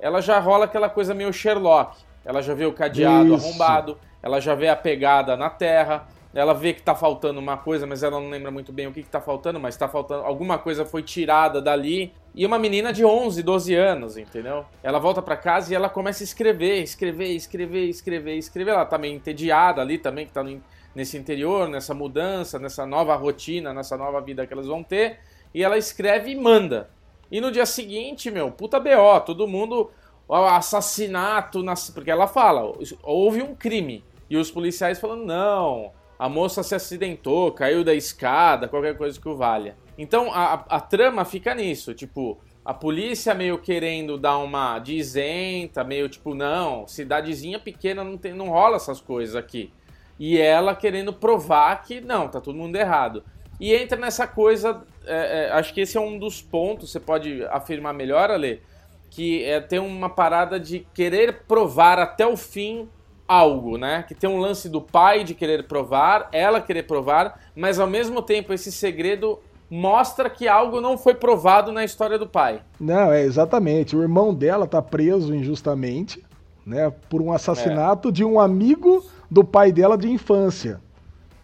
ela 0.00 0.20
já 0.20 0.38
rola 0.38 0.64
aquela 0.64 0.88
coisa 0.88 1.14
meio 1.14 1.32
Sherlock. 1.32 1.98
Ela 2.24 2.42
já 2.42 2.54
vê 2.54 2.66
o 2.66 2.72
cadeado 2.72 3.34
Isso. 3.34 3.46
arrombado, 3.46 3.98
ela 4.22 4.40
já 4.40 4.54
vê 4.54 4.68
a 4.68 4.76
pegada 4.76 5.36
na 5.36 5.48
terra, 5.48 6.06
ela 6.34 6.52
vê 6.52 6.74
que 6.74 6.82
tá 6.82 6.94
faltando 6.94 7.40
uma 7.40 7.56
coisa, 7.56 7.86
mas 7.86 8.02
ela 8.02 8.20
não 8.20 8.28
lembra 8.28 8.50
muito 8.50 8.72
bem 8.72 8.86
o 8.86 8.92
que, 8.92 9.02
que 9.02 9.08
tá 9.08 9.20
faltando, 9.20 9.58
mas 9.58 9.76
tá 9.76 9.88
faltando. 9.88 10.24
Alguma 10.24 10.58
coisa 10.58 10.84
foi 10.84 11.02
tirada 11.02 11.60
dali. 11.60 12.12
E 12.34 12.44
uma 12.44 12.58
menina 12.58 12.92
de 12.92 13.04
11, 13.04 13.42
12 13.42 13.74
anos, 13.74 14.16
entendeu? 14.16 14.64
Ela 14.82 14.98
volta 14.98 15.22
para 15.22 15.36
casa 15.36 15.72
e 15.72 15.74
ela 15.74 15.88
começa 15.88 16.22
a 16.22 16.26
escrever, 16.26 16.82
escrever, 16.82 17.34
escrever, 17.34 17.88
escrever, 17.88 18.36
escrever. 18.36 18.70
Ela 18.72 18.84
tá 18.84 18.98
meio 18.98 19.14
entediada 19.14 19.80
ali 19.80 19.98
também, 19.98 20.26
que 20.26 20.32
tá 20.32 20.44
no, 20.44 20.62
nesse 20.94 21.16
interior, 21.16 21.66
nessa 21.66 21.94
mudança, 21.94 22.58
nessa 22.58 22.84
nova 22.84 23.16
rotina, 23.16 23.72
nessa 23.72 23.96
nova 23.96 24.20
vida 24.20 24.46
que 24.46 24.52
elas 24.52 24.66
vão 24.66 24.84
ter. 24.84 25.18
E 25.54 25.64
ela 25.64 25.78
escreve 25.78 26.30
e 26.30 26.36
manda. 26.36 26.90
E 27.30 27.40
no 27.40 27.50
dia 27.50 27.66
seguinte, 27.66 28.30
meu, 28.30 28.50
puta 28.50 28.80
BO, 28.80 29.20
todo 29.24 29.48
mundo. 29.48 29.90
Assassinato, 30.30 31.62
nas... 31.62 31.88
porque 31.88 32.10
ela 32.10 32.26
fala, 32.26 32.74
houve 33.02 33.40
um 33.42 33.54
crime. 33.54 34.04
E 34.28 34.36
os 34.36 34.50
policiais 34.50 35.00
falando, 35.00 35.24
não, 35.24 35.90
a 36.18 36.28
moça 36.28 36.62
se 36.62 36.74
acidentou, 36.74 37.50
caiu 37.52 37.82
da 37.82 37.94
escada, 37.94 38.68
qualquer 38.68 38.96
coisa 38.96 39.18
que 39.18 39.28
o 39.28 39.36
valha. 39.36 39.76
Então 39.96 40.30
a, 40.32 40.64
a 40.68 40.80
trama 40.80 41.24
fica 41.24 41.54
nisso, 41.54 41.94
tipo, 41.94 42.38
a 42.64 42.74
polícia 42.74 43.34
meio 43.34 43.58
querendo 43.58 44.18
dar 44.18 44.36
uma 44.38 44.78
de 44.78 44.96
isenta, 44.96 45.82
meio 45.82 46.08
tipo, 46.08 46.34
não, 46.34 46.86
cidadezinha 46.86 47.58
pequena 47.58 48.04
não, 48.04 48.18
tem, 48.18 48.34
não 48.34 48.50
rola 48.50 48.76
essas 48.76 49.00
coisas 49.00 49.34
aqui. 49.34 49.72
E 50.18 50.36
ela 50.38 50.74
querendo 50.74 51.12
provar 51.12 51.82
que 51.82 52.00
não, 52.00 52.28
tá 52.28 52.40
todo 52.40 52.58
mundo 52.58 52.76
errado. 52.76 53.24
E 53.60 53.74
entra 53.74 53.98
nessa 53.98 54.26
coisa, 54.26 54.82
é, 55.04 55.46
é, 55.46 55.52
acho 55.52 55.74
que 55.74 55.80
esse 55.80 55.96
é 55.96 56.00
um 56.00 56.18
dos 56.18 56.40
pontos, 56.40 56.92
você 56.92 57.00
pode 57.00 57.44
afirmar 57.46 57.92
melhor, 57.92 58.30
Ale, 58.30 58.62
que 59.10 59.44
é 59.44 59.60
ter 59.60 59.80
uma 59.80 60.08
parada 60.08 60.60
de 60.60 60.86
querer 60.94 61.42
provar 61.48 61.98
até 61.98 62.26
o 62.26 62.36
fim 62.36 62.88
algo, 63.26 63.76
né? 63.76 64.04
Que 64.06 64.14
tem 64.14 64.28
um 64.28 64.38
lance 64.38 64.68
do 64.68 64.80
pai 64.80 65.24
de 65.24 65.34
querer 65.34 65.66
provar, 65.66 66.28
ela 66.32 66.60
querer 66.60 66.84
provar, 66.84 67.40
mas 67.54 67.78
ao 67.78 67.86
mesmo 67.86 68.22
tempo 68.22 68.52
esse 68.52 68.72
segredo 68.72 69.38
mostra 69.70 70.30
que 70.30 70.48
algo 70.48 70.80
não 70.80 70.96
foi 70.96 71.14
provado 71.14 71.70
na 71.70 71.84
história 71.84 72.18
do 72.18 72.26
pai. 72.26 72.62
Não, 72.80 73.12
é 73.12 73.22
exatamente. 73.22 73.94
O 73.94 74.02
irmão 74.02 74.34
dela 74.34 74.66
tá 74.66 74.80
preso 74.80 75.34
injustamente, 75.34 76.24
né, 76.64 76.90
por 77.10 77.20
um 77.20 77.32
assassinato 77.32 78.08
é. 78.08 78.12
de 78.12 78.24
um 78.24 78.40
amigo 78.40 79.04
do 79.30 79.44
pai 79.44 79.72
dela 79.72 79.98
de 79.98 80.08
infância. 80.08 80.80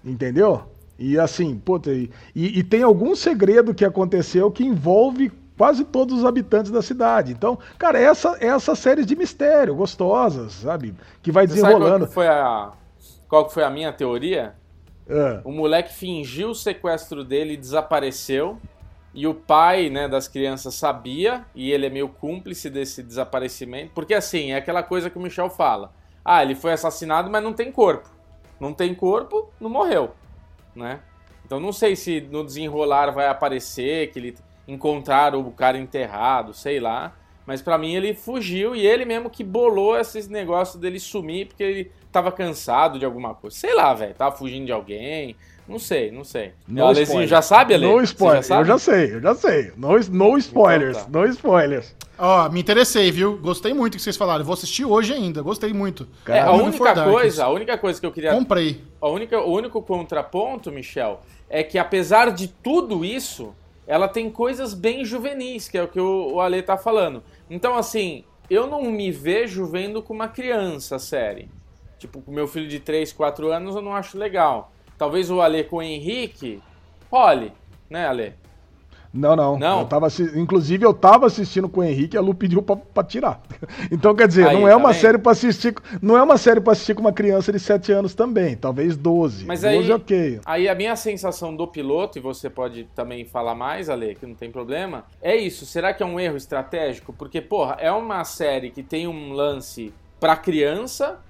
Entendeu? 0.03 0.63
E 0.99 1.19
assim, 1.19 1.57
puta, 1.59 1.91
e, 1.93 2.11
e 2.35 2.63
tem 2.63 2.83
algum 2.83 3.17
segredo 3.17 3.75
que 3.75 3.85
aconteceu 3.85 4.51
que 4.51 4.65
envolve 4.65 5.33
quase 5.57 5.85
todos 5.85 6.19
os 6.19 6.25
habitantes 6.25 6.71
da 6.71 6.83
cidade. 6.83 7.33
Então, 7.33 7.59
cara, 7.79 7.99
essa 7.99 8.37
essa 8.41 8.75
série 8.75 9.05
de 9.05 9.17
mistério, 9.17 9.75
gostosas, 9.75 10.53
sabe? 10.53 10.95
Que 11.23 11.33
vai 11.33 11.47
Você 11.47 11.55
desenrolando. 11.55 12.07
qual, 12.07 12.09
que 12.09 12.15
foi 12.15 12.29
a, 12.29 12.73
qual 13.29 13.51
foi 13.51 13.65
a 13.65 13.71
minha 13.71 13.93
teoria? 13.93 14.55
É. 15.09 15.41
O 15.45 15.53
moleque 15.53 15.93
fingiu 15.93 16.51
o 16.51 16.55
sequestro 16.55 17.25
dele 17.25 17.55
e 17.55 17.57
desapareceu. 17.57 18.59
E 19.17 19.29
o 19.29 19.35
pai 19.35 19.91
né, 19.91 20.09
das 20.09 20.27
crianças 20.27 20.75
sabia, 20.75 21.45
e 21.55 21.71
ele 21.71 21.87
é 21.87 21.91
meio 21.91 22.09
cúmplice 22.09 22.69
desse 22.69 23.01
desaparecimento. 23.01 23.93
Porque 23.95 24.13
assim, 24.13 24.51
é 24.51 24.57
aquela 24.57 24.83
coisa 24.83 25.09
que 25.09 25.17
o 25.17 25.21
Michel 25.21 25.49
fala. 25.49 25.93
Ah, 26.25 26.43
ele 26.43 26.57
foi 26.57 26.73
assassinado, 26.73 27.31
mas 27.31 27.41
não 27.41 27.53
tem 27.53 27.71
corpo. 27.71 28.09
Não 28.59 28.73
tem 28.73 28.93
corpo, 28.93 29.53
não 29.61 29.71
morreu 29.71 30.11
né? 30.75 31.01
Então 31.45 31.61
não 31.61 31.73
sei 31.73 31.95
se 31.95 32.21
no 32.21 32.45
desenrolar 32.45 33.11
vai 33.11 33.29
aparecer 33.29 34.11
que 34.11 34.19
ele 34.19 34.37
encontraram 34.67 35.41
o 35.41 35.53
cara 35.53 35.79
enterrado, 35.79 36.55
sei 36.55 36.81
lá. 36.81 37.15
Mas 37.47 37.61
para 37.61 37.77
mim 37.77 37.95
ele 37.95 38.15
fugiu 38.15 38.75
e 38.75 38.87
ele 38.87 39.05
mesmo 39.05 39.29
que 39.29 39.45
bolou 39.45 39.99
esses 39.99 40.29
negócios 40.29 40.81
dele 40.81 40.99
sumir 40.99 41.49
porque 41.49 41.63
ele 41.63 41.93
tava 42.11 42.33
cansado 42.33 42.99
de 42.99 43.05
alguma 43.05 43.35
coisa. 43.35 43.55
Sei 43.55 43.75
lá, 43.75 43.93
velho, 43.93 44.15
tava 44.15 44.35
fugindo 44.35 44.67
de 44.67 44.73
alguém. 44.73 45.37
Não 45.67 45.79
sei, 45.79 46.11
não 46.11 46.25
sei. 46.25 46.53
No 46.69 46.85
Alezinho 46.85 47.27
já 47.27 47.41
sabe, 47.41 47.75
Ale? 47.75 47.87
No 47.87 48.03
spoiler. 48.03 48.43
Já 48.43 48.61
eu 48.61 48.65
já 48.65 48.79
sei, 48.79 49.15
eu 49.15 49.21
já 49.21 49.35
sei. 49.35 49.73
No, 49.77 49.99
no 49.99 50.39
spoilers, 50.39 50.99
então, 50.99 51.11
tá. 51.11 51.19
no 51.19 51.27
spoilers. 51.27 51.95
Ó, 52.19 52.49
me 52.49 52.61
interessei, 52.61 53.11
viu? 53.11 53.39
Gostei 53.39 53.73
muito 53.73 53.95
do 53.95 53.97
que 53.97 54.03
vocês 54.03 54.17
falaram. 54.17 54.45
Vou 54.45 54.53
assistir 54.53 54.85
hoje 54.85 55.13
ainda. 55.13 55.43
Gostei 55.43 55.73
muito. 55.73 56.07
É, 56.27 56.41
a 56.41 56.53
única 56.53 57.05
coisa, 57.05 57.45
a 57.45 57.49
única 57.49 57.79
coisa 57.79 57.99
que 57.99 58.07
eu 58.07 58.13
queria 58.13 58.33
Comprei. 58.33 58.83
A 59.01 59.09
única, 59.09 59.41
o 59.41 59.53
único 59.53 59.83
contraponto, 59.83 60.71
Michel, 60.71 61.21
é 61.49 61.63
que 61.63 61.79
apesar 61.79 62.31
de 62.31 62.49
tudo 62.49 63.05
isso, 63.05 63.55
ela 63.87 64.07
tem 64.07 64.31
coisas 64.31 64.75
bem 64.75 65.05
juvenis, 65.05 65.69
que 65.69 65.77
é 65.77 65.83
o 65.83 65.89
que 65.89 66.01
o, 66.01 66.35
o 66.35 66.41
Ale 66.41 66.63
tá 66.63 66.77
falando. 66.77 67.23
Então, 67.51 67.75
assim, 67.77 68.25
eu 68.49 68.67
não 68.67 68.83
me 68.85 69.11
vejo 69.11 69.67
vendo 69.67 70.03
com 70.03 70.13
uma 70.13 70.29
criança 70.29 70.97
a 70.97 70.99
série. 70.99 71.49
Tipo, 71.99 72.21
com 72.21 72.31
meu 72.31 72.47
filho 72.47 72.69
de 72.69 72.79
3, 72.81 73.13
4 73.13 73.51
anos 73.51 73.75
eu 73.75 73.83
não 73.83 73.95
acho 73.95 74.19
legal. 74.19 74.73
Talvez 74.97 75.31
o 75.31 75.41
Ale 75.41 75.65
com 75.65 75.77
o 75.77 75.83
Henrique 75.83 76.63
role, 77.11 77.53
né, 77.89 78.07
Ale? 78.07 78.35
Não, 79.15 79.37
não. 79.37 79.57
Não. 79.57 79.81
Eu 79.81 79.87
tava, 79.87 80.09
inclusive, 80.35 80.85
eu 80.85 80.93
tava 80.93 81.27
assistindo 81.27 81.69
com 81.69 81.81
o 81.81 81.85
Henrique 81.85 82.17
e 82.17 82.19
a 82.19 82.21
Lu 82.21 82.35
pediu 82.35 82.61
pra, 82.61 82.75
pra 82.75 83.05
tirar. 83.05 83.41
Então, 83.93 84.15
quer 84.15 84.27
dizer, 84.27 84.49
aí, 84.49 84.59
não 84.59 84.67
é 84.67 84.73
tá 84.73 84.77
uma 84.77 84.91
bem? 84.91 85.01
série 85.01 85.19
para 85.19 85.33
assistir. 85.33 85.75
Não 86.03 86.19
é 86.19 86.23
uma 86.23 86.37
série 86.37 86.61
para 86.61 86.73
assistir 86.73 86.95
com 86.95 87.01
uma 87.01 87.13
criança 87.13 87.53
de 87.53 87.61
7 87.61 87.93
anos 87.93 88.15
também. 88.15 88.57
Talvez 88.57 88.97
12. 88.97 89.45
Mas 89.45 89.61
12 89.61 89.77
aí, 89.77 89.93
ok. 89.93 90.41
Aí 90.45 90.69
a 90.69 90.75
minha 90.75 90.97
sensação 90.97 91.55
do 91.55 91.69
piloto, 91.69 92.19
e 92.19 92.21
você 92.21 92.51
pode 92.51 92.85
também 92.95 93.25
falar 93.25 93.55
mais, 93.55 93.89
Ale, 93.89 94.17
que 94.17 94.27
não 94.27 94.35
tem 94.35 94.51
problema, 94.51 95.05
é 95.23 95.37
isso. 95.37 95.65
Será 95.65 95.95
que 95.95 96.03
é 96.03 96.07
um 96.07 96.19
erro 96.19 96.37
estratégico? 96.37 97.13
Porque, 97.13 97.41
porra, 97.41 97.77
é 97.79 97.93
uma 97.93 98.25
série 98.25 98.71
que 98.71 98.83
tem 98.83 99.07
um 99.07 99.33
lance 99.33 99.93
pra 100.19 100.35
criança 100.37 101.21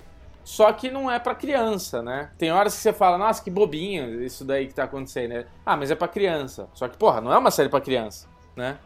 só 0.45 0.71
que 0.73 0.91
não 0.91 1.11
é 1.11 1.19
para 1.19 1.35
criança, 1.35 2.03
né? 2.03 2.31
Tem 2.37 2.53
horas 2.53 2.77
que 2.77 2.83
você 2.83 2.93
fala, 2.93 3.17
nossa, 3.17 3.43
que 3.43 3.51
bobinho 3.51 4.23
isso 4.23 4.45
daí 4.45 4.67
que 4.67 4.75
tá 4.75 4.85
acontecendo, 4.85 5.31
né? 5.31 5.47
Ah, 5.65 5.77
mas 5.77 5.91
é 5.91 5.95
para 5.95 6.07
criança. 6.07 6.69
Só 6.75 6.87
que, 6.87 6.99
porra, 6.99 7.21
não 7.21 7.33
é 7.33 7.39
uma 7.39 7.51
série 7.51 7.71
para 7.71 7.81
criança, 7.81 8.29
né? 8.55 8.77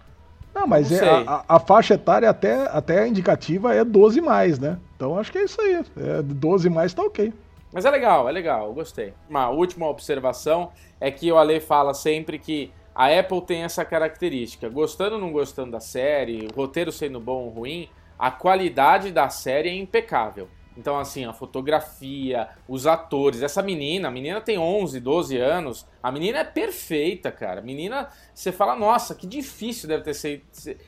Não, 0.54 0.66
mas 0.66 0.90
não 0.90 0.98
é, 0.98 1.24
a, 1.26 1.44
a, 1.48 1.60
faixa 1.60 1.94
etária 1.94 2.30
até, 2.30 2.66
até 2.68 3.06
indicativa 3.06 3.74
é 3.74 3.84
12 3.84 4.20
mais, 4.20 4.58
né? 4.58 4.78
Então 4.96 5.18
acho 5.18 5.30
que 5.30 5.38
é 5.38 5.44
isso 5.44 5.60
aí. 5.60 5.84
É 5.96 6.22
12 6.22 6.70
mais 6.70 6.94
tá 6.94 7.02
ok. 7.02 7.32
Mas 7.72 7.84
é 7.84 7.90
legal, 7.90 8.28
é 8.28 8.32
legal, 8.32 8.66
eu 8.68 8.72
gostei. 8.72 9.12
Uma 9.28 9.50
última 9.50 9.86
observação 9.88 10.70
é 11.00 11.10
que 11.10 11.30
o 11.30 11.36
Ale 11.36 11.60
fala 11.60 11.92
sempre 11.92 12.38
que 12.38 12.72
a 12.94 13.06
Apple 13.06 13.42
tem 13.42 13.62
essa 13.62 13.84
característica. 13.84 14.68
Gostando 14.68 15.16
ou 15.16 15.20
não 15.20 15.32
gostando 15.32 15.72
da 15.72 15.80
série, 15.80 16.46
o 16.46 16.56
roteiro 16.56 16.90
sendo 16.90 17.20
bom 17.20 17.44
ou 17.44 17.50
ruim, 17.50 17.88
a 18.18 18.30
qualidade 18.30 19.12
da 19.12 19.28
série 19.28 19.68
é 19.68 19.74
impecável. 19.74 20.48
Então, 20.78 20.96
assim, 20.96 21.24
a 21.24 21.32
fotografia, 21.32 22.48
os 22.68 22.86
atores, 22.86 23.42
essa 23.42 23.60
menina, 23.60 24.06
a 24.06 24.10
menina 24.12 24.40
tem 24.40 24.56
11, 24.56 25.00
12 25.00 25.36
anos, 25.36 25.84
a 26.00 26.12
menina 26.12 26.38
é 26.38 26.44
perfeita, 26.44 27.32
cara. 27.32 27.58
A 27.58 27.62
menina, 27.64 28.08
você 28.32 28.52
fala, 28.52 28.76
nossa, 28.76 29.12
que 29.12 29.26
difícil 29.26 29.88
deve 29.88 30.04
ter 30.04 30.14
sido 30.14 30.42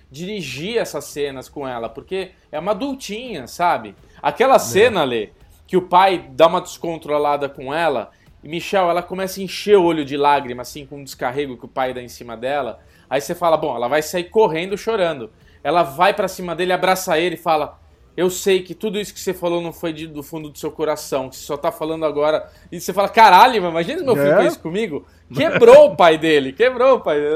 dirigir 0.08 0.78
essas 0.78 1.06
cenas 1.06 1.48
com 1.48 1.66
ela, 1.66 1.88
porque 1.88 2.30
é 2.52 2.58
uma 2.60 2.70
adultinha, 2.70 3.48
sabe? 3.48 3.96
Aquela 4.22 4.54
é. 4.54 4.58
cena, 4.60 5.02
Lê, 5.02 5.30
que 5.66 5.76
o 5.76 5.82
pai 5.82 6.24
dá 6.30 6.46
uma 6.46 6.60
descontrolada 6.60 7.48
com 7.48 7.74
ela, 7.74 8.12
e 8.44 8.48
Michel, 8.48 8.88
ela 8.88 9.02
começa 9.02 9.40
a 9.40 9.42
encher 9.42 9.76
o 9.76 9.82
olho 9.82 10.04
de 10.04 10.16
lágrima, 10.16 10.62
assim, 10.62 10.86
com 10.86 10.98
um 10.98 11.04
descarrego 11.04 11.56
que 11.56 11.64
o 11.64 11.68
pai 11.68 11.92
dá 11.92 12.00
em 12.00 12.08
cima 12.08 12.36
dela. 12.36 12.78
Aí 13.08 13.20
você 13.20 13.34
fala, 13.34 13.56
bom, 13.56 13.74
ela 13.74 13.88
vai 13.88 14.02
sair 14.02 14.30
correndo, 14.30 14.78
chorando. 14.78 15.32
Ela 15.64 15.82
vai 15.82 16.14
para 16.14 16.28
cima 16.28 16.54
dele, 16.54 16.72
abraça 16.72 17.18
ele 17.18 17.34
e 17.34 17.38
fala 17.38 17.79
eu 18.20 18.28
sei 18.28 18.62
que 18.62 18.74
tudo 18.74 19.00
isso 19.00 19.14
que 19.14 19.20
você 19.20 19.32
falou 19.32 19.62
não 19.62 19.72
foi 19.72 19.94
de, 19.94 20.06
do 20.06 20.22
fundo 20.22 20.50
do 20.50 20.58
seu 20.58 20.70
coração, 20.70 21.30
que 21.30 21.36
você 21.36 21.42
só 21.42 21.56
tá 21.56 21.72
falando 21.72 22.04
agora. 22.04 22.50
E 22.70 22.78
você 22.78 22.92
fala, 22.92 23.08
caralho, 23.08 23.56
imagina 23.56 24.00
se 24.00 24.04
meu 24.04 24.14
filho 24.14 24.32
é? 24.32 24.36
fez 24.36 24.52
isso 24.52 24.60
comigo. 24.60 25.06
Quebrou 25.34 25.92
o 25.92 25.96
pai 25.96 26.18
dele, 26.18 26.52
quebrou 26.52 26.96
o 26.96 27.00
pai 27.00 27.18
dele. 27.18 27.34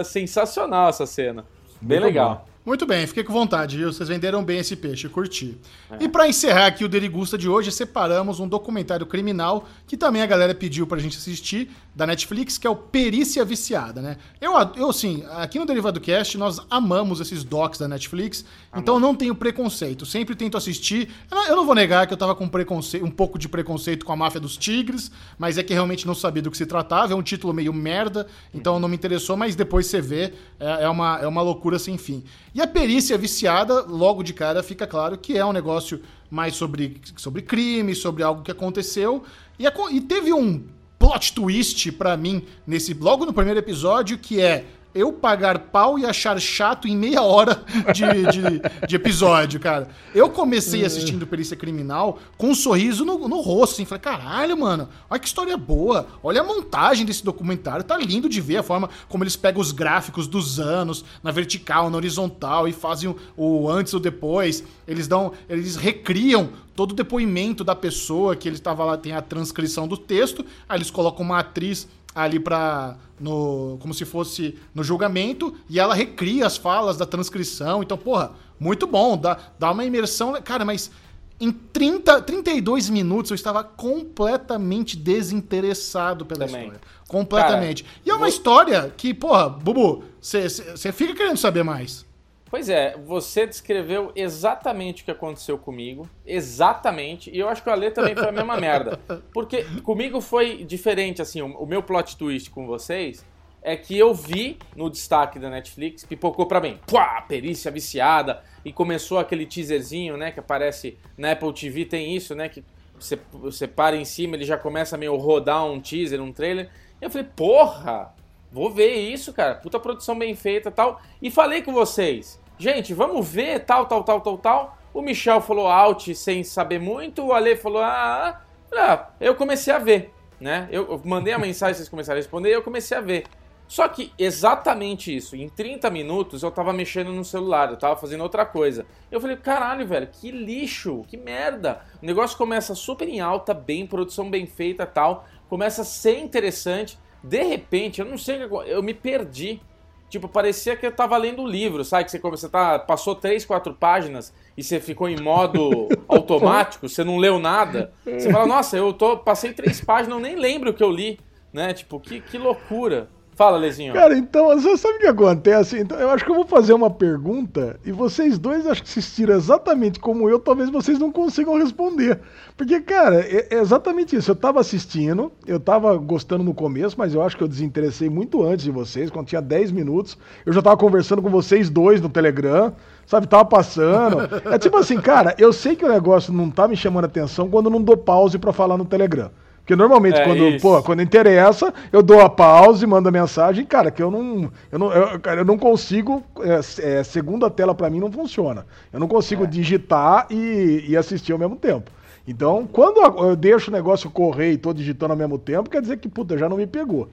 É 0.00 0.02
sensacional 0.02 0.88
essa 0.88 1.06
cena. 1.06 1.44
Bem 1.80 2.00
Muito 2.00 2.08
legal. 2.08 2.44
Bom. 2.44 2.56
Muito 2.66 2.84
bem, 2.84 3.06
fiquei 3.06 3.22
com 3.22 3.32
vontade, 3.32 3.76
viu? 3.76 3.92
Vocês 3.92 4.08
venderam 4.08 4.42
bem 4.42 4.58
esse 4.58 4.74
peixe, 4.74 5.08
curti. 5.08 5.56
É. 5.88 6.02
E 6.02 6.08
para 6.08 6.26
encerrar 6.26 6.66
aqui 6.66 6.84
o 6.84 6.88
Derigusta 6.88 7.38
de 7.38 7.48
hoje, 7.48 7.70
separamos 7.70 8.40
um 8.40 8.48
documentário 8.48 9.06
criminal 9.06 9.68
que 9.86 9.96
também 9.96 10.20
a 10.20 10.26
galera 10.26 10.52
pediu 10.52 10.88
pra 10.88 10.98
gente 10.98 11.16
assistir, 11.16 11.70
da 11.96 12.06
Netflix, 12.06 12.58
que 12.58 12.66
é 12.66 12.70
o 12.70 12.76
Perícia 12.76 13.42
Viciada, 13.42 14.02
né? 14.02 14.18
Eu, 14.38 14.52
eu 14.76 14.90
assim, 14.90 15.24
aqui 15.30 15.58
no 15.58 15.64
Derivado 15.64 15.98
Cast, 15.98 16.36
nós 16.36 16.60
amamos 16.68 17.20
esses 17.20 17.42
docs 17.42 17.78
da 17.78 17.88
Netflix, 17.88 18.44
Amém. 18.70 18.82
então 18.82 19.00
não 19.00 19.14
tenho 19.14 19.34
preconceito. 19.34 20.04
Sempre 20.04 20.36
tento 20.36 20.58
assistir. 20.58 21.08
Eu 21.48 21.56
não 21.56 21.64
vou 21.64 21.74
negar 21.74 22.06
que 22.06 22.12
eu 22.12 22.16
tava 22.18 22.34
com 22.34 22.46
preconceito, 22.46 23.02
um 23.02 23.10
pouco 23.10 23.38
de 23.38 23.48
preconceito 23.48 24.04
com 24.04 24.12
a 24.12 24.16
Máfia 24.16 24.38
dos 24.38 24.58
Tigres, 24.58 25.10
mas 25.38 25.56
é 25.56 25.62
que 25.62 25.72
realmente 25.72 26.06
não 26.06 26.14
sabia 26.14 26.42
do 26.42 26.50
que 26.50 26.58
se 26.58 26.66
tratava. 26.66 27.14
É 27.14 27.16
um 27.16 27.22
título 27.22 27.54
meio 27.54 27.72
merda, 27.72 28.26
então 28.52 28.78
não 28.78 28.90
me 28.90 28.94
interessou, 28.94 29.34
mas 29.34 29.56
depois 29.56 29.86
você 29.86 29.98
vê, 29.98 30.34
é, 30.60 30.84
é 30.84 30.88
uma, 30.90 31.18
é 31.20 31.26
uma 31.26 31.40
loucura 31.40 31.78
sem 31.78 31.96
fim. 31.96 32.22
E 32.54 32.60
a 32.60 32.66
perícia 32.66 33.16
viciada, 33.16 33.80
logo 33.80 34.22
de 34.22 34.34
cara, 34.34 34.62
fica 34.62 34.86
claro 34.86 35.16
que 35.16 35.38
é 35.38 35.44
um 35.46 35.52
negócio 35.52 36.02
mais 36.30 36.56
sobre, 36.56 37.00
sobre 37.16 37.40
crime, 37.40 37.94
sobre 37.94 38.22
algo 38.22 38.42
que 38.42 38.50
aconteceu. 38.50 39.24
E, 39.58 39.64
e 39.96 40.00
teve 40.02 40.34
um 40.34 40.75
plot 41.06 41.34
twist 41.34 41.92
para 41.92 42.16
mim 42.16 42.42
nesse 42.66 42.92
logo 42.92 43.24
no 43.24 43.32
primeiro 43.32 43.60
episódio 43.60 44.18
que 44.18 44.40
é 44.40 44.64
eu 44.92 45.12
pagar 45.12 45.58
pau 45.58 45.98
e 45.98 46.06
achar 46.06 46.40
chato 46.40 46.88
em 46.88 46.96
meia 46.96 47.20
hora 47.20 47.62
de, 47.92 48.02
de, 48.32 48.86
de 48.88 48.96
episódio, 48.96 49.60
cara. 49.60 49.88
Eu 50.14 50.30
comecei 50.30 50.86
assistindo 50.86 51.26
Perícia 51.26 51.54
Criminal 51.54 52.18
com 52.38 52.48
um 52.48 52.54
sorriso 52.54 53.04
no, 53.04 53.28
no 53.28 53.42
rosto, 53.42 53.74
assim. 53.74 53.84
Falei, 53.84 54.00
caralho, 54.00 54.56
mano, 54.56 54.88
olha 55.10 55.20
que 55.20 55.26
história 55.26 55.54
boa. 55.58 56.06
Olha 56.22 56.40
a 56.40 56.44
montagem 56.44 57.04
desse 57.04 57.22
documentário. 57.22 57.84
Tá 57.84 57.98
lindo 57.98 58.26
de 58.26 58.40
ver 58.40 58.56
a 58.56 58.62
forma 58.62 58.88
como 59.06 59.22
eles 59.22 59.36
pegam 59.36 59.60
os 59.60 59.70
gráficos 59.70 60.26
dos 60.26 60.58
anos, 60.58 61.04
na 61.22 61.30
vertical, 61.30 61.90
na 61.90 61.98
horizontal, 61.98 62.66
e 62.66 62.72
fazem 62.72 63.10
o, 63.10 63.16
o 63.36 63.70
antes 63.70 63.92
ou 63.92 64.00
depois. 64.00 64.64
Eles 64.88 65.06
dão. 65.06 65.32
Eles 65.46 65.76
recriam 65.76 66.48
todo 66.76 66.92
o 66.92 66.94
depoimento 66.94 67.64
da 67.64 67.74
pessoa 67.74 68.36
que 68.36 68.48
ele 68.48 68.56
estava 68.56 68.84
lá, 68.84 68.96
tem 68.96 69.12
a 69.12 69.22
transcrição 69.22 69.88
do 69.88 69.96
texto, 69.96 70.44
aí 70.68 70.76
eles 70.76 70.90
colocam 70.90 71.24
uma 71.24 71.38
atriz 71.38 71.88
ali 72.14 72.38
para 72.38 72.96
no 73.18 73.76
como 73.80 73.92
se 73.92 74.04
fosse 74.04 74.58
no 74.74 74.84
julgamento 74.84 75.54
e 75.68 75.80
ela 75.80 75.94
recria 75.94 76.46
as 76.46 76.56
falas 76.56 76.96
da 76.96 77.06
transcrição. 77.06 77.82
Então, 77.82 77.96
porra, 77.96 78.32
muito 78.60 78.86
bom, 78.86 79.16
dá, 79.16 79.38
dá 79.58 79.70
uma 79.70 79.84
imersão, 79.84 80.40
cara, 80.42 80.64
mas 80.64 80.90
em 81.38 81.52
30, 81.52 82.22
32 82.22 82.88
minutos 82.88 83.30
eu 83.30 83.34
estava 83.34 83.62
completamente 83.62 84.96
desinteressado 84.96 86.24
pela 86.24 86.46
Também. 86.46 86.62
história. 86.62 86.80
Completamente. 87.06 87.84
Cara, 87.84 87.96
e 88.04 88.10
é 88.10 88.12
uma 88.12 88.20
vou... 88.20 88.28
história 88.28 88.92
que, 88.96 89.12
porra, 89.12 89.48
Bubu, 89.48 90.04
você 90.20 90.92
fica 90.92 91.14
querendo 91.14 91.36
saber 91.36 91.62
mais. 91.62 92.05
Pois 92.48 92.68
é, 92.68 92.96
você 92.96 93.44
descreveu 93.46 94.12
exatamente 94.14 95.02
o 95.02 95.04
que 95.04 95.10
aconteceu 95.10 95.58
comigo, 95.58 96.08
exatamente, 96.24 97.28
e 97.30 97.38
eu 97.38 97.48
acho 97.48 97.62
que 97.62 97.68
o 97.68 97.72
Ale 97.72 97.90
também 97.90 98.14
foi 98.14 98.28
a 98.28 98.32
mesma 98.32 98.56
merda. 98.60 99.00
Porque 99.32 99.64
comigo 99.82 100.20
foi 100.20 100.64
diferente, 100.64 101.20
assim, 101.20 101.42
o, 101.42 101.66
meu 101.66 101.82
plot 101.82 102.16
twist 102.16 102.50
com 102.50 102.66
vocês 102.66 103.24
é 103.60 103.76
que 103.76 103.98
eu 103.98 104.14
vi 104.14 104.58
no 104.76 104.88
destaque 104.88 105.40
da 105.40 105.50
Netflix, 105.50 106.04
pipocou 106.04 106.46
pra 106.46 106.60
mim, 106.60 106.78
pá, 106.86 107.20
perícia 107.22 107.68
viciada, 107.68 108.40
e 108.64 108.72
começou 108.72 109.18
aquele 109.18 109.44
teaserzinho, 109.44 110.16
né, 110.16 110.30
que 110.30 110.38
aparece 110.38 110.96
na 111.18 111.32
Apple 111.32 111.52
TV, 111.52 111.84
tem 111.84 112.14
isso, 112.14 112.32
né, 112.32 112.48
que 112.48 112.62
você, 112.96 113.18
você 113.32 113.66
para 113.66 113.96
em 113.96 114.04
cima, 114.04 114.36
ele 114.36 114.44
já 114.44 114.56
começa 114.56 114.94
a 114.94 114.98
meio 114.98 115.16
rodar 115.16 115.66
um 115.66 115.80
teaser, 115.80 116.22
um 116.22 116.32
trailer, 116.32 116.70
e 117.00 117.04
eu 117.04 117.10
falei, 117.10 117.26
porra, 117.34 118.14
Vou 118.50 118.70
ver 118.70 118.94
isso, 118.94 119.32
cara. 119.32 119.54
Puta 119.54 119.78
produção 119.78 120.18
bem 120.18 120.34
feita 120.34 120.70
tal. 120.70 121.00
E 121.20 121.30
falei 121.30 121.62
com 121.62 121.72
vocês. 121.72 122.40
Gente, 122.58 122.94
vamos 122.94 123.28
ver 123.28 123.60
tal, 123.64 123.86
tal, 123.86 124.02
tal, 124.02 124.20
tal, 124.20 124.38
tal. 124.38 124.78
O 124.94 125.02
Michel 125.02 125.40
falou 125.42 125.66
out 125.68 126.14
sem 126.14 126.42
saber 126.42 126.80
muito. 126.80 127.26
O 127.26 127.32
Ale 127.32 127.56
falou, 127.56 127.82
ah, 127.82 128.40
ah, 128.72 128.78
ah. 128.78 129.10
eu 129.20 129.34
comecei 129.34 129.72
a 129.72 129.78
ver, 129.78 130.12
né? 130.40 130.68
Eu, 130.70 131.00
mandei 131.04 131.34
a 131.34 131.38
mensagem, 131.38 131.74
vocês 131.74 131.88
começaram 131.88 132.16
a 132.16 132.20
responder 132.20 132.48
e 132.48 132.52
eu 132.52 132.62
comecei 132.62 132.96
a 132.96 133.00
ver. 133.02 133.24
Só 133.68 133.88
que 133.88 134.12
exatamente 134.16 135.14
isso, 135.14 135.34
em 135.34 135.48
30 135.48 135.90
minutos 135.90 136.42
eu 136.42 136.50
tava 136.52 136.72
mexendo 136.72 137.12
no 137.12 137.24
celular, 137.24 137.68
eu 137.68 137.76
tava 137.76 137.96
fazendo 137.96 138.22
outra 138.22 138.46
coisa. 138.46 138.86
Eu 139.10 139.20
falei, 139.20 139.36
caralho, 139.36 139.86
velho, 139.86 140.06
que 140.06 140.30
lixo, 140.30 141.04
que 141.08 141.16
merda. 141.16 141.80
O 142.00 142.06
negócio 142.06 142.38
começa 142.38 142.74
super 142.76 143.08
em 143.08 143.20
alta, 143.20 143.52
bem, 143.52 143.86
produção 143.86 144.30
bem 144.30 144.46
feita 144.46 144.86
tal, 144.86 145.26
começa 145.48 145.82
a 145.82 145.84
ser 145.84 146.18
interessante. 146.20 146.96
De 147.26 147.42
repente, 147.42 148.00
eu 148.00 148.06
não 148.06 148.16
sei, 148.16 148.40
eu 148.66 148.82
me 148.82 148.94
perdi. 148.94 149.60
Tipo, 150.08 150.28
parecia 150.28 150.76
que 150.76 150.86
eu 150.86 150.92
tava 150.92 151.16
lendo 151.16 151.42
um 151.42 151.46
livro, 151.48 151.84
sabe? 151.84 152.04
Que 152.04 152.10
você, 152.12 152.18
você 152.20 152.48
tá, 152.48 152.78
passou 152.78 153.14
três, 153.16 153.44
quatro 153.44 153.74
páginas 153.74 154.32
e 154.56 154.62
você 154.62 154.78
ficou 154.78 155.08
em 155.08 155.20
modo 155.20 155.88
automático, 156.06 156.88
você 156.88 157.02
não 157.02 157.16
leu 157.18 157.38
nada. 157.40 157.92
Você 158.04 158.30
fala, 158.30 158.46
nossa, 158.46 158.76
eu 158.76 158.92
tô, 158.92 159.16
passei 159.18 159.52
três 159.52 159.80
páginas, 159.80 160.16
eu 160.16 160.22
nem 160.22 160.36
lembro 160.36 160.70
o 160.70 160.74
que 160.74 160.82
eu 160.82 160.90
li. 160.90 161.18
né? 161.52 161.72
Tipo, 161.74 161.98
que, 161.98 162.20
que 162.20 162.38
loucura. 162.38 163.08
Fala, 163.36 163.58
Lezinho. 163.58 163.92
Cara, 163.92 164.16
então, 164.16 164.48
você 164.48 164.78
sabe 164.78 164.94
o 164.94 165.00
que 165.00 165.06
acontece? 165.06 165.78
Então, 165.78 165.98
eu 165.98 166.08
acho 166.08 166.24
que 166.24 166.30
eu 166.30 166.34
vou 166.34 166.46
fazer 166.46 166.72
uma 166.72 166.88
pergunta 166.88 167.78
e 167.84 167.92
vocês 167.92 168.38
dois 168.38 168.66
acho 168.66 168.82
que 168.82 168.88
assistiram 168.88 169.34
exatamente 169.34 170.00
como 170.00 170.26
eu, 170.30 170.38
talvez 170.38 170.70
vocês 170.70 170.98
não 170.98 171.12
consigam 171.12 171.58
responder. 171.58 172.18
Porque, 172.56 172.80
cara, 172.80 173.20
é, 173.20 173.48
é 173.50 173.58
exatamente 173.58 174.16
isso. 174.16 174.30
Eu 174.30 174.36
tava 174.36 174.58
assistindo, 174.58 175.30
eu 175.46 175.60
tava 175.60 175.94
gostando 175.98 176.42
no 176.42 176.54
começo, 176.54 176.96
mas 176.96 177.12
eu 177.12 177.20
acho 177.20 177.36
que 177.36 177.42
eu 177.42 177.48
desinteressei 177.48 178.08
muito 178.08 178.42
antes 178.42 178.64
de 178.64 178.70
vocês, 178.70 179.10
quando 179.10 179.26
tinha 179.26 179.42
10 179.42 179.70
minutos. 179.70 180.16
Eu 180.46 180.54
já 180.54 180.62
tava 180.62 180.78
conversando 180.78 181.20
com 181.20 181.28
vocês 181.28 181.68
dois 181.68 182.00
no 182.00 182.08
Telegram, 182.08 182.72
sabe? 183.06 183.26
Tava 183.26 183.44
passando. 183.44 184.16
É 184.50 184.58
tipo 184.58 184.78
assim, 184.78 184.98
cara, 184.98 185.34
eu 185.38 185.52
sei 185.52 185.76
que 185.76 185.84
o 185.84 185.92
negócio 185.92 186.32
não 186.32 186.50
tá 186.50 186.66
me 186.66 186.74
chamando 186.74 187.04
atenção 187.04 187.50
quando 187.50 187.66
eu 187.66 187.72
não 187.72 187.82
dou 187.82 187.98
pause 187.98 188.38
para 188.38 188.50
falar 188.50 188.78
no 188.78 188.86
Telegram. 188.86 189.30
Porque 189.66 189.74
normalmente, 189.74 190.16
é 190.16 190.22
quando, 190.22 190.60
pô, 190.60 190.80
quando 190.80 191.02
interessa, 191.02 191.74
eu 191.90 192.00
dou 192.00 192.20
a 192.20 192.30
pausa 192.30 192.84
e 192.84 192.86
mando 192.86 193.08
a 193.08 193.12
mensagem, 193.12 193.66
cara, 193.66 193.90
que 193.90 194.00
eu 194.00 194.12
não. 194.12 194.48
Eu 194.70 194.78
não, 194.78 194.92
eu, 194.92 195.18
cara, 195.18 195.40
eu 195.40 195.44
não 195.44 195.58
consigo. 195.58 196.22
É, 196.38 196.98
é, 196.98 197.02
segunda 197.02 197.50
tela 197.50 197.74
para 197.74 197.90
mim 197.90 197.98
não 197.98 198.12
funciona. 198.12 198.64
Eu 198.92 199.00
não 199.00 199.08
consigo 199.08 199.42
é. 199.42 199.46
digitar 199.48 200.28
e, 200.30 200.84
e 200.86 200.96
assistir 200.96 201.32
ao 201.32 201.38
mesmo 201.38 201.56
tempo. 201.56 201.90
Então, 202.28 202.64
quando 202.64 203.00
eu 203.24 203.34
deixo 203.34 203.68
o 203.68 203.74
negócio 203.74 204.08
correr 204.08 204.52
e 204.52 204.56
tô 204.56 204.72
digitando 204.72 205.14
ao 205.14 205.18
mesmo 205.18 205.36
tempo, 205.36 205.68
quer 205.68 205.82
dizer 205.82 205.96
que, 205.96 206.08
puta, 206.08 206.38
já 206.38 206.48
não 206.48 206.58
me 206.58 206.66
pegou. 206.68 207.08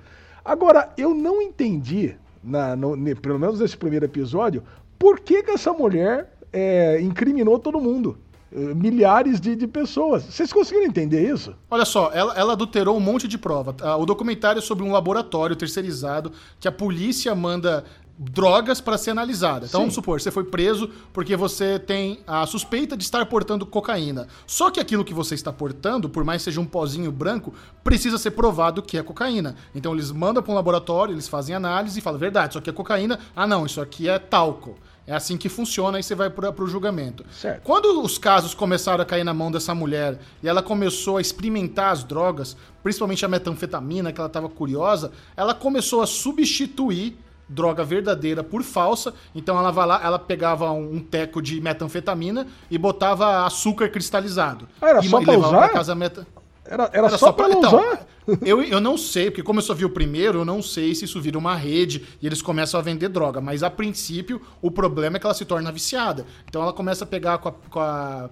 Agora, 0.45 0.89
eu 0.95 1.12
não 1.12 1.41
entendi, 1.41 2.16
na, 2.43 2.76
no, 2.76 2.95
pelo 3.16 3.39
menos 3.39 3.60
nesse 3.60 3.76
primeiro 3.76 4.06
episódio, 4.06 4.62
por 4.99 5.20
que, 5.20 5.41
que 5.41 5.49
essa 5.49 5.74
mulher 5.74 6.30
é, 6.54 7.01
incriminou 7.01 7.58
todo 7.58 7.82
mundo. 7.82 8.16
Eh, 8.56 8.74
milhares 8.76 9.41
de, 9.41 9.56
de 9.56 9.66
pessoas. 9.66 10.24
Vocês 10.26 10.54
conseguiram 10.54 10.86
entender 10.86 11.28
isso? 11.28 11.56
Olha 11.72 11.86
só, 11.86 12.12
ela, 12.14 12.34
ela 12.36 12.54
adulterou 12.54 12.95
um 12.95 12.99
monte 12.99 13.28
de 13.28 13.36
prova. 13.36 13.76
Ah, 13.82 13.97
o 13.97 14.06
documentário 14.06 14.60
é 14.60 14.62
sobre 14.62 14.84
um 14.84 14.91
laboratório 14.91 15.56
terceirizado 15.56 16.32
que 16.60 16.68
a 16.68 16.72
polícia 16.72 17.34
manda 17.34 17.84
drogas 18.16 18.80
para 18.80 18.95
ser 18.95 19.10
analisada. 19.10 19.66
Então, 19.66 19.80
Sim. 19.80 19.86
vamos 19.86 19.95
supor, 19.95 20.22
você 20.22 20.30
foi 20.30 20.43
preso 20.43 20.88
porque 21.12 21.36
você 21.36 21.80
tem 21.80 22.20
a 22.28 22.45
suspeita 22.45 22.95
de 22.95 23.04
estar 23.04 23.26
portando 23.26 23.66
cocaína. 23.66 24.28
Só 24.45 24.70
que 24.70 24.80
aquilo 24.80 25.04
que 25.04 25.16
você 25.16 25.34
está 25.34 25.51
portando, 25.51 26.08
por 26.08 26.24
mais 26.24 26.41
que 26.41 26.45
seja 26.45 26.62
um 26.62 26.66
pozinho 26.66 27.12
branco, 27.12 27.56
precisa 27.84 28.20
ser 28.20 28.32
provado 28.32 28.84
que 28.84 28.99
é 28.99 29.01
cocaína. 29.01 29.56
Então, 29.74 29.93
eles 29.93 30.12
mandam 30.12 30.43
para 30.43 30.51
um 30.51 30.56
laboratório, 30.56 31.16
eles 31.16 31.28
fazem 31.28 31.56
análise 31.56 31.97
e 31.97 32.01
falam: 32.04 32.20
verdade, 32.20 32.49
isso 32.49 32.60
aqui 32.60 32.70
é 32.70 32.74
cocaína. 32.74 33.18
Ah, 33.36 33.47
não, 33.47 33.66
isso 33.66 33.82
aqui 33.82 34.08
é 34.08 34.20
talco. 34.20 34.78
É 35.06 35.14
assim 35.14 35.36
que 35.36 35.49
funciona 35.49 35.99
e 35.99 36.04
você 36.04 36.16
vai 36.16 36.30
para 36.30 36.64
o 36.64 36.68
julgamento. 36.68 37.26
Certo. 37.32 37.62
Quando 37.64 38.01
os 38.01 38.18
casos 38.18 38.54
começaram 38.54 39.01
a 39.01 39.06
cair 39.06 39.24
na 39.24 39.34
mão 39.34 39.51
dessa 39.51 39.76
mulher 39.76 40.18
e 40.41 40.47
ela 40.47 40.64
começou 40.64 41.18
a 41.18 41.22
experimentar 41.22 41.91
as 41.91 42.04
drogas, 42.04 42.56
principalmente 42.82 43.26
a 43.26 43.28
metanfetamina, 43.28 44.14
que 44.14 44.20
ela 44.20 44.28
estava 44.28 44.47
curiosa, 44.47 45.12
ela 45.36 45.54
começou 45.54 46.01
a 46.01 46.08
substituir 46.08 47.18
droga 47.49 47.84
verdadeira 47.84 48.43
por 48.43 48.64
falsa. 48.64 49.14
Então 49.36 49.58
ela 49.58 49.72
vai 49.72 49.86
lá, 49.86 50.01
ela 50.01 50.18
pegava 50.18 50.72
um, 50.72 50.99
teco 50.99 51.41
de 51.41 51.60
metanfetamina 51.60 52.47
e 52.72 52.78
botava 52.78 53.45
açúcar 53.45 53.89
cristalizado. 53.89 54.70
Ah, 54.82 54.89
era 54.89 54.99
e, 55.01 55.10
só 55.10 55.22
pra 55.22 55.38
usar? 55.38 55.70
casa 55.70 55.93
meta... 55.93 56.26
Era, 56.66 56.84
era, 56.86 57.08
era 57.08 57.10
só, 57.10 57.18
só 57.18 57.32
pra, 57.34 57.49
pra 57.49 57.58
então, 57.58 57.78
usar? 57.78 58.08
Eu, 58.46 58.62
eu 58.62 58.80
não 58.80 58.98
sei, 58.98 59.30
porque 59.30 59.44
como 59.44 59.60
eu 59.60 59.64
só 59.64 59.74
vi 59.74 59.86
o 59.86 59.90
primeiro, 59.90 60.40
eu 60.40 60.46
não 60.46 60.62
sei 60.62 60.96
se 60.96 61.06
isso 61.06 61.20
vira 61.22 61.38
uma 61.38 61.56
rede 61.56 62.04
e 62.22 62.26
eles 62.26 62.42
começam 62.42 62.80
a 62.80 62.84
vender 62.84 63.10
droga. 63.10 63.42
Mas 63.42 63.64
a 63.64 63.70
princípio, 63.70 64.42
o 64.62 64.72
problema 64.72 65.18
é 65.18 65.20
que 65.20 65.26
ela 65.26 65.34
se 65.34 65.46
torna 65.46 65.72
viciada. 65.72 66.26
Então 66.48 66.62
ela 66.62 66.74
começa 66.74 67.04
a 67.04 67.08
pegar 67.08 67.38
com 67.40 67.50
a, 67.50 67.52
com 67.52 67.80
a 67.80 68.30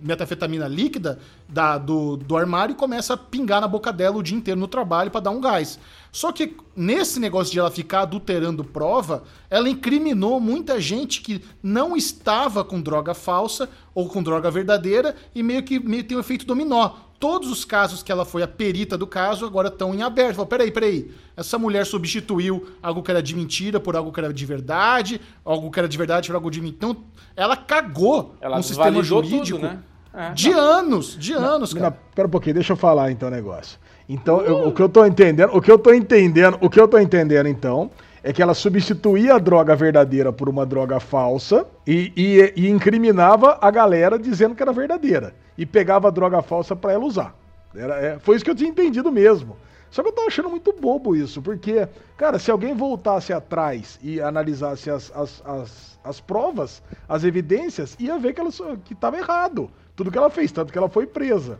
metafetamina 0.00 0.68
líquida 0.68 1.18
da, 1.48 1.78
do, 1.78 2.16
do 2.16 2.36
armário 2.36 2.72
e 2.72 2.76
começa 2.76 3.14
a 3.14 3.16
pingar 3.16 3.60
na 3.60 3.68
boca 3.68 3.92
dela 3.92 4.16
o 4.16 4.22
dia 4.22 4.36
inteiro 4.36 4.60
no 4.60 4.68
trabalho 4.68 5.10
para 5.10 5.20
dar 5.20 5.30
um 5.30 5.40
gás. 5.40 5.78
Só 6.12 6.30
que 6.30 6.56
nesse 6.76 7.18
negócio 7.18 7.52
de 7.52 7.58
ela 7.58 7.70
ficar 7.70 8.02
adulterando 8.02 8.62
prova, 8.62 9.24
ela 9.50 9.68
incriminou 9.68 10.38
muita 10.38 10.80
gente 10.80 11.20
que 11.20 11.42
não 11.62 11.96
estava 11.96 12.62
com 12.62 12.80
droga 12.80 13.14
falsa 13.14 13.68
ou 13.94 14.08
com 14.08 14.22
droga 14.22 14.50
verdadeira 14.50 15.16
e 15.34 15.42
meio 15.42 15.62
que 15.62 15.78
meio 15.80 16.04
tem 16.04 16.16
um 16.16 16.20
efeito 16.20 16.46
dominó 16.46 17.03
todos 17.24 17.50
os 17.50 17.64
casos 17.64 18.02
que 18.02 18.12
ela 18.12 18.26
foi 18.26 18.42
a 18.42 18.46
perita 18.46 18.98
do 18.98 19.06
caso 19.06 19.46
agora 19.46 19.68
estão 19.68 19.94
em 19.94 20.02
aberto. 20.02 20.36
Fala, 20.36 20.46
peraí, 20.46 20.70
peraí. 20.70 21.10
Essa 21.34 21.58
mulher 21.58 21.86
substituiu 21.86 22.66
algo 22.82 23.02
que 23.02 23.10
era 23.10 23.22
de 23.22 23.34
mentira 23.34 23.80
por 23.80 23.96
algo 23.96 24.12
que 24.12 24.20
era 24.20 24.30
de 24.30 24.44
verdade, 24.44 25.18
algo 25.42 25.70
que 25.70 25.78
era 25.78 25.88
de 25.88 25.96
verdade 25.96 26.28
por 26.28 26.34
algo 26.34 26.50
de 26.50 26.60
mentira. 26.60 26.76
Então, 26.76 27.02
ela 27.34 27.56
cagou 27.56 28.34
ela 28.42 28.58
no 28.58 28.62
sistema 28.62 29.02
jurídico 29.02 29.58
tudo, 29.58 29.72
né? 29.72 29.78
é, 30.12 30.32
de 30.32 30.50
não. 30.50 30.60
anos, 30.60 31.16
de 31.18 31.32
anos, 31.32 31.72
cara. 31.72 31.88
Não, 31.88 31.96
pera 32.14 32.28
um 32.28 32.30
pouquinho, 32.30 32.56
deixa 32.56 32.74
eu 32.74 32.76
falar 32.76 33.10
então 33.10 33.28
o 33.28 33.32
negócio. 33.32 33.78
Então, 34.06 34.36
uh. 34.36 34.42
eu, 34.42 34.68
o 34.68 34.72
que 34.72 34.82
eu 34.82 34.88
tô 34.90 35.06
entendendo, 35.06 35.48
o 35.54 35.62
que 35.62 35.70
eu 35.70 35.78
tô 35.78 35.94
entendendo, 35.94 36.58
o 36.60 36.68
que 36.68 36.78
eu 36.78 36.86
tô 36.86 36.98
entendendo 36.98 37.48
então, 37.48 37.90
é 38.24 38.32
que 38.32 38.42
ela 38.42 38.54
substituía 38.54 39.34
a 39.34 39.38
droga 39.38 39.76
verdadeira 39.76 40.32
por 40.32 40.48
uma 40.48 40.64
droga 40.64 40.98
falsa 40.98 41.66
e, 41.86 42.10
e, 42.16 42.54
e 42.56 42.70
incriminava 42.70 43.58
a 43.60 43.70
galera 43.70 44.18
dizendo 44.18 44.54
que 44.54 44.62
era 44.62 44.72
verdadeira. 44.72 45.34
E 45.58 45.66
pegava 45.66 46.08
a 46.08 46.10
droga 46.10 46.40
falsa 46.40 46.74
para 46.74 46.94
ela 46.94 47.04
usar. 47.04 47.36
Era, 47.76 47.96
é, 47.96 48.18
foi 48.18 48.36
isso 48.36 48.44
que 48.44 48.50
eu 48.50 48.54
tinha 48.54 48.70
entendido 48.70 49.12
mesmo. 49.12 49.58
Só 49.90 50.02
que 50.02 50.08
eu 50.08 50.12
tava 50.12 50.26
achando 50.26 50.48
muito 50.48 50.72
bobo 50.72 51.14
isso, 51.14 51.42
porque, 51.42 51.86
cara, 52.16 52.38
se 52.38 52.50
alguém 52.50 52.74
voltasse 52.74 53.30
atrás 53.30 54.00
e 54.02 54.18
analisasse 54.22 54.90
as, 54.90 55.12
as, 55.14 55.42
as, 55.44 55.98
as 56.02 56.18
provas, 56.18 56.82
as 57.06 57.24
evidências, 57.24 57.94
ia 58.00 58.18
ver 58.18 58.32
que 58.32 58.40
ela 58.40 58.50
que 58.84 58.94
tava 58.94 59.18
errado. 59.18 59.70
Tudo 59.94 60.10
que 60.10 60.16
ela 60.16 60.30
fez, 60.30 60.50
tanto 60.50 60.72
que 60.72 60.78
ela 60.78 60.88
foi 60.88 61.06
presa. 61.06 61.58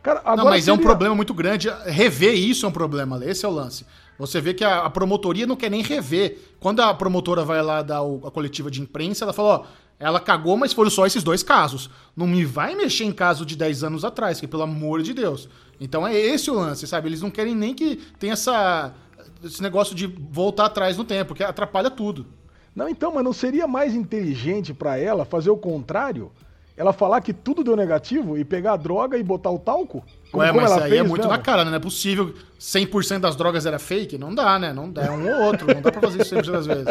Cara, 0.00 0.22
não, 0.36 0.44
mas 0.44 0.64
seria... 0.64 0.78
é 0.78 0.80
um 0.80 0.82
problema 0.82 1.14
muito 1.14 1.34
grande. 1.34 1.68
Rever 1.86 2.34
isso 2.34 2.64
é 2.66 2.68
um 2.68 2.72
problema, 2.72 3.20
esse 3.24 3.44
é 3.44 3.48
o 3.48 3.50
lance. 3.50 3.84
Você 4.18 4.40
vê 4.40 4.54
que 4.54 4.64
a, 4.64 4.80
a, 4.80 4.90
promotoria 4.90 5.46
não 5.46 5.56
quer 5.56 5.70
nem 5.70 5.82
rever. 5.82 6.38
Quando 6.60 6.80
a 6.80 6.94
promotora 6.94 7.44
vai 7.44 7.62
lá 7.62 7.82
dar 7.82 8.02
o, 8.02 8.26
a 8.26 8.30
coletiva 8.30 8.70
de 8.70 8.80
imprensa, 8.80 9.24
ela 9.24 9.32
fala, 9.32 9.48
ó, 9.48 9.64
ela 9.98 10.20
cagou, 10.20 10.56
mas 10.56 10.72
foram 10.72 10.90
só 10.90 11.06
esses 11.06 11.22
dois 11.22 11.42
casos. 11.42 11.90
Não 12.16 12.26
me 12.26 12.44
vai 12.44 12.74
mexer 12.74 13.04
em 13.04 13.12
caso 13.12 13.44
de 13.44 13.56
10 13.56 13.84
anos 13.84 14.04
atrás, 14.04 14.40
que 14.40 14.46
pelo 14.46 14.62
amor 14.62 15.02
de 15.02 15.12
Deus. 15.12 15.48
Então 15.80 16.06
é 16.06 16.14
esse 16.14 16.50
o 16.50 16.54
lance, 16.54 16.86
sabe? 16.86 17.08
Eles 17.08 17.22
não 17.22 17.30
querem 17.30 17.54
nem 17.54 17.74
que 17.74 17.96
tenha 18.18 18.34
essa, 18.34 18.94
esse 19.42 19.62
negócio 19.62 19.94
de 19.94 20.06
voltar 20.06 20.66
atrás 20.66 20.96
no 20.96 21.04
tempo, 21.04 21.34
que 21.34 21.42
atrapalha 21.42 21.90
tudo. 21.90 22.26
Não, 22.74 22.88
então, 22.88 23.12
mas 23.14 23.24
não 23.24 23.32
seria 23.32 23.66
mais 23.66 23.94
inteligente 23.94 24.74
para 24.74 24.98
ela 24.98 25.24
fazer 25.24 25.50
o 25.50 25.56
contrário? 25.56 26.32
Ela 26.76 26.92
falar 26.92 27.20
que 27.20 27.32
tudo 27.32 27.62
deu 27.62 27.76
negativo 27.76 28.36
e 28.36 28.44
pegar 28.44 28.72
a 28.72 28.76
droga 28.76 29.16
e 29.16 29.22
botar 29.22 29.50
o 29.50 29.58
talco? 29.58 30.04
Como, 30.32 30.42
Ué, 30.42 30.50
mas 30.50 30.72
aí 30.72 30.96
é 30.96 31.02
muito 31.02 31.22
mesmo? 31.22 31.30
na 31.30 31.38
cara, 31.38 31.64
né? 31.64 31.70
Não 31.70 31.76
é 31.76 31.80
possível 31.80 32.34
100% 32.58 33.20
das 33.20 33.36
drogas 33.36 33.64
era 33.64 33.78
fake? 33.78 34.18
Não 34.18 34.34
dá, 34.34 34.58
né? 34.58 34.72
Não 34.72 34.90
dá, 34.90 35.04
é 35.04 35.10
um 35.10 35.24
ou 35.28 35.42
outro. 35.44 35.72
Não 35.72 35.80
dá 35.80 35.92
pra 35.92 36.00
fazer 36.00 36.22
isso 36.22 36.34
100% 36.34 36.50
das 36.50 36.66
vezes. 36.66 36.86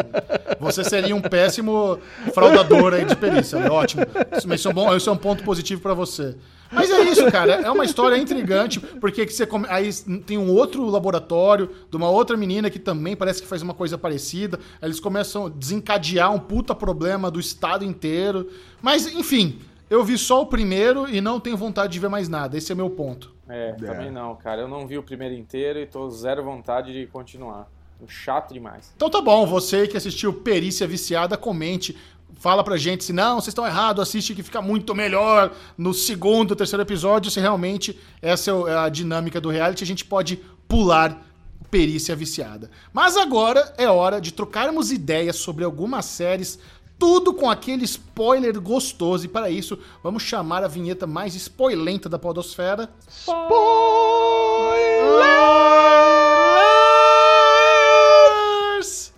Você 0.58 0.82
seria 0.82 1.14
um 1.14 1.20
péssimo 1.20 1.98
fraudador 2.32 2.94
aí 2.94 3.04
de 3.04 3.14
perícia. 3.14 3.58
É 3.58 3.70
ótimo. 3.70 4.06
Isso, 4.34 4.54
isso, 4.54 4.68
é 4.68 4.70
um 4.70 4.74
bom, 4.74 4.96
isso 4.96 5.10
é 5.10 5.12
um 5.12 5.16
ponto 5.16 5.44
positivo 5.44 5.82
para 5.82 5.92
você. 5.92 6.34
Mas 6.72 6.90
é 6.90 7.02
isso, 7.02 7.30
cara. 7.30 7.52
É 7.52 7.70
uma 7.70 7.84
história 7.84 8.16
intrigante, 8.16 8.80
porque 8.80 9.28
você 9.28 9.46
come... 9.46 9.66
aí 9.68 9.92
tem 10.26 10.38
um 10.38 10.50
outro 10.50 10.88
laboratório 10.88 11.70
de 11.90 11.96
uma 11.96 12.08
outra 12.08 12.38
menina 12.38 12.70
que 12.70 12.78
também 12.78 13.14
parece 13.14 13.42
que 13.42 13.46
faz 13.46 13.60
uma 13.60 13.74
coisa 13.74 13.98
parecida. 13.98 14.58
Aí 14.80 14.88
eles 14.88 14.98
começam 14.98 15.46
a 15.46 15.48
desencadear 15.50 16.32
um 16.32 16.38
puta 16.38 16.74
problema 16.74 17.30
do 17.30 17.38
estado 17.38 17.84
inteiro. 17.84 18.48
Mas, 18.80 19.06
enfim, 19.06 19.60
eu 19.94 20.04
vi 20.04 20.18
só 20.18 20.42
o 20.42 20.46
primeiro 20.46 21.08
e 21.08 21.20
não 21.20 21.38
tenho 21.38 21.56
vontade 21.56 21.92
de 21.92 22.00
ver 22.00 22.08
mais 22.08 22.28
nada. 22.28 22.58
Esse 22.58 22.72
é 22.72 22.74
meu 22.74 22.90
ponto. 22.90 23.32
É, 23.48 23.68
é. 23.68 23.72
também 23.74 24.10
não, 24.10 24.34
cara. 24.34 24.62
Eu 24.62 24.68
não 24.68 24.86
vi 24.86 24.98
o 24.98 25.02
primeiro 25.02 25.34
inteiro 25.34 25.78
e 25.78 25.86
tô 25.86 26.10
zero 26.10 26.42
vontade 26.42 26.92
de 26.92 27.06
continuar. 27.06 27.68
Chato 28.08 28.52
demais. 28.52 28.92
Então 28.96 29.08
tá 29.08 29.22
bom, 29.22 29.46
você 29.46 29.86
que 29.86 29.96
assistiu 29.96 30.32
Perícia 30.32 30.86
Viciada, 30.86 31.36
comente. 31.36 31.96
Fala 32.34 32.64
pra 32.64 32.76
gente 32.76 33.04
se 33.04 33.12
não, 33.12 33.36
vocês 33.36 33.48
estão 33.48 33.64
errados, 33.64 34.02
assiste 34.02 34.34
que 34.34 34.42
fica 34.42 34.60
muito 34.60 34.92
melhor 34.94 35.54
no 35.78 35.94
segundo, 35.94 36.56
terceiro 36.56 36.82
episódio. 36.82 37.30
Se 37.30 37.38
realmente 37.38 37.98
essa 38.20 38.50
é 38.50 38.76
a 38.76 38.88
dinâmica 38.88 39.40
do 39.40 39.48
reality, 39.48 39.84
a 39.84 39.86
gente 39.86 40.04
pode 40.04 40.36
pular 40.66 41.24
Perícia 41.70 42.14
Viciada. 42.14 42.70
Mas 42.92 43.16
agora 43.16 43.74
é 43.78 43.88
hora 43.88 44.20
de 44.20 44.32
trocarmos 44.32 44.92
ideias 44.92 45.36
sobre 45.36 45.64
algumas 45.64 46.04
séries 46.04 46.58
tudo 46.98 47.34
com 47.34 47.50
aquele 47.50 47.84
spoiler 47.84 48.60
gostoso. 48.60 49.24
E 49.24 49.28
para 49.28 49.50
isso, 49.50 49.78
vamos 50.02 50.22
chamar 50.22 50.64
a 50.64 50.68
vinheta 50.68 51.06
mais 51.06 51.34
spoilenta 51.34 52.08
da 52.08 52.18
Podosfera. 52.18 52.90
Spoilers! 53.08 53.94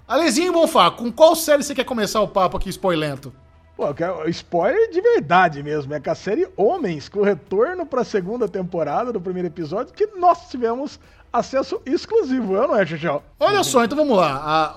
Alezinho 0.07 0.53
Bonfá, 0.53 0.90
com 0.90 1.11
qual 1.11 1.35
série 1.35 1.62
você 1.62 1.74
quer 1.74 1.85
começar 1.85 2.20
o 2.20 2.28
papo 2.28 2.57
aqui 2.57 2.69
spoilento? 2.70 3.32
Pô, 3.77 3.85
spoiler 4.28 4.90
de 4.90 5.01
verdade 5.03 5.62
mesmo. 5.62 5.93
É 5.93 6.01
com 6.01 6.11
a 6.11 6.15
série 6.15 6.48
Homens, 6.57 7.11
com 7.11 7.20
o 7.20 7.24
retorno 7.24 7.85
para 7.85 8.01
a 8.01 8.05
segunda 8.05 8.48
temporada 8.48 9.12
do 9.12 9.20
primeiro 9.20 9.48
episódio, 9.48 9.93
que 9.93 10.07
nós 10.16 10.48
tivemos 10.48 10.98
acesso 11.39 11.81
exclusivo, 11.87 12.55
eu 12.55 12.69
não 12.69 12.77
é, 12.77 12.87
Xuxão? 12.87 13.23
Olha 13.39 13.63
só, 13.63 13.85
então 13.85 13.97
vamos 13.97 14.17
lá. 14.17 14.37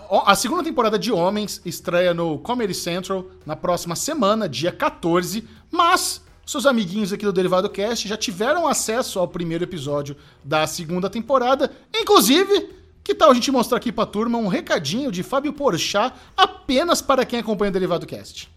A, 0.10 0.31
a, 0.31 0.36
segunda 0.36 0.64
temporada 0.64 0.98
de 0.98 1.11
Homens 1.11 1.61
estreia 1.65 2.14
no 2.14 2.38
Comedy 2.40 2.73
Central 2.73 3.26
na 3.45 3.56
próxima 3.56 3.95
semana, 3.95 4.48
dia 4.48 4.72
14, 4.72 5.48
mas 5.72 6.22
seus 6.45 6.65
amiguinhos 6.65 7.14
aqui 7.14 7.26
do 7.26 7.31
Derivado 7.31 7.69
Cast 7.69 8.07
já 8.07 8.18
tiveram 8.18 8.68
acesso 8.68 9.19
ao 9.19 9.27
primeiro 9.27 9.64
episódio 9.64 10.15
da 10.44 10.65
segunda 10.65 11.10
temporada. 11.10 11.72
Inclusive, 11.94 12.69
que 13.03 13.14
tal 13.14 13.31
a 13.31 13.34
gente 13.34 13.52
mostrar 13.52 13.77
aqui 13.77 13.91
pra 13.91 14.06
turma 14.06 14.38
um 14.38 14.48
recadinho 14.48 15.11
de 15.11 15.23
Fábio 15.23 15.53
Porchat 15.53 16.14
apenas 16.36 17.02
para 17.02 17.26
quem 17.26 17.40
acompanha 17.40 17.69
o 17.69 17.73
Derivado 17.73 18.06
Cast? 18.06 18.49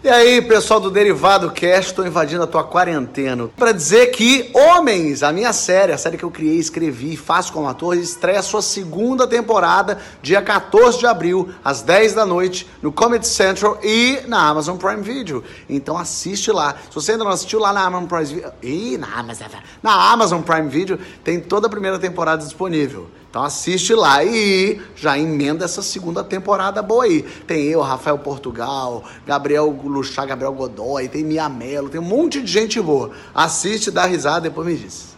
E 0.00 0.08
aí, 0.08 0.40
pessoal 0.40 0.78
do 0.78 0.92
Derivado 0.92 1.50
Cast, 1.50 1.90
estou 1.90 2.06
invadindo 2.06 2.44
a 2.44 2.46
tua 2.46 2.62
quarentena 2.62 3.48
para 3.56 3.72
dizer 3.72 4.12
que 4.12 4.48
Homens, 4.54 5.24
a 5.24 5.32
minha 5.32 5.52
série, 5.52 5.90
a 5.90 5.98
série 5.98 6.16
que 6.16 6.24
eu 6.24 6.30
criei, 6.30 6.56
escrevi 6.56 7.14
e 7.14 7.16
faço 7.16 7.52
como 7.52 7.66
ator, 7.66 7.96
estreia 7.96 8.40
sua 8.40 8.62
segunda 8.62 9.26
temporada 9.26 9.98
dia 10.22 10.40
14 10.40 11.00
de 11.00 11.06
abril, 11.06 11.48
às 11.64 11.82
10 11.82 12.14
da 12.14 12.24
noite, 12.24 12.68
no 12.80 12.92
Comedy 12.92 13.26
Central 13.26 13.80
e 13.82 14.20
na 14.28 14.48
Amazon 14.48 14.76
Prime 14.76 15.02
Video. 15.02 15.42
Então 15.68 15.98
assiste 15.98 16.52
lá. 16.52 16.76
Se 16.88 16.94
você 16.94 17.12
ainda 17.12 17.24
não 17.24 17.32
assistiu 17.32 17.58
lá 17.58 17.72
na 17.72 17.82
Amazon 17.82 18.06
Prime 18.06 18.24
Video, 18.24 18.52
e 18.62 18.96
na 18.96 19.18
Amazon, 19.18 19.48
na 19.82 20.12
Amazon 20.12 20.42
Prime 20.42 20.68
Video 20.68 20.96
tem 21.24 21.40
toda 21.40 21.66
a 21.66 21.70
primeira 21.70 21.98
temporada 21.98 22.44
disponível. 22.44 23.08
Então 23.30 23.42
assiste 23.42 23.94
lá 23.94 24.24
e 24.24 24.80
já 24.96 25.18
emenda 25.18 25.64
essa 25.66 25.82
segunda 25.82 26.24
temporada 26.24 26.80
boa 26.80 27.04
aí. 27.04 27.22
Tem 27.46 27.64
eu, 27.66 27.82
Rafael 27.82 28.18
Portugal, 28.18 29.04
Gabriel 29.26 29.66
Luchá, 29.84 30.24
Gabriel 30.24 30.52
Godoy, 30.52 31.08
tem 31.08 31.24
Mia 31.24 31.48
Mello, 31.48 31.90
tem 31.90 32.00
um 32.00 32.04
monte 32.04 32.40
de 32.40 32.50
gente 32.50 32.80
boa. 32.80 33.10
Assiste, 33.34 33.90
dá 33.90 34.06
risada 34.06 34.46
e 34.46 34.50
depois 34.50 34.66
me 34.66 34.76
diz. 34.76 35.16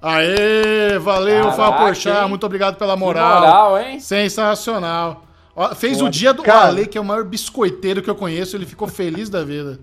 Aê, 0.00 0.98
valeu, 0.98 1.52
hein? 2.24 2.28
muito 2.28 2.44
obrigado 2.44 2.76
pela 2.76 2.94
Que 2.94 3.00
moral. 3.00 3.40
moral, 3.40 3.78
hein? 3.78 4.00
Sensacional. 4.00 5.24
Ó, 5.54 5.74
Fez 5.74 6.00
o 6.00 6.08
dia 6.08 6.32
do 6.32 6.42
cara. 6.42 6.68
Ale, 6.68 6.86
que 6.86 6.96
é 6.96 7.00
o 7.00 7.04
maior 7.04 7.22
biscoiteiro 7.24 8.02
que 8.02 8.10
eu 8.10 8.14
conheço, 8.14 8.56
ele 8.56 8.66
ficou 8.66 8.88
feliz 8.88 9.28
da 9.28 9.44
vida. 9.44 9.78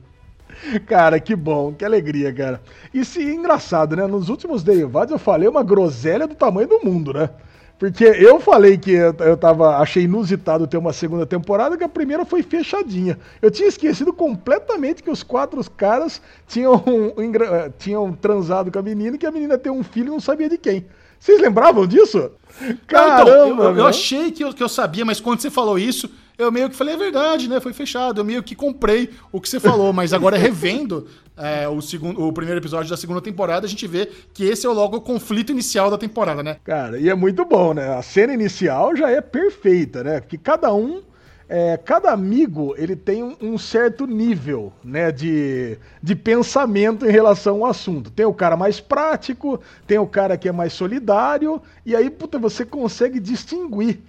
Cara, 0.86 1.19
que 1.19 1.36
bom, 1.36 1.73
que 1.73 1.86
alegria, 1.86 2.34
cara. 2.34 2.61
E 2.94 3.03
se 3.06 3.22
engraçado, 3.23 3.95
né? 3.95 4.06
Nos 4.07 4.30
últimos 4.30 4.64
derivados 4.64 5.11
eu 5.11 5.19
falei 5.19 5.48
uma 5.48 5.64
groselha 5.64 6.27
do 6.27 6.36
tamanho 6.36 6.68
do 6.68 6.80
mundo, 6.84 7.14
né? 7.14 7.30
Porque 7.77 8.03
eu 8.03 8.41
falei 8.41 8.77
que 8.77 8.91
eu, 8.91 9.15
eu 9.19 9.38
tava, 9.38 9.77
achei 9.77 10.03
inusitado 10.03 10.68
ter 10.68 10.76
uma 10.76 10.91
segunda 10.91 11.26
temporada, 11.26 11.77
que 11.77 11.84
a 11.84 11.88
primeira 11.90 12.26
foi 12.26 12.44
fechadinha. 12.44 13.18
Eu 13.41 13.49
tinha 13.49 13.69
esquecido 13.69 14.11
completamente 14.11 15.02
que 15.02 15.10
os 15.10 15.23
quatro 15.23 15.64
caras 15.72 16.22
tinham, 16.45 16.84
eh, 17.18 17.72
tinham 17.77 18.11
transado 18.11 18.69
com 18.69 18.80
a 18.80 18.81
menina 18.81 19.15
e 19.15 19.19
que 19.19 19.26
a 19.26 19.31
menina 19.31 19.57
tem 19.57 19.72
um 19.72 19.81
filho 19.81 20.07
e 20.07 20.11
não 20.11 20.19
sabia 20.19 20.49
de 20.49 20.57
quem. 20.57 20.86
Vocês 21.18 21.40
lembravam 21.40 21.88
disso? 21.88 22.31
Não, 22.61 22.77
Caramba, 22.86 23.22
então, 23.22 23.48
eu, 23.48 23.64
eu- 23.64 23.77
eu 23.77 23.88
achei 23.88 24.30
que 24.31 24.44
eu, 24.44 24.53
que 24.53 24.61
eu 24.64 24.69
sabia, 24.69 25.06
mas 25.06 25.22
quando 25.22 25.40
você 25.40 25.49
falou 25.49 25.80
isso, 25.80 26.10
eu 26.40 26.49
meio 26.52 26.70
que 26.70 26.76
falei, 26.76 26.94
é 26.94 26.98
verdade, 26.98 27.49
né? 27.49 27.60
Foi 27.60 27.74
fechado. 27.74 28.22
Eu 28.22 28.26
meio 28.26 28.41
que 28.41 28.56
comprei 28.56 29.10
o 29.30 29.41
que 29.41 29.49
você 29.49 29.60
falou, 29.60 29.91
mas 29.91 30.14
agora 30.14 30.38
revendo 30.40 31.06
é, 31.36 31.68
o, 31.68 31.82
segundo, 31.82 32.26
o 32.26 32.32
primeiro 32.32 32.61
episódio 32.61 32.90
da 32.90 32.95
segunda 32.95 33.22
temporada, 33.22 33.66
a 33.66 33.70
gente 33.70 33.86
vê 33.86 34.10
que 34.34 34.45
esse 34.45 34.66
é 34.66 34.70
logo 34.70 34.98
o 34.98 35.02
conflito 35.02 35.52
inicial 35.52 35.91
da 35.91 35.98
temporada, 35.98 36.41
né? 36.41 36.56
Cara, 36.64 36.98
e 36.98 37.10
é 37.10 37.14
muito 37.14 37.44
bom, 37.44 37.74
né? 37.74 37.94
A 37.94 38.02
cena 38.02 38.34
inicial 38.34 38.95
já 38.95 39.11
é 39.11 39.20
perfeita, 39.20 40.02
né? 40.02 40.22
Que 40.22 40.38
cada 40.38 40.74
um, 40.74 41.02
é, 41.49 41.76
cada 41.76 42.11
amigo, 42.11 42.74
ele 42.78 42.95
tem 42.95 43.22
um, 43.22 43.36
um 43.41 43.57
certo 43.57 44.07
nível, 44.07 44.72
né? 44.82 45.11
De, 45.11 45.78
de 46.02 46.16
pensamento 46.16 47.06
em 47.06 47.11
relação 47.11 47.66
ao 47.66 47.72
assunto. 47.72 48.10
Tem 48.10 48.26
o 48.26 48.34
cara 48.34 48.56
mais 48.56 48.80
prático, 48.80 49.60
tem 49.86 49.98
o 49.98 50.07
cara 50.07 50.38
que 50.38 50.48
é 50.48 50.53
mais 50.53 50.72
solidário, 50.72 51.61
e 51.86 51.98
aí, 51.98 52.10
puta, 52.10 52.40
você 52.40 52.64
consegue 52.64 53.20
distinguir 53.20 53.99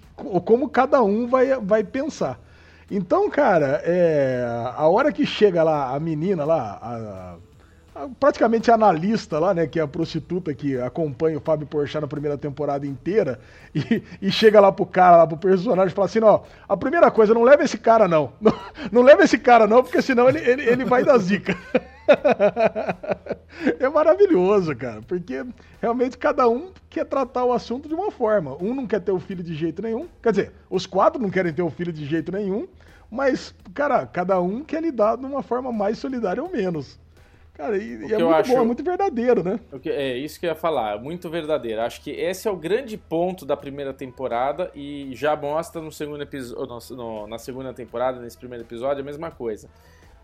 como 0.44 0.68
cada 0.68 1.02
um 1.02 1.26
vai, 1.28 1.58
vai 1.60 1.84
pensar. 1.84 2.38
Então, 2.90 3.30
cara, 3.30 3.80
é, 3.84 4.44
a 4.76 4.88
hora 4.88 5.12
que 5.12 5.24
chega 5.24 5.62
lá 5.62 5.94
a 5.94 6.00
menina 6.00 6.44
lá, 6.44 6.78
a- 6.82 7.36
a- 7.94 8.08
praticamente 8.18 8.70
a 8.70 8.74
analista 8.74 9.38
lá, 9.38 9.54
né, 9.54 9.66
que 9.66 9.78
é 9.78 9.82
a 9.82 9.88
prostituta 9.88 10.52
que 10.54 10.76
acompanha 10.80 11.38
o 11.38 11.40
Fábio 11.40 11.66
Porchat 11.66 12.00
na 12.00 12.08
primeira 12.08 12.36
temporada 12.38 12.86
inteira, 12.86 13.38
e, 13.74 14.02
e 14.20 14.30
chega 14.32 14.60
lá 14.60 14.72
pro 14.72 14.86
cara, 14.86 15.18
lá 15.18 15.26
pro 15.26 15.36
personagem, 15.36 15.94
fala 15.94 16.06
assim, 16.06 16.20
ó, 16.20 16.40
a 16.68 16.76
primeira 16.76 17.10
coisa, 17.10 17.32
não 17.34 17.42
leva 17.44 17.62
esse 17.62 17.78
cara 17.78 18.08
não, 18.08 18.32
não, 18.40 18.52
não 18.90 19.02
leva 19.02 19.22
esse 19.22 19.38
cara 19.38 19.66
não, 19.66 19.82
porque 19.82 20.02
senão 20.02 20.28
ele, 20.28 20.38
ele, 20.40 20.62
ele 20.68 20.84
vai 20.84 21.04
dar 21.04 21.18
zica. 21.18 21.56
é 23.78 23.88
maravilhoso, 23.88 24.74
cara, 24.76 25.00
porque 25.06 25.44
realmente 25.80 26.16
cada 26.18 26.48
um 26.48 26.70
quer 26.88 27.04
tratar 27.04 27.44
o 27.44 27.52
assunto 27.52 27.88
de 27.88 27.94
uma 27.94 28.10
forma. 28.10 28.56
Um 28.62 28.74
não 28.74 28.86
quer 28.86 29.00
ter 29.00 29.12
o 29.12 29.20
filho 29.20 29.42
de 29.42 29.54
jeito 29.54 29.82
nenhum, 29.82 30.08
quer 30.22 30.30
dizer, 30.30 30.52
os 30.68 30.86
quatro 30.86 31.20
não 31.20 31.30
querem 31.30 31.52
ter 31.52 31.62
o 31.62 31.70
filho 31.70 31.92
de 31.92 32.04
jeito 32.06 32.32
nenhum, 32.32 32.66
mas, 33.10 33.54
cara, 33.74 34.06
cada 34.06 34.40
um 34.40 34.62
quer 34.62 34.82
lidar 34.82 35.16
de 35.16 35.24
uma 35.24 35.42
forma 35.42 35.72
mais 35.72 35.98
solidária 35.98 36.42
ou 36.42 36.50
menos. 36.50 36.98
Cara, 37.54 37.76
e, 37.76 37.90
e 37.90 38.14
é 38.14 38.18
muito 38.18 38.28
acho- 38.30 38.52
bom, 38.54 38.60
é 38.60 38.64
muito 38.64 38.82
verdadeiro, 38.82 39.42
né? 39.42 39.60
O 39.70 39.78
que- 39.78 39.90
É 39.90 40.16
isso 40.16 40.40
que 40.40 40.46
eu 40.46 40.48
ia 40.48 40.54
falar, 40.54 40.98
muito 40.98 41.28
verdadeiro. 41.28 41.82
Acho 41.82 42.00
que 42.00 42.10
esse 42.10 42.48
é 42.48 42.50
o 42.50 42.56
grande 42.56 42.96
ponto 42.96 43.44
da 43.44 43.54
primeira 43.54 43.92
temporada 43.92 44.70
e 44.74 45.10
já 45.14 45.36
mostra 45.36 45.82
no 45.82 45.92
segundo 45.92 46.22
episódio, 46.22 47.26
na 47.28 47.38
segunda 47.38 47.74
temporada, 47.74 48.18
nesse 48.18 48.38
primeiro 48.38 48.64
episódio, 48.64 49.02
a 49.02 49.04
mesma 49.04 49.30
coisa. 49.30 49.68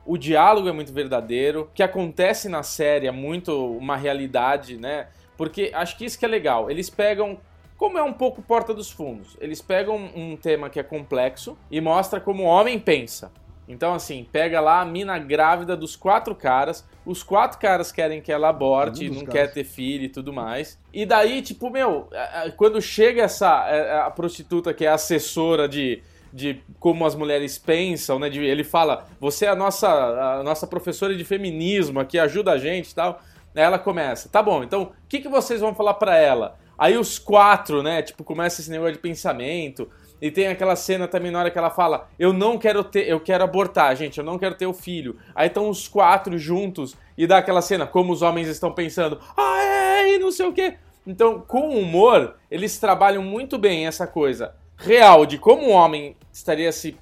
O 0.07 0.17
diálogo 0.17 0.69
é 0.69 0.73
muito 0.73 0.93
verdadeiro, 0.93 1.63
o 1.63 1.67
que 1.75 1.83
acontece 1.83 2.49
na 2.49 2.63
série 2.63 3.07
é 3.07 3.11
muito 3.11 3.77
uma 3.77 3.97
realidade, 3.97 4.77
né? 4.77 5.09
Porque 5.37 5.71
acho 5.75 5.97
que 5.99 6.05
isso 6.05 6.19
que 6.19 6.25
é 6.25 6.29
legal. 6.29 6.71
Eles 6.71 6.89
pegam, 6.89 7.39
como 7.77 7.99
é 7.99 8.03
um 8.03 8.13
pouco 8.13 8.41
porta 8.41 8.73
dos 8.73 8.91
fundos, 8.91 9.37
eles 9.41 9.61
pegam 9.61 9.97
um 10.15 10.37
tema 10.37 10.71
que 10.71 10.79
é 10.79 10.83
complexo 10.83 11.59
e 11.71 11.81
mostra 11.81 12.21
como 12.21 12.45
o 12.45 12.47
homem 12.47 12.79
pensa. 12.79 13.31
Então, 13.69 13.95
assim, 13.95 14.25
pega 14.31 14.61
lá 14.61 14.81
a 14.81 14.85
mina 14.85 15.19
grávida 15.19 15.77
dos 15.77 15.97
quatro 15.97 16.37
caras. 16.37 16.87
Os 17.05 17.25
quatro 17.25 17.59
caras 17.59 17.91
querem 17.91 18.23
que 18.23 18.31
ela 18.31 18.49
aborte, 18.49 19.11
Um 19.11 19.15
não 19.15 19.25
caras. 19.25 19.33
quer 19.33 19.53
ter 19.53 19.65
filho 19.65 20.05
e 20.05 20.09
tudo 20.09 20.33
mais. 20.33 20.79
E 20.95 21.05
daí, 21.05 21.43
tipo, 21.43 21.69
meu, 21.69 22.07
a- 22.13 22.43
a- 22.45 22.51
quando 22.53 22.81
chega 22.81 23.23
essa 23.23 23.49
a, 23.49 24.07
a 24.07 24.11
prostituta 24.13 24.73
que 24.73 24.85
é 24.85 24.89
assessora 24.89 25.69
de, 25.69 26.01
de 26.37 26.61
como 26.79 27.07
as 27.07 27.15
mulheres 27.15 27.57
pensam, 27.57 28.19
né? 28.19 28.29
de- 28.29 28.45
ele 28.45 28.63
fala, 28.63 29.07
você 29.19 29.47
é 29.47 29.49
a 29.49 29.57
nossa, 29.57 29.89
a 29.89 30.43
nossa 30.43 30.67
professora 30.67 31.17
de 31.17 31.25
feminismo 31.25 31.99
aqui, 31.99 32.19
ajuda 32.19 32.53
a 32.53 32.59
gente 32.59 32.91
e 32.91 32.95
tal. 32.95 33.21
Aí 33.55 33.63
ela 33.63 33.79
começa, 33.79 34.29
tá 34.29 34.43
bom, 34.43 34.63
então 34.63 34.83
o 34.83 34.93
que, 35.09 35.19
que 35.21 35.29
vocês 35.29 35.63
vão 35.63 35.75
falar 35.75 35.95
pra 35.95 36.15
ela? 36.19 36.59
Aí 36.77 36.99
os 36.99 37.19
quatro, 37.19 37.83
né, 37.83 38.03
tipo, 38.03 38.23
começa 38.23 38.61
esse 38.61 38.71
negócio 38.71 38.93
de 38.93 38.99
pensamento. 38.99 39.89
E 40.21 40.31
tem 40.31 40.47
aquela 40.49 40.77
cena 40.77 41.07
também 41.09 41.31
na 41.31 41.39
hora 41.41 41.51
que 41.51 41.59
ela 41.59 41.69
fala: 41.69 42.09
Eu 42.19 42.33
não 42.33 42.57
quero 42.59 42.83
ter, 42.83 43.07
eu 43.07 43.21
quero 43.21 43.45
abortar, 43.45 43.95
gente, 43.97 44.17
eu 44.17 44.25
não 44.25 44.39
quero 44.39 44.55
ter 44.55 44.67
o 44.67 44.73
filho. 44.73 45.17
Aí 45.35 45.49
estão 45.49 45.69
os 45.69 45.89
quatro 45.89 46.39
juntos 46.39 46.95
e 47.19 47.27
dá 47.27 47.37
aquela 47.39 47.61
cena, 47.61 47.87
como 47.87 48.13
os 48.15 48.23
homens 48.23 48.49
estão 48.49 48.73
pensando, 48.73 49.19
ah, 49.37 50.19
não 50.19 50.31
sei 50.33 50.47
o 50.47 50.53
quê. 50.55 50.77
Então, 51.07 51.41
com 51.41 51.69
o 51.69 51.79
humor, 51.79 52.37
eles 52.51 52.79
trabalham 52.79 53.23
muito 53.23 53.59
bem 53.59 53.87
essa 53.87 54.07
coisa 54.07 54.55
real 54.77 55.25
de 55.27 55.39
como 55.39 55.67
o 55.67 55.71
homem 55.71 56.17
estaria 56.33 56.71
se, 56.71 56.97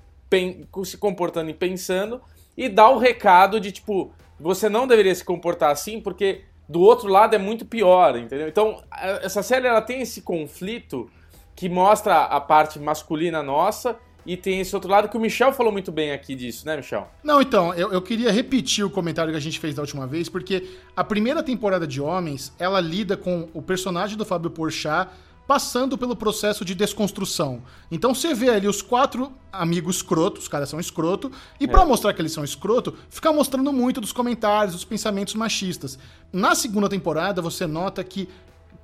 se 0.84 0.96
comportando 0.96 1.50
e 1.50 1.54
pensando, 1.54 2.20
e 2.56 2.68
dá 2.68 2.88
o 2.88 2.98
recado 2.98 3.58
de 3.58 3.72
tipo, 3.72 4.12
você 4.38 4.68
não 4.68 4.86
deveria 4.86 5.14
se 5.14 5.24
comportar 5.24 5.70
assim, 5.70 6.00
porque 6.00 6.42
do 6.68 6.80
outro 6.80 7.08
lado 7.08 7.34
é 7.34 7.38
muito 7.38 7.64
pior, 7.64 8.16
entendeu? 8.16 8.48
Então, 8.48 8.82
essa 9.22 9.42
série 9.42 9.66
ela 9.66 9.82
tem 9.82 10.00
esse 10.00 10.22
conflito 10.22 11.10
que 11.54 11.68
mostra 11.68 12.22
a 12.22 12.40
parte 12.40 12.78
masculina 12.78 13.42
nossa 13.42 13.96
e 14.26 14.36
tem 14.36 14.60
esse 14.60 14.74
outro 14.74 14.90
lado 14.90 15.08
que 15.08 15.16
o 15.16 15.20
Michel 15.20 15.52
falou 15.52 15.70
muito 15.70 15.92
bem 15.92 16.12
aqui 16.12 16.34
disso, 16.34 16.66
né, 16.66 16.76
Michel? 16.76 17.06
Não, 17.22 17.42
então, 17.42 17.74
eu, 17.74 17.92
eu 17.92 18.00
queria 18.00 18.32
repetir 18.32 18.84
o 18.84 18.90
comentário 18.90 19.30
que 19.30 19.36
a 19.36 19.40
gente 19.40 19.60
fez 19.60 19.74
da 19.74 19.82
última 19.82 20.06
vez, 20.06 20.28
porque 20.28 20.66
a 20.96 21.04
primeira 21.04 21.42
temporada 21.42 21.86
de 21.86 22.00
Homens, 22.00 22.52
ela 22.58 22.80
lida 22.80 23.16
com 23.16 23.48
o 23.52 23.60
personagem 23.60 24.16
do 24.16 24.24
Fábio 24.24 24.50
Porchat 24.50 25.10
passando 25.46 25.98
pelo 25.98 26.16
processo 26.16 26.64
de 26.64 26.74
desconstrução. 26.74 27.62
Então 27.90 28.14
você 28.14 28.34
vê 28.34 28.50
ali 28.50 28.66
os 28.66 28.80
quatro 28.80 29.32
amigos 29.52 29.96
escrotos, 29.96 30.44
os 30.44 30.48
caras 30.48 30.68
são 30.68 30.80
escroto, 30.80 31.30
e 31.60 31.68
pra 31.68 31.84
mostrar 31.84 32.12
que 32.12 32.20
eles 32.20 32.32
são 32.32 32.44
escroto, 32.44 32.94
fica 33.10 33.32
mostrando 33.32 33.72
muito 33.72 34.00
dos 34.00 34.12
comentários, 34.12 34.74
dos 34.74 34.84
pensamentos 34.84 35.34
machistas. 35.34 35.98
Na 36.32 36.54
segunda 36.54 36.88
temporada, 36.88 37.40
você 37.40 37.66
nota 37.66 38.02
que 38.02 38.28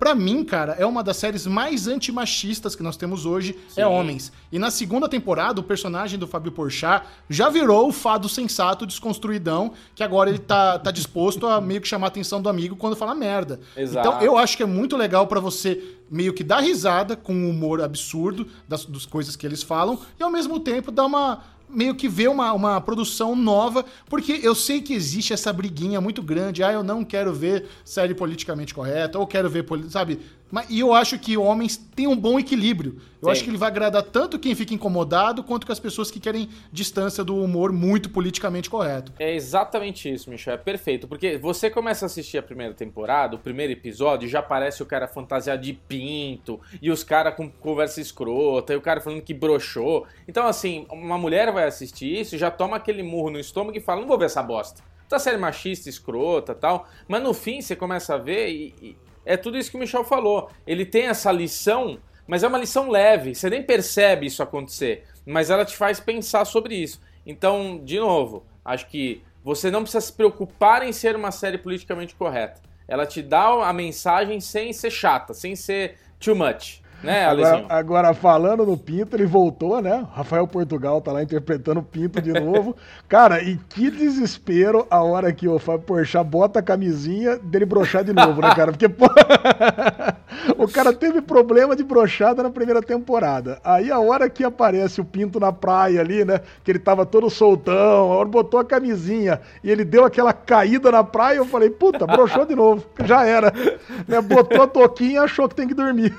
Pra 0.00 0.14
mim, 0.14 0.42
cara, 0.42 0.74
é 0.78 0.86
uma 0.86 1.04
das 1.04 1.18
séries 1.18 1.46
mais 1.46 1.86
antimachistas 1.86 2.74
que 2.74 2.82
nós 2.82 2.96
temos 2.96 3.26
hoje, 3.26 3.54
é 3.76 3.86
Homens. 3.86 4.32
E 4.50 4.58
na 4.58 4.70
segunda 4.70 5.06
temporada, 5.06 5.60
o 5.60 5.62
personagem 5.62 6.18
do 6.18 6.26
Fábio 6.26 6.50
Porchat 6.50 7.06
já 7.28 7.50
virou 7.50 7.86
o 7.86 7.92
fado 7.92 8.26
sensato, 8.26 8.86
desconstruidão, 8.86 9.74
que 9.94 10.02
agora 10.02 10.30
ele 10.30 10.38
tá, 10.38 10.78
tá 10.78 10.90
disposto 10.90 11.46
a 11.46 11.60
meio 11.60 11.82
que 11.82 11.86
chamar 11.86 12.06
a 12.06 12.08
atenção 12.08 12.40
do 12.40 12.48
amigo 12.48 12.76
quando 12.76 12.96
fala 12.96 13.14
merda. 13.14 13.60
Exato. 13.76 14.08
Então 14.08 14.22
eu 14.22 14.38
acho 14.38 14.56
que 14.56 14.62
é 14.62 14.66
muito 14.66 14.96
legal 14.96 15.26
pra 15.26 15.38
você 15.38 15.98
meio 16.10 16.32
que 16.32 16.42
dar 16.42 16.60
risada 16.60 17.16
com 17.16 17.32
o 17.32 17.50
humor 17.50 17.80
absurdo 17.80 18.46
das, 18.68 18.84
das 18.84 19.06
coisas 19.06 19.36
que 19.36 19.46
eles 19.46 19.62
falam 19.62 19.98
e 20.18 20.22
ao 20.22 20.30
mesmo 20.30 20.58
tempo 20.58 20.90
dar 20.90 21.06
uma 21.06 21.42
meio 21.72 21.94
que 21.94 22.08
ver 22.08 22.28
uma, 22.28 22.52
uma 22.52 22.80
produção 22.80 23.36
nova, 23.36 23.84
porque 24.08 24.40
eu 24.42 24.54
sei 24.54 24.80
que 24.80 24.92
existe 24.92 25.32
essa 25.32 25.52
briguinha 25.52 26.00
muito 26.00 26.22
grande, 26.22 26.62
ah, 26.62 26.72
eu 26.72 26.82
não 26.82 27.04
quero 27.04 27.32
ver 27.32 27.66
série 27.84 28.14
politicamente 28.14 28.74
correta, 28.74 29.18
ou 29.18 29.26
quero 29.26 29.48
ver, 29.48 29.64
sabe, 29.88 30.18
Mas, 30.50 30.68
e 30.68 30.80
eu 30.80 30.92
acho 30.92 31.18
que 31.18 31.36
homens 31.36 31.76
têm 31.76 32.06
um 32.06 32.16
bom 32.16 32.38
equilíbrio. 32.38 33.00
Eu 33.20 33.26
Sim. 33.26 33.30
acho 33.30 33.44
que 33.44 33.50
ele 33.50 33.58
vai 33.58 33.68
agradar 33.68 34.02
tanto 34.02 34.38
quem 34.38 34.54
fica 34.54 34.72
incomodado 34.72 35.44
quanto 35.44 35.66
que 35.66 35.72
as 35.72 35.78
pessoas 35.78 36.10
que 36.10 36.18
querem 36.18 36.48
distância 36.72 37.22
do 37.22 37.36
humor 37.36 37.70
muito 37.72 38.08
politicamente 38.10 38.70
correto. 38.70 39.12
É 39.18 39.34
exatamente 39.34 40.12
isso, 40.12 40.30
Michel. 40.30 40.54
É 40.54 40.56
perfeito. 40.56 41.06
Porque 41.06 41.36
você 41.36 41.68
começa 41.70 42.04
a 42.04 42.06
assistir 42.06 42.38
a 42.38 42.42
primeira 42.42 42.74
temporada, 42.74 43.36
o 43.36 43.38
primeiro 43.38 43.72
episódio, 43.72 44.28
já 44.28 44.40
aparece 44.40 44.82
o 44.82 44.86
cara 44.86 45.06
fantasiado 45.06 45.62
de 45.62 45.72
pinto, 45.72 46.60
e 46.80 46.90
os 46.90 47.04
caras 47.04 47.34
com 47.34 47.50
conversa 47.50 48.00
escrota, 48.00 48.72
e 48.72 48.76
o 48.76 48.80
cara 48.80 49.00
falando 49.00 49.22
que 49.22 49.34
broxou. 49.34 50.06
Então, 50.26 50.46
assim, 50.46 50.86
uma 50.90 51.18
mulher 51.18 51.52
vai 51.52 51.66
assistir 51.66 52.20
isso, 52.20 52.38
já 52.38 52.50
toma 52.50 52.76
aquele 52.76 53.02
murro 53.02 53.30
no 53.30 53.38
estômago 53.38 53.76
e 53.76 53.80
fala: 53.80 54.00
não 54.00 54.08
vou 54.08 54.18
ver 54.18 54.26
essa 54.26 54.42
bosta. 54.42 54.82
Tá 55.10 55.18
série 55.18 55.36
machista, 55.36 55.88
escrota 55.88 56.54
tal. 56.54 56.88
Mas 57.08 57.20
no 57.20 57.34
fim 57.34 57.60
você 57.60 57.74
começa 57.74 58.14
a 58.14 58.16
ver 58.16 58.48
e, 58.48 58.74
e 58.80 58.96
é 59.24 59.36
tudo 59.36 59.58
isso 59.58 59.70
que 59.70 59.76
o 59.76 59.80
Michel 59.80 60.04
falou. 60.04 60.50
Ele 60.66 60.84
tem 60.84 61.06
essa 61.06 61.30
lição, 61.30 61.98
mas 62.26 62.42
é 62.42 62.48
uma 62.48 62.58
lição 62.58 62.90
leve. 62.90 63.34
Você 63.34 63.50
nem 63.50 63.62
percebe 63.62 64.26
isso 64.26 64.42
acontecer, 64.42 65.04
mas 65.26 65.50
ela 65.50 65.64
te 65.64 65.76
faz 65.76 66.00
pensar 66.00 66.44
sobre 66.44 66.74
isso. 66.74 67.00
Então, 67.26 67.80
de 67.84 67.98
novo, 67.98 68.44
acho 68.64 68.86
que 68.88 69.22
você 69.42 69.70
não 69.70 69.82
precisa 69.82 70.00
se 70.00 70.12
preocupar 70.12 70.82
em 70.82 70.92
ser 70.92 71.16
uma 71.16 71.30
série 71.30 71.58
politicamente 71.58 72.14
correta. 72.14 72.60
Ela 72.86 73.06
te 73.06 73.22
dá 73.22 73.68
a 73.68 73.72
mensagem 73.72 74.40
sem 74.40 74.72
ser 74.72 74.90
chata, 74.90 75.32
sem 75.32 75.54
ser 75.54 75.96
too 76.18 76.34
much. 76.34 76.82
Né, 77.02 77.26
Agora, 77.26 77.64
agora, 77.68 78.14
falando 78.14 78.66
no 78.66 78.76
Pinto, 78.76 79.16
ele 79.16 79.24
voltou, 79.24 79.80
né? 79.80 80.06
Rafael 80.12 80.46
Portugal 80.46 81.00
tá 81.00 81.12
lá 81.12 81.22
interpretando 81.22 81.80
o 81.80 81.82
Pinto 81.82 82.20
de 82.20 82.32
novo. 82.32 82.76
Cara, 83.08 83.42
e 83.42 83.56
que 83.68 83.90
desespero 83.90 84.86
a 84.90 85.02
hora 85.02 85.32
que 85.32 85.48
o 85.48 85.58
Fábio 85.58 85.86
Porchat 85.86 86.24
bota 86.24 86.60
a 86.60 86.62
camisinha 86.62 87.38
dele 87.38 87.64
brochar 87.64 88.04
de 88.04 88.12
novo, 88.12 88.40
né, 88.40 88.54
cara? 88.54 88.70
Porque, 88.72 88.88
pô, 88.88 89.06
o 90.56 90.68
cara 90.68 90.92
teve 90.92 91.20
problema 91.20 91.74
de 91.74 91.82
brochada 91.82 92.42
na 92.42 92.50
primeira 92.50 92.82
temporada. 92.82 93.58
Aí 93.64 93.90
a 93.90 93.98
hora 93.98 94.28
que 94.28 94.44
aparece 94.44 95.00
o 95.00 95.04
Pinto 95.04 95.40
na 95.40 95.52
praia 95.52 96.00
ali, 96.00 96.24
né? 96.24 96.40
Que 96.62 96.70
ele 96.70 96.78
tava 96.78 97.04
todo 97.06 97.30
soltão, 97.30 98.12
a 98.12 98.16
hora 98.16 98.28
botou 98.28 98.60
a 98.60 98.64
camisinha 98.64 99.40
e 99.64 99.70
ele 99.70 99.84
deu 99.84 100.04
aquela 100.04 100.32
caída 100.32 100.92
na 100.92 101.02
praia, 101.02 101.38
eu 101.38 101.46
falei, 101.46 101.70
puta, 101.70 102.06
brochou 102.06 102.44
de 102.44 102.54
novo. 102.54 102.84
Já 103.04 103.24
era. 103.24 103.52
Né? 104.06 104.20
Botou 104.20 104.62
a 104.62 104.66
toquinha 104.66 105.12
e 105.12 105.18
achou 105.18 105.48
que 105.48 105.54
tem 105.54 105.68
que 105.68 105.74
dormir. 105.74 106.14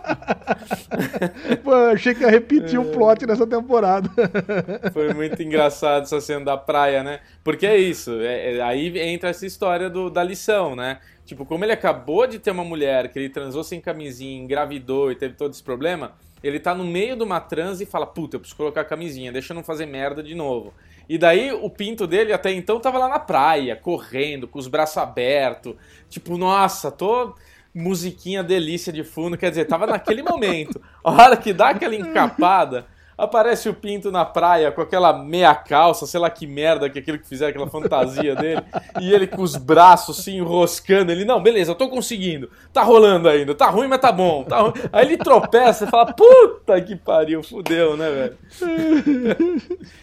Pô, 1.62 1.72
achei 1.92 2.14
que 2.14 2.22
ia 2.22 2.30
repetir 2.30 2.78
o 2.78 2.84
plot 2.86 3.26
nessa 3.26 3.46
temporada. 3.46 4.08
Foi 4.92 5.12
muito 5.14 5.42
engraçado 5.42 6.02
essa 6.02 6.20
cena 6.20 6.44
da 6.44 6.56
praia, 6.56 7.02
né? 7.02 7.20
Porque 7.44 7.66
é 7.66 7.76
isso, 7.76 8.12
é- 8.20 8.56
é- 8.56 8.62
aí 8.62 8.98
entra 8.98 9.30
essa 9.30 9.46
história 9.46 9.88
do- 9.88 10.10
da 10.10 10.22
lição, 10.22 10.74
né? 10.74 10.98
Tipo, 11.24 11.44
como 11.44 11.64
ele 11.64 11.72
acabou 11.72 12.26
de 12.26 12.38
ter 12.38 12.50
uma 12.50 12.64
mulher 12.64 13.08
que 13.08 13.18
ele 13.18 13.28
transou 13.28 13.62
sem 13.62 13.80
camisinha, 13.80 14.42
engravidou 14.42 15.12
e 15.12 15.14
teve 15.14 15.34
todo 15.34 15.52
esse 15.52 15.62
problema, 15.62 16.12
ele 16.42 16.58
tá 16.58 16.74
no 16.74 16.84
meio 16.84 17.14
de 17.16 17.22
uma 17.22 17.40
transe 17.40 17.84
e 17.84 17.86
fala, 17.86 18.06
puta, 18.06 18.36
eu 18.36 18.40
preciso 18.40 18.56
colocar 18.56 18.80
a 18.80 18.84
camisinha, 18.84 19.30
deixa 19.30 19.52
eu 19.52 19.54
não 19.54 19.62
fazer 19.62 19.86
merda 19.86 20.22
de 20.22 20.34
novo. 20.34 20.72
E 21.08 21.18
daí 21.18 21.52
o 21.52 21.68
pinto 21.68 22.06
dele 22.06 22.32
até 22.32 22.52
então 22.52 22.80
tava 22.80 22.98
lá 22.98 23.08
na 23.08 23.18
praia, 23.18 23.76
correndo, 23.76 24.46
com 24.48 24.58
os 24.58 24.68
braços 24.68 24.96
abertos, 24.96 25.74
tipo, 26.08 26.38
nossa, 26.38 26.90
tô 26.90 27.34
musiquinha 27.74 28.42
delícia 28.42 28.92
de 28.92 29.04
fundo, 29.04 29.36
quer 29.36 29.50
dizer, 29.50 29.66
tava 29.66 29.86
naquele 29.86 30.22
momento. 30.22 30.80
A 31.04 31.10
hora 31.10 31.36
que 31.36 31.52
dá 31.52 31.70
aquela 31.70 31.94
encapada, 31.94 32.86
aparece 33.24 33.68
o 33.68 33.74
Pinto 33.74 34.10
na 34.10 34.24
praia 34.24 34.72
com 34.72 34.80
aquela 34.80 35.12
meia 35.12 35.54
calça, 35.54 36.06
sei 36.06 36.18
lá 36.20 36.28
que 36.30 36.46
merda 36.46 36.88
que 36.90 36.98
é 36.98 37.02
aquilo 37.02 37.18
que 37.18 37.28
fizeram, 37.28 37.50
aquela 37.50 37.68
fantasia 37.68 38.34
dele, 38.34 38.62
e 39.00 39.12
ele 39.12 39.26
com 39.26 39.42
os 39.42 39.56
braços 39.56 40.18
se 40.24 40.30
enroscando, 40.32 41.12
ele, 41.12 41.24
não, 41.24 41.42
beleza, 41.42 41.70
eu 41.70 41.74
tô 41.74 41.88
conseguindo, 41.88 42.50
tá 42.72 42.82
rolando 42.82 43.28
ainda, 43.28 43.54
tá 43.54 43.68
ruim, 43.70 43.86
mas 43.88 44.00
tá 44.00 44.10
bom, 44.12 44.44
tá 44.44 44.60
ruim. 44.60 44.72
Aí 44.92 45.06
ele 45.06 45.16
tropeça 45.16 45.84
e 45.84 45.88
fala, 45.88 46.12
puta 46.12 46.80
que 46.80 46.96
pariu, 46.96 47.42
fudeu, 47.42 47.96
né, 47.96 48.10
velho? 48.10 49.28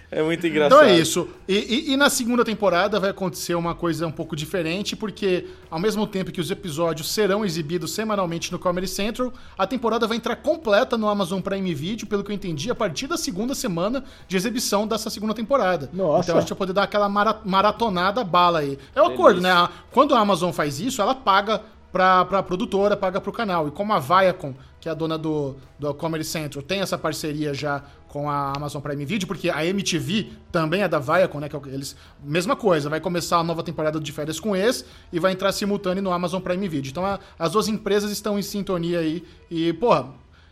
É 0.09 0.21
muito 0.21 0.45
engraçado. 0.47 0.79
Então 0.83 0.89
é 0.89 0.97
isso. 0.97 1.27
E, 1.47 1.55
e- 1.55 1.93
e 1.93 1.97
na 1.97 2.09
segunda 2.09 2.45
temporada 2.45 2.99
vai 2.99 3.09
acontecer 3.09 3.55
uma 3.55 3.75
coisa 3.75 4.07
um 4.07 4.11
pouco 4.11 4.35
diferente, 4.35 4.95
porque 4.95 5.45
ao 5.69 5.79
mesmo 5.79 6.07
tempo 6.07 6.31
que 6.31 6.39
os 6.39 6.49
episódios 6.49 7.11
serão 7.13 7.43
exibidos 7.43 7.91
semanalmente 7.93 8.51
no 8.51 8.59
Comedy 8.59 8.87
Central, 8.87 9.33
a 9.57 9.67
temporada 9.67 10.07
vai 10.07 10.15
entrar 10.17 10.35
completa 10.37 10.97
no 10.97 11.09
Amazon 11.09 11.41
Prime 11.41 11.73
Video, 11.73 12.07
pelo 12.07 12.23
que 12.23 12.31
eu 12.31 12.35
entendi, 12.35 12.71
a 12.71 12.75
partir 12.75 13.06
da 13.07 13.17
segunda 13.17 13.55
semana 13.55 14.03
de 14.27 14.35
exibição 14.37 14.85
dessa 14.87 15.09
segunda 15.09 15.33
temporada. 15.33 15.89
Nossa. 15.93 16.25
Então 16.29 16.37
a 16.37 16.41
gente 16.41 16.49
vai 16.49 16.57
poder 16.57 16.73
dar 16.73 16.83
aquela 16.83 17.07
mara- 17.09 17.39
maratonada 17.45 18.23
bala 18.23 18.59
aí. 18.59 18.77
É 18.95 19.01
o 19.01 19.05
acordo, 19.05 19.41
né? 19.41 19.51
A- 19.51 19.69
Quando 19.91 20.13
a 20.15 20.19
Amazon 20.19 20.51
faz 20.51 20.79
isso, 20.79 21.01
ela 21.01 21.15
paga 21.15 21.61
pra, 21.91 22.25
pra 22.25 22.43
produtora, 22.43 22.95
paga 22.97 23.19
pro 23.21 23.31
canal. 23.31 23.67
E 23.67 23.71
como 23.71 23.93
a 23.93 23.99
Viacom, 23.99 24.53
que 24.79 24.87
é 24.87 24.91
a 24.91 24.95
dona 24.95 25.17
do, 25.17 25.55
do 25.79 25.93
Comedy 25.93 26.23
Central, 26.23 26.61
tem 26.63 26.81
essa 26.81 26.97
parceria 26.97 27.53
já 27.53 27.81
com 28.07 28.29
a 28.29 28.53
Amazon 28.55 28.81
Prime 28.81 29.03
Video, 29.05 29.27
porque 29.27 29.49
a 29.49 29.65
MTV 29.65 30.29
também 30.51 30.81
é 30.81 30.87
da 30.87 30.97
Viacom, 30.99 31.39
né? 31.39 31.49
Que 31.49 31.55
é 31.55 31.59
o- 31.59 31.67
eles, 31.67 31.95
mesma 32.23 32.55
coisa, 32.55 32.89
vai 32.89 32.99
começar 32.99 33.37
a 33.37 33.43
nova 33.43 33.63
temporada 33.63 33.99
de 33.99 34.11
férias 34.11 34.39
com 34.39 34.55
esse 34.55 34.85
e 35.11 35.19
vai 35.19 35.31
entrar 35.33 35.51
simultâneo 35.51 36.01
no 36.03 36.11
Amazon 36.11 36.41
Prime 36.41 36.67
Video. 36.69 36.89
Então 36.89 37.05
a- 37.05 37.19
as 37.37 37.51
duas 37.51 37.67
empresas 37.67 38.11
estão 38.11 38.37
em 38.39 38.41
sintonia 38.41 38.99
aí. 38.99 39.23
E, 39.51 39.73
porra, 39.73 40.07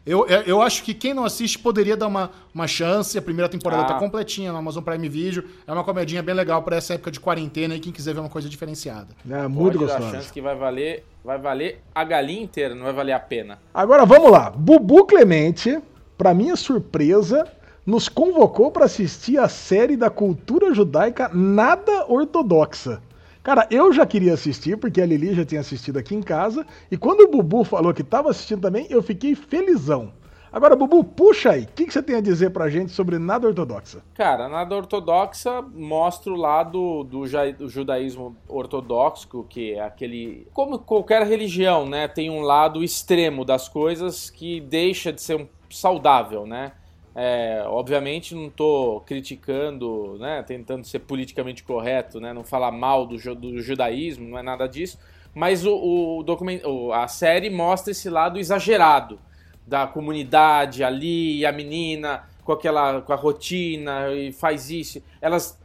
eu, 0.06 0.28
eu, 0.28 0.42
eu 0.42 0.62
acho 0.62 0.84
que 0.84 0.94
quem 0.94 1.14
não 1.14 1.26
assiste 1.26 1.58
poderia 1.58 1.98
dar 1.98 2.08
uma, 2.08 2.30
uma 2.54 2.68
chance. 2.68 3.18
A 3.18 3.22
primeira 3.22 3.50
temporada 3.50 3.84
Ah. 3.84 3.86
tá 3.86 3.94
completinha 3.96 4.52
no 4.52 4.58
Amazon 4.58 4.84
Prime 4.84 5.10
Video. 5.10 5.44
É 5.66 5.72
uma 5.74 5.84
comedinha 5.84 6.22
bem 6.22 6.36
legal 6.36 6.62
pra 6.64 6.76
essa 6.76 6.94
época 6.94 7.10
de 7.12 7.20
quarentena 7.20 7.76
e 7.76 7.80
quem 7.80 7.92
quiser 7.92 8.14
ver 8.14 8.20
uma 8.20 8.30
coisa 8.30 8.48
diferenciada. 8.48 9.08
É 9.30 9.48
muito 9.48 9.78
Pode 9.80 9.88
dar 9.92 9.98
gostoso. 10.00 10.12
chance 10.16 10.32
que 10.34 10.42
vai 10.42 10.56
valer, 10.56 11.04
vai 11.24 11.38
valer 11.40 11.82
a 11.94 12.04
galinha 12.04 12.44
inteira, 12.44 12.76
não 12.76 12.84
vai 12.84 12.94
valer 12.94 13.14
a 13.14 13.20
pena. 13.20 13.58
Agora 13.74 14.06
vamos 14.06 14.30
lá. 14.32 14.50
Bubu 14.52 15.06
Clemente, 15.06 15.80
pra 16.18 16.34
minha 16.34 16.56
surpresa, 16.56 17.48
nos 17.86 18.08
convocou 18.08 18.72
pra 18.72 18.86
assistir 18.86 19.38
a 19.40 19.48
série 19.50 19.96
da 19.98 20.10
cultura 20.10 20.74
judaica 20.74 21.30
nada 21.34 22.06
ortodoxa. 22.08 23.02
Cara, 23.46 23.68
eu 23.70 23.94
já 23.94 24.08
queria 24.08 24.34
assistir, 24.34 24.76
porque 24.76 25.00
a 25.00 25.06
Lili 25.06 25.36
já 25.36 25.46
tinha 25.46 25.62
assistido 25.62 26.00
aqui 26.00 26.16
em 26.16 26.22
casa, 26.24 26.66
e 26.90 26.98
quando 26.98 27.22
o 27.22 27.28
Bubu 27.28 27.64
falou 27.64 27.94
que 27.94 28.02
estava 28.02 28.32
assistindo 28.32 28.62
também, 28.62 28.88
eu 28.90 29.04
fiquei 29.04 29.36
felizão. 29.36 30.12
Agora, 30.52 30.76
Bubu, 30.76 31.04
puxa 31.04 31.52
aí, 31.52 31.62
o 31.62 31.68
que, 31.68 31.86
que 31.86 31.94
você 31.94 32.02
tem 32.02 32.16
a 32.16 32.22
dizer 32.22 32.50
pra 32.50 32.72
gente 32.72 32.92
sobre 32.92 33.20
nada 33.20 33.46
ortodoxa? 33.46 34.02
Cara, 34.16 34.50
nada 34.50 34.76
ortodoxa 34.76 35.62
mostra 35.62 36.34
o 36.34 36.36
lado 36.36 37.04
do, 37.04 37.28
do 37.60 37.70
judaísmo 37.70 38.36
ortodoxo, 38.48 39.44
que 39.48 39.74
é 39.74 39.82
aquele. 39.82 40.48
Como 40.52 40.80
qualquer 40.80 41.22
religião, 41.22 41.86
né? 41.86 42.08
Tem 42.08 42.32
um 42.32 42.42
lado 42.42 42.84
extremo 42.84 43.46
das 43.46 43.70
coisas 43.70 44.28
que 44.28 44.60
deixa 44.60 45.14
de 45.14 45.22
ser 45.22 45.36
um 45.36 45.48
saudável, 45.70 46.48
né? 46.48 46.72
É, 47.16 47.64
obviamente 47.68 48.36
não 48.36 48.48
estou 48.48 49.00
criticando, 49.02 50.18
né, 50.20 50.44
tentando 50.44 50.86
ser 50.86 51.00
politicamente 51.00 51.64
correto, 51.64 52.20
né, 52.20 52.34
não 52.34 52.44
falar 52.44 52.72
mal 52.72 53.06
do, 53.06 53.16
do 53.36 53.62
judaísmo, 53.62 54.28
não 54.28 54.38
é 54.38 54.44
nada 54.44 54.68
disso, 54.68 55.00
mas 55.34 55.66
o, 55.66 56.18
o 56.20 56.24
document, 56.24 56.60
o- 56.66 56.92
a 56.92 57.08
série 57.08 57.50
mostra 57.50 57.92
esse 57.92 58.10
lado 58.10 58.38
exagerado 58.38 59.18
da 59.66 59.88
comunidade 59.88 60.84
ali, 60.84 61.46
a 61.46 61.52
menina 61.52 62.24
com 62.44 62.52
aquela 62.52 63.02
com 63.02 63.12
a 63.14 63.16
rotina 63.16 64.12
e 64.14 64.32
faz 64.32 64.70
isso. 64.70 65.02
Elas 65.22 65.60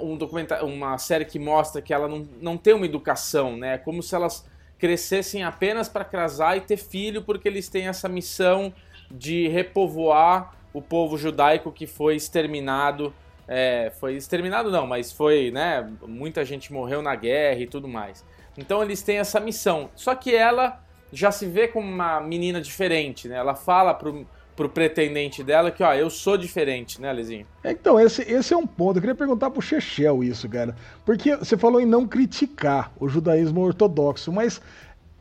um 0.00 0.16
documentário, 0.16 0.66
uma 0.66 0.98
série 0.98 1.24
que 1.24 1.38
mostra 1.38 1.80
que 1.80 1.94
ela 1.94 2.08
não, 2.08 2.26
não 2.40 2.56
tem 2.56 2.74
uma 2.74 2.84
educação, 2.86 3.56
né? 3.56 3.74
É 3.74 3.78
como 3.78 4.02
se 4.02 4.14
elas 4.14 4.44
crescessem 4.78 5.44
apenas 5.44 5.88
para 5.88 6.04
casar 6.04 6.56
e 6.56 6.60
ter 6.60 6.76
filho, 6.76 7.22
porque 7.22 7.46
eles 7.46 7.68
têm 7.68 7.86
essa 7.86 8.08
missão 8.08 8.72
de 9.10 9.46
repovoar 9.48 10.54
o 10.72 10.80
povo 10.80 11.16
judaico 11.16 11.72
que 11.72 11.86
foi 11.86 12.16
exterminado. 12.16 13.12
É, 13.46 13.92
foi 13.98 14.14
exterminado 14.14 14.70
não, 14.70 14.86
mas 14.86 15.10
foi, 15.10 15.50
né? 15.50 15.90
Muita 16.06 16.44
gente 16.44 16.72
morreu 16.72 17.02
na 17.02 17.14
guerra 17.16 17.60
e 17.60 17.66
tudo 17.66 17.88
mais. 17.88 18.24
Então 18.56 18.82
eles 18.82 19.02
têm 19.02 19.18
essa 19.18 19.40
missão. 19.40 19.90
Só 19.96 20.14
que 20.14 20.34
ela 20.34 20.80
já 21.12 21.32
se 21.32 21.46
vê 21.46 21.66
como 21.66 21.88
uma 21.88 22.20
menina 22.20 22.60
diferente, 22.60 23.28
né? 23.28 23.36
Ela 23.36 23.54
fala 23.54 23.92
pro, 23.94 24.26
pro 24.54 24.68
pretendente 24.68 25.42
dela 25.42 25.70
que, 25.70 25.82
ó, 25.82 25.92
eu 25.94 26.08
sou 26.10 26.36
diferente, 26.36 27.00
né, 27.00 27.12
Lezinho? 27.12 27.46
Então, 27.64 27.98
esse, 27.98 28.22
esse 28.22 28.54
é 28.54 28.56
um 28.56 28.66
ponto. 28.66 28.98
Eu 28.98 29.00
queria 29.00 29.14
perguntar 29.14 29.50
pro 29.50 29.62
Chechel 29.62 30.22
isso, 30.22 30.48
cara. 30.48 30.76
Porque 31.04 31.34
você 31.34 31.56
falou 31.56 31.80
em 31.80 31.86
não 31.86 32.06
criticar 32.06 32.92
o 33.00 33.08
judaísmo 33.08 33.60
ortodoxo, 33.60 34.30
mas, 34.30 34.60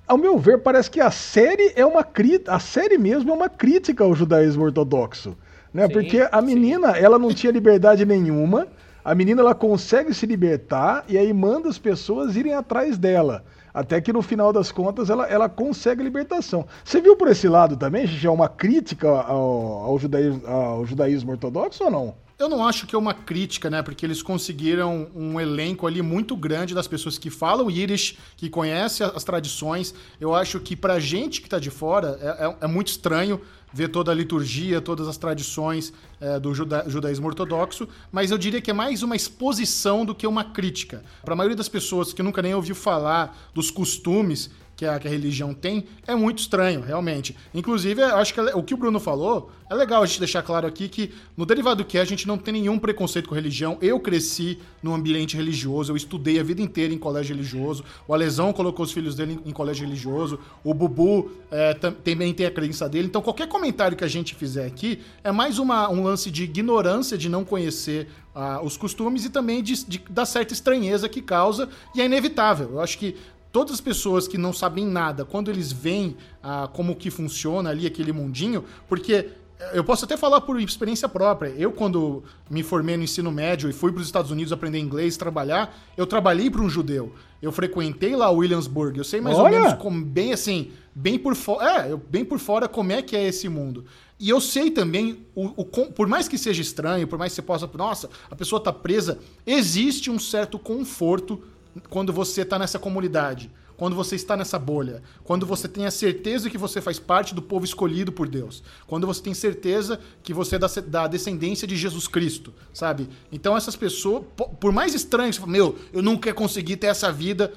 ao 0.10 0.18
meu 0.18 0.40
ver, 0.40 0.58
parece 0.64 0.90
que 0.90 1.00
a 1.00 1.12
série 1.12 1.72
é 1.76 1.86
uma 1.86 2.04
crítica. 2.04 2.56
A 2.56 2.60
série 2.60 2.98
mesmo 2.98 3.30
é 3.30 3.34
uma 3.34 3.48
crítica 3.48 4.04
ao 4.04 4.16
judaísmo 4.16 4.64
ortodoxo. 4.64 5.38
Né? 5.72 5.86
Sim, 5.86 5.94
Porque 5.94 6.28
a 6.32 6.40
sim. 6.40 6.48
menina, 6.48 6.98
ela 6.98 7.20
não 7.20 7.32
tinha 7.32 7.54
liberdade 7.54 8.04
nenhuma. 8.08 8.68
A 9.06 9.14
menina, 9.14 9.42
ela 9.42 9.54
consegue 9.54 10.12
se 10.12 10.26
libertar 10.26 11.06
e 11.08 11.16
aí 11.16 11.32
manda 11.32 11.70
as 11.70 11.78
pessoas 11.78 12.36
irem 12.36 12.56
atrás 12.56 12.98
dela. 12.98 13.46
Até 13.72 14.02
que 14.02 14.12
no 14.12 14.24
final 14.24 14.52
das 14.52 14.72
contas 14.72 15.12
ela, 15.12 15.28
ela 15.28 15.48
consegue 15.48 16.02
a 16.02 16.04
libertação. 16.04 16.66
Você 16.84 17.00
viu 17.00 17.16
por 17.16 17.28
esse 17.28 17.48
lado 17.48 17.78
também, 17.78 18.08
Chechel, 18.08 18.34
uma 18.34 18.50
crítica 18.50 19.08
ao, 19.08 19.84
ao, 19.86 20.00
judaísmo, 20.00 20.42
ao 20.48 20.86
judaísmo 20.88 21.32
ortodoxo 21.34 21.84
ou 21.84 21.92
não? 21.92 22.16
Eu 22.40 22.48
não 22.48 22.66
acho 22.66 22.88
que 22.88 22.96
é 22.96 22.98
uma 22.98 23.14
crítica, 23.14 23.70
né? 23.70 23.82
Porque 23.82 24.06
eles 24.06 24.24
conseguiram 24.24 25.10
um 25.14 25.38
elenco 25.42 25.86
ali 25.86 26.02
muito 26.02 26.38
grande 26.38 26.74
das 26.74 26.88
pessoas 26.88 27.18
que 27.18 27.30
falam 27.30 27.70
Yiddish, 27.70 28.18
que 28.38 28.50
conhecem 28.50 29.06
as 29.14 29.26
tradições. 29.26 29.94
Eu 30.22 30.34
acho 30.34 30.58
que 30.62 30.74
pra 30.74 31.02
gente 31.02 31.42
que 31.42 31.50
tá 31.50 31.60
de 31.60 31.70
fora 31.70 32.18
é, 32.22 32.46
é, 32.46 32.58
é 32.62 32.68
muito 32.68 32.88
estranho 32.88 33.42
ver 33.74 33.90
toda 33.90 34.14
a 34.14 34.16
liturgia, 34.16 34.80
todas 34.80 35.10
as 35.10 35.18
tradições 35.18 35.92
é, 36.22 36.40
do 36.40 36.56
juda 36.56 36.86
judaísmo 36.88 37.28
ortodoxo, 37.28 37.90
mas 38.10 38.32
eu 38.32 38.38
diria 38.38 38.62
que 38.62 38.72
é 38.72 38.74
mais 38.74 39.04
uma 39.04 39.18
exposição 39.18 40.06
do 40.06 40.16
que 40.16 40.26
uma 40.26 40.46
crítica. 40.46 41.04
Para 41.26 41.34
a 41.34 41.38
maioria 41.38 41.58
das 41.58 41.68
pessoas 41.68 42.14
que 42.14 42.24
nunca 42.24 42.42
nem 42.42 42.56
ouviu 42.56 42.74
falar 42.74 43.38
dos 43.54 43.70
costumes 43.70 44.50
que 44.80 44.86
a, 44.86 44.98
que 44.98 45.10
a 45.10 45.12
religião 45.12 45.54
tem, 45.54 45.84
é 46.08 46.16
muito 46.16 46.40
estranho, 46.40 46.80
realmente. 46.80 47.36
Inclusive, 47.54 48.02
eu 48.02 48.16
acho 48.16 48.34
que 48.34 48.40
o 48.40 48.64
que 48.64 48.74
o 48.74 48.78
Bruno 48.78 48.98
falou, 48.98 49.52
é 49.70 49.76
legal 49.76 50.02
a 50.02 50.06
gente 50.06 50.20
deixar 50.20 50.42
claro 50.42 50.66
aqui 50.66 50.88
que 50.88 51.12
no 51.36 51.46
Derivado 51.46 51.84
que 51.84 51.98
a 51.98 52.06
gente 52.06 52.26
não 52.26 52.38
tem 52.38 52.54
nenhum 52.54 52.80
preconceito 52.80 53.28
com 53.28 53.36
religião. 53.36 53.78
Eu 53.82 54.00
cresci 54.00 54.58
num 54.82 54.96
ambiente 54.96 55.36
religioso, 55.36 55.92
eu 55.92 55.98
estudei 55.98 56.40
a 56.40 56.44
vida 56.44 56.62
inteira 56.62 56.94
em 56.94 56.98
colégio 56.98 57.36
religioso, 57.36 57.84
o 58.08 58.14
Alesão 58.14 58.54
colocou 58.54 58.86
os 58.86 58.94
filhos 58.94 59.16
dele 59.16 59.38
em, 59.46 59.50
em 59.50 59.52
colégio 59.52 59.86
religioso, 59.86 60.40
o 60.64 60.74
Bubu 60.74 61.30
é, 61.52 61.74
também 61.74 62.34
tem 62.34 62.46
a 62.46 62.52
crença 62.52 62.88
dele. 62.88 63.08
Então, 63.08 63.22
qualquer 63.22 63.50
comentário 63.50 63.98
que 63.98 64.06
a 64.06 64.08
gente 64.08 64.34
fizer 64.34 64.66
aqui 64.66 65.02
é 65.26 65.32
mais 65.32 65.60
uma, 65.60 65.90
um 65.90 66.04
lance 66.04 66.32
de 66.32 66.46
ignorância, 66.46 67.18
de 67.18 67.28
não 67.28 67.44
conhecer 67.44 68.08
uh, 68.34 68.66
os 68.66 68.78
costumes 68.78 69.26
e 69.26 69.30
também 69.30 69.62
de, 69.62 69.86
de, 69.86 70.02
da 70.10 70.26
certa 70.26 70.54
estranheza 70.54 71.10
que 71.10 71.22
causa, 71.22 71.68
e 71.94 72.02
é 72.02 72.06
inevitável. 72.06 72.70
Eu 72.72 72.82
acho 72.82 72.98
que 72.98 73.18
todas 73.52 73.74
as 73.74 73.82
pessoas 73.82 74.28
que 74.28 74.38
não 74.38 74.54
sabem 74.54 74.86
nada, 74.86 75.26
quando 75.26 75.50
eles 75.50 75.72
veem 75.72 76.16
ah, 76.42 76.70
como 76.72 76.96
que 76.96 77.10
funciona 77.10 77.70
ali 77.70 77.86
aquele 77.88 78.12
mundinho, 78.12 78.64
porque 78.88 79.30
eu 79.74 79.84
posso 79.84 80.06
até 80.06 80.16
falar 80.16 80.42
por 80.42 80.60
experiência 80.60 81.10
própria. 81.10 81.50
Eu, 81.50 81.72
quando 81.72 82.24
me 82.50 82.64
formei 82.64 82.96
no 82.96 83.04
ensino 83.04 83.30
médio 83.30 83.70
e 83.70 83.74
fui 83.74 83.92
para 83.92 84.00
os 84.00 84.08
Estados 84.08 84.32
Unidos 84.32 84.54
aprender 84.54 84.80
inglês, 84.80 85.18
trabalhar, 85.18 85.78
eu 85.98 86.08
trabalhei 86.08 86.50
para 86.50 86.62
um 86.62 86.70
judeu. 86.70 87.14
Eu 87.42 87.52
frequentei 87.52 88.16
lá 88.16 88.30
Williamsburg. 88.30 88.98
Eu 88.98 89.04
sei 89.04 89.20
mais 89.20 89.38
Olha. 89.38 89.58
ou 89.58 89.64
menos 89.64 89.78
como, 89.78 90.04
bem 90.04 90.32
assim, 90.32 90.72
bem 90.96 91.20
por 91.20 91.36
fora. 91.36 91.88
É, 91.88 91.98
bem 92.10 92.24
por 92.24 92.40
fora 92.40 92.70
como 92.70 92.94
é 92.94 93.02
que 93.02 93.18
é 93.18 93.28
esse 93.28 93.50
mundo. 93.50 93.84
E 94.18 94.30
eu 94.30 94.40
sei 94.40 94.72
também, 94.72 95.26
o, 95.36 95.62
o, 95.62 95.66
por 95.66 96.08
mais 96.08 96.28
que 96.28 96.38
seja 96.38 96.62
estranho, 96.62 97.08
por 97.08 97.20
mais 97.20 97.34
que 97.34 97.36
você 97.36 97.42
possa. 97.42 97.70
Nossa, 97.74 98.10
a 98.32 98.36
pessoa 98.36 98.60
está 98.60 98.72
presa, 98.72 99.20
existe 99.46 100.10
um 100.10 100.20
certo 100.20 100.58
conforto 100.58 101.42
quando 101.90 102.12
você 102.12 102.42
está 102.42 102.58
nessa 102.58 102.80
comunidade, 102.80 103.52
quando 103.80 103.96
você 103.96 104.18
está 104.18 104.36
nessa 104.36 104.60
bolha, 104.60 105.02
quando 105.24 105.46
você 105.46 105.66
tem 105.66 105.86
a 105.86 105.92
certeza 105.92 106.50
que 106.50 106.58
você 106.58 106.82
faz 106.82 107.00
parte 107.00 107.34
do 107.34 107.42
povo 107.42 107.64
escolhido 107.64 108.12
por 108.12 108.28
Deus, 108.28 108.62
quando 108.86 109.08
você 109.08 109.22
tem 109.22 109.34
certeza 109.34 110.02
que 110.22 110.34
você 110.34 110.58
é 110.58 110.60
da, 110.60 111.08
descendência 111.08 111.66
de 111.66 111.78
Jesus 111.78 112.06
Cristo, 112.06 112.54
sabe? 112.74 113.08
Então 113.32 113.56
essas 113.56 113.78
pessoas, 113.78 114.26
por 114.60 114.74
mais 114.74 114.94
estranho, 114.94 115.32
você 115.32 115.40
fala, 115.40 115.54
meu, 115.54 115.78
eu 115.94 116.02
nunca 116.02 116.34
consegui 116.34 116.76
ter 116.76 116.88
essa 116.88 117.10
vida. 117.10 117.54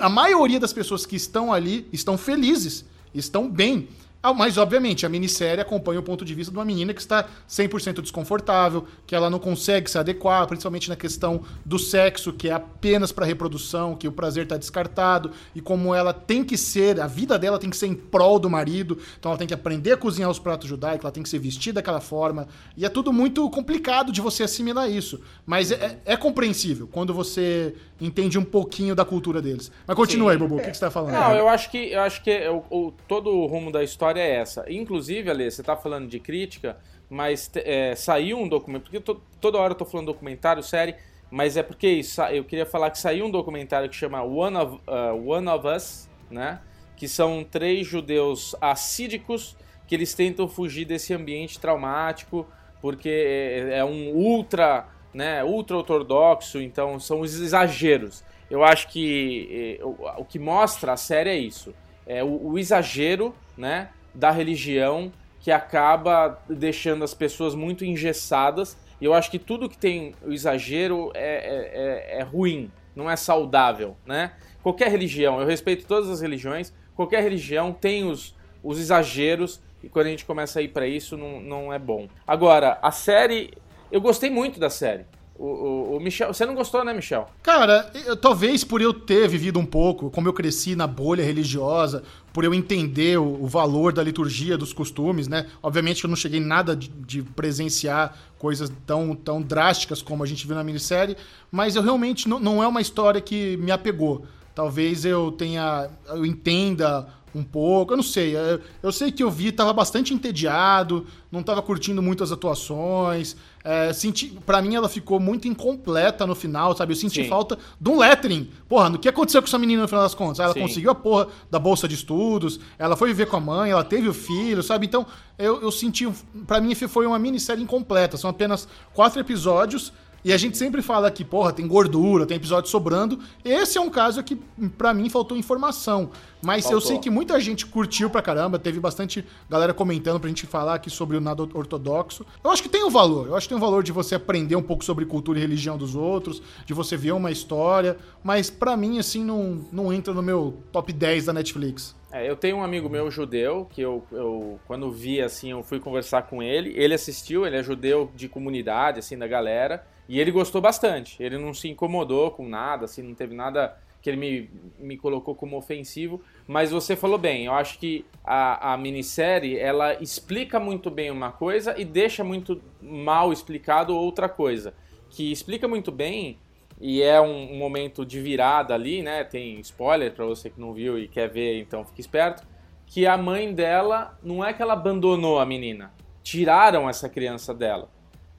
A 0.00 0.08
maioria 0.08 0.58
das 0.58 0.72
pessoas 0.72 1.04
que 1.04 1.14
estão 1.14 1.52
ali 1.52 1.86
estão 1.92 2.16
felizes, 2.16 2.86
estão 3.14 3.46
bem. 3.46 3.86
Ah, 4.22 4.34
mas, 4.34 4.58
obviamente, 4.58 5.06
a 5.06 5.08
minissérie 5.08 5.62
acompanha 5.62 5.98
o 5.98 6.02
ponto 6.02 6.26
de 6.26 6.34
vista 6.34 6.52
de 6.52 6.58
uma 6.58 6.64
menina 6.64 6.92
que 6.92 7.00
está 7.00 7.26
100% 7.48 8.02
desconfortável, 8.02 8.86
que 9.06 9.14
ela 9.14 9.30
não 9.30 9.38
consegue 9.38 9.90
se 9.90 9.96
adequar, 9.96 10.46
principalmente 10.46 10.90
na 10.90 10.96
questão 10.96 11.42
do 11.64 11.78
sexo, 11.78 12.30
que 12.30 12.50
é 12.50 12.52
apenas 12.52 13.12
para 13.12 13.24
reprodução, 13.24 13.96
que 13.96 14.06
o 14.06 14.12
prazer 14.12 14.42
está 14.42 14.58
descartado, 14.58 15.30
e 15.54 15.60
como 15.62 15.94
ela 15.94 16.12
tem 16.12 16.44
que 16.44 16.58
ser, 16.58 17.00
a 17.00 17.06
vida 17.06 17.38
dela 17.38 17.58
tem 17.58 17.70
que 17.70 17.76
ser 17.78 17.86
em 17.86 17.94
prol 17.94 18.38
do 18.38 18.50
marido, 18.50 18.98
então 19.18 19.30
ela 19.30 19.38
tem 19.38 19.48
que 19.48 19.54
aprender 19.54 19.92
a 19.92 19.96
cozinhar 19.96 20.30
os 20.30 20.38
pratos 20.38 20.68
judaicos, 20.68 21.04
ela 21.04 21.12
tem 21.12 21.22
que 21.22 21.28
ser 21.28 21.38
vestida 21.38 21.76
daquela 21.76 22.00
forma, 22.00 22.46
e 22.76 22.84
é 22.84 22.90
tudo 22.90 23.14
muito 23.14 23.48
complicado 23.48 24.12
de 24.12 24.20
você 24.20 24.42
assimilar 24.42 24.90
isso. 24.90 25.18
Mas 25.46 25.72
é, 25.72 25.98
é 26.04 26.16
compreensível. 26.16 26.86
Quando 26.86 27.14
você 27.14 27.74
entende 28.00 28.38
um 28.38 28.44
pouquinho 28.44 28.94
da 28.94 29.04
cultura 29.04 29.42
deles. 29.42 29.70
Mas 29.86 29.96
continua 29.96 30.30
Sim. 30.30 30.32
aí, 30.32 30.38
Bobo, 30.38 30.56
o 30.56 30.58
que, 30.58 30.70
que 30.70 30.76
você 30.76 30.86
está 30.86 30.90
falando? 30.90 31.12
Não, 31.12 31.34
eu 31.34 31.48
acho 31.48 31.70
que, 31.70 31.92
eu 31.92 32.00
acho 32.00 32.22
que 32.22 32.48
o, 32.48 32.64
o, 32.70 32.92
todo 33.06 33.30
o 33.30 33.46
rumo 33.46 33.70
da 33.70 33.82
história 33.82 34.20
é 34.20 34.36
essa. 34.36 34.64
Inclusive, 34.68 35.30
Ale, 35.30 35.50
você 35.50 35.60
está 35.60 35.76
falando 35.76 36.08
de 36.08 36.18
crítica, 36.18 36.78
mas 37.08 37.50
é, 37.56 37.94
saiu 37.94 38.38
um 38.38 38.48
documento, 38.48 38.84
porque 38.84 39.00
to, 39.00 39.20
toda 39.40 39.58
hora 39.58 39.72
eu 39.72 39.76
tô 39.76 39.84
falando 39.84 40.06
documentário, 40.06 40.62
série, 40.62 40.94
mas 41.30 41.56
é 41.56 41.62
porque 41.62 41.88
isso, 41.88 42.20
eu 42.22 42.44
queria 42.44 42.66
falar 42.66 42.90
que 42.90 42.98
saiu 42.98 43.26
um 43.26 43.30
documentário 43.30 43.88
que 43.88 43.96
chama 43.96 44.22
One 44.22 44.56
of, 44.56 44.80
uh, 44.86 45.30
One 45.30 45.48
of 45.48 45.66
Us, 45.66 46.08
né? 46.30 46.60
Que 46.96 47.06
são 47.06 47.44
três 47.48 47.86
judeus 47.86 48.54
assídicos 48.60 49.56
que 49.86 49.94
eles 49.94 50.14
tentam 50.14 50.48
fugir 50.48 50.84
desse 50.84 51.12
ambiente 51.12 51.58
traumático, 51.58 52.46
porque 52.80 53.08
é, 53.08 53.78
é 53.78 53.84
um 53.84 54.10
ultra, 54.10 54.86
né, 55.12 55.42
ultra 55.44 55.76
ortodoxo, 55.76 56.60
então 56.60 56.98
são 57.00 57.20
os 57.20 57.40
exageros. 57.40 58.24
Eu 58.50 58.64
acho 58.64 58.88
que 58.88 59.78
é, 59.80 59.84
o, 59.84 59.96
o 60.18 60.24
que 60.24 60.38
mostra 60.38 60.92
a 60.92 60.96
série 60.96 61.30
é 61.30 61.38
isso. 61.38 61.74
É 62.06 62.24
o, 62.24 62.50
o 62.52 62.58
exagero, 62.58 63.34
né? 63.56 63.90
da 64.14 64.30
religião 64.30 65.12
que 65.40 65.50
acaba 65.50 66.38
deixando 66.48 67.02
as 67.02 67.14
pessoas 67.14 67.54
muito 67.54 67.84
engessadas. 67.84 68.76
E 69.00 69.04
eu 69.04 69.14
acho 69.14 69.30
que 69.30 69.38
tudo 69.38 69.68
que 69.68 69.78
tem 69.78 70.14
o 70.22 70.32
exagero 70.32 71.10
é, 71.14 71.20
é, 71.24 72.16
é, 72.16 72.20
é 72.20 72.22
ruim, 72.22 72.70
não 72.94 73.10
é 73.10 73.16
saudável, 73.16 73.96
né? 74.04 74.32
Qualquer 74.62 74.90
religião, 74.90 75.40
eu 75.40 75.46
respeito 75.46 75.86
todas 75.86 76.10
as 76.10 76.20
religiões, 76.20 76.74
qualquer 76.94 77.22
religião 77.22 77.72
tem 77.72 78.04
os, 78.04 78.34
os 78.62 78.78
exageros 78.78 79.62
e 79.82 79.88
quando 79.88 80.06
a 80.08 80.10
gente 80.10 80.26
começa 80.26 80.58
a 80.58 80.62
ir 80.62 80.68
para 80.68 80.86
isso 80.86 81.16
não, 81.16 81.40
não 81.40 81.72
é 81.72 81.78
bom. 81.78 82.08
Agora, 82.26 82.78
a 82.82 82.90
série, 82.90 83.54
eu 83.90 84.00
gostei 84.00 84.30
muito 84.30 84.58
da 84.58 84.70
série. 84.70 85.04
O, 85.40 85.46
o, 85.46 85.96
o, 85.96 86.00
Michel, 86.00 86.34
você 86.34 86.44
não 86.44 86.54
gostou, 86.54 86.84
né, 86.84 86.92
Michel? 86.92 87.26
Cara, 87.42 87.90
eu, 88.04 88.14
talvez 88.14 88.62
por 88.62 88.82
eu 88.82 88.92
ter 88.92 89.26
vivido 89.26 89.58
um 89.58 89.64
pouco, 89.64 90.10
como 90.10 90.28
eu 90.28 90.34
cresci 90.34 90.76
na 90.76 90.86
bolha 90.86 91.24
religiosa, 91.24 92.02
por 92.30 92.44
eu 92.44 92.52
entender 92.52 93.18
o, 93.18 93.44
o 93.44 93.46
valor 93.46 93.90
da 93.90 94.02
liturgia, 94.02 94.58
dos 94.58 94.74
costumes, 94.74 95.28
né? 95.28 95.46
Obviamente 95.62 96.00
que 96.00 96.06
eu 96.06 96.10
não 96.10 96.16
cheguei 96.16 96.40
nada 96.40 96.76
de, 96.76 96.88
de, 96.88 97.22
presenciar 97.22 98.14
coisas 98.38 98.70
tão, 98.86 99.14
tão 99.14 99.40
drásticas 99.40 100.02
como 100.02 100.22
a 100.22 100.26
gente 100.26 100.46
viu 100.46 100.54
na 100.54 100.62
minissérie, 100.62 101.16
mas 101.50 101.74
eu 101.74 101.82
realmente 101.82 102.28
não, 102.28 102.38
não 102.38 102.62
é 102.62 102.68
uma 102.68 102.82
história 102.82 103.18
que 103.18 103.56
me 103.56 103.70
apegou. 103.70 104.26
Talvez 104.54 105.06
eu 105.06 105.32
tenha. 105.32 105.88
eu 106.08 106.26
entenda 106.26 107.08
um 107.34 107.42
pouco, 107.42 107.92
eu 107.92 107.96
não 107.96 108.02
sei. 108.02 108.34
Eu, 108.82 108.92
sei 108.92 109.12
que 109.12 109.22
eu 109.22 109.30
vi, 109.30 109.52
tava 109.52 109.72
bastante 109.72 110.12
entediado, 110.12 111.06
não 111.30 111.42
tava 111.42 111.62
curtindo 111.62 112.02
muito 112.02 112.24
as 112.24 112.32
atuações. 112.32 113.36
É, 113.62 113.92
senti, 113.92 114.28
para 114.46 114.62
mim 114.62 114.74
ela 114.74 114.88
ficou 114.88 115.20
muito 115.20 115.46
incompleta 115.46 116.26
no 116.26 116.34
final, 116.34 116.76
sabe? 116.76 116.92
Eu 116.92 116.96
senti 116.96 117.22
Sim. 117.22 117.28
falta 117.28 117.58
de 117.80 117.90
um 117.90 117.98
lettering. 117.98 118.50
Porra, 118.68 118.90
o 118.90 118.98
que 118.98 119.08
aconteceu 119.08 119.40
com 119.42 119.48
essa 119.48 119.58
menina 119.58 119.82
no 119.82 119.88
final 119.88 120.02
das 120.02 120.14
contas? 120.14 120.40
Ela 120.40 120.54
Sim. 120.54 120.60
conseguiu 120.60 120.90
a 120.90 120.94
porra 120.94 121.28
da 121.50 121.58
bolsa 121.58 121.86
de 121.86 121.94
estudos, 121.94 122.58
ela 122.78 122.96
foi 122.96 123.08
viver 123.08 123.26
com 123.26 123.36
a 123.36 123.40
mãe, 123.40 123.70
ela 123.70 123.84
teve 123.84 124.08
o 124.08 124.14
filho, 124.14 124.62
sabe? 124.62 124.86
Então, 124.86 125.06
eu, 125.38 125.60
eu 125.62 125.70
senti, 125.70 126.08
para 126.46 126.60
mim 126.60 126.74
foi 126.74 127.06
uma 127.06 127.18
minissérie 127.18 127.62
incompleta. 127.62 128.16
São 128.16 128.30
apenas 128.30 128.66
quatro 128.92 129.20
episódios 129.20 129.92
e 130.24 130.32
a 130.32 130.36
gente 130.36 130.58
sempre 130.58 130.82
fala 130.82 131.10
que, 131.10 131.24
porra, 131.24 131.52
tem 131.52 131.66
gordura, 131.66 132.26
tem 132.26 132.36
episódio 132.36 132.70
sobrando. 132.70 133.18
Esse 133.44 133.78
é 133.78 133.80
um 133.80 133.88
caso 133.88 134.22
que, 134.22 134.36
para 134.76 134.92
mim, 134.92 135.08
faltou 135.08 135.36
informação. 135.36 136.10
Mas 136.42 136.64
faltou. 136.64 136.80
eu 136.80 136.86
sei 136.86 136.98
que 136.98 137.10
muita 137.10 137.38
gente 137.40 137.66
curtiu 137.66 138.10
pra 138.10 138.20
caramba, 138.20 138.58
teve 138.58 138.80
bastante 138.80 139.24
galera 139.48 139.72
comentando 139.72 140.20
pra 140.20 140.28
gente 140.28 140.46
falar 140.46 140.74
aqui 140.74 140.90
sobre 140.90 141.16
o 141.16 141.20
nada 141.20 141.42
ortodoxo. 141.42 142.24
Eu 142.42 142.50
acho 142.50 142.62
que 142.62 142.68
tem 142.68 142.82
o 142.82 142.88
um 142.88 142.90
valor. 142.90 143.28
Eu 143.28 143.36
acho 143.36 143.46
que 143.46 143.54
tem 143.54 143.60
o 143.60 143.60
um 143.60 143.64
valor 143.64 143.82
de 143.82 143.92
você 143.92 144.14
aprender 144.14 144.56
um 144.56 144.62
pouco 144.62 144.84
sobre 144.84 145.04
cultura 145.06 145.38
e 145.38 145.42
religião 145.42 145.76
dos 145.76 145.94
outros, 145.94 146.42
de 146.66 146.74
você 146.74 146.96
ver 146.96 147.12
uma 147.12 147.30
história. 147.30 147.96
Mas 148.22 148.50
para 148.50 148.76
mim, 148.76 148.98
assim, 148.98 149.24
não, 149.24 149.64
não 149.72 149.92
entra 149.92 150.12
no 150.12 150.22
meu 150.22 150.58
top 150.70 150.92
10 150.92 151.26
da 151.26 151.32
Netflix. 151.32 151.94
É, 152.12 152.28
eu 152.28 152.34
tenho 152.34 152.56
um 152.56 152.62
amigo 152.62 152.88
meu 152.88 153.08
judeu 153.08 153.66
que 153.70 153.80
eu, 153.80 154.04
eu, 154.10 154.58
quando 154.66 154.90
vi 154.90 155.20
assim, 155.20 155.52
eu 155.52 155.62
fui 155.62 155.78
conversar 155.78 156.22
com 156.22 156.42
ele. 156.42 156.72
Ele 156.76 156.92
assistiu, 156.92 157.46
ele 157.46 157.56
é 157.56 157.62
judeu 157.62 158.10
de 158.16 158.28
comunidade, 158.28 158.98
assim, 158.98 159.16
da 159.16 159.28
galera. 159.28 159.86
E 160.08 160.18
ele 160.18 160.32
gostou 160.32 160.60
bastante. 160.60 161.22
Ele 161.22 161.38
não 161.38 161.54
se 161.54 161.68
incomodou 161.68 162.32
com 162.32 162.48
nada, 162.48 162.86
assim, 162.86 163.02
não 163.02 163.14
teve 163.14 163.34
nada 163.34 163.76
que 164.02 164.10
ele 164.10 164.16
me, 164.16 164.50
me 164.78 164.96
colocou 164.96 165.36
como 165.36 165.56
ofensivo. 165.56 166.20
Mas 166.48 166.72
você 166.72 166.96
falou 166.96 167.18
bem, 167.18 167.46
eu 167.46 167.52
acho 167.52 167.78
que 167.78 168.04
a, 168.24 168.72
a 168.72 168.76
minissérie 168.76 169.56
ela 169.56 169.94
explica 170.02 170.58
muito 170.58 170.90
bem 170.90 171.12
uma 171.12 171.30
coisa 171.30 171.78
e 171.78 171.84
deixa 171.84 172.24
muito 172.24 172.60
mal 172.82 173.32
explicado 173.32 173.94
outra 173.94 174.28
coisa. 174.28 174.74
Que 175.10 175.30
explica 175.30 175.68
muito 175.68 175.92
bem 175.92 176.38
e 176.80 177.02
é 177.02 177.20
um, 177.20 177.52
um 177.52 177.58
momento 177.58 178.04
de 178.04 178.20
virada 178.20 178.74
ali, 178.74 179.02
né? 179.02 179.22
Tem 179.24 179.60
spoiler 179.60 180.12
para 180.12 180.24
você 180.24 180.48
que 180.48 180.60
não 180.60 180.72
viu 180.72 180.98
e 180.98 181.06
quer 181.06 181.28
ver, 181.28 181.60
então 181.60 181.84
fique 181.84 182.00
esperto. 182.00 182.46
Que 182.86 183.06
a 183.06 183.16
mãe 183.16 183.52
dela 183.52 184.18
não 184.22 184.44
é 184.44 184.52
que 184.52 184.62
ela 184.62 184.72
abandonou 184.72 185.38
a 185.38 185.46
menina, 185.46 185.92
tiraram 186.22 186.88
essa 186.88 187.08
criança 187.08 187.54
dela 187.54 187.88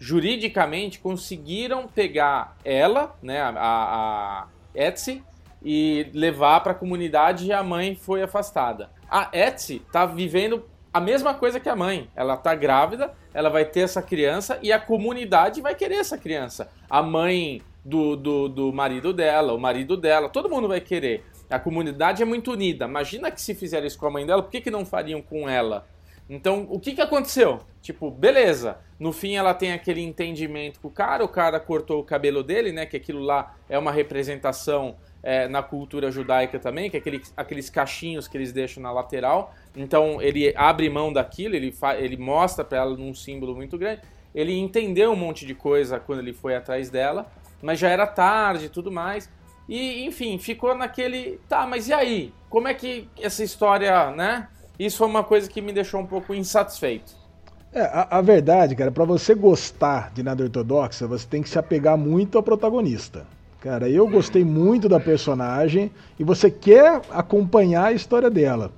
juridicamente 0.02 0.98
conseguiram 0.98 1.88
pegar 1.88 2.58
ela, 2.66 3.16
né, 3.22 3.40
a, 3.40 3.54
a 3.56 4.48
Etsy, 4.74 5.24
e 5.62 6.10
levar 6.12 6.62
para 6.62 6.72
a 6.72 6.76
comunidade 6.76 7.46
e 7.46 7.54
a 7.54 7.62
mãe 7.62 7.96
foi 7.96 8.24
afastada. 8.24 8.90
A 9.08 9.30
Etsy 9.32 9.80
tá 9.92 10.08
vivendo 10.08 10.68
a 10.92 11.00
mesma 11.00 11.36
coisa 11.36 11.60
que 11.60 11.70
a 11.70 11.76
mãe. 11.76 12.10
Ela 12.16 12.36
tá 12.36 12.56
grávida, 12.56 13.14
ela 13.32 13.48
vai 13.48 13.64
ter 13.64 13.82
essa 13.82 14.02
criança 14.02 14.58
e 14.64 14.74
a 14.74 14.80
comunidade 14.80 15.62
vai 15.62 15.76
querer 15.76 15.98
essa 15.98 16.18
criança. 16.18 16.72
A 16.90 17.04
mãe 17.04 17.62
do, 17.84 18.16
do, 18.16 18.48
do 18.48 18.74
marido 18.74 19.12
dela, 19.12 19.54
o 19.54 19.60
marido 19.60 19.98
dela, 19.98 20.30
todo 20.30 20.50
mundo 20.50 20.68
vai 20.68 20.80
querer. 20.82 21.24
A 21.50 21.60
comunidade 21.60 22.22
é 22.22 22.26
muito 22.26 22.52
unida. 22.52 22.86
Imagina 22.86 23.32
que 23.32 23.42
se 23.42 23.54
fizeram 23.54 23.86
isso 23.86 23.98
com 23.98 24.08
a 24.08 24.12
mãe 24.12 24.26
dela, 24.26 24.42
por 24.42 24.52
que, 24.52 24.62
que 24.62 24.72
não 24.72 24.86
fariam 24.86 25.22
com 25.22 25.50
ela? 25.50 25.86
Então, 26.30 26.66
o 26.70 26.80
que, 26.80 26.94
que 26.94 27.02
aconteceu? 27.02 27.60
Tipo, 27.82 28.10
beleza. 28.10 28.78
No 28.98 29.12
fim, 29.12 29.36
ela 29.36 29.54
tem 29.54 29.74
aquele 29.74 30.02
entendimento 30.02 30.80
com 30.80 30.88
o 30.88 30.92
cara, 30.92 31.26
o 31.26 31.28
cara 31.28 31.60
cortou 31.60 32.00
o 32.00 32.04
cabelo 32.06 32.42
dele, 32.42 32.72
né? 32.72 32.86
Que 32.86 32.96
aquilo 32.96 33.20
lá 33.20 33.54
é 33.68 33.78
uma 33.78 33.92
representação 33.92 34.96
é, 35.22 35.50
na 35.50 35.62
cultura 35.62 36.10
judaica 36.10 36.58
também, 36.58 36.90
que 36.90 36.96
é 36.96 37.00
aquele, 37.00 37.22
aqueles 37.36 37.70
cachinhos 37.70 38.30
que 38.30 38.38
eles 38.38 38.54
deixam 38.54 38.82
na 38.82 38.94
lateral. 38.94 39.54
Então, 39.76 40.22
ele 40.22 40.54
abre 40.56 40.90
mão 40.90 41.12
daquilo, 41.12 41.54
ele, 41.54 41.76
ele 41.98 42.16
mostra 42.16 42.64
para 42.64 42.78
ela 42.78 42.96
num 42.96 43.14
símbolo 43.14 43.54
muito 43.54 43.78
grande. 43.78 44.02
Ele 44.34 44.58
entendeu 44.58 45.12
um 45.12 45.16
monte 45.18 45.46
de 45.46 45.54
coisa 45.54 46.00
quando 46.00 46.20
ele 46.20 46.32
foi 46.32 46.56
atrás 46.56 46.90
dela, 46.90 47.30
mas 47.62 47.80
já 47.80 47.90
era 47.90 48.08
tarde 48.08 48.66
e 48.66 48.70
tudo 48.70 48.92
mais. 48.92 49.30
E, 49.68 50.06
enfim, 50.06 50.38
ficou 50.38 50.76
naquele. 50.76 51.40
Tá, 51.48 51.66
mas 51.66 51.88
e 51.88 51.94
aí? 51.94 52.34
Como 52.50 52.68
é 52.68 52.74
que 52.74 53.08
essa 53.20 53.44
história, 53.44 54.12
né? 54.12 54.48
Isso 54.78 54.98
foi 54.98 55.08
uma 55.08 55.24
coisa 55.24 55.50
que 55.50 55.62
me 55.62 55.72
deixou 55.72 56.02
um 56.02 56.06
pouco 56.06 56.34
insatisfeito. 56.34 57.14
É, 57.74 57.84
a, 57.84 58.18
a 58.18 58.22
verdade, 58.22 58.76
cara, 58.76 58.92
para 58.92 59.06
você 59.06 59.34
gostar 59.34 60.12
de 60.14 60.22
nada 60.24 60.44
ortodoxa, 60.44 61.08
você 61.08 61.26
tem 61.26 61.42
que 61.42 61.50
se 61.50 61.58
apegar 61.58 61.98
muito 61.98 62.38
ao 62.38 62.44
protagonista. 62.44 63.26
Cara, 63.62 63.88
eu 63.88 64.08
gostei 64.08 64.44
muito 64.44 64.90
da 64.90 65.00
personagem 65.00 65.92
e 66.20 66.24
você 66.24 66.50
quer 66.50 67.00
acompanhar 67.12 67.86
a 67.86 67.92
história 67.94 68.30
dela. 68.30 68.72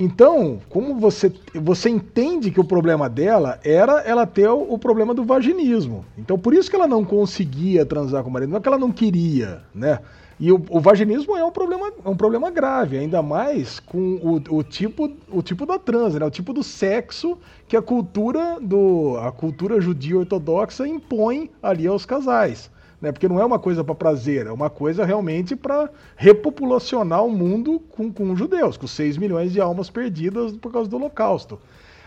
Então, 0.00 0.60
como 0.70 0.94
você, 0.94 1.32
você 1.56 1.90
entende 1.90 2.52
que 2.52 2.60
o 2.60 2.64
problema 2.64 3.08
dela 3.08 3.58
era 3.64 4.00
ela 4.02 4.24
ter 4.24 4.48
o, 4.48 4.74
o, 4.74 4.78
problema 4.78 5.12
do 5.12 5.24
vaginismo. 5.24 6.04
Então, 6.16 6.38
por 6.38 6.54
isso 6.54 6.70
que 6.70 6.76
ela 6.76 6.86
não 6.86 7.04
conseguia 7.04 7.84
transar 7.84 8.22
com 8.22 8.30
o 8.30 8.32
marido, 8.32 8.50
não 8.50 8.58
é 8.58 8.60
que 8.60 8.68
ela 8.68 8.78
não 8.78 8.92
queria, 8.92 9.60
né? 9.74 9.98
E 10.38 10.52
o, 10.52 10.64
o, 10.70 10.78
vaginismo 10.78 11.36
é 11.36 11.44
um 11.44 11.50
problema, 11.50 11.90
é 12.04 12.08
um 12.08 12.16
problema 12.16 12.48
grave, 12.48 12.96
ainda 12.96 13.20
mais 13.20 13.80
com 13.80 14.14
o, 14.22 14.58
o, 14.58 14.62
tipo, 14.62 15.10
o 15.32 15.42
tipo 15.42 15.66
da 15.66 15.80
trans, 15.80 16.14
né? 16.14 16.24
o 16.24 16.30
tipo 16.30 16.52
do 16.52 16.62
sexo 16.62 17.36
que 17.66 17.76
a 17.76 17.82
cultura 17.82 18.58
do 18.60 19.16
a 19.16 19.32
cultura 19.32 19.80
judia 19.80 20.16
ortodoxa 20.16 20.86
impõe 20.86 21.50
ali 21.60 21.88
aos 21.88 22.06
casais. 22.06 22.70
Né? 23.00 23.12
Porque 23.12 23.28
não 23.28 23.40
é 23.40 23.44
uma 23.44 23.58
coisa 23.58 23.84
para 23.84 23.94
prazer, 23.94 24.46
é 24.46 24.52
uma 24.52 24.68
coisa 24.68 25.04
realmente 25.04 25.54
para 25.54 25.90
repopulacionar 26.16 27.24
o 27.24 27.30
mundo 27.30 27.80
com, 27.90 28.12
com 28.12 28.34
judeus, 28.34 28.76
com 28.76 28.86
6 28.86 29.16
milhões 29.16 29.52
de 29.52 29.60
almas 29.60 29.88
perdidas 29.88 30.52
por 30.56 30.72
causa 30.72 30.90
do 30.90 30.96
Holocausto. 30.96 31.58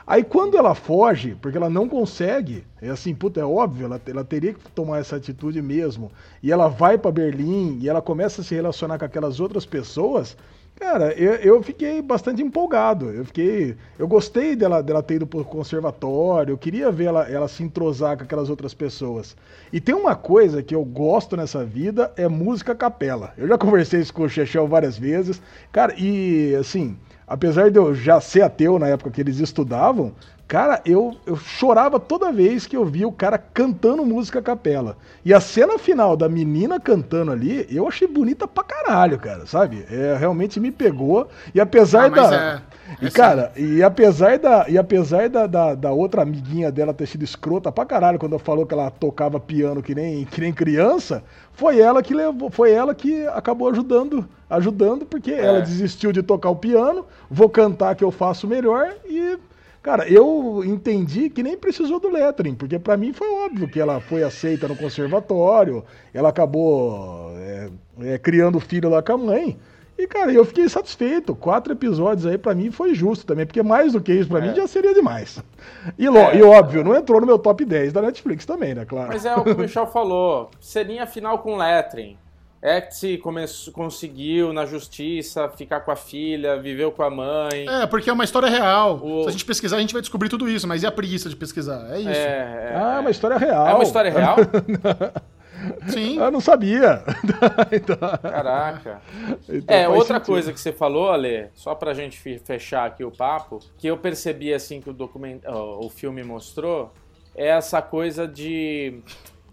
Aí 0.06 0.24
quando 0.24 0.58
ela 0.58 0.76
foge, 0.76 1.38
porque 1.42 1.58
ela 1.58 1.70
não 1.70 1.88
consegue, 1.88 2.66
é 2.82 2.90
assim, 2.90 3.14
puta, 3.14 3.40
é 3.40 3.46
óbvio, 3.46 3.86
ela, 3.86 4.02
ela 4.06 4.24
teria 4.24 4.54
que 4.54 4.60
tomar 4.72 5.00
essa 5.00 5.16
atitude 5.16 5.62
mesmo, 5.62 6.12
e 6.42 6.52
ela 6.52 6.68
vai 6.68 6.98
para 6.98 7.12
Berlim 7.12 7.78
e 7.80 7.88
ela 7.88 8.02
começa 8.02 8.42
a 8.42 8.44
se 8.44 8.54
relacionar 8.56 8.98
com 9.00 9.06
aquelas 9.06 9.40
outras 9.40 9.66
pessoas, 9.66 10.36
Cara, 10.82 11.14
eu, 11.14 11.36
eu 11.36 11.62
fiquei 11.62 12.02
bastante 12.02 12.41
empolgado. 12.41 13.12
Eu 13.12 13.24
fiquei. 13.24 13.78
Eu 13.99 14.08
gostei 14.08 14.56
dela, 14.56 14.82
dela 14.82 15.03
ter 15.03 15.14
ido 15.14 15.28
pro 15.28 15.45
conservatório. 15.45 16.53
Eu 16.53 16.58
queria 16.58 16.91
ver 16.91 17.06
ela, 17.06 17.30
ela 17.30 17.48
se 17.48 17.62
entrosar 17.62 18.18
com 18.18 18.24
aquelas 18.24 18.49
outras 18.49 18.74
pessoas. 18.74 19.38
E 19.72 19.80
tem 19.80 19.94
uma 19.94 20.16
coisa 20.16 20.64
que 20.64 20.74
eu 20.74 20.84
gosto 20.84 21.38
nessa 21.38 21.64
vida: 21.64 22.12
é 22.18 22.28
música 22.28 22.74
capela. 22.74 23.32
Eu 23.38 23.48
já 23.48 23.60
conversei 23.60 23.99
isso 23.99 24.12
com 24.12 24.24
o 24.24 24.30
Chechel 24.30 24.68
várias 24.68 24.98
vezes. 24.98 25.40
Cara, 25.72 25.94
e 25.99 26.56
assim, 26.56 26.98
apesar 27.28 27.70
de 27.70 27.78
eu 27.78 27.94
já 27.94 28.20
ser 28.20 28.41
ateu 28.41 28.80
na 28.80 28.88
época 28.88 29.12
que 29.12 29.22
eles 29.22 29.38
estudavam, 29.38 30.16
Cara, 30.52 30.82
eu, 30.84 31.15
eu 31.26 31.38
chorava 31.38 31.98
toda 31.98 32.30
vez 32.30 32.68
que 32.68 32.76
eu 32.76 32.84
via 32.84 33.07
o 33.07 33.11
cara 33.14 33.38
cantando 33.38 34.06
música 34.06 34.40
a 34.40 34.41
capela. 34.41 34.98
E 35.23 35.34
a 35.34 35.40
cena 35.40 35.80
final 35.80 36.18
da 36.18 36.28
menina 36.28 36.78
cantando 36.78 37.32
ali, 37.32 37.65
eu 37.72 37.88
achei 37.88 38.06
bonita 38.06 38.45
pra 38.45 38.61
caralho, 38.61 39.18
cara, 39.18 39.45
sabe? 39.45 39.86
É, 39.90 40.18
realmente 40.19 40.60
me 40.60 40.69
pegou. 40.69 41.30
E 41.56 41.61
apesar 41.61 42.07
ah, 42.07 42.10
da. 42.10 42.36
É, 42.36 42.61
e, 43.02 43.10
cara, 43.10 43.53
e 43.56 43.82
apesar 43.82 44.38
da. 44.40 44.65
E 44.68 44.78
apesar 44.78 45.30
da, 45.30 45.48
da, 45.48 45.73
da, 45.73 45.91
outra 45.94 46.23
amiguinha 46.23 46.69
dela 46.69 46.94
ter 46.94 47.06
sido 47.06 47.23
escrota 47.23 47.72
pra 47.72 47.86
caralho 47.86 48.19
quando 48.19 48.38
falou 48.38 48.65
que 48.65 48.73
ela 48.73 48.91
tocava 48.91 49.40
piano 49.40 49.82
que 49.82 49.95
nem, 49.95 50.26
que 50.26 50.41
nem 50.41 50.52
criança, 50.52 51.23
foi 51.53 51.80
ela 51.80 52.03
que 52.03 52.14
levou, 52.14 52.49
foi 52.49 52.73
ela 52.73 52.94
que 52.94 53.26
acabou 53.28 53.69
ajudando, 53.69 54.28
ajudando, 54.49 55.06
porque 55.06 55.32
é. 55.32 55.45
ela 55.45 55.61
desistiu 55.61 56.11
de 56.11 56.22
tocar 56.22 56.49
o 56.49 56.57
piano, 56.57 57.06
vou 57.30 57.48
cantar 57.48 57.95
que 57.95 58.03
eu 58.03 58.11
faço 58.11 58.45
melhor 58.49 58.94
e 59.06 59.40
Cara, 59.82 60.08
eu 60.08 60.64
entendi 60.64 61.30
que 61.30 61.41
nem 61.41 61.58
precisou 61.58 61.99
do 61.99 62.08
lettering, 62.08 62.53
porque 62.53 62.78
para 62.78 62.95
mim 62.95 63.14
foi 63.14 63.28
óbvio 63.30 63.68
que 63.68 63.80
ela 63.80 63.99
foi 63.99 64.22
aceita 64.22 64.68
no 64.68 64.76
conservatório, 64.76 65.84
ela 66.14 66.30
acabou 66.30 67.32
é, 67.36 67.70
é, 68.02 68.18
criando 68.20 68.60
filho 68.60 68.90
lá 68.90 69.02
com 69.02 69.14
a 69.14 69.18
mãe. 69.18 69.58
E, 69.98 70.08
cara, 70.08 70.32
eu 70.32 70.45
fiquei 70.45 70.68
satisfeito. 70.70 71.36
Quatro 71.36 71.74
episódios 71.74 72.26
aí 72.26 72.38
para 72.38 72.56
mim 72.56 72.72
foi 72.72 72.94
justo 72.94 73.26
também, 73.26 73.45
porque 73.45 73.62
mais 73.62 73.94
do 73.94 74.02
que 74.02 74.14
isso 74.14 74.30
para 74.30 74.45
é. 74.45 74.49
mim 74.49 74.56
já 74.56 74.68
seria 74.68 74.94
demais. 74.94 75.44
E, 75.98 76.08
é. 76.08 76.38
e 76.38 76.44
óbvio, 76.44 76.84
não 76.84 76.95
entrou 76.95 77.20
no 77.20 77.28
meu 77.28 77.38
top 77.40 77.66
10 77.66 77.91
da 77.91 78.02
Netflix 78.02 78.45
também, 78.45 78.74
né, 78.76 78.86
claro. 78.86 79.10
Mas 79.10 79.26
é 79.26 79.36
o 79.36 79.44
que 79.44 79.52
o 79.52 79.58
Michel 79.58 79.88
falou. 79.88 80.49
Seria 80.60 81.06
final 81.06 81.40
com 81.40 81.56
lettering. 81.56 82.18
Etsy 82.62 83.20
conseguiu 83.74 84.54
na 84.54 84.66
justiça 84.66 85.50
ficar 85.50 85.80
com 85.82 85.92
a 85.92 85.96
filha, 85.96 86.58
viveu 86.58 86.92
com 86.92 87.02
a 87.02 87.10
mãe. 87.10 87.68
É, 87.68 87.88
porque 87.88 88.10
é 88.10 88.14
uma 88.14 88.24
história 88.24 88.50
real. 88.50 89.00
O... 89.04 89.24
Se 89.24 89.30
a 89.30 89.32
gente 89.32 89.46
pesquisar, 89.46 89.78
a 89.78 89.80
gente 89.82 89.94
vai 89.94 90.02
descobrir 90.02 90.30
tudo 90.30 90.48
isso, 90.48 90.68
mas 90.68 90.84
e 90.84 90.86
a 90.86 90.92
preguiça 90.92 91.28
de 91.28 91.36
pesquisar? 91.36 91.88
É 91.92 92.00
isso. 92.00 92.10
É, 92.10 92.72
é... 92.72 92.74
Ah, 92.76 92.96
é 92.98 93.00
uma 93.00 93.10
história 93.10 93.38
real. 93.38 93.68
É 93.68 93.74
uma 93.74 93.84
história 93.84 94.12
real? 94.12 94.38
Sim. 95.90 96.18
Eu 96.20 96.32
não 96.32 96.42
sabia. 96.42 97.04
então... 97.72 97.98
Caraca. 97.98 99.02
Então, 99.50 99.76
é, 99.76 99.88
outra 99.88 100.16
sentido. 100.16 100.26
coisa 100.26 100.54
que 100.54 100.60
você 100.60 100.72
falou, 100.72 101.12
Ale, 101.12 101.50
só 101.54 101.74
pra 101.74 101.94
gente 101.94 102.18
fechar 102.40 102.86
aqui 102.86 103.04
o 103.04 103.12
papo, 103.12 103.60
que 103.78 103.88
eu 103.88 103.98
percebi 103.98 104.54
assim 104.54 104.82
que 104.82 104.90
o 104.90 104.94
documento, 104.94 105.48
o 105.48 105.90
filme 105.90 106.24
mostrou, 106.24 106.94
é 107.36 107.48
essa 107.48 107.82
coisa 107.82 108.28
de 108.28 109.02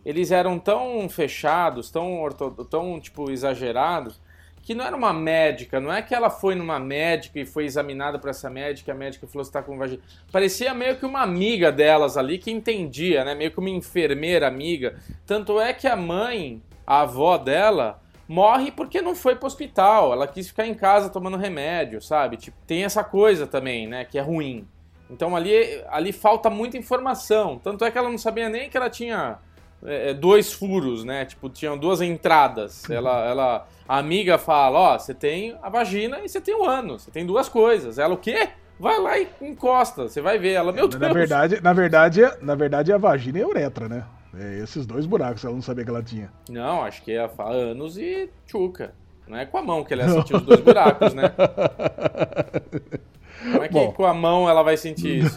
eles 0.05 0.31
eram 0.31 0.59
tão 0.59 1.09
fechados, 1.09 1.91
tão, 1.91 2.29
tão 2.69 3.01
tipo, 3.01 3.31
exagerados, 3.31 4.21
que 4.63 4.75
não 4.75 4.85
era 4.85 4.95
uma 4.95 5.15
médica, 5.15 5.81
não 5.81 5.91
é 5.91 6.03
que 6.03 6.15
ela 6.15 6.29
foi 6.29 6.55
numa 6.55 6.79
médica 6.79 7.41
e 7.41 7.47
foi 7.47 7.65
examinada 7.65 8.19
por 8.19 8.29
essa 8.29 8.51
médica, 8.51 8.93
a 8.93 8.95
médica 8.95 9.27
falou 9.27 9.43
que 9.43 9.49
está 9.49 9.63
com 9.63 9.79
vagina. 9.79 10.03
Parecia 10.31 10.75
meio 10.75 10.97
que 10.97 11.07
uma 11.07 11.23
amiga 11.23 11.73
delas 11.73 12.19
ali 12.19 12.37
que 12.37 12.51
entendia, 12.51 13.25
né? 13.25 13.35
Meio 13.35 13.51
que 13.51 13.59
uma 13.59 13.71
enfermeira 13.71 14.47
amiga. 14.47 14.99
Tanto 15.25 15.59
é 15.59 15.73
que 15.73 15.87
a 15.87 15.97
mãe, 15.97 16.63
a 16.87 17.01
avó 17.01 17.39
dela, 17.39 18.03
morre 18.29 18.71
porque 18.71 19.01
não 19.01 19.15
foi 19.15 19.37
pro 19.37 19.47
hospital. 19.47 20.13
Ela 20.13 20.29
quis 20.29 20.49
ficar 20.49 20.67
em 20.67 20.75
casa 20.75 21.09
tomando 21.09 21.39
remédio, 21.39 22.03
sabe? 22.03 22.37
Tipo, 22.37 22.59
tem 22.67 22.85
essa 22.85 23.03
coisa 23.03 23.47
também, 23.47 23.87
né? 23.87 24.05
Que 24.05 24.19
é 24.19 24.23
ruim. 24.23 24.69
Então 25.11 25.35
ali, 25.35 25.83
ali 25.89 26.13
falta 26.13 26.51
muita 26.51 26.77
informação. 26.77 27.59
Tanto 27.59 27.87
é 27.87 27.91
que 27.91 27.97
ela 27.97 28.11
não 28.11 28.19
sabia 28.19 28.51
nem 28.51 28.69
que 28.69 28.77
ela 28.77 28.91
tinha 28.91 29.39
é, 29.85 30.11
é, 30.11 30.15
dois 30.15 30.53
furos, 30.53 31.05
né? 31.05 31.25
Tipo, 31.25 31.49
tinham 31.49 31.79
duas 31.79 32.01
entradas. 32.01 32.89
Ela, 32.91 33.25
ela, 33.25 33.69
a 33.89 33.99
amiga 33.99 34.39
fala, 34.39 34.79
ó, 34.79 34.99
você 34.99 35.15
tem 35.15 35.57
a 35.63 35.69
vagina 35.69 36.21
e 36.25 36.29
você 36.29 36.41
tem 36.41 36.55
o 36.55 36.65
ânus, 36.65 37.03
você 37.03 37.11
tem 37.11 37.25
duas 37.25 37.49
coisas. 37.49 37.99
Ela 37.99 38.15
o 38.15 38.19
quê? 38.19 38.49
Vai 38.79 39.01
lá 39.01 39.19
e 39.19 39.29
encosta, 39.41 40.09
você 40.09 40.21
vai 40.21 40.39
ver. 40.39 40.53
Ela, 40.53 40.73
meu 40.73 40.87
Deus. 40.87 41.01
Na 41.01 41.13
verdade, 41.13 41.61
na 41.61 41.73
verdade, 41.73 42.21
na 42.41 42.55
verdade, 42.55 42.93
é 42.93 42.95
a 42.95 42.99
vagina 42.99 43.39
e 43.39 43.43
a 43.43 43.49
uretra, 43.49 43.89
né? 43.89 44.05
É 44.39 44.59
esses 44.63 44.87
dois 44.87 45.07
buracos 45.07 45.45
ela 45.45 45.55
não 45.55 45.63
sabia 45.63 45.85
que 45.85 45.91
ela 45.91 46.03
tinha. 46.03 46.31
Não, 46.49 46.83
acho 46.83 47.03
que 47.03 47.13
é 47.13 47.29
ânus 47.39 47.97
e 47.97 48.31
tchuca. 48.47 48.95
Não 49.27 49.37
é 49.37 49.45
com 49.45 49.59
a 49.59 49.63
mão 49.63 49.85
que 49.85 49.93
ela 49.93 50.09
sentiu 50.09 50.37
os 50.39 50.43
dois 50.43 50.61
buracos, 50.61 51.13
né? 51.13 51.25
Como 53.43 53.63
é 53.63 53.69
que 53.69 53.75
Bom. 53.75 53.93
com 53.93 54.05
a 54.05 54.13
mão 54.13 54.49
ela 54.49 54.63
vai 54.63 54.77
sentir 54.77 55.25
isso? 55.25 55.37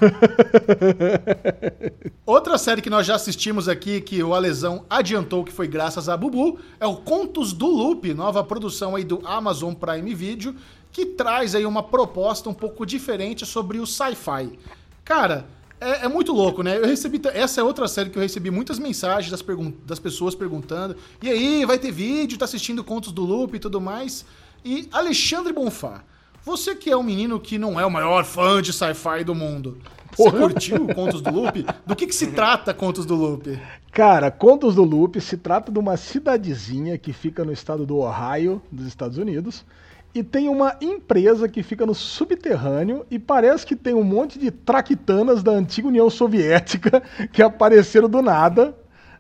Outra 2.26 2.58
série 2.58 2.82
que 2.82 2.90
nós 2.90 3.06
já 3.06 3.16
assistimos 3.16 3.70
aqui, 3.70 4.02
que 4.02 4.24
o 4.24 4.34
Alesão 4.34 4.86
adiantou 4.90 5.44
que 5.44 5.52
foi 5.52 5.68
graças 5.68 6.10
a 6.10 6.18
Bubu, 6.18 6.60
é 6.80 6.88
o 6.88 6.96
Contos 6.96 7.54
do 7.54 7.68
Loop, 7.68 8.14
nova 8.14 8.44
produção 8.44 8.96
aí 8.96 9.04
do 9.04 9.22
Amazon 9.26 9.74
Prime 9.74 10.14
Video, 10.16 10.56
que 10.92 11.06
traz 11.06 11.54
aí 11.56 11.66
uma 11.66 11.84
proposta 11.84 12.50
um 12.50 12.54
pouco 12.54 12.86
diferente 12.86 13.46
sobre 13.46 13.80
o 13.80 13.86
sci-fi. 13.86 14.58
Cara, 15.04 15.46
é, 15.80 16.06
é, 16.06 16.08
muito 16.08 16.32
louco, 16.32 16.62
né? 16.62 16.78
Eu 16.78 16.86
recebi. 16.86 17.20
Essa 17.34 17.62
é 17.62 17.64
outra 17.64 17.88
série 17.88 18.10
que 18.10 18.18
eu 18.18 18.22
recebi 18.22 18.52
muitas 18.52 18.78
mensagens 18.78 19.32
das, 19.32 19.44
das 19.86 20.00
pessoas 20.00 20.36
perguntando. 20.36 20.96
E 21.22 21.30
aí, 21.30 21.66
vai 21.66 21.80
ter 21.80 21.92
vídeo, 21.92 22.38
tá 22.38 22.46
assistindo 22.46 22.84
Contos 22.84 23.12
do 23.12 23.24
Loop 23.24 23.56
e 23.56 23.60
tudo 23.60 23.82
mais. 23.82 24.24
E 24.64 24.88
Alexandre 24.92 25.52
Bonfá. 25.52 26.04
Você 26.44 26.76
que 26.76 26.90
é 26.90 26.98
um 26.98 27.04
menino 27.04 27.40
que 27.40 27.58
não 27.58 27.80
é 27.80 27.86
o 27.86 27.92
maior 27.92 28.26
fã 28.26 28.62
de 28.62 28.74
sci-fi 28.74 29.24
do 29.24 29.36
mundo, 29.36 29.78
você 30.16 30.32
curtiu 30.32 30.88
Contos 30.88 31.22
do 31.22 31.32
Loop? 31.32 31.66
Do 31.86 31.96
que, 31.96 32.08
que 32.08 32.16
se 32.16 32.28
trata 32.28 32.74
Contos 32.74 33.06
do 33.06 33.16
Loop? 33.16 33.60
Cara, 33.92 34.30
Contos 34.32 34.76
do 34.76 34.84
Loop 34.84 35.20
se 35.22 35.38
trata 35.38 35.72
de 35.72 35.80
uma 35.80 35.98
cidadezinha 35.98 36.98
que 36.98 37.14
fica 37.14 37.46
no 37.46 37.52
estado 37.52 37.86
do 37.86 37.98
Ohio, 37.98 38.62
dos 38.72 38.88
Estados 38.88 39.18
Unidos. 39.18 39.66
e 40.14 40.22
tem 40.24 40.50
uma 40.50 40.76
empresa 40.82 41.48
que 41.48 41.64
fica 41.64 41.86
no 41.86 41.96
subterrâneo 41.96 43.06
e 43.10 43.18
parece 43.18 43.66
que 43.66 43.78
tem 43.78 43.94
um 43.94 44.04
monte 44.04 44.38
de 44.38 44.52
traquitanas 44.52 45.42
da 45.42 45.52
antiga 45.52 45.88
União 45.88 46.10
Soviética 46.10 47.02
que 47.32 47.42
apareceram 47.42 48.10
do 48.10 48.22
nada, 48.22 48.76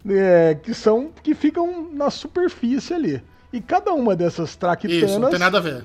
é, 0.10 0.57
que 0.61 0.73
são 0.73 1.11
que 1.23 1.34
ficam 1.34 1.88
na 1.93 2.10
superfície 2.10 2.93
ali. 2.93 3.23
E 3.53 3.61
cada 3.61 3.93
uma 3.93 4.15
dessas 4.15 4.56
traquitanas. 4.56 5.11
Isso, 5.11 5.19
não 5.19 5.30
tem 5.30 5.39
nada 5.39 5.57
a 5.60 5.61
ver. 5.61 5.84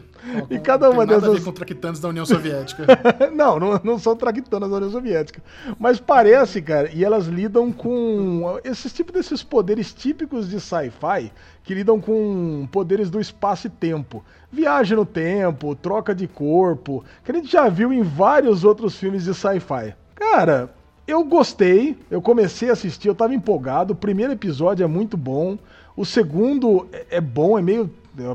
E 0.51 0.59
cada 0.59 0.91
uma 0.91 1.07
tem 1.07 1.15
nada 1.15 1.21
dessas. 1.21 1.37
a 1.37 1.39
ver 1.39 1.45
com 1.45 1.53
traquitanas 1.53 2.01
da 2.01 2.09
União 2.09 2.27
Soviética. 2.27 2.85
não, 3.35 3.59
não, 3.59 3.81
não 3.83 3.99
são 3.99 4.17
traquitanas 4.17 4.71
da 4.71 4.77
União 4.77 4.91
Soviética. 4.91 5.43
Mas 5.79 6.01
parece, 6.01 6.61
cara, 6.63 6.91
e 6.93 7.05
elas 7.05 7.27
lidam 7.27 7.73
com 7.73 8.59
esses 8.65 8.93
tipos 8.93 9.13
desses 9.13 9.43
poderes 9.43 9.93
típicos 9.93 10.49
de 10.49 10.61
sci-fi 10.61 11.33
que 11.63 11.75
lidam 11.75 12.01
com 12.01 12.69
poderes 12.71 13.11
do 13.11 13.21
espaço 13.21 13.67
e 13.67 13.71
tempo. 13.71 14.25
Viagem 14.51 14.97
no 14.97 15.05
tempo, 15.05 15.75
troca 15.75 16.15
de 16.15 16.27
corpo, 16.29 17.05
que 17.25 17.33
a 17.33 17.35
gente 17.35 17.51
já 17.51 17.69
viu 17.69 17.93
em 17.93 18.03
vários 18.03 18.65
outros 18.65 18.97
filmes 18.97 19.25
de 19.25 19.35
sci-fi. 19.35 19.95
Cara, 20.15 20.73
eu 21.07 21.23
gostei, 21.25 21.97
eu 22.11 22.21
comecei 22.21 22.69
a 22.69 22.73
assistir, 22.73 23.09
eu 23.09 23.15
tava 23.15 23.35
empolgado. 23.35 23.93
O 23.93 23.97
primeiro 23.97 24.33
episódio 24.33 24.83
é 24.83 24.87
muito 24.87 25.17
bom. 25.17 25.57
O 25.97 26.05
segundo 26.05 26.89
é, 26.93 27.07
é 27.17 27.21
bom, 27.21 27.59
é 27.59 27.63
meio. 27.63 27.91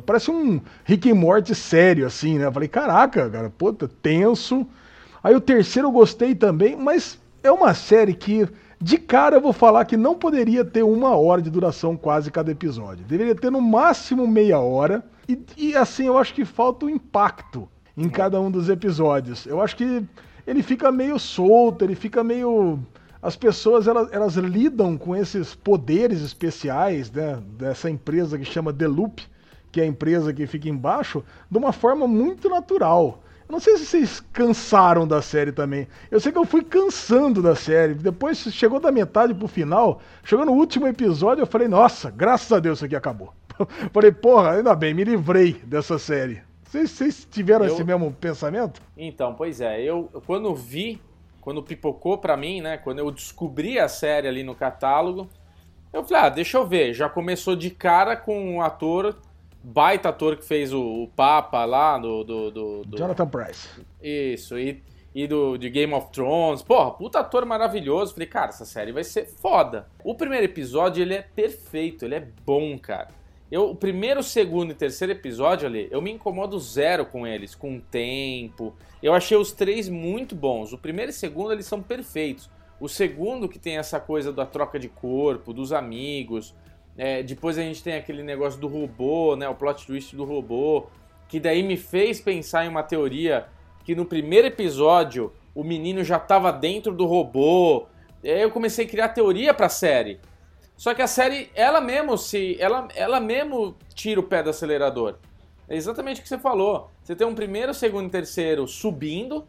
Parece 0.05 0.31
um 0.31 0.61
Rick 0.83 1.09
and 1.11 1.15
Morty 1.15 1.55
sério, 1.55 2.05
assim, 2.05 2.37
né? 2.37 2.45
Eu 2.45 2.51
falei, 2.51 2.67
caraca, 2.67 3.29
cara, 3.29 3.49
puta, 3.49 3.87
tenso. 3.87 4.67
Aí 5.23 5.35
o 5.35 5.41
terceiro 5.41 5.87
eu 5.87 5.91
gostei 5.91 6.35
também, 6.35 6.75
mas 6.75 7.19
é 7.43 7.51
uma 7.51 7.73
série 7.73 8.13
que, 8.13 8.47
de 8.79 8.97
cara, 8.97 9.37
eu 9.37 9.41
vou 9.41 9.53
falar 9.53 9.85
que 9.85 9.97
não 9.97 10.15
poderia 10.15 10.63
ter 10.65 10.83
uma 10.83 11.15
hora 11.15 11.41
de 11.41 11.49
duração 11.49 11.95
quase 11.95 12.31
cada 12.31 12.51
episódio. 12.51 13.05
Deveria 13.05 13.35
ter 13.35 13.51
no 13.51 13.61
máximo 13.61 14.27
meia 14.27 14.59
hora. 14.59 15.03
E, 15.27 15.39
e 15.57 15.75
assim, 15.75 16.07
eu 16.07 16.17
acho 16.17 16.33
que 16.33 16.45
falta 16.45 16.85
o 16.85 16.89
impacto 16.89 17.67
em 17.95 18.09
cada 18.09 18.39
um 18.39 18.49
dos 18.49 18.69
episódios. 18.69 19.45
Eu 19.45 19.61
acho 19.61 19.75
que 19.75 20.03
ele 20.45 20.63
fica 20.63 20.91
meio 20.91 21.19
solto, 21.19 21.83
ele 21.85 21.95
fica 21.95 22.23
meio 22.23 22.79
as 23.21 23.35
pessoas 23.35 23.87
elas, 23.87 24.11
elas 24.11 24.35
lidam 24.35 24.97
com 24.97 25.15
esses 25.15 25.53
poderes 25.53 26.21
especiais 26.21 27.11
né, 27.11 27.39
dessa 27.57 27.89
empresa 27.89 28.37
que 28.37 28.45
chama 28.45 28.73
The 28.73 28.87
Loop, 28.87 29.21
que 29.71 29.79
é 29.79 29.83
a 29.83 29.87
empresa 29.87 30.33
que 30.33 30.45
fica 30.47 30.69
embaixo, 30.69 31.23
de 31.49 31.57
uma 31.57 31.71
forma 31.71 32.07
muito 32.07 32.49
natural. 32.49 33.21
Eu 33.47 33.53
não 33.53 33.59
sei 33.59 33.77
se 33.77 33.85
vocês 33.85 34.19
cansaram 34.31 35.07
da 35.07 35.21
série 35.21 35.51
também. 35.51 35.87
Eu 36.09 36.19
sei 36.19 36.31
que 36.31 36.37
eu 36.37 36.45
fui 36.45 36.63
cansando 36.63 37.41
da 37.41 37.55
série. 37.55 37.93
Depois 37.93 38.37
chegou 38.37 38.79
da 38.79 38.91
metade 38.91 39.33
pro 39.33 39.47
final, 39.47 40.01
chegou 40.23 40.45
no 40.45 40.53
último 40.53 40.87
episódio, 40.87 41.41
eu 41.41 41.47
falei, 41.47 41.67
nossa, 41.67 42.09
graças 42.09 42.51
a 42.51 42.59
Deus 42.59 42.79
isso 42.79 42.85
aqui 42.85 42.95
acabou. 42.95 43.33
falei, 43.91 44.11
porra, 44.11 44.51
ainda 44.51 44.73
bem, 44.75 44.93
me 44.93 45.03
livrei 45.03 45.53
dessa 45.65 45.99
série. 45.99 46.41
Vocês, 46.63 46.91
vocês 46.91 47.27
tiveram 47.29 47.65
eu... 47.65 47.73
esse 47.73 47.83
mesmo 47.83 48.11
pensamento? 48.13 48.81
Então, 48.95 49.33
pois 49.33 49.59
é, 49.59 49.81
eu 49.81 50.09
quando 50.25 50.55
vi 50.55 51.01
quando 51.41 51.63
pipocou 51.63 52.19
para 52.19 52.37
mim, 52.37 52.61
né? 52.61 52.77
Quando 52.77 52.99
eu 52.99 53.11
descobri 53.11 53.79
a 53.79 53.89
série 53.89 54.27
ali 54.27 54.43
no 54.43 54.55
catálogo, 54.55 55.27
eu 55.91 56.03
falei, 56.03 56.23
ah, 56.23 56.29
deixa 56.29 56.57
eu 56.57 56.65
ver. 56.65 56.93
Já 56.93 57.09
começou 57.09 57.55
de 57.55 57.71
cara 57.71 58.15
com 58.15 58.55
um 58.55 58.61
ator, 58.61 59.17
baita 59.63 60.09
ator 60.09 60.37
que 60.37 60.45
fez 60.45 60.73
o, 60.73 61.03
o 61.03 61.07
Papa 61.07 61.65
lá, 61.65 61.97
do, 61.97 62.23
do, 62.23 62.51
do, 62.51 62.83
do, 62.83 62.97
Jonathan 62.97 63.27
Price. 63.27 63.67
Isso, 64.01 64.57
e, 64.57 64.81
e 65.13 65.27
do 65.27 65.57
de 65.57 65.69
Game 65.69 65.93
of 65.93 66.11
Thrones. 66.11 66.61
Porra, 66.61 66.91
puta 66.91 67.19
ator 67.19 67.45
maravilhoso. 67.45 68.13
Falei, 68.13 68.27
cara, 68.27 68.49
essa 68.49 68.65
série 68.65 68.91
vai 68.91 69.03
ser 69.03 69.25
foda. 69.25 69.87
O 70.03 70.15
primeiro 70.15 70.45
episódio, 70.45 71.01
ele 71.01 71.13
é 71.13 71.21
perfeito, 71.21 72.05
ele 72.05 72.15
é 72.15 72.27
bom, 72.45 72.77
cara. 72.77 73.09
Eu, 73.51 73.71
o 73.71 73.75
primeiro, 73.75 74.23
segundo 74.23 74.71
e 74.71 74.73
terceiro 74.73 75.11
episódio 75.11 75.67
ali, 75.67 75.89
eu 75.91 76.01
me 76.01 76.09
incomodo 76.09 76.57
zero 76.57 77.05
com 77.05 77.27
eles, 77.27 77.53
com 77.53 77.75
o 77.75 77.81
tempo. 77.81 78.73
Eu 79.03 79.13
achei 79.13 79.35
os 79.35 79.51
três 79.51 79.89
muito 79.89 80.35
bons. 80.35 80.71
O 80.71 80.77
primeiro 80.77 81.11
e 81.11 81.13
o 81.13 81.15
segundo, 81.15 81.51
eles 81.51 81.65
são 81.65 81.81
perfeitos. 81.81 82.49
O 82.79 82.87
segundo, 82.87 83.49
que 83.49 83.59
tem 83.59 83.77
essa 83.77 83.99
coisa 83.99 84.31
da 84.31 84.45
troca 84.45 84.79
de 84.79 84.87
corpo, 84.87 85.53
dos 85.53 85.73
amigos. 85.73 86.55
É, 86.97 87.23
depois 87.23 87.57
a 87.57 87.61
gente 87.61 87.83
tem 87.83 87.95
aquele 87.95 88.23
negócio 88.23 88.59
do 88.59 88.67
robô, 88.67 89.35
né? 89.35 89.47
O 89.47 89.55
plot 89.55 89.85
twist 89.85 90.15
do 90.15 90.23
robô. 90.23 90.87
Que 91.27 91.39
daí 91.39 91.63
me 91.63 91.77
fez 91.77 92.19
pensar 92.19 92.65
em 92.65 92.67
uma 92.67 92.83
teoria 92.83 93.47
que 93.83 93.95
no 93.95 94.05
primeiro 94.05 94.47
episódio 94.47 95.31
o 95.55 95.63
menino 95.63 96.03
já 96.03 96.17
estava 96.17 96.51
dentro 96.51 96.93
do 96.93 97.05
robô. 97.05 97.87
E 98.23 98.29
aí 98.29 98.41
eu 98.41 98.51
comecei 98.51 98.85
a 98.85 98.87
criar 98.89 99.09
teoria 99.09 99.53
pra 99.53 99.69
série. 99.69 100.19
Só 100.75 100.93
que 100.93 101.01
a 101.01 101.07
série, 101.07 101.49
ela 101.53 101.79
mesmo 101.79 102.17
se. 102.17 102.57
Ela, 102.59 102.87
ela 102.95 103.19
mesmo 103.19 103.75
tira 103.93 104.19
o 104.19 104.23
pé 104.23 104.41
do 104.41 104.49
acelerador. 104.49 105.17
É 105.69 105.75
exatamente 105.75 106.19
o 106.19 106.23
que 106.23 106.29
você 106.29 106.37
falou. 106.37 106.89
Você 107.03 107.15
tem 107.15 107.25
um 107.25 107.35
primeiro, 107.35 107.73
segundo 107.73 108.07
e 108.07 108.11
terceiro 108.11 108.67
subindo. 108.67 109.47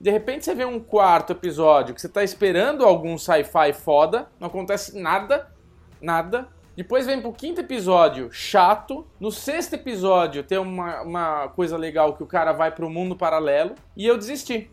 De 0.00 0.10
repente 0.10 0.44
você 0.44 0.54
vê 0.54 0.64
um 0.64 0.78
quarto 0.78 1.32
episódio 1.32 1.94
que 1.94 2.00
você 2.00 2.08
tá 2.08 2.22
esperando 2.22 2.84
algum 2.84 3.18
sci-fi 3.18 3.72
foda. 3.72 4.28
Não 4.38 4.46
acontece 4.46 4.96
nada. 4.98 5.52
Nada. 6.00 6.48
Depois 6.78 7.06
vem 7.06 7.20
pro 7.20 7.32
quinto 7.32 7.60
episódio, 7.60 8.30
chato. 8.30 9.04
No 9.18 9.32
sexto 9.32 9.74
episódio 9.74 10.44
tem 10.44 10.58
uma, 10.58 11.02
uma 11.02 11.48
coisa 11.48 11.76
legal 11.76 12.14
que 12.14 12.22
o 12.22 12.26
cara 12.26 12.52
vai 12.52 12.70
pro 12.70 12.88
mundo 12.88 13.16
paralelo. 13.16 13.74
E 13.96 14.06
eu 14.06 14.16
desisti. 14.16 14.70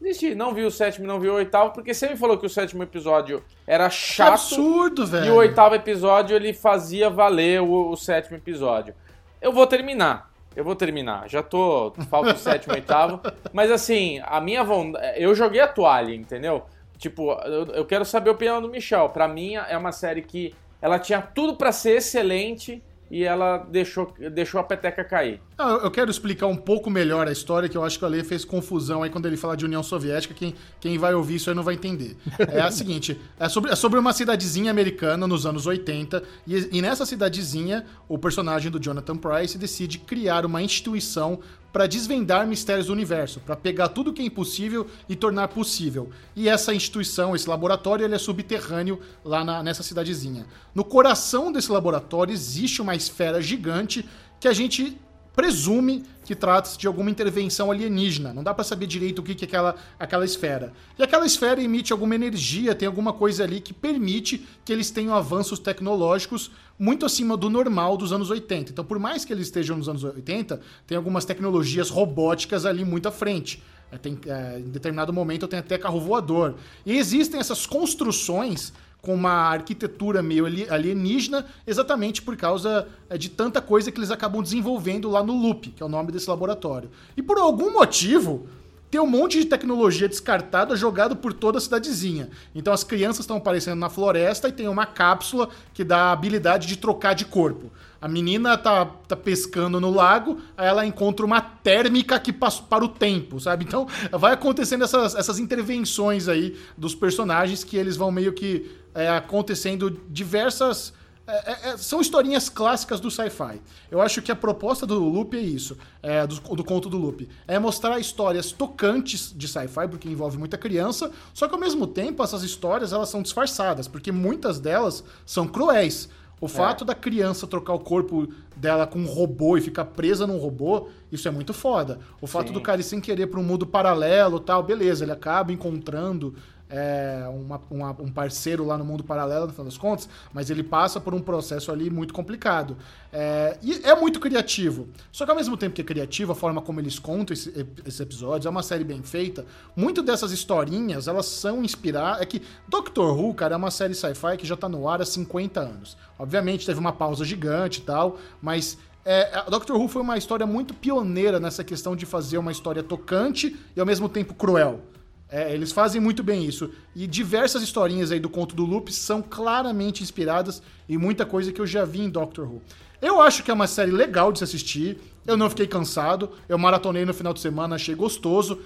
Desisti, 0.00 0.34
não 0.34 0.52
vi 0.52 0.64
o 0.64 0.70
sétimo, 0.70 1.06
não 1.06 1.20
vi 1.20 1.28
o 1.28 1.34
oitavo, 1.34 1.72
porque 1.72 1.94
você 1.94 2.08
me 2.08 2.16
falou 2.16 2.38
que 2.38 2.46
o 2.46 2.50
sétimo 2.50 2.82
episódio 2.82 3.40
era 3.68 3.88
chato. 3.88 4.26
Que 4.26 4.32
absurdo, 4.32 5.06
velho. 5.06 5.26
E 5.26 5.30
o 5.30 5.36
oitavo 5.36 5.76
episódio 5.76 6.34
ele 6.34 6.52
fazia 6.52 7.08
valer 7.08 7.62
o, 7.62 7.90
o, 7.90 7.96
sétimo 7.96 8.36
episódio. 8.36 8.92
Eu 9.40 9.52
vou 9.52 9.64
terminar. 9.64 10.32
Eu 10.56 10.64
vou 10.64 10.74
terminar. 10.74 11.28
Já 11.28 11.40
tô. 11.40 11.92
Falta 12.10 12.34
o 12.34 12.36
sétimo 12.42 12.74
oitavo. 12.74 13.20
Mas 13.52 13.70
assim, 13.70 14.20
a 14.24 14.40
minha 14.40 14.64
vontade. 14.64 15.22
Eu 15.22 15.32
joguei 15.36 15.60
a 15.60 15.68
toalha, 15.68 16.12
entendeu? 16.12 16.64
Tipo, 16.96 17.30
eu, 17.44 17.66
eu 17.66 17.86
quero 17.86 18.04
saber 18.04 18.30
a 18.30 18.32
opinião 18.32 18.60
do 18.60 18.68
Michel. 18.68 19.08
Pra 19.10 19.28
mim, 19.28 19.54
é 19.54 19.78
uma 19.78 19.92
série 19.92 20.22
que 20.22 20.52
ela 20.80 20.98
tinha 20.98 21.20
tudo 21.20 21.56
para 21.56 21.72
ser 21.72 21.96
excelente 21.96 22.82
e 23.10 23.24
ela 23.24 23.58
deixou, 23.58 24.14
deixou 24.32 24.60
a 24.60 24.64
peteca 24.64 25.02
cair. 25.02 25.40
Ah, 25.56 25.80
eu 25.82 25.90
quero 25.90 26.10
explicar 26.10 26.46
um 26.46 26.56
pouco 26.56 26.90
melhor 26.90 27.26
a 27.26 27.32
história, 27.32 27.68
que 27.68 27.76
eu 27.76 27.82
acho 27.82 27.98
que 27.98 28.04
o 28.04 28.06
Ale 28.06 28.22
fez 28.22 28.44
confusão 28.44 29.02
aí 29.02 29.10
quando 29.10 29.26
ele 29.26 29.36
fala 29.36 29.56
de 29.56 29.64
União 29.64 29.82
Soviética. 29.82 30.34
Quem, 30.34 30.54
quem 30.78 30.98
vai 30.98 31.14
ouvir 31.14 31.36
isso 31.36 31.48
aí 31.48 31.56
não 31.56 31.62
vai 31.62 31.74
entender. 31.74 32.16
É 32.38 32.60
a 32.60 32.70
seguinte: 32.70 33.18
é 33.38 33.48
sobre, 33.48 33.70
é 33.70 33.76
sobre 33.76 33.98
uma 33.98 34.12
cidadezinha 34.12 34.70
americana 34.70 35.26
nos 35.26 35.46
anos 35.46 35.66
80, 35.66 36.22
e, 36.46 36.78
e 36.78 36.82
nessa 36.82 37.06
cidadezinha, 37.06 37.84
o 38.08 38.18
personagem 38.18 38.70
do 38.70 38.80
Jonathan 38.80 39.16
Price 39.16 39.56
decide 39.56 39.98
criar 39.98 40.44
uma 40.44 40.62
instituição 40.62 41.40
para 41.72 41.86
desvendar 41.86 42.46
mistérios 42.46 42.86
do 42.86 42.92
universo, 42.92 43.40
para 43.40 43.54
pegar 43.54 43.88
tudo 43.88 44.12
que 44.12 44.22
é 44.22 44.24
impossível 44.24 44.86
e 45.08 45.14
tornar 45.14 45.48
possível. 45.48 46.10
E 46.34 46.48
essa 46.48 46.74
instituição, 46.74 47.36
esse 47.36 47.48
laboratório, 47.48 48.04
ele 48.04 48.14
é 48.14 48.18
subterrâneo 48.18 49.00
lá 49.24 49.44
na, 49.44 49.62
nessa 49.62 49.82
cidadezinha. 49.82 50.46
No 50.74 50.84
coração 50.84 51.52
desse 51.52 51.70
laboratório 51.70 52.32
existe 52.32 52.80
uma 52.80 52.94
esfera 52.94 53.40
gigante 53.40 54.08
que 54.40 54.48
a 54.48 54.52
gente 54.52 54.98
presume 55.34 56.04
que 56.28 56.34
trata-se 56.34 56.76
de 56.76 56.86
alguma 56.86 57.10
intervenção 57.10 57.70
alienígena. 57.70 58.34
Não 58.34 58.42
dá 58.42 58.52
para 58.52 58.62
saber 58.62 58.86
direito 58.86 59.20
o 59.20 59.22
que 59.22 59.32
é 59.32 59.48
aquela, 59.48 59.74
aquela 59.98 60.26
esfera. 60.26 60.74
E 60.98 61.02
aquela 61.02 61.24
esfera 61.24 61.62
emite 61.62 61.90
alguma 61.90 62.14
energia, 62.14 62.74
tem 62.74 62.86
alguma 62.86 63.14
coisa 63.14 63.44
ali 63.44 63.62
que 63.62 63.72
permite 63.72 64.46
que 64.62 64.70
eles 64.70 64.90
tenham 64.90 65.14
avanços 65.14 65.58
tecnológicos 65.58 66.50
muito 66.78 67.06
acima 67.06 67.34
do 67.34 67.48
normal 67.48 67.96
dos 67.96 68.12
anos 68.12 68.28
80. 68.28 68.72
Então, 68.72 68.84
por 68.84 68.98
mais 68.98 69.24
que 69.24 69.32
eles 69.32 69.46
estejam 69.46 69.78
nos 69.78 69.88
anos 69.88 70.04
80, 70.04 70.60
tem 70.86 70.98
algumas 70.98 71.24
tecnologias 71.24 71.88
robóticas 71.88 72.66
ali 72.66 72.84
muito 72.84 73.08
à 73.08 73.10
frente. 73.10 73.62
É, 73.90 73.96
tem, 73.96 74.18
é, 74.26 74.58
em 74.58 74.68
determinado 74.68 75.14
momento 75.14 75.48
tem 75.48 75.58
até 75.58 75.78
carro 75.78 75.98
voador. 75.98 76.56
E 76.84 76.98
existem 76.98 77.40
essas 77.40 77.64
construções 77.64 78.74
com 79.00 79.14
uma 79.14 79.30
arquitetura 79.30 80.22
meio 80.22 80.44
alienígena, 80.46 81.46
exatamente 81.66 82.20
por 82.20 82.36
causa 82.36 82.88
é, 83.08 83.16
de 83.16 83.28
tanta 83.28 83.60
coisa 83.60 83.90
que 83.92 83.98
eles 83.98 84.10
acabam 84.10 84.42
desenvolvendo 84.42 85.08
lá 85.08 85.22
no 85.22 85.34
Loop, 85.34 85.70
que 85.70 85.82
é 85.82 85.86
o 85.86 85.88
nome 85.88 86.12
desse 86.12 86.28
laboratório. 86.28 86.90
E 87.16 87.22
por 87.22 87.38
algum 87.38 87.72
motivo, 87.72 88.46
tem 88.90 89.00
um 89.00 89.06
monte 89.06 89.38
de 89.38 89.44
tecnologia 89.44 90.08
descartada 90.08 90.74
jogado 90.74 91.14
por 91.14 91.32
toda 91.32 91.58
a 91.58 91.60
cidadezinha. 91.60 92.30
Então 92.54 92.72
as 92.72 92.82
crianças 92.82 93.20
estão 93.20 93.36
aparecendo 93.36 93.78
na 93.78 93.90
floresta 93.90 94.48
e 94.48 94.52
tem 94.52 94.66
uma 94.66 94.86
cápsula 94.86 95.48
que 95.74 95.84
dá 95.84 96.04
a 96.04 96.12
habilidade 96.12 96.66
de 96.66 96.76
trocar 96.76 97.14
de 97.14 97.24
corpo. 97.24 97.70
A 98.00 98.08
menina 98.08 98.56
tá, 98.56 98.86
tá 98.86 99.16
pescando 99.16 99.80
no 99.80 99.90
lago, 99.90 100.38
aí 100.56 100.68
ela 100.68 100.86
encontra 100.86 101.26
uma 101.26 101.40
térmica 101.40 102.18
que 102.20 102.32
passa 102.32 102.62
para 102.62 102.84
o 102.84 102.88
tempo, 102.88 103.40
sabe? 103.40 103.64
Então 103.64 103.88
vai 104.12 104.32
acontecendo 104.32 104.84
essas, 104.84 105.14
essas 105.14 105.38
intervenções 105.38 106.28
aí 106.28 106.56
dos 106.76 106.94
personagens 106.94 107.64
que 107.64 107.76
eles 107.76 107.96
vão 107.96 108.12
meio 108.12 108.32
que 108.32 108.70
é, 108.94 109.08
acontecendo 109.08 110.00
diversas 110.08 110.92
é, 111.28 111.52
é, 111.52 111.70
é, 111.70 111.76
são 111.76 112.00
historinhas 112.00 112.48
clássicas 112.48 113.00
do 113.00 113.10
sci-fi. 113.10 113.60
Eu 113.90 114.00
acho 114.00 114.22
que 114.22 114.32
a 114.32 114.34
proposta 114.34 114.86
do 114.86 114.98
Loop 114.98 115.36
é 115.36 115.40
isso, 115.40 115.76
é, 116.02 116.26
do, 116.26 116.36
do, 116.36 116.64
conto 116.64 116.88
do 116.88 116.96
Loop. 116.96 117.28
É 117.46 117.58
mostrar 117.58 118.00
histórias 118.00 118.50
tocantes 118.50 119.30
de 119.36 119.46
sci-fi, 119.46 119.86
porque 119.90 120.08
envolve 120.08 120.38
muita 120.38 120.56
criança, 120.56 121.10
só 121.34 121.46
que 121.46 121.52
ao 121.52 121.60
mesmo 121.60 121.86
tempo 121.86 122.22
essas 122.22 122.42
histórias 122.42 122.94
elas 122.94 123.10
são 123.10 123.20
disfarçadas, 123.20 123.86
porque 123.86 124.10
muitas 124.10 124.58
delas 124.58 125.04
são 125.26 125.46
cruéis. 125.46 126.08
O 126.40 126.46
fato 126.46 126.84
da 126.84 126.94
criança 126.94 127.46
trocar 127.46 127.72
o 127.72 127.80
corpo 127.80 128.28
dela 128.54 128.86
com 128.86 128.98
um 129.00 129.06
robô 129.06 129.56
e 129.56 129.60
ficar 129.60 129.84
presa 129.86 130.26
num 130.26 130.38
robô, 130.38 130.88
isso 131.10 131.26
é 131.26 131.30
muito 131.30 131.52
foda. 131.52 131.98
O 132.20 132.26
fato 132.26 132.48
Sim. 132.48 132.52
do 132.52 132.60
cara 132.60 132.80
ir 132.80 132.84
sem 132.84 133.00
querer 133.00 133.26
pra 133.26 133.40
um 133.40 133.42
mundo 133.42 133.66
paralelo 133.66 134.38
tal, 134.38 134.62
beleza, 134.62 135.04
ele 135.04 135.12
acaba 135.12 135.52
encontrando 135.52 136.34
é, 136.70 137.24
uma- 137.32 137.60
uma- 137.70 137.96
um 138.00 138.10
parceiro 138.12 138.64
lá 138.64 138.76
no 138.76 138.84
mundo 138.84 139.02
paralelo, 139.02 139.46
no 139.46 139.52
final 139.52 139.64
das 139.66 139.78
contas, 139.78 140.08
mas 140.32 140.50
ele 140.50 140.62
passa 140.62 141.00
por 141.00 141.14
um 141.14 141.20
processo 141.20 141.72
ali 141.72 141.88
muito 141.90 142.12
complicado. 142.12 142.76
É, 143.12 143.56
e 143.62 143.80
é 143.84 143.94
muito 143.94 144.20
criativo. 144.20 144.88
Só 145.10 145.24
que 145.24 145.30
ao 145.30 145.36
mesmo 145.36 145.56
tempo 145.56 145.74
que 145.74 145.80
é 145.80 145.84
criativo, 145.84 146.32
a 146.32 146.34
forma 146.34 146.60
como 146.60 146.78
eles 146.80 146.98
contam 146.98 147.32
esse- 147.32 147.66
esses 147.86 148.00
episódios, 148.00 148.44
é 148.46 148.50
uma 148.50 148.62
série 148.62 148.84
bem 148.84 149.02
feita. 149.02 149.46
Muito 149.74 150.02
dessas 150.02 150.30
historinhas, 150.30 151.08
elas 151.08 151.26
são 151.26 151.62
inspiradas. 151.64 152.20
É 152.22 152.26
que 152.26 152.42
Doctor 152.68 153.18
Who, 153.18 153.32
cara, 153.34 153.54
é 153.54 153.56
uma 153.56 153.70
série 153.70 153.94
sci-fi 153.94 154.36
que 154.36 154.46
já 154.46 154.56
tá 154.56 154.68
no 154.68 154.86
ar 154.88 155.00
há 155.00 155.06
50 155.06 155.60
anos. 155.60 155.96
Obviamente 156.18 156.66
teve 156.66 156.78
uma 156.78 156.92
pausa 156.92 157.24
gigante 157.24 157.80
e 157.80 157.82
tal, 157.84 158.18
mas 158.42 158.76
é, 159.04 159.42
Doctor 159.48 159.76
Who 159.80 159.88
foi 159.88 160.02
uma 160.02 160.18
história 160.18 160.46
muito 160.46 160.74
pioneira 160.74 161.40
nessa 161.40 161.64
questão 161.64 161.96
de 161.96 162.04
fazer 162.04 162.36
uma 162.36 162.52
história 162.52 162.82
tocante 162.82 163.56
e 163.74 163.80
ao 163.80 163.86
mesmo 163.86 164.06
tempo 164.08 164.34
cruel. 164.34 164.80
É, 165.30 165.52
eles 165.52 165.72
fazem 165.72 166.00
muito 166.00 166.22
bem 166.22 166.44
isso. 166.44 166.70
E 166.94 167.06
diversas 167.06 167.62
historinhas 167.62 168.10
aí 168.10 168.18
do 168.18 168.30
conto 168.30 168.56
do 168.56 168.64
Loop 168.64 168.92
são 168.92 169.20
claramente 169.20 170.02
inspiradas 170.02 170.62
em 170.88 170.96
muita 170.96 171.26
coisa 171.26 171.52
que 171.52 171.60
eu 171.60 171.66
já 171.66 171.84
vi 171.84 172.00
em 172.00 172.08
Doctor 172.08 172.46
Who. 172.46 172.62
Eu 173.00 173.20
acho 173.20 173.42
que 173.42 173.50
é 173.50 173.54
uma 173.54 173.66
série 173.66 173.90
legal 173.90 174.32
de 174.32 174.38
se 174.38 174.44
assistir. 174.44 174.98
Eu 175.26 175.36
não 175.36 175.50
fiquei 175.50 175.66
cansado. 175.66 176.30
Eu 176.48 176.58
maratonei 176.58 177.04
no 177.04 177.14
final 177.14 177.32
de 177.32 177.40
semana, 177.40 177.76
achei 177.76 177.94
gostoso. 177.94 178.58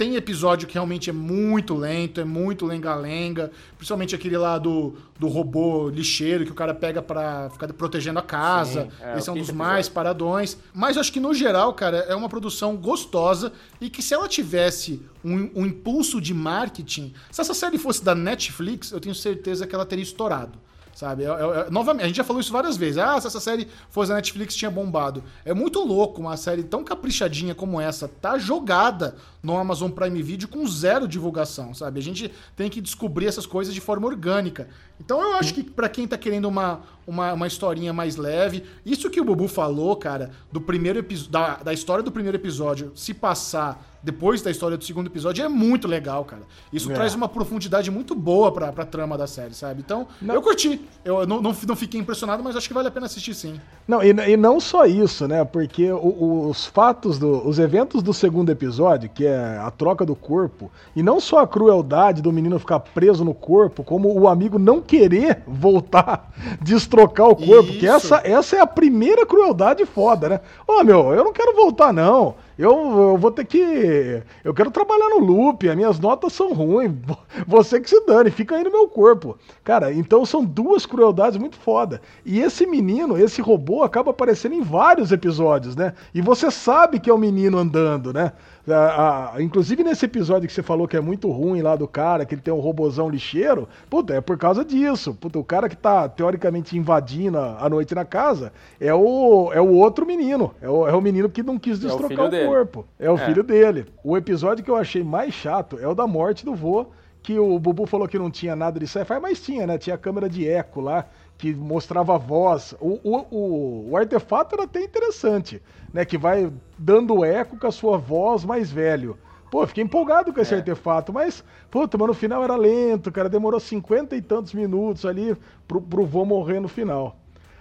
Tem 0.00 0.16
episódio 0.16 0.66
que 0.66 0.72
realmente 0.72 1.10
é 1.10 1.12
muito 1.12 1.74
lento, 1.74 2.22
é 2.22 2.24
muito 2.24 2.64
lenga-lenga. 2.64 3.50
Principalmente 3.76 4.14
aquele 4.14 4.38
lá 4.38 4.56
do, 4.56 4.94
do 5.18 5.28
robô 5.28 5.90
lixeiro 5.90 6.46
que 6.46 6.50
o 6.50 6.54
cara 6.54 6.72
pega 6.72 7.02
pra 7.02 7.50
ficar 7.50 7.70
protegendo 7.74 8.18
a 8.18 8.22
casa. 8.22 8.84
Sim, 8.84 8.90
é, 9.04 9.18
Esse 9.18 9.28
é 9.28 9.32
um 9.32 9.36
dos 9.36 9.50
mais 9.50 9.72
episódio. 9.88 9.92
paradões. 9.92 10.56
Mas 10.72 10.96
eu 10.96 11.00
acho 11.00 11.12
que, 11.12 11.20
no 11.20 11.34
geral, 11.34 11.74
cara, 11.74 11.98
é 12.08 12.14
uma 12.14 12.30
produção 12.30 12.78
gostosa 12.78 13.52
e 13.78 13.90
que 13.90 14.00
se 14.00 14.14
ela 14.14 14.26
tivesse 14.26 15.02
um, 15.22 15.50
um 15.54 15.66
impulso 15.66 16.18
de 16.18 16.32
marketing, 16.32 17.12
se 17.30 17.42
essa 17.42 17.52
série 17.52 17.76
fosse 17.76 18.02
da 18.02 18.14
Netflix, 18.14 18.92
eu 18.92 19.00
tenho 19.00 19.14
certeza 19.14 19.66
que 19.66 19.74
ela 19.74 19.84
teria 19.84 20.02
estourado. 20.02 20.58
Sabe? 20.92 21.22
Eu- 21.22 21.34
eu- 21.34 21.50
eu- 21.54 21.70
novamente, 21.70 22.02
a 22.04 22.06
gente 22.08 22.16
já 22.16 22.24
falou 22.24 22.40
isso 22.40 22.52
várias 22.52 22.76
vezes. 22.76 22.98
Ah, 22.98 23.18
se 23.18 23.26
essa 23.26 23.38
série 23.40 23.66
fosse 23.88 24.10
da 24.10 24.16
Netflix, 24.16 24.54
tinha 24.54 24.70
bombado. 24.70 25.22
É 25.46 25.54
muito 25.54 25.78
louco 25.82 26.20
uma 26.20 26.36
série 26.36 26.62
tão 26.62 26.82
caprichadinha 26.84 27.54
como 27.54 27.80
essa 27.80 28.06
tá 28.08 28.36
jogada 28.38 29.14
no 29.42 29.56
Amazon 29.56 29.90
Prime 29.90 30.22
Video 30.22 30.48
com 30.48 30.66
zero 30.66 31.08
divulgação, 31.08 31.72
sabe? 31.74 31.98
A 31.98 32.02
gente 32.02 32.30
tem 32.54 32.68
que 32.68 32.80
descobrir 32.80 33.26
essas 33.26 33.46
coisas 33.46 33.72
de 33.74 33.80
forma 33.80 34.06
orgânica. 34.06 34.68
Então 35.00 35.20
eu 35.22 35.36
acho 35.36 35.54
que 35.54 35.62
pra 35.62 35.88
quem 35.88 36.06
tá 36.06 36.18
querendo 36.18 36.46
uma, 36.46 36.80
uma, 37.06 37.32
uma 37.32 37.46
historinha 37.46 37.92
mais 37.92 38.16
leve, 38.16 38.64
isso 38.84 39.08
que 39.08 39.20
o 39.20 39.24
Bubu 39.24 39.48
falou, 39.48 39.96
cara, 39.96 40.30
do 40.52 40.60
primeiro 40.60 40.98
episódio, 40.98 41.30
da, 41.32 41.56
da 41.56 41.72
história 41.72 42.02
do 42.04 42.12
primeiro 42.12 42.36
episódio 42.36 42.92
se 42.94 43.14
passar 43.14 43.86
depois 44.02 44.40
da 44.40 44.50
história 44.50 44.78
do 44.78 44.84
segundo 44.84 45.08
episódio 45.08 45.44
é 45.44 45.48
muito 45.48 45.86
legal, 45.86 46.24
cara. 46.24 46.42
Isso 46.72 46.90
É. 46.90 46.94
traz 46.94 47.14
uma 47.14 47.28
profundidade 47.28 47.90
muito 47.90 48.14
boa 48.14 48.50
pra, 48.50 48.72
pra 48.72 48.86
trama 48.86 49.16
da 49.18 49.26
série, 49.26 49.52
sabe? 49.54 49.82
Então, 49.84 50.06
eu 50.26 50.40
curti. 50.40 50.80
Eu 51.04 51.26
não, 51.26 51.42
não, 51.42 51.54
não 51.66 51.76
fiquei 51.76 52.00
impressionado, 52.00 52.42
mas 52.42 52.56
acho 52.56 52.66
que 52.66 52.72
vale 52.72 52.88
a 52.88 52.90
pena 52.90 53.04
assistir 53.04 53.34
sim. 53.34 53.60
Não, 53.86 54.02
e, 54.02 54.08
e 54.08 54.36
não 54.38 54.58
só 54.58 54.86
isso, 54.86 55.28
né? 55.28 55.44
Porque 55.44 55.92
o- 55.92 56.48
os 56.48 56.64
fatos, 56.64 57.18
do, 57.18 57.46
os 57.46 57.58
eventos 57.58 58.02
do 58.02 58.14
segundo 58.14 58.48
episódio, 58.50 59.10
que 59.10 59.26
é 59.26 59.29
a 59.34 59.70
troca 59.70 60.04
do 60.04 60.14
corpo, 60.14 60.70
e 60.94 61.02
não 61.02 61.20
só 61.20 61.38
a 61.40 61.46
crueldade 61.46 62.22
do 62.22 62.32
menino 62.32 62.58
ficar 62.58 62.80
preso 62.80 63.24
no 63.24 63.34
corpo, 63.34 63.82
como 63.84 64.12
o 64.18 64.28
amigo 64.28 64.58
não 64.58 64.80
querer 64.80 65.42
voltar, 65.48 66.32
destrocar 66.62 67.28
o 67.28 67.36
corpo, 67.36 67.72
que 67.72 67.86
essa, 67.86 68.20
essa 68.24 68.56
é 68.56 68.60
a 68.60 68.66
primeira 68.66 69.24
crueldade 69.26 69.84
foda, 69.84 70.28
né? 70.28 70.40
Ô 70.66 70.82
meu, 70.82 71.12
eu 71.14 71.24
não 71.24 71.32
quero 71.32 71.54
voltar 71.54 71.92
não. 71.92 72.34
Eu, 72.58 72.72
eu 73.12 73.16
vou 73.16 73.30
ter 73.30 73.46
que. 73.46 74.22
Eu 74.44 74.52
quero 74.52 74.70
trabalhar 74.70 75.08
no 75.08 75.18
loop, 75.24 75.66
as 75.66 75.74
minhas 75.74 75.98
notas 75.98 76.34
são 76.34 76.52
ruins. 76.52 76.92
vo- 77.06 77.16
Você 77.48 77.80
que 77.80 77.88
se 77.88 78.04
dane, 78.04 78.30
fica 78.30 78.54
aí 78.54 78.62
no 78.62 78.70
meu 78.70 78.86
corpo. 78.86 79.38
Cara, 79.64 79.90
então 79.94 80.26
são 80.26 80.44
duas 80.44 80.84
crueldades 80.84 81.38
muito 81.38 81.56
foda. 81.56 82.02
E 82.22 82.38
esse 82.40 82.66
menino, 82.66 83.16
esse 83.16 83.40
robô, 83.40 83.82
acaba 83.82 84.10
aparecendo 84.10 84.54
em 84.56 84.60
vários 84.60 85.10
episódios, 85.10 85.74
né? 85.74 85.94
E 86.14 86.20
você 86.20 86.50
sabe 86.50 87.00
que 87.00 87.08
é 87.08 87.14
o 87.14 87.18
menino 87.18 87.56
andando, 87.56 88.12
né? 88.12 88.32
A- 88.68 89.32
a- 89.36 89.42
inclusive 89.42 89.82
nesse 89.82 90.04
episódio 90.04 90.46
que 90.46 90.52
você 90.52 90.62
falou 90.62 90.86
que 90.86 90.96
é 90.96 91.00
muito 91.00 91.30
ruim 91.30 91.62
lá 91.62 91.74
do 91.76 91.88
cara, 91.88 92.24
que 92.24 92.34
ele 92.34 92.42
tem 92.42 92.52
um 92.52 92.60
robozão 92.60 93.08
lixeiro, 93.08 93.68
puta, 93.88 94.14
é 94.14 94.20
por 94.20 94.36
causa 94.36 94.64
disso. 94.64 95.14
Puta, 95.14 95.38
o 95.38 95.44
cara 95.44 95.68
que 95.68 95.76
tá 95.76 96.08
teoricamente 96.08 96.76
invadindo 96.76 97.38
a, 97.38 97.68
noite 97.68 97.94
na 97.94 98.04
casa 98.04 98.52
é 98.80 98.92
o, 98.92 99.50
é 99.52 99.60
o 99.60 99.70
outro 99.74 100.04
menino. 100.06 100.54
É 100.60 100.68
o, 100.68 100.86
é 100.86 100.94
o 100.94 101.00
menino 101.00 101.28
que 101.28 101.42
não 101.42 101.58
quis 101.58 101.82
É 101.82 101.86
o 101.86 101.88
destrocar 101.88 102.08
filho 102.08 102.24
o, 102.24 102.28
dele. 102.30 102.46
corpo. 102.48 102.84
É 102.98 103.10
o 103.10 103.14
É. 103.16 103.18
filho 103.26 103.42
dele. 103.42 103.86
O 104.04 104.16
episódio 104.16 104.62
que 104.64 104.70
eu 104.70 104.76
achei 104.76 105.02
mais 105.02 105.32
chato 105.34 105.78
é 105.80 105.88
o 105.88 105.94
da 105.94 106.06
morte 106.06 106.44
do 106.44 106.54
vô, 106.54 106.86
que 107.22 107.38
o 107.38 107.58
Bubu 107.58 107.86
falou 107.86 108.08
que 108.08 108.18
não 108.18 108.30
tinha 108.30 108.56
nada 108.56 108.80
de 108.80 108.86
sci-fi, 108.86 109.18
mas 109.20 109.40
tinha, 109.40 109.66
né? 109.66 109.76
Tinha 109.76 109.94
a 109.94 109.98
câmera 109.98 110.26
de 110.28 110.48
eco 110.48 110.80
lá, 110.80 111.04
que 111.40 111.54
mostrava 111.54 112.14
a 112.14 112.18
voz. 112.18 112.74
O, 112.78 113.00
o, 113.02 113.90
o, 113.90 113.96
artefato 113.96 114.54
era 114.54 114.64
até 114.64 114.82
interessante, 114.84 115.62
né? 115.92 116.04
Que 116.04 116.18
vai 116.18 116.52
dando 116.78 117.24
eco 117.24 117.58
com 117.58 117.66
a 117.66 117.72
sua 117.72 117.96
voz 117.96 118.44
mais 118.44 118.70
velho. 118.70 119.16
Pô, 119.50 119.66
fiquei 119.66 119.82
empolgado 119.82 120.32
com 120.32 120.40
esse 120.40 120.54
É. 120.54 120.58
artefato, 120.58 121.12
mas, 121.12 121.42
puta, 121.70 121.96
mas 121.96 122.08
no 122.08 122.14
final 122.14 122.44
era 122.44 122.54
lento, 122.56 123.10
cara. 123.10 123.28
Demorou 123.28 123.58
cinquenta 123.58 124.14
e 124.14 124.20
tantos 124.20 124.52
minutos 124.52 125.06
ali 125.06 125.34
pro, 125.66 125.80
pro 125.80 126.04
vô 126.04 126.26
morrer 126.26 126.60
no 126.60 126.68
final. 126.68 127.16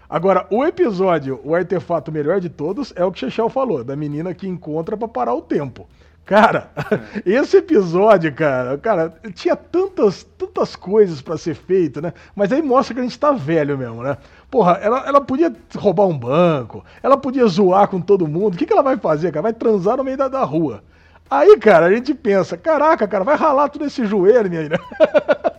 Agora, 0.10 0.46
o 0.52 0.66
episódio, 0.66 1.40
o 1.44 1.56
artefato 1.56 2.12
melhor 2.12 2.42
de 2.42 2.50
todos, 2.50 2.92
é 2.96 3.06
o 3.06 3.12
que 3.12 3.18
o 3.18 3.30
Chechel 3.30 3.48
falou, 3.50 3.84
da 3.84 3.96
menina 3.96 4.34
que 4.34 4.48
encontra 4.48 4.98
pra 4.98 5.08
parar 5.08 5.36
o 5.36 5.42
tempo. 5.42 5.88
Cara, 6.30 6.70
esse 7.26 7.58
episódio, 7.58 8.32
cara, 8.32 8.78
cara, 8.78 9.12
tinha 9.34 9.56
tantas, 9.56 10.24
tantas 10.38 10.76
coisas 10.76 11.24
pra 11.24 11.40
ser 11.40 11.56
feito, 11.56 12.00
né? 12.00 12.14
Mas 12.36 12.54
aí 12.54 12.62
mostra 12.62 12.94
que 12.94 13.00
a 13.00 13.04
gente 13.04 13.18
tá 13.18 13.32
velho 13.32 13.76
mesmo, 13.76 14.04
né? 14.04 14.16
Porra, 14.52 14.74
ela, 14.74 15.08
ela 15.08 15.22
podia 15.22 15.52
roubar 15.76 16.06
um 16.06 16.16
banco, 16.16 16.86
ela 17.02 17.18
podia 17.18 17.48
zoar 17.48 17.88
com 17.88 18.00
todo 18.00 18.28
mundo. 18.28 18.54
O 18.54 18.58
que, 18.58 18.68
que 18.68 18.72
ela 18.72 18.84
vai 18.84 18.96
fazer, 18.96 19.32
cara? 19.32 19.42
Vai 19.42 19.54
transar 19.54 19.98
no 19.98 20.04
meio 20.04 20.18
da, 20.18 20.28
da 20.28 20.44
rua. 20.44 20.84
Aí, 21.28 21.58
cara, 21.58 21.88
a 21.88 21.92
gente 21.92 22.14
pensa, 22.14 22.56
caraca, 22.56 23.08
cara, 23.08 23.24
vai 23.24 23.36
ralar 23.36 23.70
todo 23.70 23.86
esse 23.86 24.06
joelho, 24.06 24.52
minha 24.52 24.70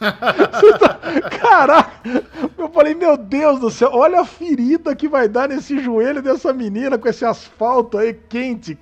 tá- 0.00 0.98
Caraca! 1.40 2.24
Eu 2.56 2.68
falei, 2.70 2.94
meu 2.94 3.16
Deus 3.16 3.60
do 3.60 3.70
céu, 3.70 3.90
olha 3.92 4.20
a 4.20 4.24
ferida 4.24 4.94
que 4.96 5.08
vai 5.08 5.28
dar 5.28 5.48
nesse 5.48 5.78
joelho 5.80 6.22
dessa 6.22 6.52
menina 6.52 6.96
com 6.98 7.08
esse 7.08 7.24
asfalto 7.24 7.98
aí 7.98 8.14
quente. 8.14 8.78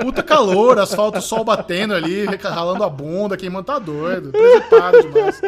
Puta 0.00 0.22
calor, 0.22 0.78
asfalto, 0.78 1.20
sol 1.20 1.44
batendo 1.44 1.94
ali, 1.94 2.26
ralando 2.26 2.84
a 2.84 2.88
bunda, 2.88 3.36
queimando, 3.36 3.64
tá 3.64 3.78
doido. 3.78 4.32
Demais. 5.02 5.40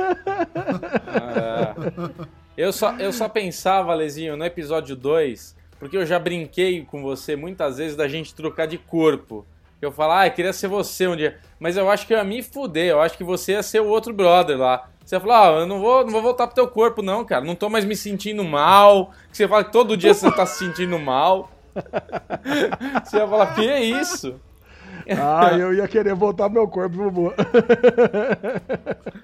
Eu 2.57 2.73
só, 2.73 2.95
eu 2.99 3.12
só 3.12 3.28
pensava, 3.28 3.95
Lezinho, 3.95 4.36
no 4.36 4.45
episódio 4.45 4.95
2, 4.95 5.57
porque 5.78 5.97
eu 5.97 6.07
já 6.07 6.19
brinquei 6.19 6.85
com 6.85 7.03
você 7.03 7.35
muitas 7.35 7.78
vezes 7.78 7.97
da 7.97 8.07
gente 8.07 8.35
trocar 8.35 8.66
de 8.66 8.78
corpo. 8.78 9.45
Eu 9.82 9.91
falar, 9.93 10.20
ah, 10.20 10.27
eu 10.28 10.31
queria 10.31 10.53
ser 10.53 10.69
você 10.69 11.07
um 11.07 11.16
dia. 11.16 11.36
Mas 11.61 11.77
eu 11.77 11.91
acho 11.91 12.07
que 12.07 12.15
eu 12.15 12.19
ia 12.19 12.24
me 12.24 12.43
fuder, 12.43 12.86
eu 12.86 13.01
acho 13.03 13.19
que 13.19 13.24
você 13.24 13.53
ia 13.53 13.62
ser 13.62 13.81
o 13.81 13.89
outro 13.89 14.15
brother 14.15 14.57
lá. 14.57 14.89
Você 15.05 15.16
ia 15.16 15.20
falar, 15.20 15.48
ah, 15.48 15.60
eu 15.60 15.66
não 15.66 15.81
vou, 15.81 16.05
não 16.05 16.10
vou 16.10 16.22
voltar 16.22 16.47
pro 16.47 16.55
teu 16.55 16.66
corpo, 16.66 17.02
não, 17.02 17.24
cara. 17.24 17.44
Não 17.44 17.55
tô 17.55 17.68
mais 17.68 17.85
me 17.85 17.94
sentindo 17.94 18.43
mal. 18.43 19.12
Que 19.31 19.36
você 19.36 19.47
fala 19.47 19.64
que 19.64 19.72
todo 19.72 19.97
dia 19.97 20.14
você 20.14 20.31
tá 20.31 20.47
se 20.47 20.64
sentindo 20.64 20.98
mal. 20.98 21.51
Você 23.05 23.16
ia 23.16 23.26
falar, 23.26 23.52
que 23.55 23.68
é 23.68 23.82
isso? 23.82 24.40
Ah, 25.20 25.59
eu 25.59 25.74
ia 25.74 25.89
querer 25.89 26.14
voltar 26.14 26.44
pro 26.44 26.60
meu 26.60 26.68
corpo, 26.68 26.97
Bubu. 26.97 27.35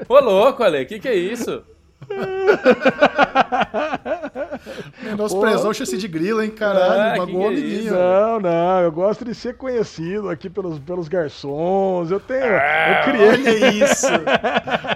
Ô, 0.09 0.19
louco, 0.19 0.63
Ale, 0.65 0.85
que 0.85 0.99
que 0.99 1.09
é 1.09 1.15
isso? 1.15 1.63
Menosprezou 5.03 5.71
o 5.71 5.75
chassi 5.75 5.97
de 5.99 6.09
grila, 6.09 6.45
hein, 6.45 6.51
caralho. 6.51 7.01
Ah, 7.01 7.13
que 7.13 7.19
Magoou 7.19 7.47
o 7.47 7.51
que 7.51 7.57
é 7.57 7.59
amiguinho. 7.61 7.93
Não, 7.95 8.41
não, 8.41 8.81
eu 8.81 8.93
gosto 8.93 9.25
de 9.25 9.35
ser 9.35 9.57
conhecido 9.57 10.29
aqui 10.29 10.49
pelos, 10.51 10.79
pelos 10.79 11.09
garçons. 11.09 12.11
Eu 12.11 12.21
tenho. 12.21 12.41
eu 12.45 13.03
criei. 13.05 13.29
Olha 13.29 13.71
isso. 13.85 14.07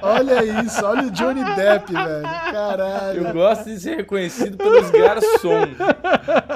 Olha 0.03 0.45
isso. 0.63 0.85
Olha 0.85 1.03
o 1.05 1.11
Johnny 1.11 1.45
Depp, 1.55 1.93
velho. 1.93 2.23
Caralho. 2.53 3.27
Eu 3.27 3.33
gosto 3.33 3.65
de 3.65 3.81
ser 3.81 3.97
reconhecido 3.97 4.57
pelos 4.57 4.91
garçons. 4.91 5.69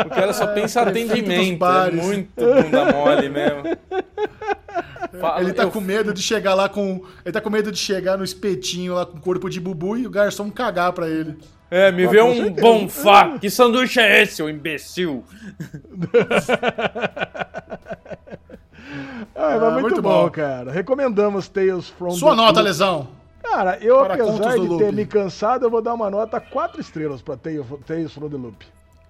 O 0.06 0.10
cara 0.10 0.32
só 0.32 0.46
pensa 0.48 0.82
prefeito 0.84 1.08
dos 1.08 1.18
atendimento. 1.20 1.64
É 1.64 1.90
muito 1.92 2.30
bunda 2.36 2.92
mole 2.92 3.28
mesmo. 3.28 3.62
Fala- 5.20 5.40
Ele 5.40 5.52
tá 5.52 5.64
eu- 5.64 5.70
com 5.70 5.80
medo 5.80 6.12
de 6.12 6.22
chegar 6.22 6.54
lá 6.54 6.68
com. 6.68 7.02
Ele 7.24 7.32
tá 7.32 7.40
com 7.40 7.50
medo 7.50 7.72
de 7.72 7.78
chegar 7.78 8.16
no 8.16 8.22
espetinho 8.24 8.94
lá 8.94 9.04
com 9.06 9.16
o 9.16 9.20
corpo 9.20 9.48
de 9.50 9.60
bubu 9.60 9.96
e 9.96 10.06
o 10.06 10.10
garçom 10.10 10.37
cagar 10.50 10.92
pra 10.92 11.08
ele. 11.08 11.36
É, 11.70 11.92
me 11.92 12.06
vê 12.06 12.22
um 12.22 12.50
bonfá. 12.50 13.38
Que 13.38 13.50
sanduíche 13.50 14.00
é 14.00 14.22
esse, 14.22 14.42
ô 14.42 14.48
imbecil? 14.48 15.24
Ah, 19.34 19.50
mas 19.52 19.62
Ah, 19.62 19.70
muito, 19.70 19.82
muito 19.82 20.02
bom, 20.02 20.24
bom. 20.24 20.30
cara. 20.30 20.72
Recomendamos 20.72 21.48
Tales 21.48 21.88
from 21.90 22.10
Sua 22.10 22.30
the 22.30 22.36
nota, 22.36 22.60
lesão. 22.60 23.08
Cara, 23.42 23.78
eu 23.80 24.00
apesar 24.00 24.58
de 24.58 24.78
ter 24.78 24.92
me 24.92 25.06
cansado, 25.06 25.64
eu 25.64 25.70
vou 25.70 25.80
dar 25.80 25.94
uma 25.94 26.10
nota 26.10 26.40
4 26.40 26.80
estrelas 26.80 27.22
pra 27.22 27.36
Tales 27.36 28.12
from 28.12 28.28
the 28.28 28.36
Loop. 28.36 28.66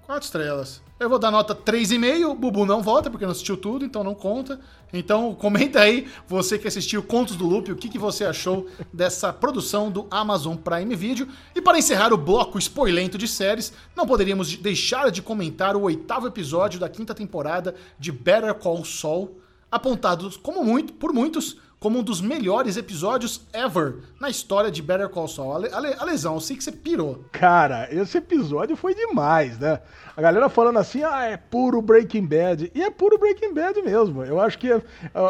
4 0.08 0.24
estrelas. 0.24 0.80
Eu 0.98 1.10
vou 1.10 1.18
dar 1.18 1.30
nota 1.30 1.54
3,5. 1.54 2.30
O 2.30 2.34
Bubu 2.34 2.64
não 2.64 2.82
volta 2.82 3.10
porque 3.10 3.26
não 3.26 3.32
assistiu 3.32 3.58
tudo, 3.58 3.84
então 3.84 4.02
não 4.02 4.14
conta. 4.14 4.58
Então 4.90 5.34
comenta 5.36 5.80
aí, 5.80 6.08
você 6.26 6.58
que 6.58 6.66
assistiu 6.66 7.02
Contos 7.02 7.36
do 7.36 7.46
Loop, 7.46 7.70
o 7.70 7.76
que, 7.76 7.90
que 7.90 7.98
você 7.98 8.24
achou 8.24 8.66
dessa 8.90 9.34
produção 9.34 9.90
do 9.90 10.06
Amazon 10.10 10.56
Prime 10.56 10.96
Video. 10.96 11.28
E 11.54 11.60
para 11.60 11.78
encerrar 11.78 12.10
o 12.10 12.16
bloco 12.16 12.58
spoilento 12.58 13.18
de 13.18 13.28
séries, 13.28 13.70
não 13.94 14.06
poderíamos 14.06 14.56
deixar 14.56 15.10
de 15.10 15.20
comentar 15.20 15.76
o 15.76 15.82
oitavo 15.82 16.26
episódio 16.26 16.80
da 16.80 16.88
quinta 16.88 17.14
temporada 17.14 17.74
de 17.98 18.10
Better 18.10 18.54
Call 18.54 18.86
Saul, 18.86 19.38
apontado 19.70 20.30
como 20.38 20.64
muito, 20.64 20.94
por 20.94 21.12
muitos 21.12 21.58
como 21.80 22.00
um 22.00 22.02
dos 22.02 22.20
melhores 22.20 22.76
episódios 22.76 23.46
ever 23.52 23.96
na 24.20 24.28
história 24.28 24.70
de 24.70 24.82
Better 24.82 25.08
Call 25.08 25.28
Saul. 25.28 25.52
A, 25.52 25.68
a, 25.68 26.02
a 26.02 26.04
lesão, 26.04 26.34
eu 26.34 26.40
sei 26.40 26.56
que 26.56 26.64
você 26.64 26.72
pirou. 26.72 27.24
Cara, 27.30 27.88
esse 27.92 28.18
episódio 28.18 28.76
foi 28.76 28.94
demais, 28.94 29.58
né? 29.58 29.80
A 30.16 30.20
galera 30.20 30.48
falando 30.48 30.78
assim, 30.78 31.02
ah, 31.04 31.24
é 31.24 31.36
puro 31.36 31.80
Breaking 31.80 32.26
Bad. 32.26 32.72
E 32.74 32.82
é 32.82 32.90
puro 32.90 33.18
Breaking 33.18 33.54
Bad 33.54 33.80
mesmo. 33.82 34.24
Eu 34.24 34.40
acho 34.40 34.58
que 34.58 34.72
é, 34.72 34.82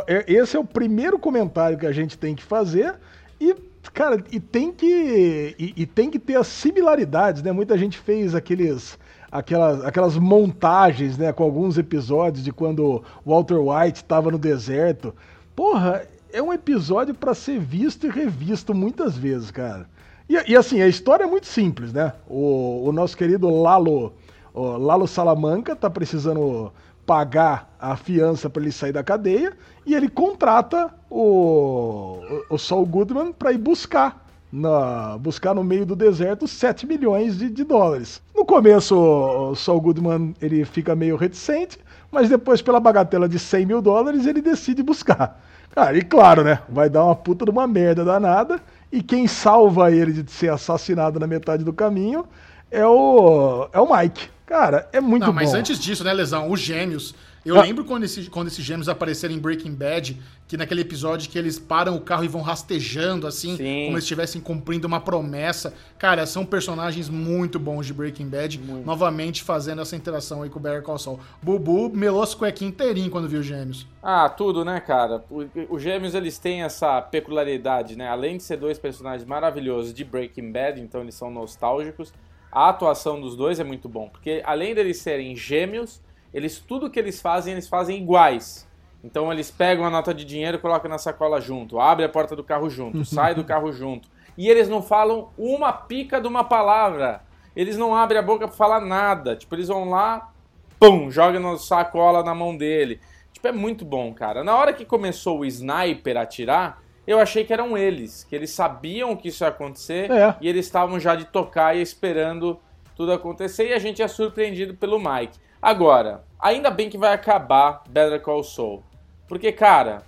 é, 0.06 0.24
esse 0.26 0.56
é 0.56 0.60
o 0.60 0.64
primeiro 0.64 1.18
comentário 1.18 1.76
que 1.76 1.86
a 1.86 1.92
gente 1.92 2.16
tem 2.16 2.34
que 2.34 2.42
fazer. 2.42 2.94
E 3.38 3.54
cara, 3.92 4.22
e 4.30 4.40
tem 4.40 4.72
que 4.72 5.54
e, 5.58 5.74
e, 5.76 5.86
tem 5.86 6.10
que 6.10 6.18
ter 6.18 6.36
as 6.36 6.46
similaridades, 6.46 7.42
né? 7.42 7.52
Muita 7.52 7.76
gente 7.76 7.98
fez 7.98 8.34
aqueles 8.34 8.98
aquelas, 9.30 9.84
aquelas 9.84 10.16
montagens, 10.16 11.18
né, 11.18 11.32
com 11.32 11.44
alguns 11.44 11.78
episódios 11.78 12.42
de 12.42 12.52
quando 12.52 13.02
Walter 13.24 13.58
White 13.58 13.98
estava 13.98 14.30
no 14.30 14.38
deserto. 14.38 15.14
Porra, 15.54 16.02
é 16.32 16.42
um 16.42 16.52
episódio 16.52 17.14
para 17.14 17.34
ser 17.34 17.58
visto 17.58 18.06
e 18.06 18.10
revisto 18.10 18.74
muitas 18.74 19.16
vezes, 19.16 19.50
cara. 19.50 19.88
E, 20.28 20.52
e, 20.52 20.56
assim, 20.56 20.82
a 20.82 20.88
história 20.88 21.24
é 21.24 21.26
muito 21.26 21.46
simples, 21.46 21.92
né? 21.92 22.12
O, 22.28 22.84
o 22.86 22.92
nosso 22.92 23.16
querido 23.16 23.48
Lalo, 23.48 24.12
Lalo 24.54 25.06
Salamanca 25.06 25.74
tá 25.74 25.88
precisando 25.88 26.70
pagar 27.06 27.74
a 27.80 27.96
fiança 27.96 28.50
para 28.50 28.60
ele 28.60 28.72
sair 28.72 28.92
da 28.92 29.02
cadeia 29.02 29.56
e 29.86 29.94
ele 29.94 30.08
contrata 30.08 30.92
o, 31.08 32.20
o, 32.50 32.54
o 32.54 32.58
Saul 32.58 32.84
Goodman 32.84 33.32
para 33.32 33.52
ir 33.52 33.58
buscar 33.58 34.26
na, 34.52 35.16
buscar 35.18 35.54
no 35.54 35.64
meio 35.64 35.86
do 35.86 35.96
deserto 35.96 36.46
7 36.46 36.86
milhões 36.86 37.38
de, 37.38 37.48
de 37.48 37.64
dólares. 37.64 38.20
No 38.36 38.44
começo, 38.44 38.94
o 38.94 39.54
Saul 39.54 39.80
Goodman 39.80 40.34
ele 40.42 40.64
fica 40.66 40.94
meio 40.94 41.16
reticente, 41.16 41.78
mas 42.10 42.28
depois, 42.28 42.62
pela 42.62 42.80
bagatela 42.80 43.28
de 43.28 43.38
100 43.38 43.66
mil 43.66 43.82
dólares, 43.82 44.26
ele 44.26 44.40
decide 44.40 44.82
buscar. 44.82 45.42
Cara, 45.70 45.96
e 45.96 46.02
claro, 46.02 46.42
né? 46.42 46.60
Vai 46.68 46.88
dar 46.88 47.04
uma 47.04 47.14
puta 47.14 47.44
de 47.44 47.50
uma 47.50 47.66
merda 47.66 48.04
danada. 48.04 48.60
E 48.90 49.02
quem 49.02 49.26
salva 49.26 49.90
ele 49.92 50.22
de 50.22 50.30
ser 50.30 50.50
assassinado 50.50 51.20
na 51.20 51.26
metade 51.26 51.62
do 51.62 51.72
caminho 51.72 52.26
é 52.70 52.86
o, 52.86 53.68
é 53.72 53.80
o 53.80 53.96
Mike. 53.96 54.28
Cara, 54.46 54.88
é 54.92 55.00
muito 55.00 55.26
Não, 55.26 55.28
bom. 55.28 55.34
Mas 55.34 55.52
antes 55.52 55.78
disso, 55.78 56.02
né, 56.02 56.12
Lesão? 56.12 56.50
Os 56.50 56.60
gêmeos 56.60 57.14
eu 57.44 57.58
ah. 57.58 57.62
lembro 57.62 57.84
quando, 57.84 58.04
esse, 58.04 58.28
quando 58.28 58.48
esses 58.48 58.64
gêmeos 58.64 58.88
apareceram 58.88 59.34
em 59.34 59.38
Breaking 59.38 59.74
Bad, 59.74 60.20
que 60.46 60.56
naquele 60.56 60.80
episódio 60.80 61.28
que 61.30 61.38
eles 61.38 61.58
param 61.58 61.96
o 61.96 62.00
carro 62.00 62.24
e 62.24 62.28
vão 62.28 62.40
rastejando, 62.40 63.26
assim, 63.26 63.56
Sim. 63.56 63.84
como 63.86 63.96
se 63.98 64.04
estivessem 64.04 64.40
cumprindo 64.40 64.86
uma 64.86 65.00
promessa. 65.00 65.74
Cara, 65.98 66.26
são 66.26 66.44
personagens 66.44 67.08
muito 67.08 67.58
bons 67.58 67.86
de 67.86 67.92
Breaking 67.92 68.28
Bad, 68.28 68.58
muito. 68.58 68.86
novamente 68.86 69.42
fazendo 69.42 69.82
essa 69.82 69.94
interação 69.94 70.42
aí 70.42 70.50
com 70.50 70.58
o 70.58 70.62
Better 70.62 70.82
Call 70.82 70.98
Saul. 70.98 71.20
Bubu 71.42 71.90
melou 71.90 72.22
as 72.22 72.34
cuequinhas 72.34 72.72
inteirinho 72.72 73.10
quando 73.10 73.28
viu 73.28 73.40
os 73.40 73.46
gêmeos. 73.46 73.86
Ah, 74.02 74.28
tudo, 74.28 74.64
né, 74.64 74.80
cara? 74.80 75.24
Os 75.68 75.82
gêmeos, 75.82 76.14
eles 76.14 76.38
têm 76.38 76.62
essa 76.62 77.00
peculiaridade, 77.00 77.96
né? 77.96 78.08
Além 78.08 78.36
de 78.36 78.42
ser 78.42 78.56
dois 78.56 78.78
personagens 78.78 79.26
maravilhosos 79.26 79.92
de 79.92 80.04
Breaking 80.04 80.50
Bad, 80.50 80.80
então 80.80 81.02
eles 81.02 81.14
são 81.14 81.30
nostálgicos, 81.30 82.12
a 82.50 82.70
atuação 82.70 83.20
dos 83.20 83.36
dois 83.36 83.60
é 83.60 83.64
muito 83.64 83.88
bom, 83.88 84.08
porque 84.08 84.42
além 84.44 84.74
deles 84.74 84.98
serem 84.98 85.36
gêmeos 85.36 86.00
eles 86.32 86.58
tudo 86.58 86.90
que 86.90 86.98
eles 86.98 87.20
fazem, 87.20 87.52
eles 87.52 87.68
fazem 87.68 87.98
iguais. 87.98 88.66
Então 89.02 89.32
eles 89.32 89.50
pegam 89.50 89.84
a 89.84 89.90
nota 89.90 90.12
de 90.12 90.24
dinheiro 90.24 90.58
colocam 90.58 90.90
na 90.90 90.98
sacola 90.98 91.40
junto, 91.40 91.78
abre 91.78 92.04
a 92.04 92.08
porta 92.08 92.34
do 92.34 92.42
carro 92.42 92.68
junto, 92.68 93.04
sai 93.06 93.34
do 93.34 93.44
carro 93.44 93.72
junto. 93.72 94.08
E 94.36 94.48
eles 94.48 94.68
não 94.68 94.82
falam 94.82 95.30
uma 95.36 95.72
pica 95.72 96.20
de 96.20 96.28
uma 96.28 96.44
palavra. 96.44 97.22
Eles 97.56 97.76
não 97.76 97.94
abrem 97.94 98.20
a 98.20 98.22
boca 98.22 98.46
para 98.46 98.56
falar 98.56 98.80
nada. 98.80 99.34
Tipo, 99.34 99.56
eles 99.56 99.66
vão 99.66 99.90
lá, 99.90 100.30
pum, 100.78 101.10
joga 101.10 101.40
na 101.40 101.56
sacola 101.58 102.22
na 102.22 102.34
mão 102.34 102.56
dele. 102.56 103.00
Tipo, 103.32 103.48
é 103.48 103.52
muito 103.52 103.84
bom, 103.84 104.14
cara. 104.14 104.44
Na 104.44 104.56
hora 104.56 104.72
que 104.72 104.84
começou 104.84 105.40
o 105.40 105.44
sniper 105.44 106.16
a 106.16 106.22
atirar, 106.22 106.80
eu 107.04 107.18
achei 107.18 107.42
que 107.42 107.52
eram 107.52 107.76
eles, 107.76 108.22
que 108.24 108.36
eles 108.36 108.50
sabiam 108.50 109.16
que 109.16 109.28
isso 109.28 109.42
ia 109.42 109.48
acontecer 109.48 110.10
é. 110.10 110.36
e 110.40 110.48
eles 110.48 110.66
estavam 110.66 111.00
já 111.00 111.16
de 111.16 111.24
tocar 111.24 111.74
e 111.74 111.80
esperando 111.80 112.60
tudo 112.94 113.12
acontecer 113.12 113.70
e 113.70 113.72
a 113.72 113.78
gente 113.78 114.02
é 114.02 114.08
surpreendido 114.08 114.74
pelo 114.74 114.98
Mike. 114.98 115.38
Agora, 115.60 116.24
ainda 116.40 116.70
bem 116.70 116.88
que 116.88 116.98
vai 116.98 117.12
acabar 117.12 117.82
Better 117.88 118.20
Call 118.20 118.44
Saul. 118.44 118.82
Porque, 119.26 119.52
cara, 119.52 120.02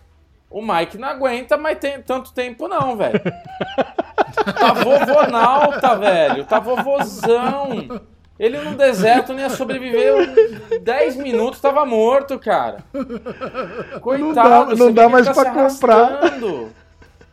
o 0.49 0.63
Mike 0.63 0.99
não 0.99 1.09
aguenta 1.09 1.57
mais 1.57 1.79
tem 1.79 2.01
tanto 2.01 2.33
tempo 2.33 2.67
não, 2.67 2.97
velho. 2.97 3.21
tá 4.59 4.73
vovonalta, 4.73 5.97
velho. 5.97 6.45
Tá 6.45 6.59
vovozão. 6.59 8.01
Ele 8.39 8.59
no 8.59 8.75
deserto 8.75 9.35
não 9.35 9.41
ia 9.41 9.51
sobreviver 9.51 10.81
10 10.81 11.17
minutos, 11.17 11.61
tava 11.61 11.85
morto, 11.85 12.39
cara. 12.39 12.79
Coitado, 14.01 14.25
não 14.25 14.33
dá, 14.33 14.75
não 14.75 14.93
dá 14.93 15.09
mais 15.11 15.29
pra 15.29 15.51
comprar. 15.51 16.21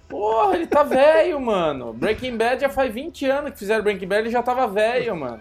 Porra, 0.08 0.56
ele 0.56 0.68
tá 0.68 0.84
velho, 0.84 1.40
mano. 1.40 1.92
Breaking 1.94 2.38
Bad 2.38 2.62
já 2.62 2.70
faz 2.70 2.94
20 2.94 3.26
anos 3.26 3.52
que 3.52 3.60
fizeram 3.60 3.84
Breaking 3.84 4.08
Bad, 4.08 4.22
ele 4.22 4.30
já 4.30 4.42
tava 4.42 4.66
velho, 4.68 5.16
mano. 5.16 5.40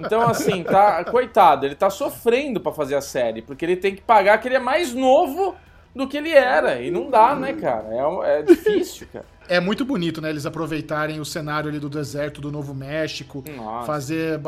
Então, 0.00 0.22
assim, 0.22 0.64
tá. 0.64 1.04
Coitado, 1.04 1.66
ele 1.66 1.74
tá 1.74 1.88
sofrendo 1.88 2.60
para 2.60 2.72
fazer 2.72 2.96
a 2.96 3.00
série, 3.00 3.42
porque 3.42 3.64
ele 3.64 3.76
tem 3.76 3.94
que 3.94 4.02
pagar 4.02 4.38
que 4.38 4.48
ele 4.48 4.56
é 4.56 4.60
mais 4.60 4.92
novo 4.92 5.54
do 5.94 6.06
que 6.06 6.16
ele 6.16 6.30
era. 6.30 6.80
E 6.80 6.90
não 6.90 7.08
dá, 7.08 7.34
né, 7.34 7.54
cara? 7.54 7.86
É, 7.90 8.40
é 8.40 8.42
difícil, 8.42 9.06
cara. 9.12 9.24
É 9.48 9.60
muito 9.60 9.84
bonito, 9.84 10.20
né? 10.20 10.28
Eles 10.30 10.44
aproveitarem 10.44 11.20
o 11.20 11.24
cenário 11.24 11.68
ali 11.68 11.78
do 11.78 11.88
deserto 11.88 12.40
do 12.40 12.50
Novo 12.50 12.74
México, 12.74 13.44
Nossa. 13.56 13.86
fazer. 13.86 14.40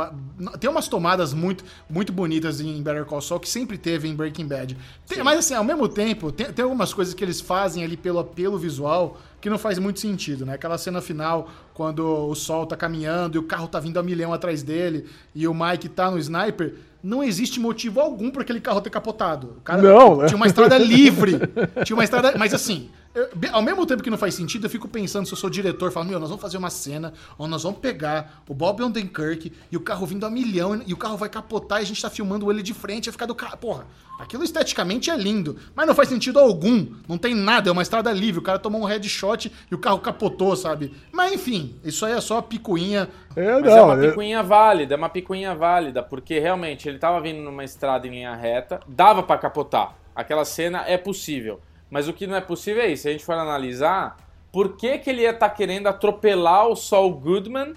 Tem 0.59 0.69
umas 0.69 0.89
tomadas 0.89 1.33
muito, 1.33 1.65
muito 1.89 2.13
bonitas 2.13 2.61
em 2.61 2.83
Better 2.83 3.05
Call 3.05 3.21
Saul 3.21 3.41
que 3.41 3.49
sempre 3.49 3.79
teve 3.79 4.09
em 4.09 4.15
Breaking 4.17 4.47
Bad. 4.47 4.77
Tem, 5.07 5.23
mas 5.23 5.39
assim, 5.39 5.55
ao 5.55 5.63
mesmo 5.63 5.89
tempo, 5.89 6.33
tem, 6.33 6.53
tem 6.53 6.65
algumas 6.65 6.93
coisas 6.93 7.15
que 7.15 7.23
eles 7.23 7.41
fazem 7.41 7.85
ali 7.85 7.97
pelo 7.97 8.19
apelo 8.19 8.59
visual 8.59 9.17
que 9.41 9.49
não 9.49 9.59
faz 9.59 9.79
muito 9.79 10.01
sentido, 10.01 10.45
né? 10.45 10.55
Aquela 10.55 10.77
cena 10.79 11.01
final, 11.01 11.49
quando 11.75 12.05
o 12.05 12.35
sol 12.35 12.67
tá 12.67 12.77
caminhando 12.77 13.37
e 13.37 13.39
o 13.39 13.43
carro 13.43 13.69
tá 13.69 13.79
vindo 13.79 13.99
a 13.99 14.03
milhão 14.03 14.33
atrás 14.33 14.63
dele 14.63 15.07
e 15.35 15.47
o 15.47 15.55
Mike 15.55 15.89
tá 15.89 16.11
no 16.11 16.19
sniper, 16.19 16.75
não 17.03 17.23
existe 17.23 17.61
motivo 17.61 18.01
algum 18.01 18.31
para 18.31 18.43
aquele 18.43 18.61
carro 18.61 18.81
ter 18.81 18.91
capotado. 18.91 19.57
O 19.59 19.61
cara 19.61 19.81
não, 19.81 20.27
tinha 20.27 20.37
uma 20.37 20.47
estrada 20.47 20.77
livre. 20.77 21.39
tinha 21.85 21.97
uma 21.97 22.05
estrada. 22.05 22.35
Mas 22.37 22.53
assim, 22.53 22.91
eu, 23.19 23.29
ao 23.53 23.63
mesmo 23.63 23.85
tempo 23.85 24.03
que 24.03 24.11
não 24.11 24.17
faz 24.17 24.35
sentido, 24.35 24.67
eu 24.67 24.71
fico 24.71 24.87
pensando 24.87 25.27
se 25.27 25.33
eu 25.33 25.37
sou 25.37 25.51
diretor, 25.51 25.91
falando, 25.91 26.11
meu, 26.11 26.21
nós 26.21 26.29
vamos 26.29 26.41
fazer 26.41 26.57
uma 26.57 26.71
cena 26.71 27.13
onde 27.39 27.51
nós 27.51 27.63
vamos 27.63 27.81
pegar 27.81 28.43
o 28.49 28.55
Bob 28.55 28.83
Odenkirk 28.83 29.53
e 29.71 29.77
o 29.77 29.81
carro 29.81 30.07
vindo 30.07 30.25
a 30.25 30.31
milhão 30.31 30.81
e 30.87 30.93
o 30.93 30.97
carro 30.97 31.17
vai 31.17 31.29
capotar 31.29 31.81
e 31.81 31.83
a 31.83 31.87
gente 31.87 32.01
tá 32.01 32.09
filmando 32.09 32.51
ele 32.51 32.63
de 32.63 32.73
frente, 32.73 33.07
vai 33.07 33.13
ficar 33.13 33.27
do 33.27 33.35
carro. 33.35 33.57
Porra, 33.57 33.87
aquilo 34.19 34.45
esteticamente 34.45 35.11
é 35.11 35.17
lindo, 35.17 35.57
mas 35.75 35.87
não 35.87 35.95
faz 35.95 36.09
sentido 36.09 36.39
algum. 36.39 36.87
Não 37.09 37.19
tem 37.19 37.35
nada, 37.35 37.69
é 37.69 37.73
uma 37.73 37.83
estrada 37.83 38.13
livre. 38.13 38.39
O 38.39 38.43
cara 38.43 38.59
tomou 38.59 38.81
um 38.81 38.85
headshot 38.85 39.51
e 39.71 39.75
o 39.75 39.79
carro 39.79 39.99
capotou, 39.99 40.55
sabe? 40.55 40.95
Mas 41.13 41.33
enfim, 41.33 41.75
isso 41.85 42.07
aí 42.07 42.13
é 42.13 42.21
só 42.21 42.41
picuinha. 42.41 43.09
É, 43.35 43.61
mas 43.61 43.73
é 43.73 43.77
não, 43.77 43.77
é 43.77 43.83
uma 43.83 43.97
picuinha 43.97 44.43
válida, 44.43 44.95
é 44.95 44.97
uma 44.97 45.09
picuinha 45.09 45.55
válida, 45.55 46.03
porque 46.03 46.39
realmente 46.39 46.89
ele 46.89 46.99
tava 46.99 47.21
vindo 47.21 47.41
numa 47.41 47.65
estrada 47.65 48.07
em 48.07 48.11
linha 48.11 48.35
reta, 48.35 48.81
dava 48.87 49.23
para 49.23 49.39
capotar. 49.39 49.95
Aquela 50.15 50.45
cena 50.45 50.85
é 50.87 50.97
possível. 50.97 51.61
Mas 51.91 52.09
o 52.09 52.13
que 52.13 52.27
não 52.27 52.37
é 52.37 52.41
possível 52.41 52.83
é 52.83 52.89
isso. 52.89 53.03
Se 53.03 53.09
a 53.09 53.13
gente 53.13 53.25
for 53.25 53.35
analisar, 53.35 54.17
por 54.53 54.77
que, 54.77 54.99
que 54.99 55.11
ele 55.11 55.23
ia 55.23 55.31
estar 55.31 55.49
tá 55.49 55.55
querendo 55.55 55.87
atropelar 55.87 56.69
o 56.69 56.77
Saul 56.77 57.13
Goodman, 57.13 57.75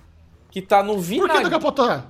que 0.49 0.61
tá 0.61 0.83
no 0.83 0.99
vinagre? 0.99 1.33
Por 1.33 1.37
que 1.37 1.43
tá 1.43 1.49
capotando? 1.49 2.03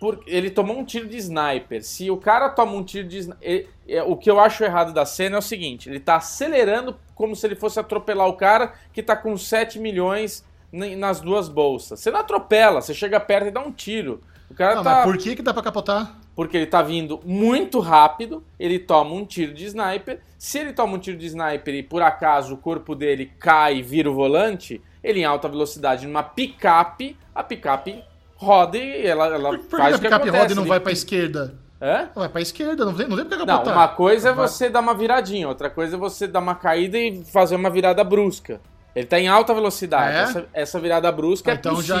Por... 0.00 0.22
Ele 0.26 0.50
tomou 0.50 0.78
um 0.78 0.84
tiro 0.84 1.08
de 1.08 1.16
sniper. 1.16 1.82
Se 1.82 2.10
o 2.10 2.16
cara 2.16 2.48
toma 2.50 2.72
um 2.72 2.84
tiro 2.84 3.08
de 3.08 3.18
sniper. 3.18 3.68
É, 3.86 4.02
o 4.02 4.16
que 4.16 4.30
eu 4.30 4.38
acho 4.40 4.64
errado 4.64 4.92
da 4.92 5.04
cena 5.04 5.36
é 5.36 5.38
o 5.38 5.42
seguinte: 5.42 5.88
ele 5.88 6.00
tá 6.00 6.16
acelerando 6.16 6.96
como 7.14 7.34
se 7.34 7.46
ele 7.46 7.56
fosse 7.56 7.78
atropelar 7.78 8.28
o 8.28 8.34
cara 8.34 8.74
que 8.92 9.02
tá 9.02 9.16
com 9.16 9.36
7 9.36 9.78
milhões 9.78 10.44
nas 10.72 11.20
duas 11.20 11.48
bolsas. 11.48 12.00
Você 12.00 12.10
não 12.10 12.20
atropela, 12.20 12.80
você 12.80 12.92
chega 12.92 13.20
perto 13.20 13.48
e 13.48 13.50
dá 13.50 13.60
um 13.60 13.70
tiro. 13.70 14.20
O 14.50 14.54
cara 14.54 14.76
não, 14.76 14.82
tá... 14.82 15.02
por 15.04 15.16
que, 15.16 15.36
que 15.36 15.42
dá 15.42 15.54
pra 15.54 15.62
capotar? 15.62 16.18
Porque 16.34 16.56
ele 16.56 16.66
tá 16.66 16.82
vindo 16.82 17.20
muito 17.24 17.78
rápido, 17.78 18.42
ele 18.58 18.78
toma 18.78 19.14
um 19.14 19.24
tiro 19.24 19.54
de 19.54 19.66
sniper. 19.66 20.20
Se 20.36 20.58
ele 20.58 20.72
toma 20.72 20.94
um 20.94 20.98
tiro 20.98 21.16
de 21.16 21.26
sniper 21.26 21.74
e 21.74 21.82
por 21.82 22.02
acaso 22.02 22.54
o 22.54 22.56
corpo 22.56 22.94
dele 22.94 23.30
cai 23.38 23.76
e 23.76 23.82
vira 23.82 24.10
o 24.10 24.14
volante, 24.14 24.82
ele 25.02 25.20
em 25.20 25.24
alta 25.24 25.48
velocidade 25.48 26.06
numa 26.06 26.22
picape, 26.24 27.16
a 27.34 27.42
picape 27.42 28.02
roda 28.36 28.76
e 28.76 29.06
ela, 29.06 29.26
ela 29.26 29.50
por, 29.50 29.58
por 29.60 29.78
faz 29.78 29.98
que 30.00 30.06
a 30.06 30.10
picape 30.10 30.30
roda 30.30 30.52
e 30.52 30.56
não 30.56 30.64
vai 30.64 30.80
pra 30.80 30.92
esquerda? 30.92 31.54
É? 31.80 32.06
Vai 32.14 32.28
pra 32.28 32.40
esquerda, 32.40 32.84
não 32.84 32.94
tem, 32.94 33.06
não 33.06 33.16
tem 33.16 33.26
porque. 33.26 33.46
Não, 33.46 33.62
uma 33.72 33.88
coisa 33.88 34.30
é 34.30 34.32
você 34.32 34.68
dar 34.70 34.80
uma 34.80 34.94
viradinha, 34.94 35.46
outra 35.48 35.68
coisa 35.68 35.96
é 35.96 35.98
você 35.98 36.26
dar 36.26 36.40
uma 36.40 36.54
caída 36.54 36.98
e 36.98 37.22
fazer 37.24 37.56
uma 37.56 37.68
virada 37.70 38.02
brusca. 38.02 38.60
Ele 38.96 39.06
tá 39.06 39.18
em 39.20 39.28
alta 39.28 39.52
velocidade. 39.52 40.16
É? 40.16 40.22
Essa, 40.22 40.46
essa 40.52 40.80
virada 40.80 41.10
brusca 41.12 41.50
Ah, 41.50 41.54
é 41.54 41.56
então 41.56 41.82
já- 41.82 41.96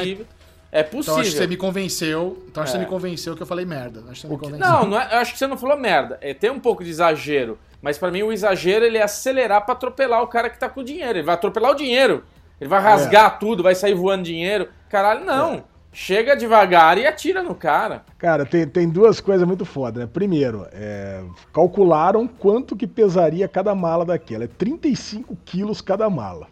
possível. 0.82 0.82
É 0.82 0.82
Então 0.82 0.98
possível. 0.98 1.20
acho 1.20 1.30
que 1.30 1.36
você 1.36 1.46
me 1.46 1.56
convenceu. 1.56 2.44
Então 2.48 2.62
acho 2.62 2.72
que 2.72 2.76
É. 2.78 2.80
você 2.80 2.84
me 2.84 2.90
convenceu 2.90 3.36
que 3.36 3.42
eu 3.42 3.46
falei 3.46 3.64
merda. 3.64 4.00
Acho 4.10 4.22
que 4.22 4.26
você 4.26 4.28
me 4.28 4.38
convenceu. 4.38 4.66
Não, 4.68 4.86
não 4.86 5.00
é- 5.00 5.08
eu 5.14 5.18
acho 5.18 5.32
que 5.32 5.38
você 5.38 5.46
não 5.46 5.56
falou 5.56 5.76
merda. 5.78 6.18
É, 6.20 6.34
tem 6.34 6.50
um 6.50 6.58
pouco 6.60 6.82
de 6.82 6.90
exagero. 6.90 7.58
Mas 7.80 7.98
pra 7.98 8.10
mim 8.10 8.22
o 8.22 8.32
exagero 8.32 8.84
ele 8.84 8.98
é 8.98 9.02
acelerar 9.02 9.64
pra 9.64 9.74
atropelar 9.74 10.22
o 10.22 10.26
cara 10.26 10.48
que 10.50 10.58
tá 10.58 10.68
com 10.68 10.80
o 10.80 10.84
dinheiro. 10.84 11.18
Ele 11.18 11.22
vai 11.26 11.34
atropelar 11.34 11.70
o 11.72 11.74
dinheiro. 11.74 12.24
Ele 12.60 12.68
vai 12.70 12.80
rasgar 12.80 13.38
tudo, 13.38 13.62
vai 13.62 13.74
sair 13.74 13.94
voando 13.94 14.22
dinheiro. 14.24 14.68
Caralho, 14.88 15.24
não. 15.24 15.64
Chega 15.92 16.34
devagar 16.34 16.98
e 16.98 17.06
atira 17.06 17.40
no 17.42 17.54
cara. 17.54 18.04
Cara, 18.18 18.44
tem, 18.44 18.66
tem 18.66 18.88
duas 18.88 19.20
coisas 19.20 19.46
muito 19.46 19.64
foda, 19.64 20.00
né? 20.00 20.08
Primeiro, 20.12 20.66
é, 20.72 21.22
calcularam 21.52 22.26
quanto 22.26 22.74
que 22.74 22.84
pesaria 22.86 23.46
cada 23.46 23.74
mala 23.76 24.04
daquela. 24.04 24.42
É 24.44 24.48
35 24.48 25.36
quilos 25.44 25.80
cada 25.80 26.10
mala. 26.10 26.48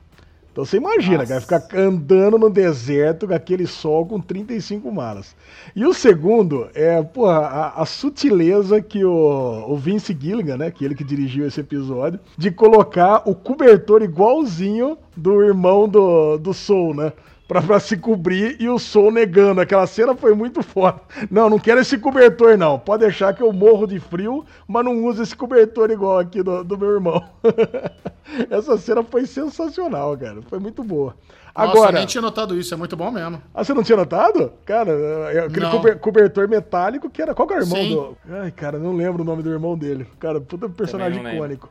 Então 0.52 0.66
você 0.66 0.76
imagina, 0.76 1.18
Nossa. 1.18 1.26
cara, 1.26 1.40
ficar 1.40 1.78
andando 1.78 2.38
no 2.38 2.50
deserto 2.50 3.26
com 3.26 3.34
aquele 3.34 3.66
sol 3.66 4.04
com 4.04 4.20
35 4.20 4.92
malas. 4.92 5.34
E 5.74 5.86
o 5.86 5.94
segundo 5.94 6.68
é, 6.74 7.02
porra, 7.02 7.38
a, 7.38 7.82
a 7.82 7.86
sutileza 7.86 8.82
que 8.82 9.02
o, 9.02 9.64
o 9.66 9.76
Vince 9.78 10.16
Gilligan, 10.18 10.58
né, 10.58 10.70
que 10.70 10.84
ele 10.84 10.94
que 10.94 11.02
dirigiu 11.02 11.46
esse 11.46 11.60
episódio, 11.60 12.20
de 12.36 12.50
colocar 12.50 13.22
o 13.24 13.34
cobertor 13.34 14.02
igualzinho 14.02 14.98
do 15.16 15.42
irmão 15.42 15.88
do, 15.88 16.36
do 16.36 16.52
Soul, 16.52 16.94
né? 16.94 17.12
Pra, 17.48 17.60
pra 17.60 17.78
se 17.80 17.96
cobrir 17.98 18.56
e 18.60 18.68
o 18.68 18.78
Soul 18.78 19.10
negando. 19.10 19.60
Aquela 19.60 19.86
cena 19.86 20.14
foi 20.14 20.34
muito 20.34 20.62
foda. 20.62 21.00
Não, 21.30 21.50
não 21.50 21.58
quero 21.58 21.80
esse 21.80 21.98
cobertor, 21.98 22.56
não. 22.56 22.78
Pode 22.78 23.02
deixar 23.04 23.34
que 23.34 23.42
eu 23.42 23.52
morro 23.52 23.86
de 23.86 23.98
frio, 24.00 24.44
mas 24.66 24.84
não 24.84 25.04
uso 25.04 25.22
esse 25.22 25.36
cobertor 25.36 25.90
igual 25.90 26.18
aqui 26.18 26.42
do, 26.42 26.64
do 26.64 26.78
meu 26.78 26.90
irmão. 26.92 27.22
Essa 28.48 28.78
cena 28.78 29.02
foi 29.02 29.26
sensacional, 29.26 30.16
cara. 30.16 30.40
Foi 30.42 30.58
muito 30.58 30.82
boa. 30.82 31.14
Nossa, 31.54 31.66
eu 31.66 31.70
Agora, 31.72 31.92
nem 31.98 32.06
tinha 32.06 32.22
notado 32.22 32.56
isso. 32.58 32.72
É 32.72 32.76
muito 32.76 32.96
bom 32.96 33.10
mesmo. 33.10 33.42
ah, 33.54 33.62
você 33.62 33.74
não 33.74 33.82
tinha 33.82 33.96
notado? 33.96 34.52
Cara, 34.64 34.90
é 35.32 35.40
aquele 35.40 35.66
Não. 35.66 35.72
cober- 35.72 35.98
cobertor 35.98 36.48
metálico 36.48 37.10
que 37.10 37.20
era. 37.20 37.34
Qual 37.34 37.46
que 37.46 37.52
era 37.52 37.62
o 37.62 37.66
irmão 37.66 37.82
Sim. 37.82 37.94
do. 37.94 38.16
Ai, 38.34 38.50
cara, 38.50 38.78
não 38.78 38.94
lembro 38.96 39.22
o 39.22 39.26
nome 39.26 39.42
do 39.42 39.50
irmão 39.50 39.76
dele. 39.76 40.06
Cara, 40.18 40.40
puta 40.40 40.68
personagem 40.70 41.22
não 41.22 41.30
lembro. 41.30 41.68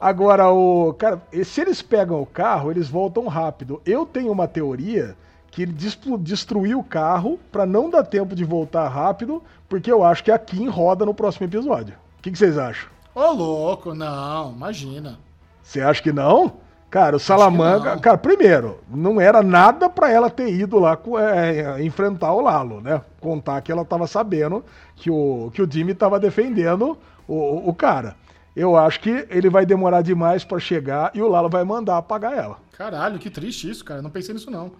Agora, 0.00 0.50
o. 0.50 0.94
Cara, 0.94 1.20
se 1.44 1.60
eles 1.60 1.82
pegam 1.82 2.20
o 2.22 2.26
carro, 2.26 2.70
eles 2.70 2.88
voltam 2.88 3.26
rápido. 3.28 3.82
Eu 3.84 4.06
tenho 4.06 4.32
uma 4.32 4.48
teoria 4.48 5.14
que 5.50 5.62
ele 5.62 5.74
destruiu 6.20 6.78
o 6.78 6.84
carro 6.84 7.38
pra 7.50 7.66
não 7.66 7.90
dar 7.90 8.04
tempo 8.04 8.34
de 8.34 8.44
voltar 8.44 8.88
rápido, 8.88 9.42
porque 9.68 9.90
eu 9.92 10.02
acho 10.04 10.22
que 10.24 10.30
a 10.30 10.38
Kim 10.38 10.68
roda 10.68 11.04
no 11.04 11.12
próximo 11.12 11.46
episódio. 11.46 11.94
O 12.18 12.22
que, 12.22 12.30
que 12.30 12.38
vocês 12.38 12.56
acham? 12.56 12.88
Ô, 13.14 13.32
louco, 13.32 13.94
não, 13.94 14.52
imagina. 14.52 15.18
Você 15.62 15.80
acha 15.80 16.00
que 16.02 16.12
não? 16.12 16.52
Cara, 16.88 17.16
o 17.16 17.20
Salamanca. 17.20 17.98
Cara, 17.98 18.16
primeiro, 18.18 18.78
não 18.88 19.20
era 19.20 19.42
nada 19.42 19.88
pra 19.88 20.10
ela 20.10 20.28
ter 20.30 20.52
ido 20.52 20.78
lá 20.78 20.96
com- 20.96 21.18
é, 21.18 21.82
enfrentar 21.82 22.32
o 22.32 22.40
Lalo, 22.40 22.80
né? 22.80 23.00
Contar 23.20 23.60
que 23.60 23.70
ela 23.70 23.84
tava 23.84 24.06
sabendo 24.06 24.64
que 24.96 25.10
o, 25.10 25.50
que 25.52 25.62
o 25.62 25.70
Jimmy 25.70 25.94
tava 25.94 26.18
defendendo 26.18 26.96
o, 27.28 27.68
o 27.68 27.74
cara. 27.74 28.16
Eu 28.56 28.76
acho 28.76 29.00
que 29.00 29.26
ele 29.30 29.48
vai 29.48 29.64
demorar 29.64 30.02
demais 30.02 30.44
pra 30.44 30.58
chegar 30.58 31.10
e 31.14 31.22
o 31.22 31.28
Lalo 31.28 31.48
vai 31.48 31.64
mandar 31.64 31.98
apagar 31.98 32.36
ela. 32.36 32.58
Caralho, 32.72 33.18
que 33.18 33.30
triste 33.30 33.70
isso, 33.70 33.84
cara. 33.84 34.02
Não 34.02 34.10
pensei 34.10 34.34
nisso, 34.34 34.50
não. 34.50 34.72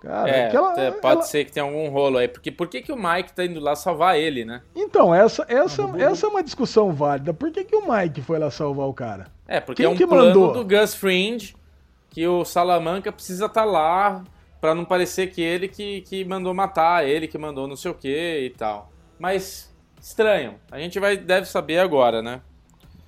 Cara, 0.00 0.30
é, 0.30 0.48
que 0.48 0.56
ela- 0.56 0.80
é, 0.80 0.90
pode 0.92 1.14
ela- 1.16 1.22
ser 1.22 1.44
que 1.44 1.50
tenha 1.52 1.66
algum 1.66 1.88
rolo 1.88 2.18
aí. 2.18 2.28
Porque 2.28 2.52
por 2.52 2.68
que, 2.68 2.80
que 2.80 2.92
o 2.92 2.96
Mike 2.96 3.32
tá 3.32 3.44
indo 3.44 3.58
lá 3.58 3.74
salvar 3.74 4.16
ele, 4.16 4.44
né? 4.44 4.62
Então, 4.74 5.12
essa, 5.14 5.44
essa, 5.48 5.84
Ah, 5.84 6.00
essa 6.00 6.26
é 6.26 6.28
uma 6.30 6.42
discussão 6.42 6.92
válida. 6.92 7.34
Por 7.34 7.50
que, 7.50 7.64
que 7.64 7.74
o 7.74 7.82
Mike 7.92 8.22
foi 8.22 8.38
lá 8.38 8.48
salvar 8.50 8.86
o 8.86 8.94
cara? 8.94 9.26
É, 9.46 9.58
porque 9.60 9.82
Quem 9.82 9.90
é 9.90 9.92
um 9.92 9.96
que 9.96 10.06
plano 10.06 10.26
mandou? 10.26 10.52
do 10.52 10.64
Gus 10.64 10.94
Fringe 10.94 11.56
que 12.10 12.26
o 12.26 12.44
Salamanca 12.44 13.10
precisa 13.12 13.46
estar 13.46 13.64
lá 13.64 14.22
pra 14.60 14.74
não 14.74 14.84
parecer 14.84 15.28
que 15.28 15.42
ele 15.42 15.66
que, 15.68 16.00
que 16.02 16.24
mandou 16.24 16.54
matar, 16.54 17.04
ele 17.06 17.26
que 17.28 17.36
mandou 17.36 17.66
não 17.68 17.76
sei 17.76 17.90
o 17.90 17.94
que 17.94 18.40
e 18.46 18.50
tal. 18.50 18.90
Mas 19.18 19.74
estranho. 20.00 20.54
A 20.70 20.78
gente 20.78 20.98
vai 21.00 21.16
deve 21.16 21.46
saber 21.46 21.78
agora, 21.80 22.22
né? 22.22 22.40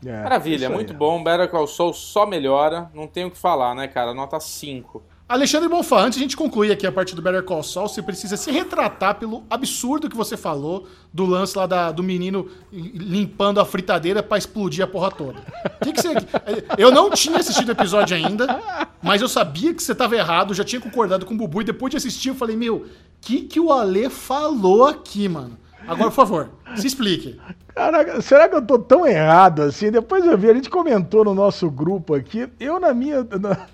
É, 0.04 0.22
Maravilha, 0.22 0.56
isso 0.56 0.66
aí. 0.66 0.72
muito 0.74 0.94
bom. 0.94 1.22
Better 1.22 1.48
Call 1.48 1.66
Saul 1.66 1.92
só 1.92 2.24
melhora. 2.26 2.90
Não 2.94 3.06
tem 3.06 3.24
o 3.24 3.30
que 3.30 3.36
falar, 3.38 3.74
né, 3.74 3.86
cara? 3.88 4.14
Nota 4.14 4.40
5. 4.40 5.02
Alexandre 5.28 5.68
Bonfá, 5.68 6.00
antes 6.00 6.18
de 6.18 6.24
a 6.24 6.26
gente 6.26 6.36
concluir 6.36 6.72
aqui 6.72 6.84
a 6.84 6.90
parte 6.90 7.14
do 7.14 7.22
Better 7.22 7.44
Call 7.44 7.62
Saul, 7.62 7.86
você 7.86 8.02
precisa 8.02 8.36
se 8.36 8.50
retratar 8.50 9.14
pelo 9.14 9.44
absurdo 9.48 10.08
que 10.10 10.16
você 10.16 10.36
falou 10.36 10.88
do 11.12 11.24
lance 11.24 11.56
lá 11.56 11.66
da- 11.66 11.92
do 11.92 12.02
menino 12.02 12.48
limpando 12.72 13.60
a 13.60 13.64
fritadeira 13.64 14.22
pra 14.24 14.38
explodir 14.38 14.82
a 14.84 14.88
porra 14.88 15.10
toda. 15.12 15.40
Que 15.84 15.92
que 15.92 16.00
você- 16.02 16.14
eu 16.76 16.90
não 16.90 17.10
tinha 17.10 17.38
assistido 17.38 17.68
o 17.68 17.72
episódio 17.72 18.16
ainda, 18.16 18.60
mas 19.00 19.22
eu 19.22 19.28
sabia 19.28 19.72
que 19.72 19.82
você 19.82 19.94
tava 19.94 20.16
errado, 20.16 20.52
já 20.52 20.64
tinha 20.64 20.80
concordado 20.80 21.24
com 21.24 21.34
o 21.34 21.36
Bubu, 21.36 21.60
e 21.60 21.64
depois 21.64 21.92
de 21.92 21.96
assistir 21.96 22.30
eu 22.30 22.34
falei, 22.34 22.56
meu, 22.56 22.86
que 23.20 23.42
que 23.42 23.60
o 23.60 23.72
Ale 23.72 24.10
falou 24.10 24.86
aqui, 24.86 25.28
mano? 25.28 25.56
Agora, 25.86 26.10
por 26.10 26.16
favor, 26.16 26.50
se 26.76 26.86
explique. 26.86 27.40
Caraca, 27.74 28.20
será 28.20 28.48
que 28.48 28.54
eu 28.54 28.62
tô 28.62 28.78
tão 28.78 29.06
errado 29.06 29.62
assim? 29.62 29.90
Depois 29.90 30.24
eu 30.24 30.36
vi, 30.36 30.50
a 30.50 30.54
gente 30.54 30.68
comentou 30.70 31.24
no 31.24 31.34
nosso 31.34 31.70
grupo 31.70 32.14
aqui. 32.14 32.48
Eu, 32.60 32.78
na 32.78 32.92
minha, 32.92 33.24
na- 33.40 33.66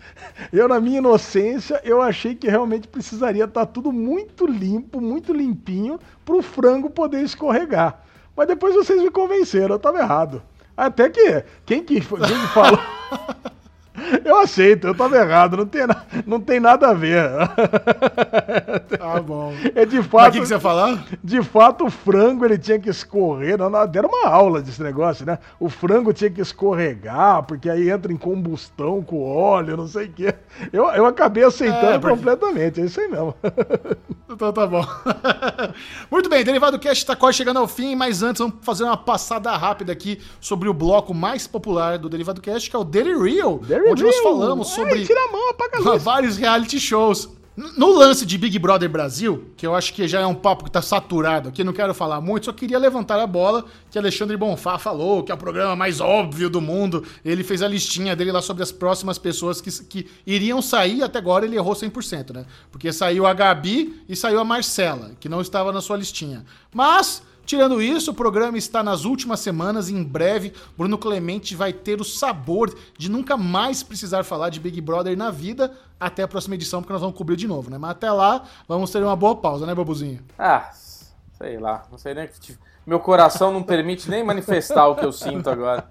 eu, 0.52 0.68
na 0.68 0.80
minha 0.80 0.98
inocência, 0.98 1.80
eu 1.84 2.00
achei 2.00 2.34
que 2.34 2.48
realmente 2.48 2.86
precisaria 2.88 3.44
estar 3.44 3.66
tudo 3.66 3.90
muito 3.92 4.46
limpo, 4.46 5.00
muito 5.00 5.32
limpinho, 5.32 5.98
pro 6.24 6.42
frango 6.42 6.88
poder 6.90 7.22
escorregar. 7.22 8.00
Mas 8.36 8.46
depois 8.48 8.74
vocês 8.74 9.00
me 9.02 9.10
convenceram, 9.10 9.74
eu 9.74 9.78
tava 9.78 9.98
errado. 9.98 10.42
Até 10.76 11.08
que, 11.08 11.42
quem 11.64 11.82
que, 11.82 12.00
quem 12.00 12.00
que 12.00 12.46
falou? 12.54 12.78
Eu 14.24 14.38
aceito, 14.38 14.86
eu 14.88 14.94
tava 14.94 15.16
errado, 15.16 15.56
não 15.56 15.66
tem, 15.66 15.86
na- 15.86 16.02
não 16.26 16.40
tem 16.40 16.60
nada 16.60 16.88
a 16.88 16.92
ver. 16.94 17.22
Tá 18.98 19.20
bom. 19.20 19.52
É 19.74 19.84
de 19.84 20.02
fato. 20.02 20.28
o 20.28 20.32
que, 20.32 20.40
que 20.40 20.46
você 20.46 20.54
ia 20.54 20.60
falar? 20.60 21.04
De 21.22 21.42
fato, 21.42 21.86
o 21.86 21.90
frango 21.90 22.44
ele 22.44 22.58
tinha 22.58 22.78
que 22.78 22.88
escorrer. 22.90 23.58
Não, 23.58 23.68
não, 23.70 23.86
deram 23.86 24.08
uma 24.08 24.28
aula 24.28 24.60
desse 24.62 24.82
negócio, 24.82 25.24
né? 25.26 25.38
O 25.58 25.68
frango 25.68 26.12
tinha 26.12 26.30
que 26.30 26.40
escorregar, 26.40 27.42
porque 27.44 27.68
aí 27.70 27.90
entra 27.90 28.12
em 28.12 28.16
combustão 28.16 29.02
com 29.02 29.22
óleo, 29.22 29.76
não 29.76 29.86
sei 29.86 30.06
o 30.06 30.12
quê. 30.12 30.34
Eu, 30.72 30.84
eu 30.90 31.06
acabei 31.06 31.44
aceitando 31.44 31.86
É, 31.86 31.98
porque- 31.98 32.16
completamente, 32.16 32.80
é 32.80 32.84
isso 32.84 33.00
aí 33.00 33.08
mesmo. 33.08 33.34
Então 34.28 34.52
tá 34.52 34.66
bom. 34.66 34.84
Muito 36.10 36.28
bem, 36.28 36.44
Derivado 36.44 36.78
Cast 36.80 37.02
está 37.04 37.14
quase 37.14 37.38
chegando 37.38 37.58
ao 37.60 37.68
fim, 37.68 37.94
mas 37.94 38.22
antes 38.24 38.40
vamos 38.40 38.56
fazer 38.60 38.82
uma 38.84 38.96
passada 38.96 39.56
rápida 39.56 39.92
aqui 39.92 40.20
sobre 40.40 40.68
o 40.68 40.74
bloco 40.74 41.14
mais 41.14 41.46
popular 41.46 41.96
do 41.96 42.08
Derivado 42.08 42.40
Cast, 42.40 42.68
que 42.68 42.74
é 42.74 42.78
o 42.78 42.84
Daily 42.84 43.14
Real, 43.16 43.58
Daily 43.60 43.85
onde 43.90 44.02
nós 44.02 44.16
falamos 44.18 44.68
Ai, 44.70 44.74
sobre 44.74 45.06
tira 45.06 45.20
a 45.20 45.32
mão, 45.32 45.98
vários 45.98 46.36
reality 46.36 46.78
shows. 46.78 47.36
No 47.56 47.94
lance 47.94 48.26
de 48.26 48.36
Big 48.36 48.58
Brother 48.58 48.86
Brasil, 48.86 49.50
que 49.56 49.66
eu 49.66 49.74
acho 49.74 49.94
que 49.94 50.06
já 50.06 50.20
é 50.20 50.26
um 50.26 50.34
papo 50.34 50.64
que 50.64 50.70
tá 50.70 50.82
saturado 50.82 51.48
aqui, 51.48 51.64
não 51.64 51.72
quero 51.72 51.94
falar 51.94 52.20
muito, 52.20 52.44
só 52.44 52.52
queria 52.52 52.78
levantar 52.78 53.18
a 53.18 53.26
bola 53.26 53.64
que 53.90 53.98
Alexandre 53.98 54.36
Bonfá 54.36 54.76
falou, 54.78 55.22
que 55.22 55.32
é 55.32 55.34
o 55.34 55.38
programa 55.38 55.74
mais 55.74 55.98
óbvio 55.98 56.50
do 56.50 56.60
mundo. 56.60 57.02
Ele 57.24 57.42
fez 57.42 57.62
a 57.62 57.68
listinha 57.68 58.14
dele 58.14 58.30
lá 58.30 58.42
sobre 58.42 58.62
as 58.62 58.70
próximas 58.70 59.16
pessoas 59.16 59.62
que, 59.62 59.70
que 59.84 60.06
iriam 60.26 60.60
sair, 60.60 61.02
até 61.02 61.18
agora 61.18 61.46
ele 61.46 61.56
errou 61.56 61.72
100%, 61.72 62.34
né? 62.34 62.44
Porque 62.70 62.92
saiu 62.92 63.24
a 63.24 63.32
Gabi 63.32 64.02
e 64.06 64.14
saiu 64.14 64.38
a 64.38 64.44
Marcela, 64.44 65.12
que 65.18 65.26
não 65.26 65.40
estava 65.40 65.72
na 65.72 65.80
sua 65.80 65.96
listinha. 65.96 66.44
Mas 66.74 67.22
Tirando 67.46 67.80
isso, 67.80 68.10
o 68.10 68.14
programa 68.14 68.58
está 68.58 68.82
nas 68.82 69.04
últimas 69.04 69.38
semanas 69.40 69.88
e 69.88 69.94
em 69.94 70.02
breve 70.02 70.52
Bruno 70.76 70.98
Clemente 70.98 71.54
vai 71.54 71.72
ter 71.72 72.00
o 72.00 72.04
sabor 72.04 72.74
de 72.98 73.08
nunca 73.10 73.36
mais 73.36 73.82
precisar 73.84 74.24
falar 74.24 74.50
de 74.50 74.58
Big 74.60 74.80
Brother 74.80 75.16
na 75.16 75.30
vida 75.30 75.72
até 75.98 76.24
a 76.24 76.28
próxima 76.28 76.56
edição, 76.56 76.80
porque 76.82 76.92
nós 76.92 77.00
vamos 77.00 77.16
cobrir 77.16 77.36
de 77.36 77.46
novo, 77.46 77.70
né? 77.70 77.78
Mas 77.78 77.92
até 77.92 78.10
lá, 78.10 78.42
vamos 78.68 78.90
ter 78.90 79.02
uma 79.02 79.14
boa 79.16 79.36
pausa, 79.36 79.64
né, 79.64 79.74
Babuzinho? 79.74 80.20
Ah, 80.38 80.70
sei 81.38 81.58
lá. 81.58 81.84
Não 81.90 81.96
sei 81.96 82.12
nem 82.14 82.24
o 82.24 82.28
que. 82.28 82.40
te- 82.40 82.58
Meu 82.86 82.98
coração 83.00 83.52
não 83.52 83.62
permite 83.62 84.10
nem 84.10 84.22
manifestar 84.24 84.86
o 84.88 84.94
que 84.96 85.04
eu 85.04 85.12
sinto 85.12 85.48
agora. 85.48 85.88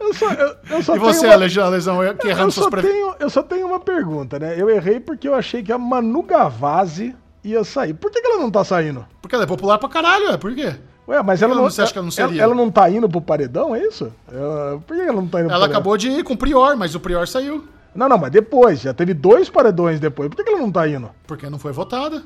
Eu 0.00 0.14
só, 0.14 0.30
eu, 0.32 0.56
eu 0.70 0.82
só 0.82 0.96
E 0.96 0.98
você, 0.98 1.26
uma- 1.26 1.34
Alejandro, 1.34 1.70
Lesão, 1.70 1.98
que 2.18 2.26
eu 2.26 2.30
errando 2.30 2.50
só, 2.52 2.62
suas 2.62 2.70
previsões. 2.70 2.94
tenho, 3.02 3.16
eu 3.20 3.30
só 3.30 3.42
tenho 3.42 3.66
uma 3.66 3.80
pergunta, 3.80 4.38
né? 4.38 4.54
Eu 4.60 4.68
errei 4.70 5.00
porque 5.00 5.28
eu 5.28 5.34
achei 5.34 5.62
que 5.62 5.72
a 5.72 5.78
Manu 5.78 6.22
Gavazzi 6.22 7.14
ia 7.44 7.62
sair. 7.64 7.94
Por 7.94 8.10
que, 8.10 8.20
que 8.20 8.26
ela 8.26 8.38
não 8.40 8.50
tá 8.50 8.64
saindo? 8.64 9.04
Porque 9.20 9.34
ela 9.34 9.44
é 9.44 9.46
popular 9.46 9.78
pra 9.78 9.88
caralho, 9.88 10.30
é? 10.30 10.36
Por 10.36 10.54
quê? 10.54 10.74
Ué, 11.06 11.22
mas 11.22 11.42
ela 11.42 11.52
que 11.54 11.60
não, 11.60 11.68
você 11.70 11.82
acha 11.82 11.92
que 11.92 11.98
ela 11.98 12.04
não 12.06 12.10
seria? 12.10 12.42
ela, 12.42 12.52
ela 12.52 12.54
não 12.54 12.70
tá 12.70 12.88
indo 12.88 13.06
pro 13.08 13.20
paredão, 13.20 13.74
é 13.74 13.80
isso? 13.82 14.10
Ela- 14.32 14.80
por 14.86 14.96
que 14.96 15.02
ela 15.02 15.12
não 15.12 15.26
tá 15.28 15.40
indo 15.40 15.48
pro 15.48 15.56
Ela 15.56 15.66
acabou 15.66 15.96
de 15.98 16.08
ir 16.08 16.24
com 16.24 16.32
o 16.32 16.36
Prior, 16.36 16.76
mas 16.76 16.94
o 16.94 17.00
Prior 17.00 17.26
saiu. 17.28 17.64
Não, 17.94 18.08
não, 18.08 18.16
mas 18.18 18.30
depois, 18.30 18.80
já 18.80 18.92
teve 18.94 19.12
dois 19.14 19.48
paredões 19.50 20.00
depois. 20.00 20.28
Por 20.30 20.36
que, 20.36 20.44
que 20.44 20.50
ela 20.50 20.58
não 20.60 20.72
tá 20.72 20.88
indo? 20.88 21.10
Porque 21.26 21.48
não 21.50 21.58
foi 21.58 21.72
votada. 21.72 22.22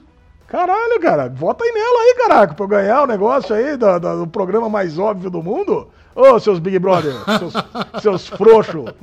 Caralho, 0.47 0.99
cara, 1.01 1.28
vota 1.28 1.62
aí 1.65 1.73
nela 1.73 1.99
aí, 2.01 2.15
caraca, 2.16 2.55
pra 2.55 2.65
eu 2.65 2.69
ganhar 2.69 3.03
o 3.03 3.07
negócio 3.07 3.55
aí 3.55 3.77
do, 3.77 3.99
do- 3.99 4.19
do 4.20 4.27
programa 4.28 4.69
mais 4.70 4.99
óbvio 4.99 5.28
do 5.28 5.43
mundo. 5.43 5.89
Ô, 6.14 6.39
seus 6.39 6.59
Big 6.59 6.78
Brother, 6.78 7.14
seus, 7.39 7.52
seus 8.02 8.26
frouxos. 8.28 8.85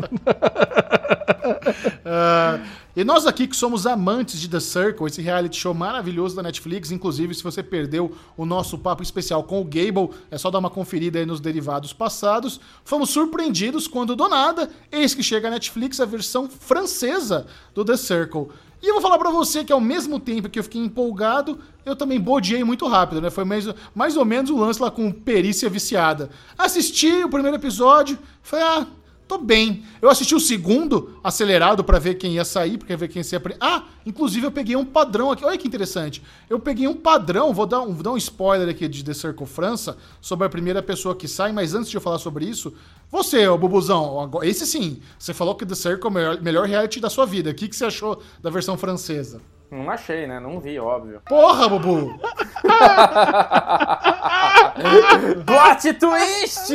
Ah, 2.08 2.60
E 2.96 3.04
nós 3.04 3.28
aqui 3.28 3.46
que 3.46 3.56
somos 3.58 3.86
amantes 3.86 4.40
de 4.40 4.48
The 4.48 4.62
Circle, 4.62 5.06
esse 5.06 5.22
reality 5.22 5.58
show 5.58 5.74
maravilhoso 5.74 6.34
da 6.34 6.42
Netflix, 6.42 6.92
inclusive 6.92 7.36
se 7.36 7.44
você 7.44 7.62
perdeu 7.62 8.16
o 8.38 8.46
nosso 8.46 8.78
papo 8.78 9.04
especial 9.04 9.44
com 9.44 9.60
o 9.60 9.66
Gable, 9.66 10.12
é 10.32 10.38
só 10.38 10.50
dar 10.50 10.60
uma 10.60 10.70
conferida 10.70 11.20
aí 11.20 11.26
nos 11.26 11.42
derivados 11.42 11.92
passados, 11.92 12.58
fomos 12.86 13.10
surpreendidos 13.10 13.86
quando 13.86 14.16
do 14.16 14.30
nada, 14.30 14.70
eis 14.90 15.14
que 15.14 15.22
chega 15.22 15.50
a 15.50 15.52
Netflix 15.52 16.00
a 16.00 16.06
versão 16.06 16.48
francesa 16.48 17.46
do 17.74 17.84
The 17.84 17.98
Circle. 17.98 18.48
E 18.82 18.88
eu 18.88 18.94
vou 18.94 19.02
falar 19.02 19.18
pra 19.18 19.30
você 19.30 19.64
que 19.64 19.74
ao 19.74 19.82
mesmo 19.82 20.20
tempo 20.20 20.50
que 20.50 20.60
eu 20.60 20.64
fiquei 20.64 20.82
empolgado, 20.82 21.60
eu 21.86 21.96
também 21.96 22.20
bodiei 22.20 22.64
muito 22.64 22.88
rápido, 22.88 23.22
né? 23.22 23.30
Foi 23.30 23.44
mais, 23.44 23.66
mais 23.94 24.16
ou 24.18 24.26
menos 24.26 24.52
o 24.52 24.58
lance 24.58 24.82
lá 24.82 24.92
com 24.92 25.12
perícia 25.12 25.70
viciada. 25.70 26.30
Assisti 26.58 27.24
o 27.24 27.30
primeiro 27.30 27.58
episódio, 27.58 28.18
foi 28.44 28.62
ah, 28.62 28.86
tô 29.28 29.38
bem. 29.38 29.84
Eu 30.02 30.10
assisti 30.10 30.36
o 30.36 30.40
segundo 30.40 31.20
acelerado 31.24 31.84
para 31.84 32.00
ver 32.00 32.16
quem 32.16 32.34
ia 32.34 32.46
sair, 32.46 32.78
porque 32.78 32.96
ver 32.96 33.08
quem 33.08 33.22
ia 33.22 33.38
aprender. 33.38 33.60
Ah, 33.62 33.84
inclusive 34.06 34.46
eu 34.46 34.52
peguei 34.52 34.76
um 34.76 34.86
padrão 34.86 35.32
aqui. 35.32 35.44
Olha 35.44 35.58
que 35.58 35.68
interessante. 35.68 36.22
Eu 36.50 36.60
peguei 36.60 36.88
um 36.88 36.96
padrão, 36.96 37.54
vou 37.54 37.66
dar 37.66 37.82
um, 37.82 37.94
vou 37.94 38.04
dar 38.04 38.12
um 38.12 38.18
spoiler 38.18 38.70
aqui 38.70 38.88
de 38.88 39.04
The 39.04 39.14
Circle 39.14 39.46
França 39.46 39.98
sobre 40.22 40.46
a 40.46 40.50
primeira 40.50 40.82
pessoa 40.82 41.16
que 41.16 41.28
sai, 41.28 41.52
mas 41.52 41.74
antes 41.74 41.90
de 41.90 41.98
eu 41.98 42.02
falar 42.02 42.20
sobre 42.20 42.46
isso, 42.46 42.74
você, 43.12 43.48
ô 43.48 43.58
Bubuzão, 43.58 44.30
esse 44.44 44.66
sim, 44.66 45.02
você 45.18 45.34
falou 45.34 45.56
que 45.56 45.66
The 45.66 45.76
Circle 45.76 46.08
é 46.08 46.10
o 46.10 46.14
melhor, 46.14 46.42
melhor 46.42 46.68
reality 46.68 47.00
da 47.00 47.10
sua 47.10 47.26
vida. 47.26 47.50
O 47.50 47.54
que, 47.54 47.68
que 47.68 47.76
você 47.76 47.86
achou 47.86 48.22
da 48.42 48.50
versão 48.50 48.78
francesa? 48.78 49.42
Não 49.72 49.90
achei, 49.90 50.28
né? 50.28 50.40
Não 50.40 50.60
vi, 50.60 50.80
óbvio. 50.80 51.22
Porra, 51.28 51.68
Bubu! 51.68 52.20
Plot 55.46 55.94
twist! 55.94 56.74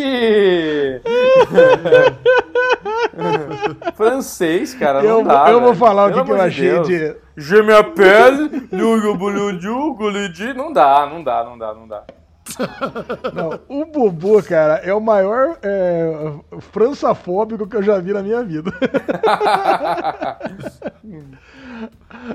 Francês, 3.95 4.75
cara, 4.75 5.03
não 5.03 5.09
Eu, 5.09 5.23
dá. 5.25 5.51
eu 5.51 5.61
vou 5.61 5.73
velho. 5.75 5.87
falar 5.87 6.07
o 6.07 6.12
Pelo 6.12 6.25
que, 6.25 6.27
que 6.27 6.33
eu 6.33 6.41
achei 6.43 6.71
Deus. 6.71 6.89
de. 6.89 7.17
Je 7.37 7.62
m'appelle. 7.62 8.69
Não 10.55 10.73
dá, 10.73 11.07
não 11.07 11.23
dá, 11.23 11.45
não 11.45 11.59
dá, 11.59 11.75
não 11.75 11.87
dá. 11.89 12.03
Não, 13.33 13.61
o 13.69 13.85
Bubu, 13.87 14.43
cara, 14.43 14.81
é 14.83 14.93
o 14.93 15.01
maior 15.01 15.57
é, 15.62 16.33
françafóbico 16.73 17.65
que 17.69 17.77
eu 17.77 17.83
já 17.83 17.99
vi 18.01 18.12
na 18.12 18.23
minha 18.23 18.43
vida. 18.43 18.73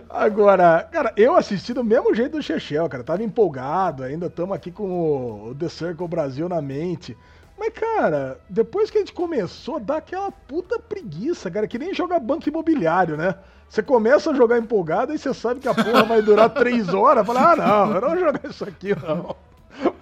Agora, 0.09 0.87
cara, 0.91 1.13
eu 1.17 1.35
assisti 1.35 1.73
do 1.73 1.83
mesmo 1.83 2.13
jeito 2.13 2.37
do 2.37 2.43
Chechel, 2.43 2.87
cara. 2.89 3.03
Tava 3.03 3.23
empolgado, 3.23 4.03
ainda 4.03 4.27
estamos 4.27 4.55
aqui 4.55 4.71
com 4.71 5.49
o, 5.49 5.55
The 5.55 5.69
Circle 5.69 6.07
Brasil 6.07 6.47
na 6.49 6.61
mente. 6.61 7.17
Mas, 7.57 7.69
cara, 7.73 8.39
depois 8.49 8.89
que 8.89 8.97
a 8.97 9.01
gente 9.01 9.13
começou, 9.13 9.79
dá 9.79 9.97
aquela 9.97 10.31
puta 10.31 10.79
preguiça, 10.79 11.49
cara, 11.49 11.67
que 11.67 11.79
nem 11.79 11.93
jogar 11.93 12.19
banco 12.19 12.49
imobiliário, 12.49 13.15
né? 13.15 13.35
Você 13.69 13.81
começa 13.81 14.31
a 14.31 14.35
jogar 14.35 14.57
empolgado 14.57 15.13
e 15.13 15.17
você 15.17 15.33
sabe 15.33 15.59
que 15.59 15.67
a 15.67 15.73
porra 15.73 16.03
vai 16.03 16.21
durar 16.21 16.49
três 16.53 16.93
horas. 16.93 17.25
Fala, 17.25 17.51
ah, 17.51 17.55
não, 17.55 17.95
eu 17.95 18.01
não 18.01 18.09
vou 18.09 18.19
jogar 18.19 18.41
isso 18.49 18.63
aqui, 18.63 18.93
não. 18.95 19.35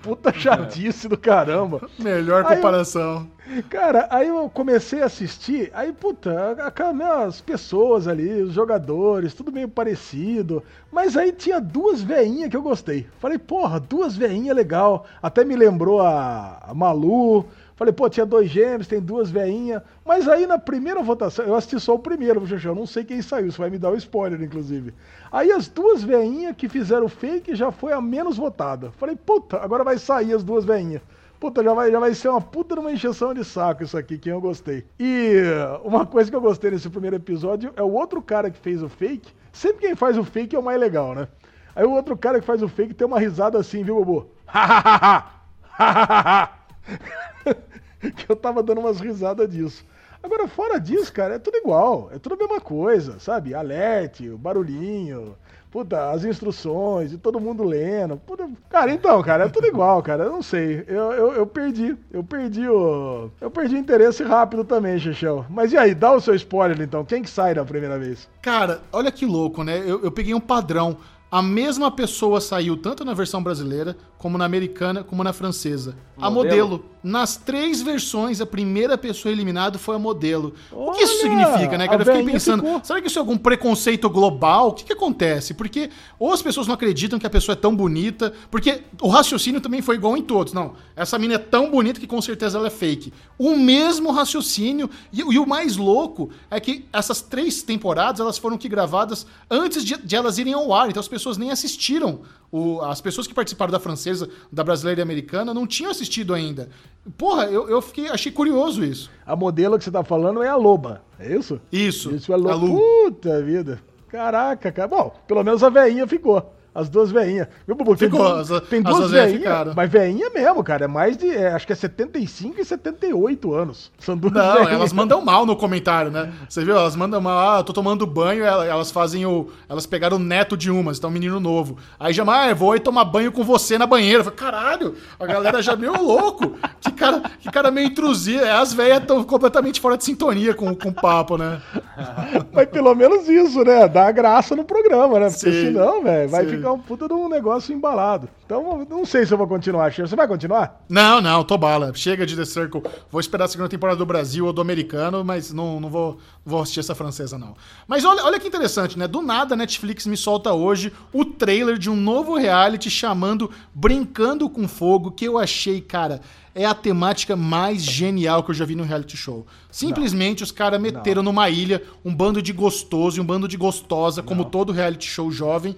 Puta 0.01 0.33
chatice 0.33 1.07
do 1.07 1.17
caramba. 1.17 1.89
Melhor 1.97 2.45
Aí 2.45 2.55
comparação. 2.57 3.27
Cara, 3.69 4.07
aí 4.09 4.27
eu 4.27 4.49
comecei 4.49 5.01
a 5.01 5.05
assistir, 5.05 5.69
aí, 5.73 5.91
puta, 5.91 6.51
aquelas 6.65 7.41
pessoas 7.41 8.07
ali, 8.07 8.41
os 8.41 8.53
jogadores, 8.53 9.33
tudo 9.33 9.51
meio 9.51 9.67
parecido. 9.67 10.63
Mas 10.91 11.15
aí 11.15 11.31
tinha 11.31 11.59
duas 11.59 12.01
veinhas 12.01 12.49
que 12.49 12.57
eu 12.57 12.61
gostei. 12.61 13.07
Falei, 13.19 13.37
porra, 13.37 13.79
duas 13.79 14.15
veinhas 14.15 14.55
legal. 14.55 15.05
Até 15.21 15.43
me 15.43 15.55
lembrou 15.55 16.01
a, 16.01 16.59
a 16.61 16.73
Malu. 16.73 17.45
Falei, 17.83 17.91
pô, 17.91 18.09
tinha 18.09 18.25
dois 18.25 18.49
gêmeos, 18.49 18.87
tem 18.87 19.01
duas 19.01 19.29
veinhas. 19.29 19.81
Mas 20.05 20.25
aí 20.25 20.47
na 20.47 20.57
primeira 20.57 21.03
votação, 21.03 21.43
eu 21.43 21.53
assisti 21.53 21.77
só 21.81 21.95
o 21.95 21.99
primeiro, 21.99 22.47
Xuxa, 22.47 22.69
eu 22.69 22.75
não 22.75 22.85
sei 22.85 23.03
quem 23.03 23.21
saiu, 23.21 23.47
isso 23.47 23.57
vai 23.57 23.69
me 23.69 23.77
dar 23.77 23.91
o 23.91 23.97
spoiler, 23.97 24.41
inclusive. 24.41 24.93
Aí 25.29 25.51
as 25.51 25.67
duas 25.67 26.01
veinhas 26.01 26.55
que 26.55 26.69
fizeram 26.69 27.09
fake 27.09 27.53
já 27.53 27.73
foi 27.73 27.91
a 27.91 27.99
menos 27.99 28.37
votada. 28.37 28.89
Falei, 28.91 29.17
puta, 29.17 29.57
agora 29.57 29.83
vai 29.83 29.97
sair 29.97 30.33
as 30.33 30.45
duas 30.45 30.63
veinhas. 30.63 31.01
Puta, 31.41 31.61
já 31.61 31.73
vai, 31.73 31.91
já 31.91 31.99
vai 31.99 32.13
ser 32.13 32.29
uma 32.29 32.39
puta 32.39 32.73
de 32.73 32.79
uma 32.79 32.89
encheção 32.89 33.33
de 33.33 33.43
saco 33.43 33.83
isso 33.83 33.97
aqui, 33.97 34.17
que 34.17 34.29
eu 34.29 34.39
gostei. 34.39 34.85
E 34.97 35.41
uma 35.83 36.05
coisa 36.05 36.29
que 36.29 36.37
eu 36.37 36.41
gostei 36.41 36.71
nesse 36.71 36.89
primeiro 36.89 37.17
episódio 37.17 37.73
é 37.75 37.83
o 37.83 37.91
outro 37.91 38.21
cara 38.21 38.49
que 38.49 38.59
fez 38.59 38.81
o 38.81 38.87
fake. 38.87 39.29
Sempre 39.51 39.87
quem 39.87 39.93
faz 39.93 40.17
o 40.17 40.23
fake 40.23 40.55
é 40.55 40.59
o 40.59 40.63
mais 40.63 40.79
legal, 40.79 41.13
né? 41.13 41.27
Aí 41.75 41.83
o 41.83 41.91
outro 41.91 42.15
cara 42.15 42.39
que 42.39 42.45
faz 42.45 42.63
o 42.63 42.69
fake 42.69 42.93
tem 42.93 43.05
uma 43.05 43.19
risada 43.19 43.59
assim, 43.59 43.83
viu, 43.83 43.95
Bobo? 43.95 44.29
que 48.11 48.29
eu 48.29 48.35
tava 48.35 48.63
dando 48.63 48.79
umas 48.79 48.99
risadas 48.99 49.49
disso. 49.49 49.85
Agora, 50.21 50.47
fora 50.47 50.79
disso, 50.79 51.11
cara, 51.11 51.35
é 51.35 51.39
tudo 51.39 51.57
igual. 51.57 52.09
É 52.13 52.17
tudo 52.17 52.35
a 52.35 52.37
mesma 52.37 52.61
coisa, 52.61 53.19
sabe? 53.19 53.53
Alerte, 53.53 54.29
o 54.29 54.37
barulhinho, 54.37 55.35
puta, 55.69 56.11
as 56.11 56.23
instruções, 56.23 57.11
e 57.11 57.17
todo 57.17 57.41
mundo 57.41 57.61
lendo. 57.63 58.15
Puta, 58.15 58.47
cara, 58.69 58.91
então, 58.91 59.21
cara, 59.21 59.45
é 59.45 59.49
tudo 59.49 59.67
igual, 59.67 60.01
cara. 60.01 60.23
Eu 60.23 60.31
não 60.31 60.41
sei. 60.41 60.85
Eu, 60.87 61.11
eu, 61.11 61.33
eu 61.33 61.45
perdi. 61.45 61.97
Eu 62.09 62.23
perdi 62.23 62.69
o. 62.69 63.31
Eu 63.41 63.51
perdi 63.51 63.75
o 63.75 63.79
interesse 63.79 64.23
rápido 64.23 64.63
também, 64.63 64.97
Chechel. 64.97 65.45
Mas 65.49 65.73
e 65.73 65.77
aí, 65.77 65.93
dá 65.93 66.13
o 66.13 66.21
seu 66.21 66.35
spoiler 66.35 66.79
então. 66.79 67.03
Quem 67.03 67.21
que 67.21 67.29
sai 67.29 67.55
da 67.55 67.65
primeira 67.65 67.99
vez? 67.99 68.29
Cara, 68.41 68.81
olha 68.93 69.11
que 69.11 69.25
louco, 69.25 69.61
né? 69.63 69.79
Eu, 69.79 70.03
eu 70.03 70.11
peguei 70.11 70.33
um 70.33 70.39
padrão. 70.39 70.95
A 71.33 71.41
mesma 71.41 71.89
pessoa 71.89 72.39
saiu 72.39 72.77
tanto 72.77 73.03
na 73.03 73.11
versão 73.15 73.41
brasileira, 73.41 73.97
como 74.19 74.37
na 74.37 74.45
americana, 74.45 75.03
como 75.03 75.23
na 75.23 75.33
francesa. 75.33 75.97
A 76.15 76.29
Modelo? 76.29 76.69
modelo. 76.69 76.93
Nas 77.03 77.35
três 77.35 77.81
versões, 77.81 78.39
a 78.39 78.45
primeira 78.45 78.97
pessoa 78.97 79.31
eliminada 79.31 79.77
foi 79.77 79.95
a 79.95 79.99
modelo. 79.99 80.53
o 80.71 80.91
que 80.91 81.01
isso 81.01 81.25
Olha, 81.25 81.45
significa, 81.47 81.77
né, 81.77 81.87
cara? 81.87 82.03
Eu 82.03 82.05
fiquei 82.05 82.23
pensando, 82.31 82.63
ficou. 82.63 82.79
será 82.81 83.01
que 83.01 83.07
isso 83.07 83.17
é 83.17 83.19
algum 83.19 83.37
preconceito 83.37 84.09
global? 84.09 84.69
O 84.69 84.73
que, 84.73 84.85
que 84.85 84.93
acontece? 84.93 85.53
Porque 85.55 85.89
ou 86.17 86.31
as 86.31 86.41
pessoas 86.41 86.67
não 86.67 86.75
acreditam 86.75 87.19
que 87.19 87.27
a 87.27 87.29
pessoa 87.29 87.53
é 87.53 87.57
tão 87.57 87.75
bonita, 87.75 88.31
porque 88.49 88.83
o 89.01 89.09
raciocínio 89.09 89.59
também 89.59 89.81
foi 89.81 89.95
igual 89.95 90.15
em 90.15 90.21
todos. 90.21 90.53
Não, 90.53 90.75
essa 90.95 91.19
mina 91.19 91.33
é 91.33 91.39
tão 91.39 91.69
bonita 91.69 91.99
que 91.99 92.07
com 92.07 92.21
certeza 92.21 92.57
ela 92.59 92.67
é 92.67 92.69
fake. 92.69 93.11
O 93.37 93.57
mesmo 93.57 94.11
raciocínio. 94.11 94.89
E, 95.11 95.19
e 95.19 95.39
o 95.39 95.45
mais 95.45 95.75
louco 95.75 96.29
é 96.49 96.59
que 96.61 96.85
essas 96.93 97.21
três 97.21 97.63
temporadas, 97.63 98.21
elas 98.21 98.37
foram 98.37 98.57
que 98.57 98.69
gravadas 98.69 99.25
antes 99.51 99.83
de, 99.83 99.97
de 99.97 100.15
elas 100.15 100.37
irem 100.37 100.53
ao 100.53 100.71
ar. 100.73 100.89
Então 100.89 101.01
as 101.01 101.07
pessoas 101.09 101.22
nem 101.37 101.51
assistiram. 101.51 102.21
O- 102.51 102.81
as 102.81 103.01
pessoas 103.01 103.25
que 103.25 103.33
participaram 103.33 103.71
da 103.71 103.79
francesa, 103.79 104.29
da 104.51 104.63
brasileira 104.63 105.01
e 105.01 105.03
americana 105.03 105.53
não 105.53 105.65
tinham 105.65 105.89
assistido 105.91 106.33
ainda. 106.33 106.69
Porra, 107.17 107.45
eu, 107.45 107.67
eu 107.69 107.81
fiquei, 107.81 108.07
achei 108.09 108.31
curioso 108.31 108.83
isso. 108.83 109.09
A 109.25 109.35
modelo 109.35 109.77
que 109.77 109.83
você 109.83 109.91
tá 109.91 110.03
falando 110.03 110.43
é 110.43 110.47
a 110.49 110.55
Loba, 110.55 111.03
é 111.19 111.35
isso? 111.35 111.59
Isso. 111.71 112.11
Isso 112.13 112.31
é 112.31 112.35
louco. 112.35 112.51
a 112.51 112.55
Lu. 112.55 112.77
Puta 113.05 113.41
vida. 113.41 113.81
Caraca, 114.07 114.71
cara. 114.71 114.87
Bom, 114.87 115.15
pelo 115.27 115.43
menos 115.43 115.63
a 115.63 115.69
veinha 115.69 116.05
ficou. 116.07 116.53
As 116.75 116.89
duas 116.89 117.11
veinhas. 117.11 117.47
Viu, 117.67 117.75
Bubu? 117.75 117.95
Tem 117.95 118.09
Ficou, 118.09 118.27
du- 118.27 118.55
as- 118.55 118.61
tem 118.67 118.79
as 118.79 118.85
duas 118.85 118.97
duas 118.97 119.11
veinhas. 119.11 119.75
Mas 119.75 119.91
veinha 119.91 120.29
mesmo, 120.31 120.63
cara. 120.63 120.85
É 120.85 120.87
mais 120.87 121.15
de. 121.15 121.29
é, 121.29 121.49
acho 121.53 121.67
que 121.67 121.73
é 121.73 121.75
75 121.75 122.59
e 122.59 122.65
78 122.65 123.53
anos. 123.53 123.91
São 123.99 124.17
duas 124.17 124.33
Não, 124.33 124.53
veinhas. 124.55 124.71
elas 124.73 124.91
mandam 124.93 125.21
mal 125.23 125.45
no 125.45 125.55
comentário, 125.55 126.09
né? 126.09 126.33
Você 126.49 126.65
viu? 126.65 126.75
Elas 126.75 126.95
mandam 126.95 127.21
mal, 127.21 127.59
ah, 127.59 127.63
tô 127.63 127.73
tomando 127.73 128.07
banho, 128.07 128.43
ela- 128.43 128.65
elas 128.65 128.89
fazem 128.89 129.23
o. 129.25 129.49
Elas 129.69 129.85
pegaram 129.85 130.17
o 130.17 130.19
neto 130.19 130.57
de 130.57 130.71
umas, 130.71 130.97
então 130.97 131.09
um 131.09 131.13
menino 131.13 131.39
novo. 131.39 131.77
Aí 131.99 132.11
já, 132.11 132.23
ah, 132.27 132.49
eu 132.49 132.55
vou 132.55 132.71
aí 132.71 132.79
tomar 132.79 133.05
banho 133.05 133.31
com 133.31 133.43
você 133.43 133.77
na 133.77 133.85
banheira. 133.85 134.19
Eu 134.19 134.23
falei, 134.23 134.37
caralho, 134.39 134.95
a 135.19 135.25
galera 135.27 135.61
já 135.61 135.75
meio 135.75 136.01
louco. 136.01 136.57
Que 136.81 136.91
cara, 136.91 137.21
que 137.39 137.51
cara 137.51 137.69
meio 137.69 137.87
intrusivo. 137.89 138.43
As 138.45 138.73
velhas 138.73 138.99
estão 138.99 139.23
completamente 139.23 139.79
fora 139.79 139.95
de 139.97 140.03
sintonia 140.03 140.53
com, 140.55 140.73
com 140.75 140.89
o 140.89 140.93
papo, 140.93 141.37
né? 141.37 141.61
Mas 142.51 142.67
pelo 142.69 142.93
menos 142.95 143.27
isso, 143.29 143.63
né? 143.63 143.87
Dá 143.87 144.11
graça 144.11 144.55
no 144.55 144.63
programa, 144.63 145.19
né? 145.19 145.27
Porque 145.29 145.51
Sim, 145.51 145.65
senão, 145.67 146.03
velho, 146.03 146.29
vai 146.29 146.45
sim. 146.45 146.51
ficar 146.51 146.62
um 146.71 146.79
puta 146.79 147.07
de 147.07 147.13
um 147.13 147.27
negócio 147.27 147.73
embalado. 147.73 148.29
Então, 148.45 148.85
não 148.89 149.05
sei 149.05 149.25
se 149.25 149.33
eu 149.33 149.37
vou 149.37 149.47
continuar. 149.47 149.91
Chico. 149.91 150.07
Você 150.07 150.15
vai 150.15 150.27
continuar? 150.27 150.83
Não, 150.87 151.19
não, 151.19 151.43
tô 151.43 151.57
bala. 151.57 151.91
Chega 151.93 152.25
de 152.25 152.35
The 152.35 152.45
Circle. 152.45 152.83
Vou 153.09 153.19
esperar 153.19 153.45
a 153.45 153.47
segunda 153.47 153.69
temporada 153.69 153.97
do 153.97 154.05
Brasil 154.05 154.45
ou 154.45 154.53
do 154.53 154.61
americano, 154.61 155.23
mas 155.23 155.51
não, 155.51 155.79
não 155.79 155.89
vou, 155.89 156.17
vou 156.45 156.61
assistir 156.61 156.79
essa 156.79 156.95
francesa, 156.95 157.37
não. 157.37 157.55
Mas 157.87 158.05
olha, 158.05 158.23
olha 158.23 158.39
que 158.39 158.47
interessante, 158.47 158.97
né? 158.97 159.07
Do 159.07 159.21
nada 159.21 159.55
a 159.55 159.57
Netflix 159.57 160.05
me 160.05 160.17
solta 160.17 160.53
hoje 160.53 160.93
o 161.11 161.25
trailer 161.25 161.77
de 161.77 161.89
um 161.89 161.95
novo 161.95 162.35
reality 162.35 162.89
chamando 162.89 163.49
Brincando 163.73 164.49
com 164.49 164.67
Fogo, 164.67 165.11
que 165.11 165.25
eu 165.25 165.37
achei, 165.37 165.81
cara, 165.81 166.21
é 166.55 166.65
a 166.65 166.73
temática 166.73 167.35
mais 167.35 167.81
genial 167.81 168.43
que 168.43 168.51
eu 168.51 168.55
já 168.55 168.65
vi 168.65 168.75
no 168.75 168.83
reality 168.83 169.17
show. 169.17 169.45
Simplesmente 169.71 170.43
os 170.43 170.51
caras 170.51 170.79
meteram 170.79 171.23
numa 171.23 171.49
ilha 171.49 171.81
um 172.05 172.13
bando 172.13 172.41
de 172.41 172.53
gostoso 172.53 173.17
e 173.17 173.21
um 173.21 173.25
bando 173.25 173.47
de 173.47 173.57
gostosa, 173.57 174.21
como 174.21 174.45
todo 174.45 174.71
reality 174.71 175.07
show 175.07 175.31
jovem. 175.31 175.75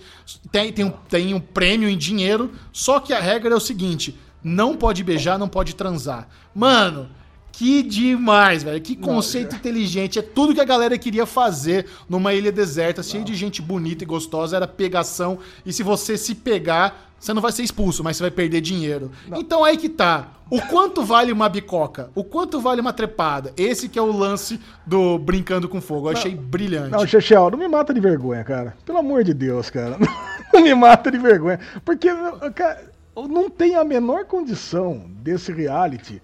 Tem, 0.52 0.73
tem, 0.73 0.85
um, 0.85 0.91
tem 0.91 1.34
um 1.34 1.39
prêmio 1.39 1.88
em 1.88 1.97
dinheiro, 1.97 2.52
só 2.73 2.99
que 2.99 3.14
a 3.14 3.19
regra 3.19 3.53
é 3.53 3.57
o 3.57 3.61
seguinte: 3.61 4.18
não 4.43 4.76
pode 4.76 5.03
beijar, 5.03 5.39
não 5.39 5.47
pode 5.47 5.76
transar. 5.76 6.27
Mano, 6.53 7.10
Que 7.57 7.81
demais, 7.81 8.64
velho. 8.64 8.81
Que 8.81 8.97
conceito 8.97 9.56
inteligente. 9.56 10.19
É 10.19 10.22
tudo 10.22 10.53
que 10.53 10.60
a 10.60 10.65
galera 10.65 10.97
queria 10.97 11.26
fazer 11.26 11.85
numa 12.10 12.34
ilha 12.34 12.52
deserta, 12.52 13.02
cheia 13.02 13.23
de 13.23 13.34
gente 13.34 13.61
bonita 13.61 14.03
e 14.03 14.07
gostosa. 14.07 14.57
Era 14.57 14.68
pegação. 14.68 15.39
E 15.65 15.72
se 15.72 15.81
você 15.81 16.18
se 16.18 16.35
pegar, 16.35 17.14
você 17.26 17.34
não 17.34 17.41
vai 17.41 17.52
ser 17.52 17.64
expulso, 17.64 18.03
mas 18.03 18.18
você 18.18 18.23
vai 18.23 18.31
perder 18.31 18.61
dinheiro. 18.61 19.11
Então 19.35 19.64
aí 19.64 19.77
que 19.77 19.89
tá. 19.89 20.30
O 20.49 20.61
quanto 20.61 21.03
vale 21.03 21.31
uma 21.31 21.49
bicoca? 21.49 22.11
O 22.14 22.23
quanto 22.23 22.61
vale 22.61 22.80
uma 22.80 22.93
trepada? 22.93 23.52
Esse 23.57 23.89
que 23.89 23.97
é 23.97 24.02
o 24.02 24.15
lance 24.15 24.60
do 24.85 25.18
Brincando 25.18 25.68
com 25.68 25.81
Fogo. 25.81 26.07
Eu 26.07 26.18
achei 26.18 26.35
brilhante. 26.35 26.91
Não, 26.91 27.07
Chechel, 27.07 27.49
não 27.49 27.57
me 27.57 27.68
mata 27.68 27.91
de 27.91 27.99
vergonha, 27.99 28.43
cara. 28.43 28.77
Pelo 28.85 28.99
amor 28.99 29.23
de 29.23 29.34
Deus, 29.34 29.69
cara. 29.72 29.97
Não 30.53 30.61
me 30.61 30.73
mata 30.73 31.11
de 31.11 31.18
vergonha. 31.18 31.60
Porque, 31.84 32.07
cara, 32.53 32.89
não 33.27 33.49
tem 33.49 33.76
a 33.76 33.84
menor 33.84 34.23
condição 34.23 35.06
desse 35.22 35.52
reality 35.52 36.22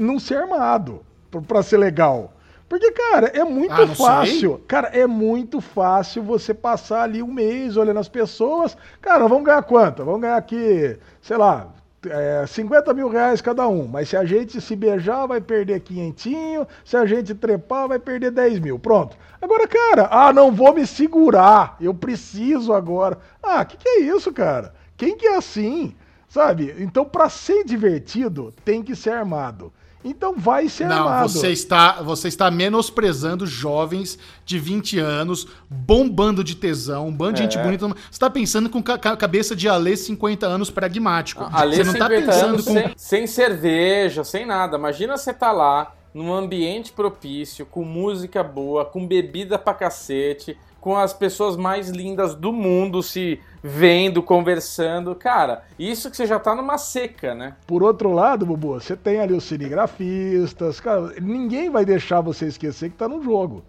não 0.00 0.18
ser 0.18 0.38
armado 0.38 1.02
pra 1.46 1.62
ser 1.62 1.76
legal. 1.78 2.32
Porque, 2.68 2.90
cara, 2.92 3.28
é 3.28 3.42
muito 3.44 3.72
Ah, 3.72 3.86
fácil. 3.86 4.60
Cara, 4.68 4.88
é 4.88 5.06
muito 5.06 5.60
fácil 5.60 6.22
você 6.22 6.52
passar 6.52 7.02
ali 7.02 7.22
um 7.22 7.32
mês 7.32 7.76
olhando 7.76 8.00
as 8.00 8.08
pessoas. 8.08 8.76
Cara, 9.00 9.26
vamos 9.26 9.44
ganhar 9.44 9.62
quanto? 9.62 10.04
Vamos 10.04 10.20
ganhar 10.20 10.36
aqui, 10.36 10.98
sei 11.22 11.36
lá, 11.38 11.72
é, 12.06 12.44
50 12.46 12.92
mil 12.92 13.08
reais 13.08 13.40
cada 13.40 13.66
um. 13.66 13.86
Mas 13.86 14.10
se 14.10 14.16
a 14.16 14.24
gente 14.24 14.60
se 14.60 14.76
beijar, 14.76 15.26
vai 15.26 15.40
perder 15.40 15.80
quinhentinho. 15.80 16.66
Se 16.84 16.96
a 16.96 17.06
gente 17.06 17.34
trepar, 17.34 17.88
vai 17.88 17.98
perder 17.98 18.30
10 18.30 18.58
mil. 18.60 18.78
Pronto. 18.78 19.16
Agora, 19.40 19.66
cara, 19.66 20.08
ah, 20.10 20.32
não 20.32 20.52
vou 20.52 20.74
me 20.74 20.86
segurar. 20.86 21.76
Eu 21.80 21.94
preciso 21.94 22.72
agora. 22.74 23.18
Ah, 23.42 23.64
que 23.64 23.76
que 23.78 23.88
é 23.88 24.00
isso, 24.00 24.30
cara? 24.32 24.74
Quem 24.96 25.16
que 25.16 25.26
é 25.26 25.36
assim? 25.36 25.94
Sabe? 26.28 26.74
Então, 26.78 27.04
pra 27.06 27.30
ser 27.30 27.64
divertido, 27.64 28.52
tem 28.64 28.82
que 28.82 28.94
ser 28.94 29.10
armado. 29.10 29.72
Então 30.10 30.34
vai 30.36 30.68
ser 30.68 30.86
Não, 30.86 31.06
armado. 31.06 31.28
você 31.28 31.50
está, 31.50 32.00
você 32.02 32.28
está 32.28 32.50
menosprezando 32.50 33.46
jovens 33.46 34.18
de 34.44 34.58
20 34.58 34.98
anos, 34.98 35.46
bombando 35.68 36.42
de 36.42 36.54
tesão, 36.56 37.08
um 37.08 37.12
bando 37.12 37.34
de 37.34 37.42
gente 37.42 37.58
bonita. 37.58 37.86
Você 37.86 37.94
está 38.10 38.30
pensando 38.30 38.70
com 38.70 38.82
ca- 38.82 38.96
ca- 38.98 39.16
cabeça 39.16 39.54
de 39.54 39.68
Alê 39.68 39.96
50 39.96 40.46
anos 40.46 40.70
pragmático. 40.70 41.46
Ali 41.52 41.76
você 41.76 41.84
não 41.84 41.92
está 41.92 42.06
50 42.08 42.26
pensando 42.26 42.48
anos 42.54 42.64
com. 42.64 42.72
sem, 42.72 42.92
sem 42.96 43.26
cerveja, 43.26 44.24
sem 44.24 44.46
nada. 44.46 44.78
Imagina 44.78 45.16
você 45.16 45.34
tá 45.34 45.52
lá, 45.52 45.94
num 46.14 46.32
ambiente 46.32 46.90
propício, 46.92 47.66
com 47.66 47.84
música 47.84 48.42
boa, 48.42 48.84
com 48.84 49.06
bebida 49.06 49.58
pra 49.58 49.74
cacete, 49.74 50.56
com 50.88 50.96
as 50.96 51.12
pessoas 51.12 51.54
mais 51.54 51.90
lindas 51.90 52.34
do 52.34 52.50
mundo 52.50 53.02
se 53.02 53.38
vendo, 53.62 54.22
conversando. 54.22 55.14
Cara, 55.14 55.62
isso 55.78 56.10
que 56.10 56.16
você 56.16 56.26
já 56.26 56.38
tá 56.38 56.54
numa 56.54 56.78
seca, 56.78 57.34
né? 57.34 57.56
Por 57.66 57.82
outro 57.82 58.10
lado, 58.10 58.46
Bubu, 58.46 58.80
você 58.80 58.96
tem 58.96 59.20
ali 59.20 59.34
os 59.34 59.44
cinegrafistas, 59.44 60.80
cara, 60.80 61.12
ninguém 61.20 61.68
vai 61.68 61.84
deixar 61.84 62.22
você 62.22 62.46
esquecer 62.46 62.88
que 62.88 62.96
tá 62.96 63.06
no 63.06 63.22
jogo, 63.22 63.62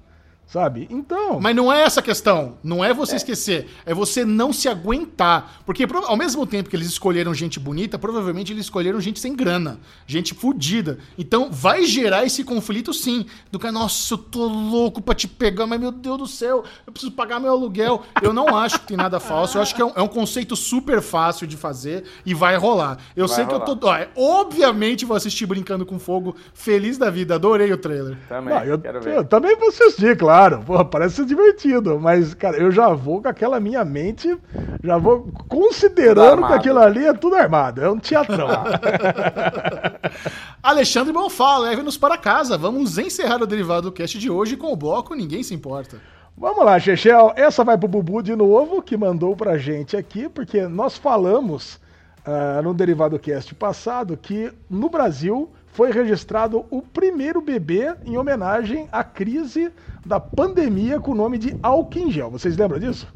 sabe? 0.50 0.88
Então, 0.90 1.40
Mas 1.40 1.56
não 1.56 1.72
é 1.72 1.84
essa 1.84 2.00
a 2.00 2.04
questão. 2.04 2.58
Não 2.64 2.84
é 2.84 2.92
você 2.92 3.16
esquecer. 3.16 3.68
É 3.86 3.94
você 3.94 4.26
não 4.26 4.52
se 4.52 4.68
aguentar. 4.68 5.62
Porque 5.66 5.86
ao 6.06 6.18
mesmo 6.18 6.46
tempo 6.46 6.70
que 6.70 6.76
eles 6.76 6.88
escolheram 6.88 7.34
gente 7.36 7.60
bonita, 7.60 8.00
provavelmente 8.00 8.52
eles 8.52 8.66
escolheram 8.66 9.00
gente 9.00 9.20
sem 9.20 9.36
grana. 9.36 9.80
Gente 10.08 10.34
fodida. 10.34 10.98
Então 11.18 11.52
vai 11.52 11.86
gerar 11.86 12.26
esse 12.26 12.44
conflito 12.44 12.92
sim. 12.94 13.28
Do 13.52 13.60
cara, 13.60 13.72
nossa, 13.72 14.16
eu 14.16 14.18
tô 14.18 14.48
louco 14.48 15.02
pra 15.02 15.14
te 15.14 15.28
pegar, 15.28 15.68
mas 15.68 15.80
meu 15.80 15.92
Deus 15.92 16.18
do 16.18 16.28
céu, 16.28 16.64
eu 16.86 16.92
preciso 16.92 17.12
pagar 17.12 17.40
meu 17.40 17.52
aluguel. 17.52 18.02
Eu 18.22 18.34
não 18.34 18.56
acho 18.58 18.80
que 18.80 18.88
tem 18.88 18.98
nada 18.98 19.20
falso. 19.22 19.58
Eu 19.58 19.62
acho 19.62 19.76
que 19.76 19.82
é 19.82 19.86
um, 19.86 19.92
é 19.96 20.02
um 20.02 20.08
conceito 20.08 20.56
super 20.56 21.00
fácil 21.02 21.46
de 21.46 21.56
fazer 21.58 22.06
e 22.26 22.34
vai 22.34 22.58
rolar. 22.58 22.98
Eu 23.16 23.28
Vai 23.28 23.36
sei 23.36 23.46
que 23.46 23.54
eu 23.54 23.60
tô. 23.60 23.78
ó, 23.88 23.96
é- 23.96 24.10
obviamente 24.16 25.06
vou 25.06 25.16
assistir 25.16 25.46
Brincando 25.46 25.86
com 25.86 26.00
Fogo, 26.00 26.36
feliz 26.56 26.98
da 26.98 27.12
vida. 27.12 27.36
Adorei 27.36 27.72
o 27.72 27.78
trailer. 27.78 28.18
Também, 28.28 28.54
não, 28.54 28.64
eu, 28.64 28.80
quero 28.80 29.00
ver. 29.00 29.16
eu 29.18 29.24
também 29.24 29.56
vou 29.56 29.70
assistir, 29.70 30.18
claro. 30.18 30.39
Porra, 30.66 30.86
parece 30.86 31.18
ser 31.18 31.26
divertido, 31.26 32.00
mas, 32.00 32.34
cara, 32.34 32.58
eu 32.58 32.72
já 32.72 32.90
vou 32.90 33.22
com 33.22 33.28
aquela 33.28 33.60
minha 33.60 33.84
mente, 33.84 34.38
já 34.84 34.98
vou 34.98 35.30
considerando 35.48 36.48
que 36.48 36.54
aquilo 36.54 36.80
ali 36.80 37.06
é 37.06 37.14
tudo 37.14 37.36
armado, 37.36 37.82
é 37.82 37.90
um 37.90 38.00
teatrão. 38.00 38.48
Alexandre 40.64 41.12
Bonfá, 41.12 41.58
leve-nos 41.58 41.98
para 41.98 42.18
casa. 42.18 42.58
Vamos 42.58 42.98
encerrar 42.98 43.42
o 43.42 43.48
derivado 43.48 43.90
do 43.90 43.92
cast 43.92 44.18
de 44.18 44.30
hoje 44.30 44.56
com 44.56 44.72
o 44.72 44.76
bloco 44.76 45.14
Ninguém 45.14 45.44
Se 45.44 45.54
Importa. 45.54 45.98
Vamos 46.38 46.64
lá, 46.64 46.80
Chechel. 46.80 47.34
Essa 47.36 47.66
vai 47.66 47.78
pro 47.78 47.88
Bubu 47.88 48.22
de 48.22 48.36
novo, 48.36 48.82
que 48.82 48.96
mandou 48.96 49.36
pra 49.36 49.58
gente 49.58 49.98
aqui, 49.98 50.30
porque 50.30 50.68
nós 50.68 50.98
falamos 50.98 51.80
ah, 52.26 52.62
no 52.62 52.74
Derivado 52.74 53.18
Cast 53.18 53.56
passado 53.56 54.16
que 54.16 54.52
no 54.70 54.90
Brasil 54.90 55.50
foi 55.80 55.94
registrado 55.94 56.66
o 56.70 56.82
primeiro 56.82 57.40
bebê 57.42 57.94
em 58.06 58.18
homenagem 58.18 58.90
à 58.92 59.02
crise 59.02 59.72
da 60.06 60.20
pandemia 60.20 61.00
com 61.00 61.12
o 61.12 61.16
nome 61.16 61.38
de 61.38 61.56
álcool 61.64 62.00
em 62.00 62.12
gel. 62.12 62.30
Vocês 62.30 62.58
lembram 62.58 62.78
disso? 62.80 63.08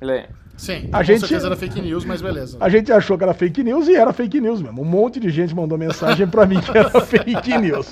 Lembra? 0.00 0.28
Sim, 0.56 0.88
A 0.92 0.98
com 0.98 1.02
gente- 1.02 1.20
certeza 1.22 1.48
era 1.48 1.56
fake 1.56 1.82
news, 1.82 2.04
mas 2.04 2.22
beleza. 2.22 2.58
A 2.60 2.68
gente 2.68 2.92
achou 2.92 3.18
que 3.18 3.24
era 3.24 3.34
fake 3.34 3.60
news 3.64 3.88
e 3.88 3.96
era 3.96 4.12
fake 4.12 4.40
news 4.40 4.62
mesmo. 4.62 4.82
Um 4.82 4.84
monte 4.84 5.18
de 5.18 5.30
gente 5.30 5.52
mandou 5.52 5.76
mensagem 5.76 6.28
pra 6.28 6.46
mim 6.46 6.60
que 6.60 6.78
era 6.78 6.90
fake 7.02 7.58
news. 7.58 7.90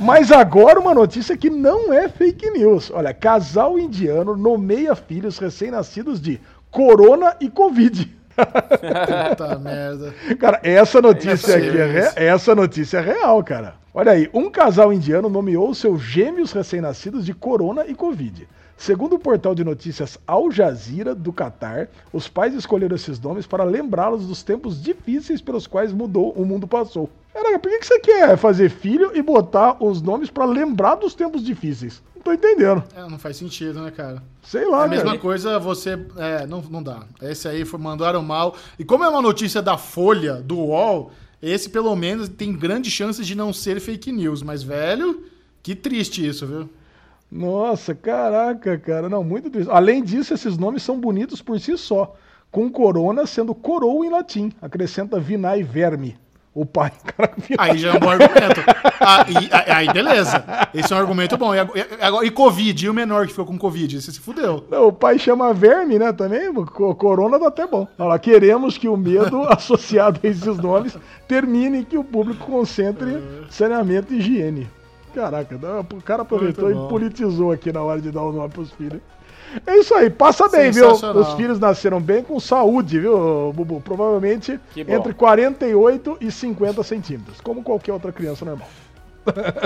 Mas 0.00 0.32
agora 0.32 0.80
uma 0.80 0.92
notícia 0.92 1.36
que 1.36 1.48
não 1.48 1.92
é 1.92 2.08
fake 2.08 2.50
news. 2.50 2.90
Olha, 2.92 3.14
casal 3.14 3.78
indiano 3.78 4.36
nomeia 4.36 4.96
filhos 4.96 5.38
recém-nascidos 5.38 6.20
de 6.20 6.40
corona 6.72 7.36
e 7.40 7.48
covid. 7.48 8.12
Puta 8.36 9.58
merda. 9.58 10.14
Cara, 10.38 10.60
essa 10.62 11.00
notícia 11.00 11.56
aqui 11.56 11.78
é, 11.78 11.86
re- 11.86 12.12
essa 12.16 12.54
notícia 12.54 12.98
é 12.98 13.00
real, 13.00 13.42
cara. 13.42 13.74
Olha 13.92 14.12
aí, 14.12 14.28
um 14.34 14.50
casal 14.50 14.92
indiano 14.92 15.28
nomeou 15.28 15.72
seus 15.74 16.02
gêmeos 16.02 16.52
recém-nascidos 16.52 17.24
de 17.24 17.32
corona 17.32 17.86
e 17.86 17.94
covid. 17.94 18.48
Segundo 18.76 19.14
o 19.14 19.18
portal 19.20 19.54
de 19.54 19.62
notícias 19.62 20.18
Al 20.26 20.50
Jazeera 20.50 21.14
do 21.14 21.32
Catar, 21.32 21.88
os 22.12 22.28
pais 22.28 22.54
escolheram 22.54 22.96
esses 22.96 23.20
nomes 23.20 23.46
para 23.46 23.62
lembrá-los 23.62 24.26
dos 24.26 24.42
tempos 24.42 24.82
difíceis 24.82 25.40
pelos 25.40 25.68
quais 25.68 25.92
mudou 25.92 26.32
o 26.32 26.44
mundo 26.44 26.66
passou. 26.66 27.08
Caraca, 27.34 27.58
por 27.58 27.68
que 27.68 27.80
que 27.80 27.86
você 27.86 27.98
quer 27.98 28.36
fazer 28.36 28.70
filho 28.70 29.10
e 29.12 29.20
botar 29.20 29.82
os 29.82 30.00
nomes 30.00 30.30
para 30.30 30.44
lembrar 30.44 30.94
dos 30.94 31.14
tempos 31.14 31.44
difíceis? 31.44 32.00
Não 32.14 32.22
tô 32.22 32.32
entendendo. 32.32 32.84
É, 32.94 33.00
não 33.10 33.18
faz 33.18 33.36
sentido, 33.36 33.82
né, 33.82 33.90
cara? 33.90 34.22
Sei 34.40 34.64
lá, 34.64 34.84
a 34.84 34.88
mesma 34.88 35.06
cara. 35.06 35.18
coisa 35.18 35.58
você. 35.58 35.98
É, 36.16 36.46
não, 36.46 36.62
não 36.62 36.80
dá. 36.80 37.02
Esse 37.20 37.48
aí 37.48 37.64
foi, 37.64 37.80
mandaram 37.80 38.22
mal. 38.22 38.54
E 38.78 38.84
como 38.84 39.02
é 39.02 39.08
uma 39.08 39.20
notícia 39.20 39.60
da 39.60 39.76
Folha, 39.76 40.34
do 40.34 40.56
UOL, 40.56 41.10
esse 41.42 41.68
pelo 41.68 41.96
menos 41.96 42.28
tem 42.28 42.52
grandes 42.52 42.92
chances 42.92 43.26
de 43.26 43.34
não 43.34 43.52
ser 43.52 43.80
fake 43.80 44.12
news. 44.12 44.40
Mas, 44.40 44.62
velho, 44.62 45.24
que 45.60 45.74
triste 45.74 46.24
isso, 46.24 46.46
viu? 46.46 46.70
Nossa, 47.28 47.96
caraca, 47.96 48.78
cara. 48.78 49.08
Não, 49.08 49.24
muito 49.24 49.50
triste. 49.50 49.68
Além 49.72 50.04
disso, 50.04 50.32
esses 50.32 50.56
nomes 50.56 50.84
são 50.84 51.00
bonitos 51.00 51.42
por 51.42 51.58
si 51.58 51.76
só. 51.76 52.14
Com 52.48 52.70
corona 52.70 53.26
sendo 53.26 53.56
coroa 53.56 54.06
em 54.06 54.10
latim. 54.10 54.52
Acrescenta 54.62 55.18
vinai 55.18 55.64
verme. 55.64 56.16
O 56.54 56.64
pai. 56.64 56.92
Cara, 57.16 57.32
Aí 57.58 57.76
já 57.78 57.90
é 57.90 57.96
um 57.96 57.98
bom 58.00 58.10
argumento. 58.10 58.60
Ah, 59.00 59.26
e- 59.28 59.50
aí, 59.52 59.88
aí, 59.88 59.92
beleza. 59.92 60.44
Esse 60.72 60.92
é 60.92 60.96
um 60.96 60.98
argumento 61.00 61.36
bom. 61.36 61.52
E, 61.52 61.58
e, 61.58 62.04
agora- 62.04 62.24
e 62.24 62.30
Covid? 62.30 62.86
E 62.86 62.88
o 62.88 62.94
menor 62.94 63.24
que 63.26 63.32
ficou 63.32 63.44
com 63.46 63.58
Covid? 63.58 64.00
Você 64.00 64.12
se 64.12 64.20
fudeu. 64.20 64.64
Não, 64.70 64.86
o 64.86 64.92
pai 64.92 65.18
chama 65.18 65.52
verme, 65.52 65.98
né? 65.98 66.12
Também. 66.12 66.54
Co- 66.54 66.94
Corona 66.94 67.38
dá 67.40 67.48
até 67.48 67.66
bom. 67.66 67.88
Olha 67.98 68.08
lá, 68.10 68.18
queremos 68.20 68.78
que 68.78 68.86
o 68.88 68.96
medo 68.96 69.42
associado 69.52 70.20
a 70.22 70.26
esses 70.28 70.56
nomes 70.58 70.96
termine 71.26 71.80
e 71.80 71.84
que 71.84 71.98
o 71.98 72.04
público 72.04 72.46
concentre 72.46 73.18
saneamento 73.50 74.14
e 74.14 74.18
higiene. 74.18 74.68
Caraca, 75.12 75.56
o 75.92 76.02
cara 76.02 76.22
aproveitou 76.22 76.70
e 76.70 76.74
politizou 76.88 77.50
aqui 77.52 77.72
na 77.72 77.82
hora 77.82 78.00
de 78.00 78.10
dar 78.12 78.22
o 78.22 78.32
nome 78.32 78.48
pros 78.50 78.70
filhos. 78.72 79.00
É 79.66 79.78
isso 79.78 79.94
aí, 79.94 80.10
passa 80.10 80.48
bem, 80.48 80.70
viu? 80.70 80.90
Os 80.90 81.32
filhos 81.34 81.58
nasceram 81.58 82.00
bem 82.00 82.22
com 82.22 82.38
saúde, 82.40 83.00
viu, 83.00 83.52
Bubu? 83.54 83.80
Provavelmente 83.80 84.58
entre 84.76 85.14
48 85.14 86.18
e 86.20 86.30
50 86.30 86.82
centímetros, 86.82 87.40
como 87.40 87.62
qualquer 87.62 87.92
outra 87.92 88.12
criança 88.12 88.44
normal. 88.44 88.68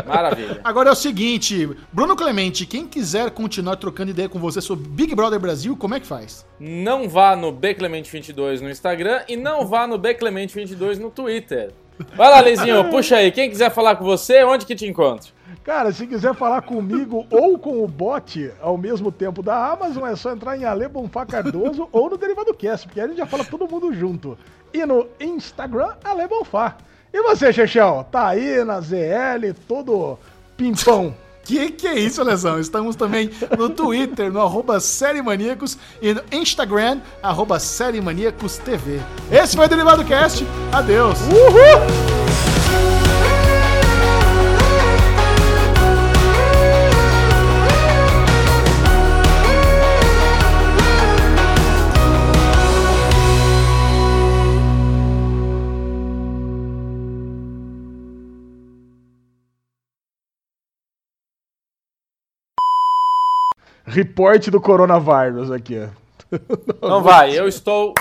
Maravilha. 0.07 0.61
Agora 0.63 0.89
é 0.89 0.93
o 0.93 0.95
seguinte, 0.95 1.69
Bruno 1.93 2.15
Clemente, 2.15 2.65
quem 2.65 2.87
quiser 2.87 3.31
continuar 3.31 3.77
trocando 3.77 4.11
ideia 4.11 4.29
com 4.29 4.39
você 4.39 4.61
sobre 4.61 4.89
Big 4.89 5.15
Brother 5.15 5.41
Brasil, 5.41 5.77
como 5.77 5.95
é 5.95 6.01
que 6.01 6.07
faz? 6.07 6.47
Não 6.61 7.09
vá 7.09 7.35
no 7.35 7.53
Bclemente22 7.53 8.61
no 8.61 8.71
Instagram 8.71 9.23
e 9.29 9.37
não 9.37 9.67
vá 9.67 9.87
no 9.87 9.99
Bclemente22 9.99 10.99
no 10.99 11.11
Twitter. 11.11 11.73
Vai 12.17 12.31
lá, 12.31 12.41
Leizinho, 12.41 12.89
puxa 12.91 13.17
aí. 13.17 13.33
Quem 13.33 13.51
quiser 13.51 13.71
falar 13.71 13.97
com 13.97 14.05
você, 14.05 14.45
onde 14.45 14.65
que 14.65 14.77
te 14.77 14.87
encontro? 14.87 15.33
Cara, 15.65 15.93
se 15.93 16.07
quiser 16.07 16.35
falar 16.35 16.63
comigo 16.63 17.27
ou 17.31 17.59
com 17.59 17.83
o 17.83 17.89
bot 17.89 18.53
ao 18.61 18.77
mesmo 18.77 19.13
tempo 19.13 19.43
da 19.43 19.73
Amazon, 19.73 20.07
é 20.07 20.17
só 20.17 20.33
entrar 20.33 20.57
em 20.57 20.65
Ale 20.65 20.89
Bonfá 20.89 21.27
Cardoso 21.27 21.89
ou 21.93 22.11
no 22.11 22.17
Derivado 22.17 22.55
Cast, 22.55 22.87
porque 22.87 23.01
aí 23.01 23.07
a 23.07 23.09
gente 23.09 23.19
já 23.19 23.27
fala 23.27 23.45
todo 23.45 23.69
mundo 23.69 23.93
junto. 23.93 24.39
E 24.73 24.85
no 24.85 25.07
Instagram, 25.21 25.95
Ale 26.05 26.27
Bonfá. 26.27 26.77
E 27.13 27.23
você, 27.23 27.53
Chechel? 27.53 28.07
Tá 28.11 28.29
aí 28.29 28.63
na 28.65 28.81
ZL, 28.81 29.55
todo 29.67 30.19
pimpão. 30.57 31.15
Que 31.45 31.71
que 31.71 31.87
é 31.87 31.99
isso, 31.99 32.23
Lesão? 32.23 32.61
Estamos 32.61 32.95
também 32.95 33.31
no 33.57 33.71
Twitter, 33.71 34.31
no 34.31 34.43
arroba 34.43 34.79
Série 34.81 35.23
Maníacos 35.23 35.79
e 36.03 36.13
no 36.13 36.21
Instagram, 36.31 37.01
arroba 37.23 37.59
Série 37.59 38.03
Maníacos 38.03 38.59
TV. 38.59 39.01
Esse 39.33 39.57
foi 39.57 39.65
o 39.65 39.69
Derivado 39.69 40.05
Cast. 40.05 40.47
Adeus. 40.71 41.19
Uhul! 41.23 42.68
Reporte 63.89 64.51
do 64.51 64.61
coronavírus 64.61 65.51
aqui, 65.51 65.79
ó. 65.79 65.89
Não 66.87 67.03
vai, 67.03 67.39
eu 67.39 67.49
estou 67.49 67.95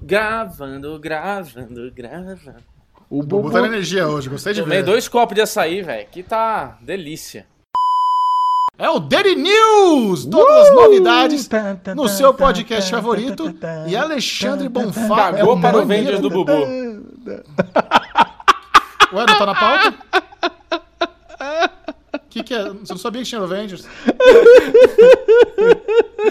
gravando, 0.00 0.98
gravando, 0.98 1.90
gravando. 1.94 2.62
O 3.10 3.22
Bubu 3.22 3.50
tá 3.50 3.60
na 3.60 3.66
energia 3.68 4.08
hoje, 4.08 4.28
gostei 4.28 4.54
de 4.54 4.62
Tomei 4.62 4.78
ver. 4.78 4.84
dois 4.84 5.06
copos 5.08 5.34
de 5.34 5.42
açaí, 5.42 5.82
velho. 5.82 6.06
Que 6.10 6.22
tá 6.22 6.78
delícia. 6.80 7.46
É 8.76 8.90
o 8.90 8.98
Daily 8.98 9.36
News! 9.36 10.24
Todas 10.24 10.68
as 10.68 10.74
novidades 10.74 11.48
no 11.94 12.08
seu 12.08 12.34
podcast 12.34 12.90
favorito. 12.90 13.54
E 13.86 13.94
Alexandre 13.94 14.68
Bonfá 14.68 15.28
é 15.28 15.32
Cagou 15.38 15.56
o 15.56 15.60
para 15.60 15.76
o. 15.76 15.80
Avengers 15.82 16.18
do 16.18 16.28
Bubu. 16.28 16.52
Ué, 16.52 16.64
não 19.12 19.38
tá 19.38 19.46
na 19.46 19.54
pauta? 19.54 19.94
O 22.34 22.36
que, 22.36 22.42
que 22.42 22.54
é? 22.54 22.68
Você 22.68 22.92
não 22.92 22.98
sabia 22.98 23.22
que 23.22 23.28
tinha 23.28 23.40
Avengers? 23.40 23.86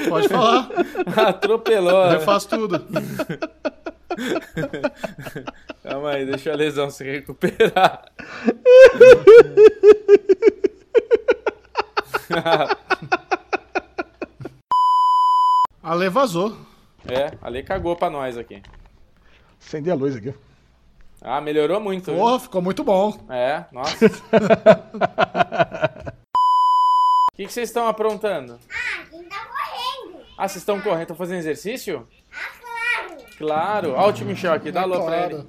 Pode 0.09 0.27
falar, 0.27 0.69
Atropelou. 1.15 2.07
eu 2.07 2.09
refaço 2.19 2.49
tudo. 2.49 2.85
Calma 5.81 6.09
aí, 6.11 6.25
deixa 6.25 6.51
a 6.51 6.57
lesão 6.57 6.89
se 6.89 7.05
recuperar. 7.05 8.03
Ale 15.81 16.09
vazou. 16.09 16.57
É, 17.07 17.31
ali 17.41 17.63
cagou 17.63 17.95
pra 17.95 18.09
nós 18.09 18.37
aqui. 18.37 18.61
Acender 19.65 19.93
a 19.93 19.95
luz 19.95 20.17
aqui. 20.17 20.33
Ah, 21.23 21.39
melhorou 21.39 21.79
muito. 21.79 22.11
Porra, 22.11 22.39
ficou 22.39 22.61
muito 22.61 22.83
bom. 22.83 23.17
É, 23.29 23.63
nossa. 23.71 24.05
O 27.33 27.35
que, 27.35 27.47
que 27.47 27.51
vocês 27.51 27.69
estão 27.69 27.87
aprontando? 27.87 28.59
Ah, 28.69 29.05
quem 29.09 29.23
tá 29.23 29.47
correndo? 29.47 30.19
Ah, 30.37 30.47
vocês 30.47 30.61
estão 30.61 30.79
correndo? 30.79 31.01
Estão 31.01 31.15
fazendo 31.15 31.39
exercício? 31.39 32.07
Claro. 33.39 33.93
Olha 33.93 34.09
o 34.09 34.13
tio 34.13 34.27
Michel 34.27 34.53
aqui, 34.53 34.71
dá 34.71 34.83
alô 34.83 35.03
pra 35.03 35.25
ele. 35.25 35.33
Claro. 35.33 35.47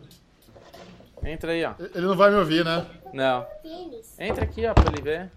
Entra 1.22 1.52
aí, 1.52 1.62
ó. 1.62 1.74
Ele 1.78 2.06
não 2.06 2.16
vai 2.16 2.30
me 2.30 2.36
ouvir, 2.36 2.64
né? 2.64 2.86
Não. 3.12 3.46
Tênis. 3.62 4.18
Entra 4.18 4.44
aqui, 4.44 4.64
ó, 4.64 4.72
pra 4.72 4.90
ele 4.90 5.02
ver. 5.02 5.30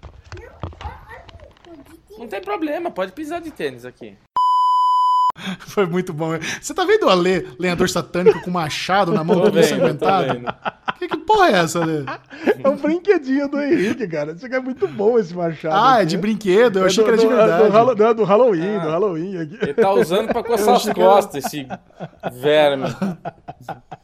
Não 2.18 2.30
tem 2.30 2.40
problema, 2.40 2.90
pode 2.90 3.12
pisar 3.12 3.42
de 3.42 3.52
tênis 3.52 3.84
aqui. 3.84 4.18
Foi 5.60 5.86
muito 5.86 6.14
bom. 6.14 6.32
Você 6.62 6.74
tá 6.74 6.86
vendo 6.86 7.06
o 7.06 7.10
Ale, 7.10 7.48
lenhador 7.60 7.90
satânico, 7.90 8.42
com 8.42 8.52
machado 8.52 9.12
na 9.14 9.24
mão 9.24 9.40
todo 9.42 9.60
ensanguentado? 9.60 10.42
Que, 10.98 11.08
que 11.08 11.18
porra 11.18 11.48
é 11.50 11.52
essa, 11.60 11.82
Ale? 11.82 12.06
É 12.64 12.68
um 12.68 12.76
brinquedinho 12.76 13.48
do 13.48 13.62
Henrique, 13.62 14.08
cara. 14.08 14.32
Isso 14.32 14.46
aqui 14.46 14.56
é 14.56 14.60
muito 14.60 14.88
bom 14.88 15.20
esse 15.20 15.34
machado. 15.36 15.76
Ah, 15.76 15.98
é 15.98 16.02
aqui. 16.02 16.08
de 16.08 16.18
brinquedo. 16.18 16.80
Eu 16.80 16.86
achei 16.86 17.04
que 17.04 17.10
era 17.10 17.18
de 17.18 17.26
do, 17.26 17.30
verdade. 17.30 17.64
Do, 17.64 18.04
não, 18.04 18.14
do 18.16 18.24
Halloween, 18.24 18.76
Ah. 18.78 18.80
do 18.80 18.90
Halloween 18.90 19.38
aqui. 19.38 19.58
Ele 19.62 19.74
tá 19.74 19.92
usando 19.92 20.28
pra 20.30 20.44
coçar 20.44 20.76
as 20.76 20.90
costas, 20.90 21.46
esse 21.46 21.68
verme. 22.42 22.86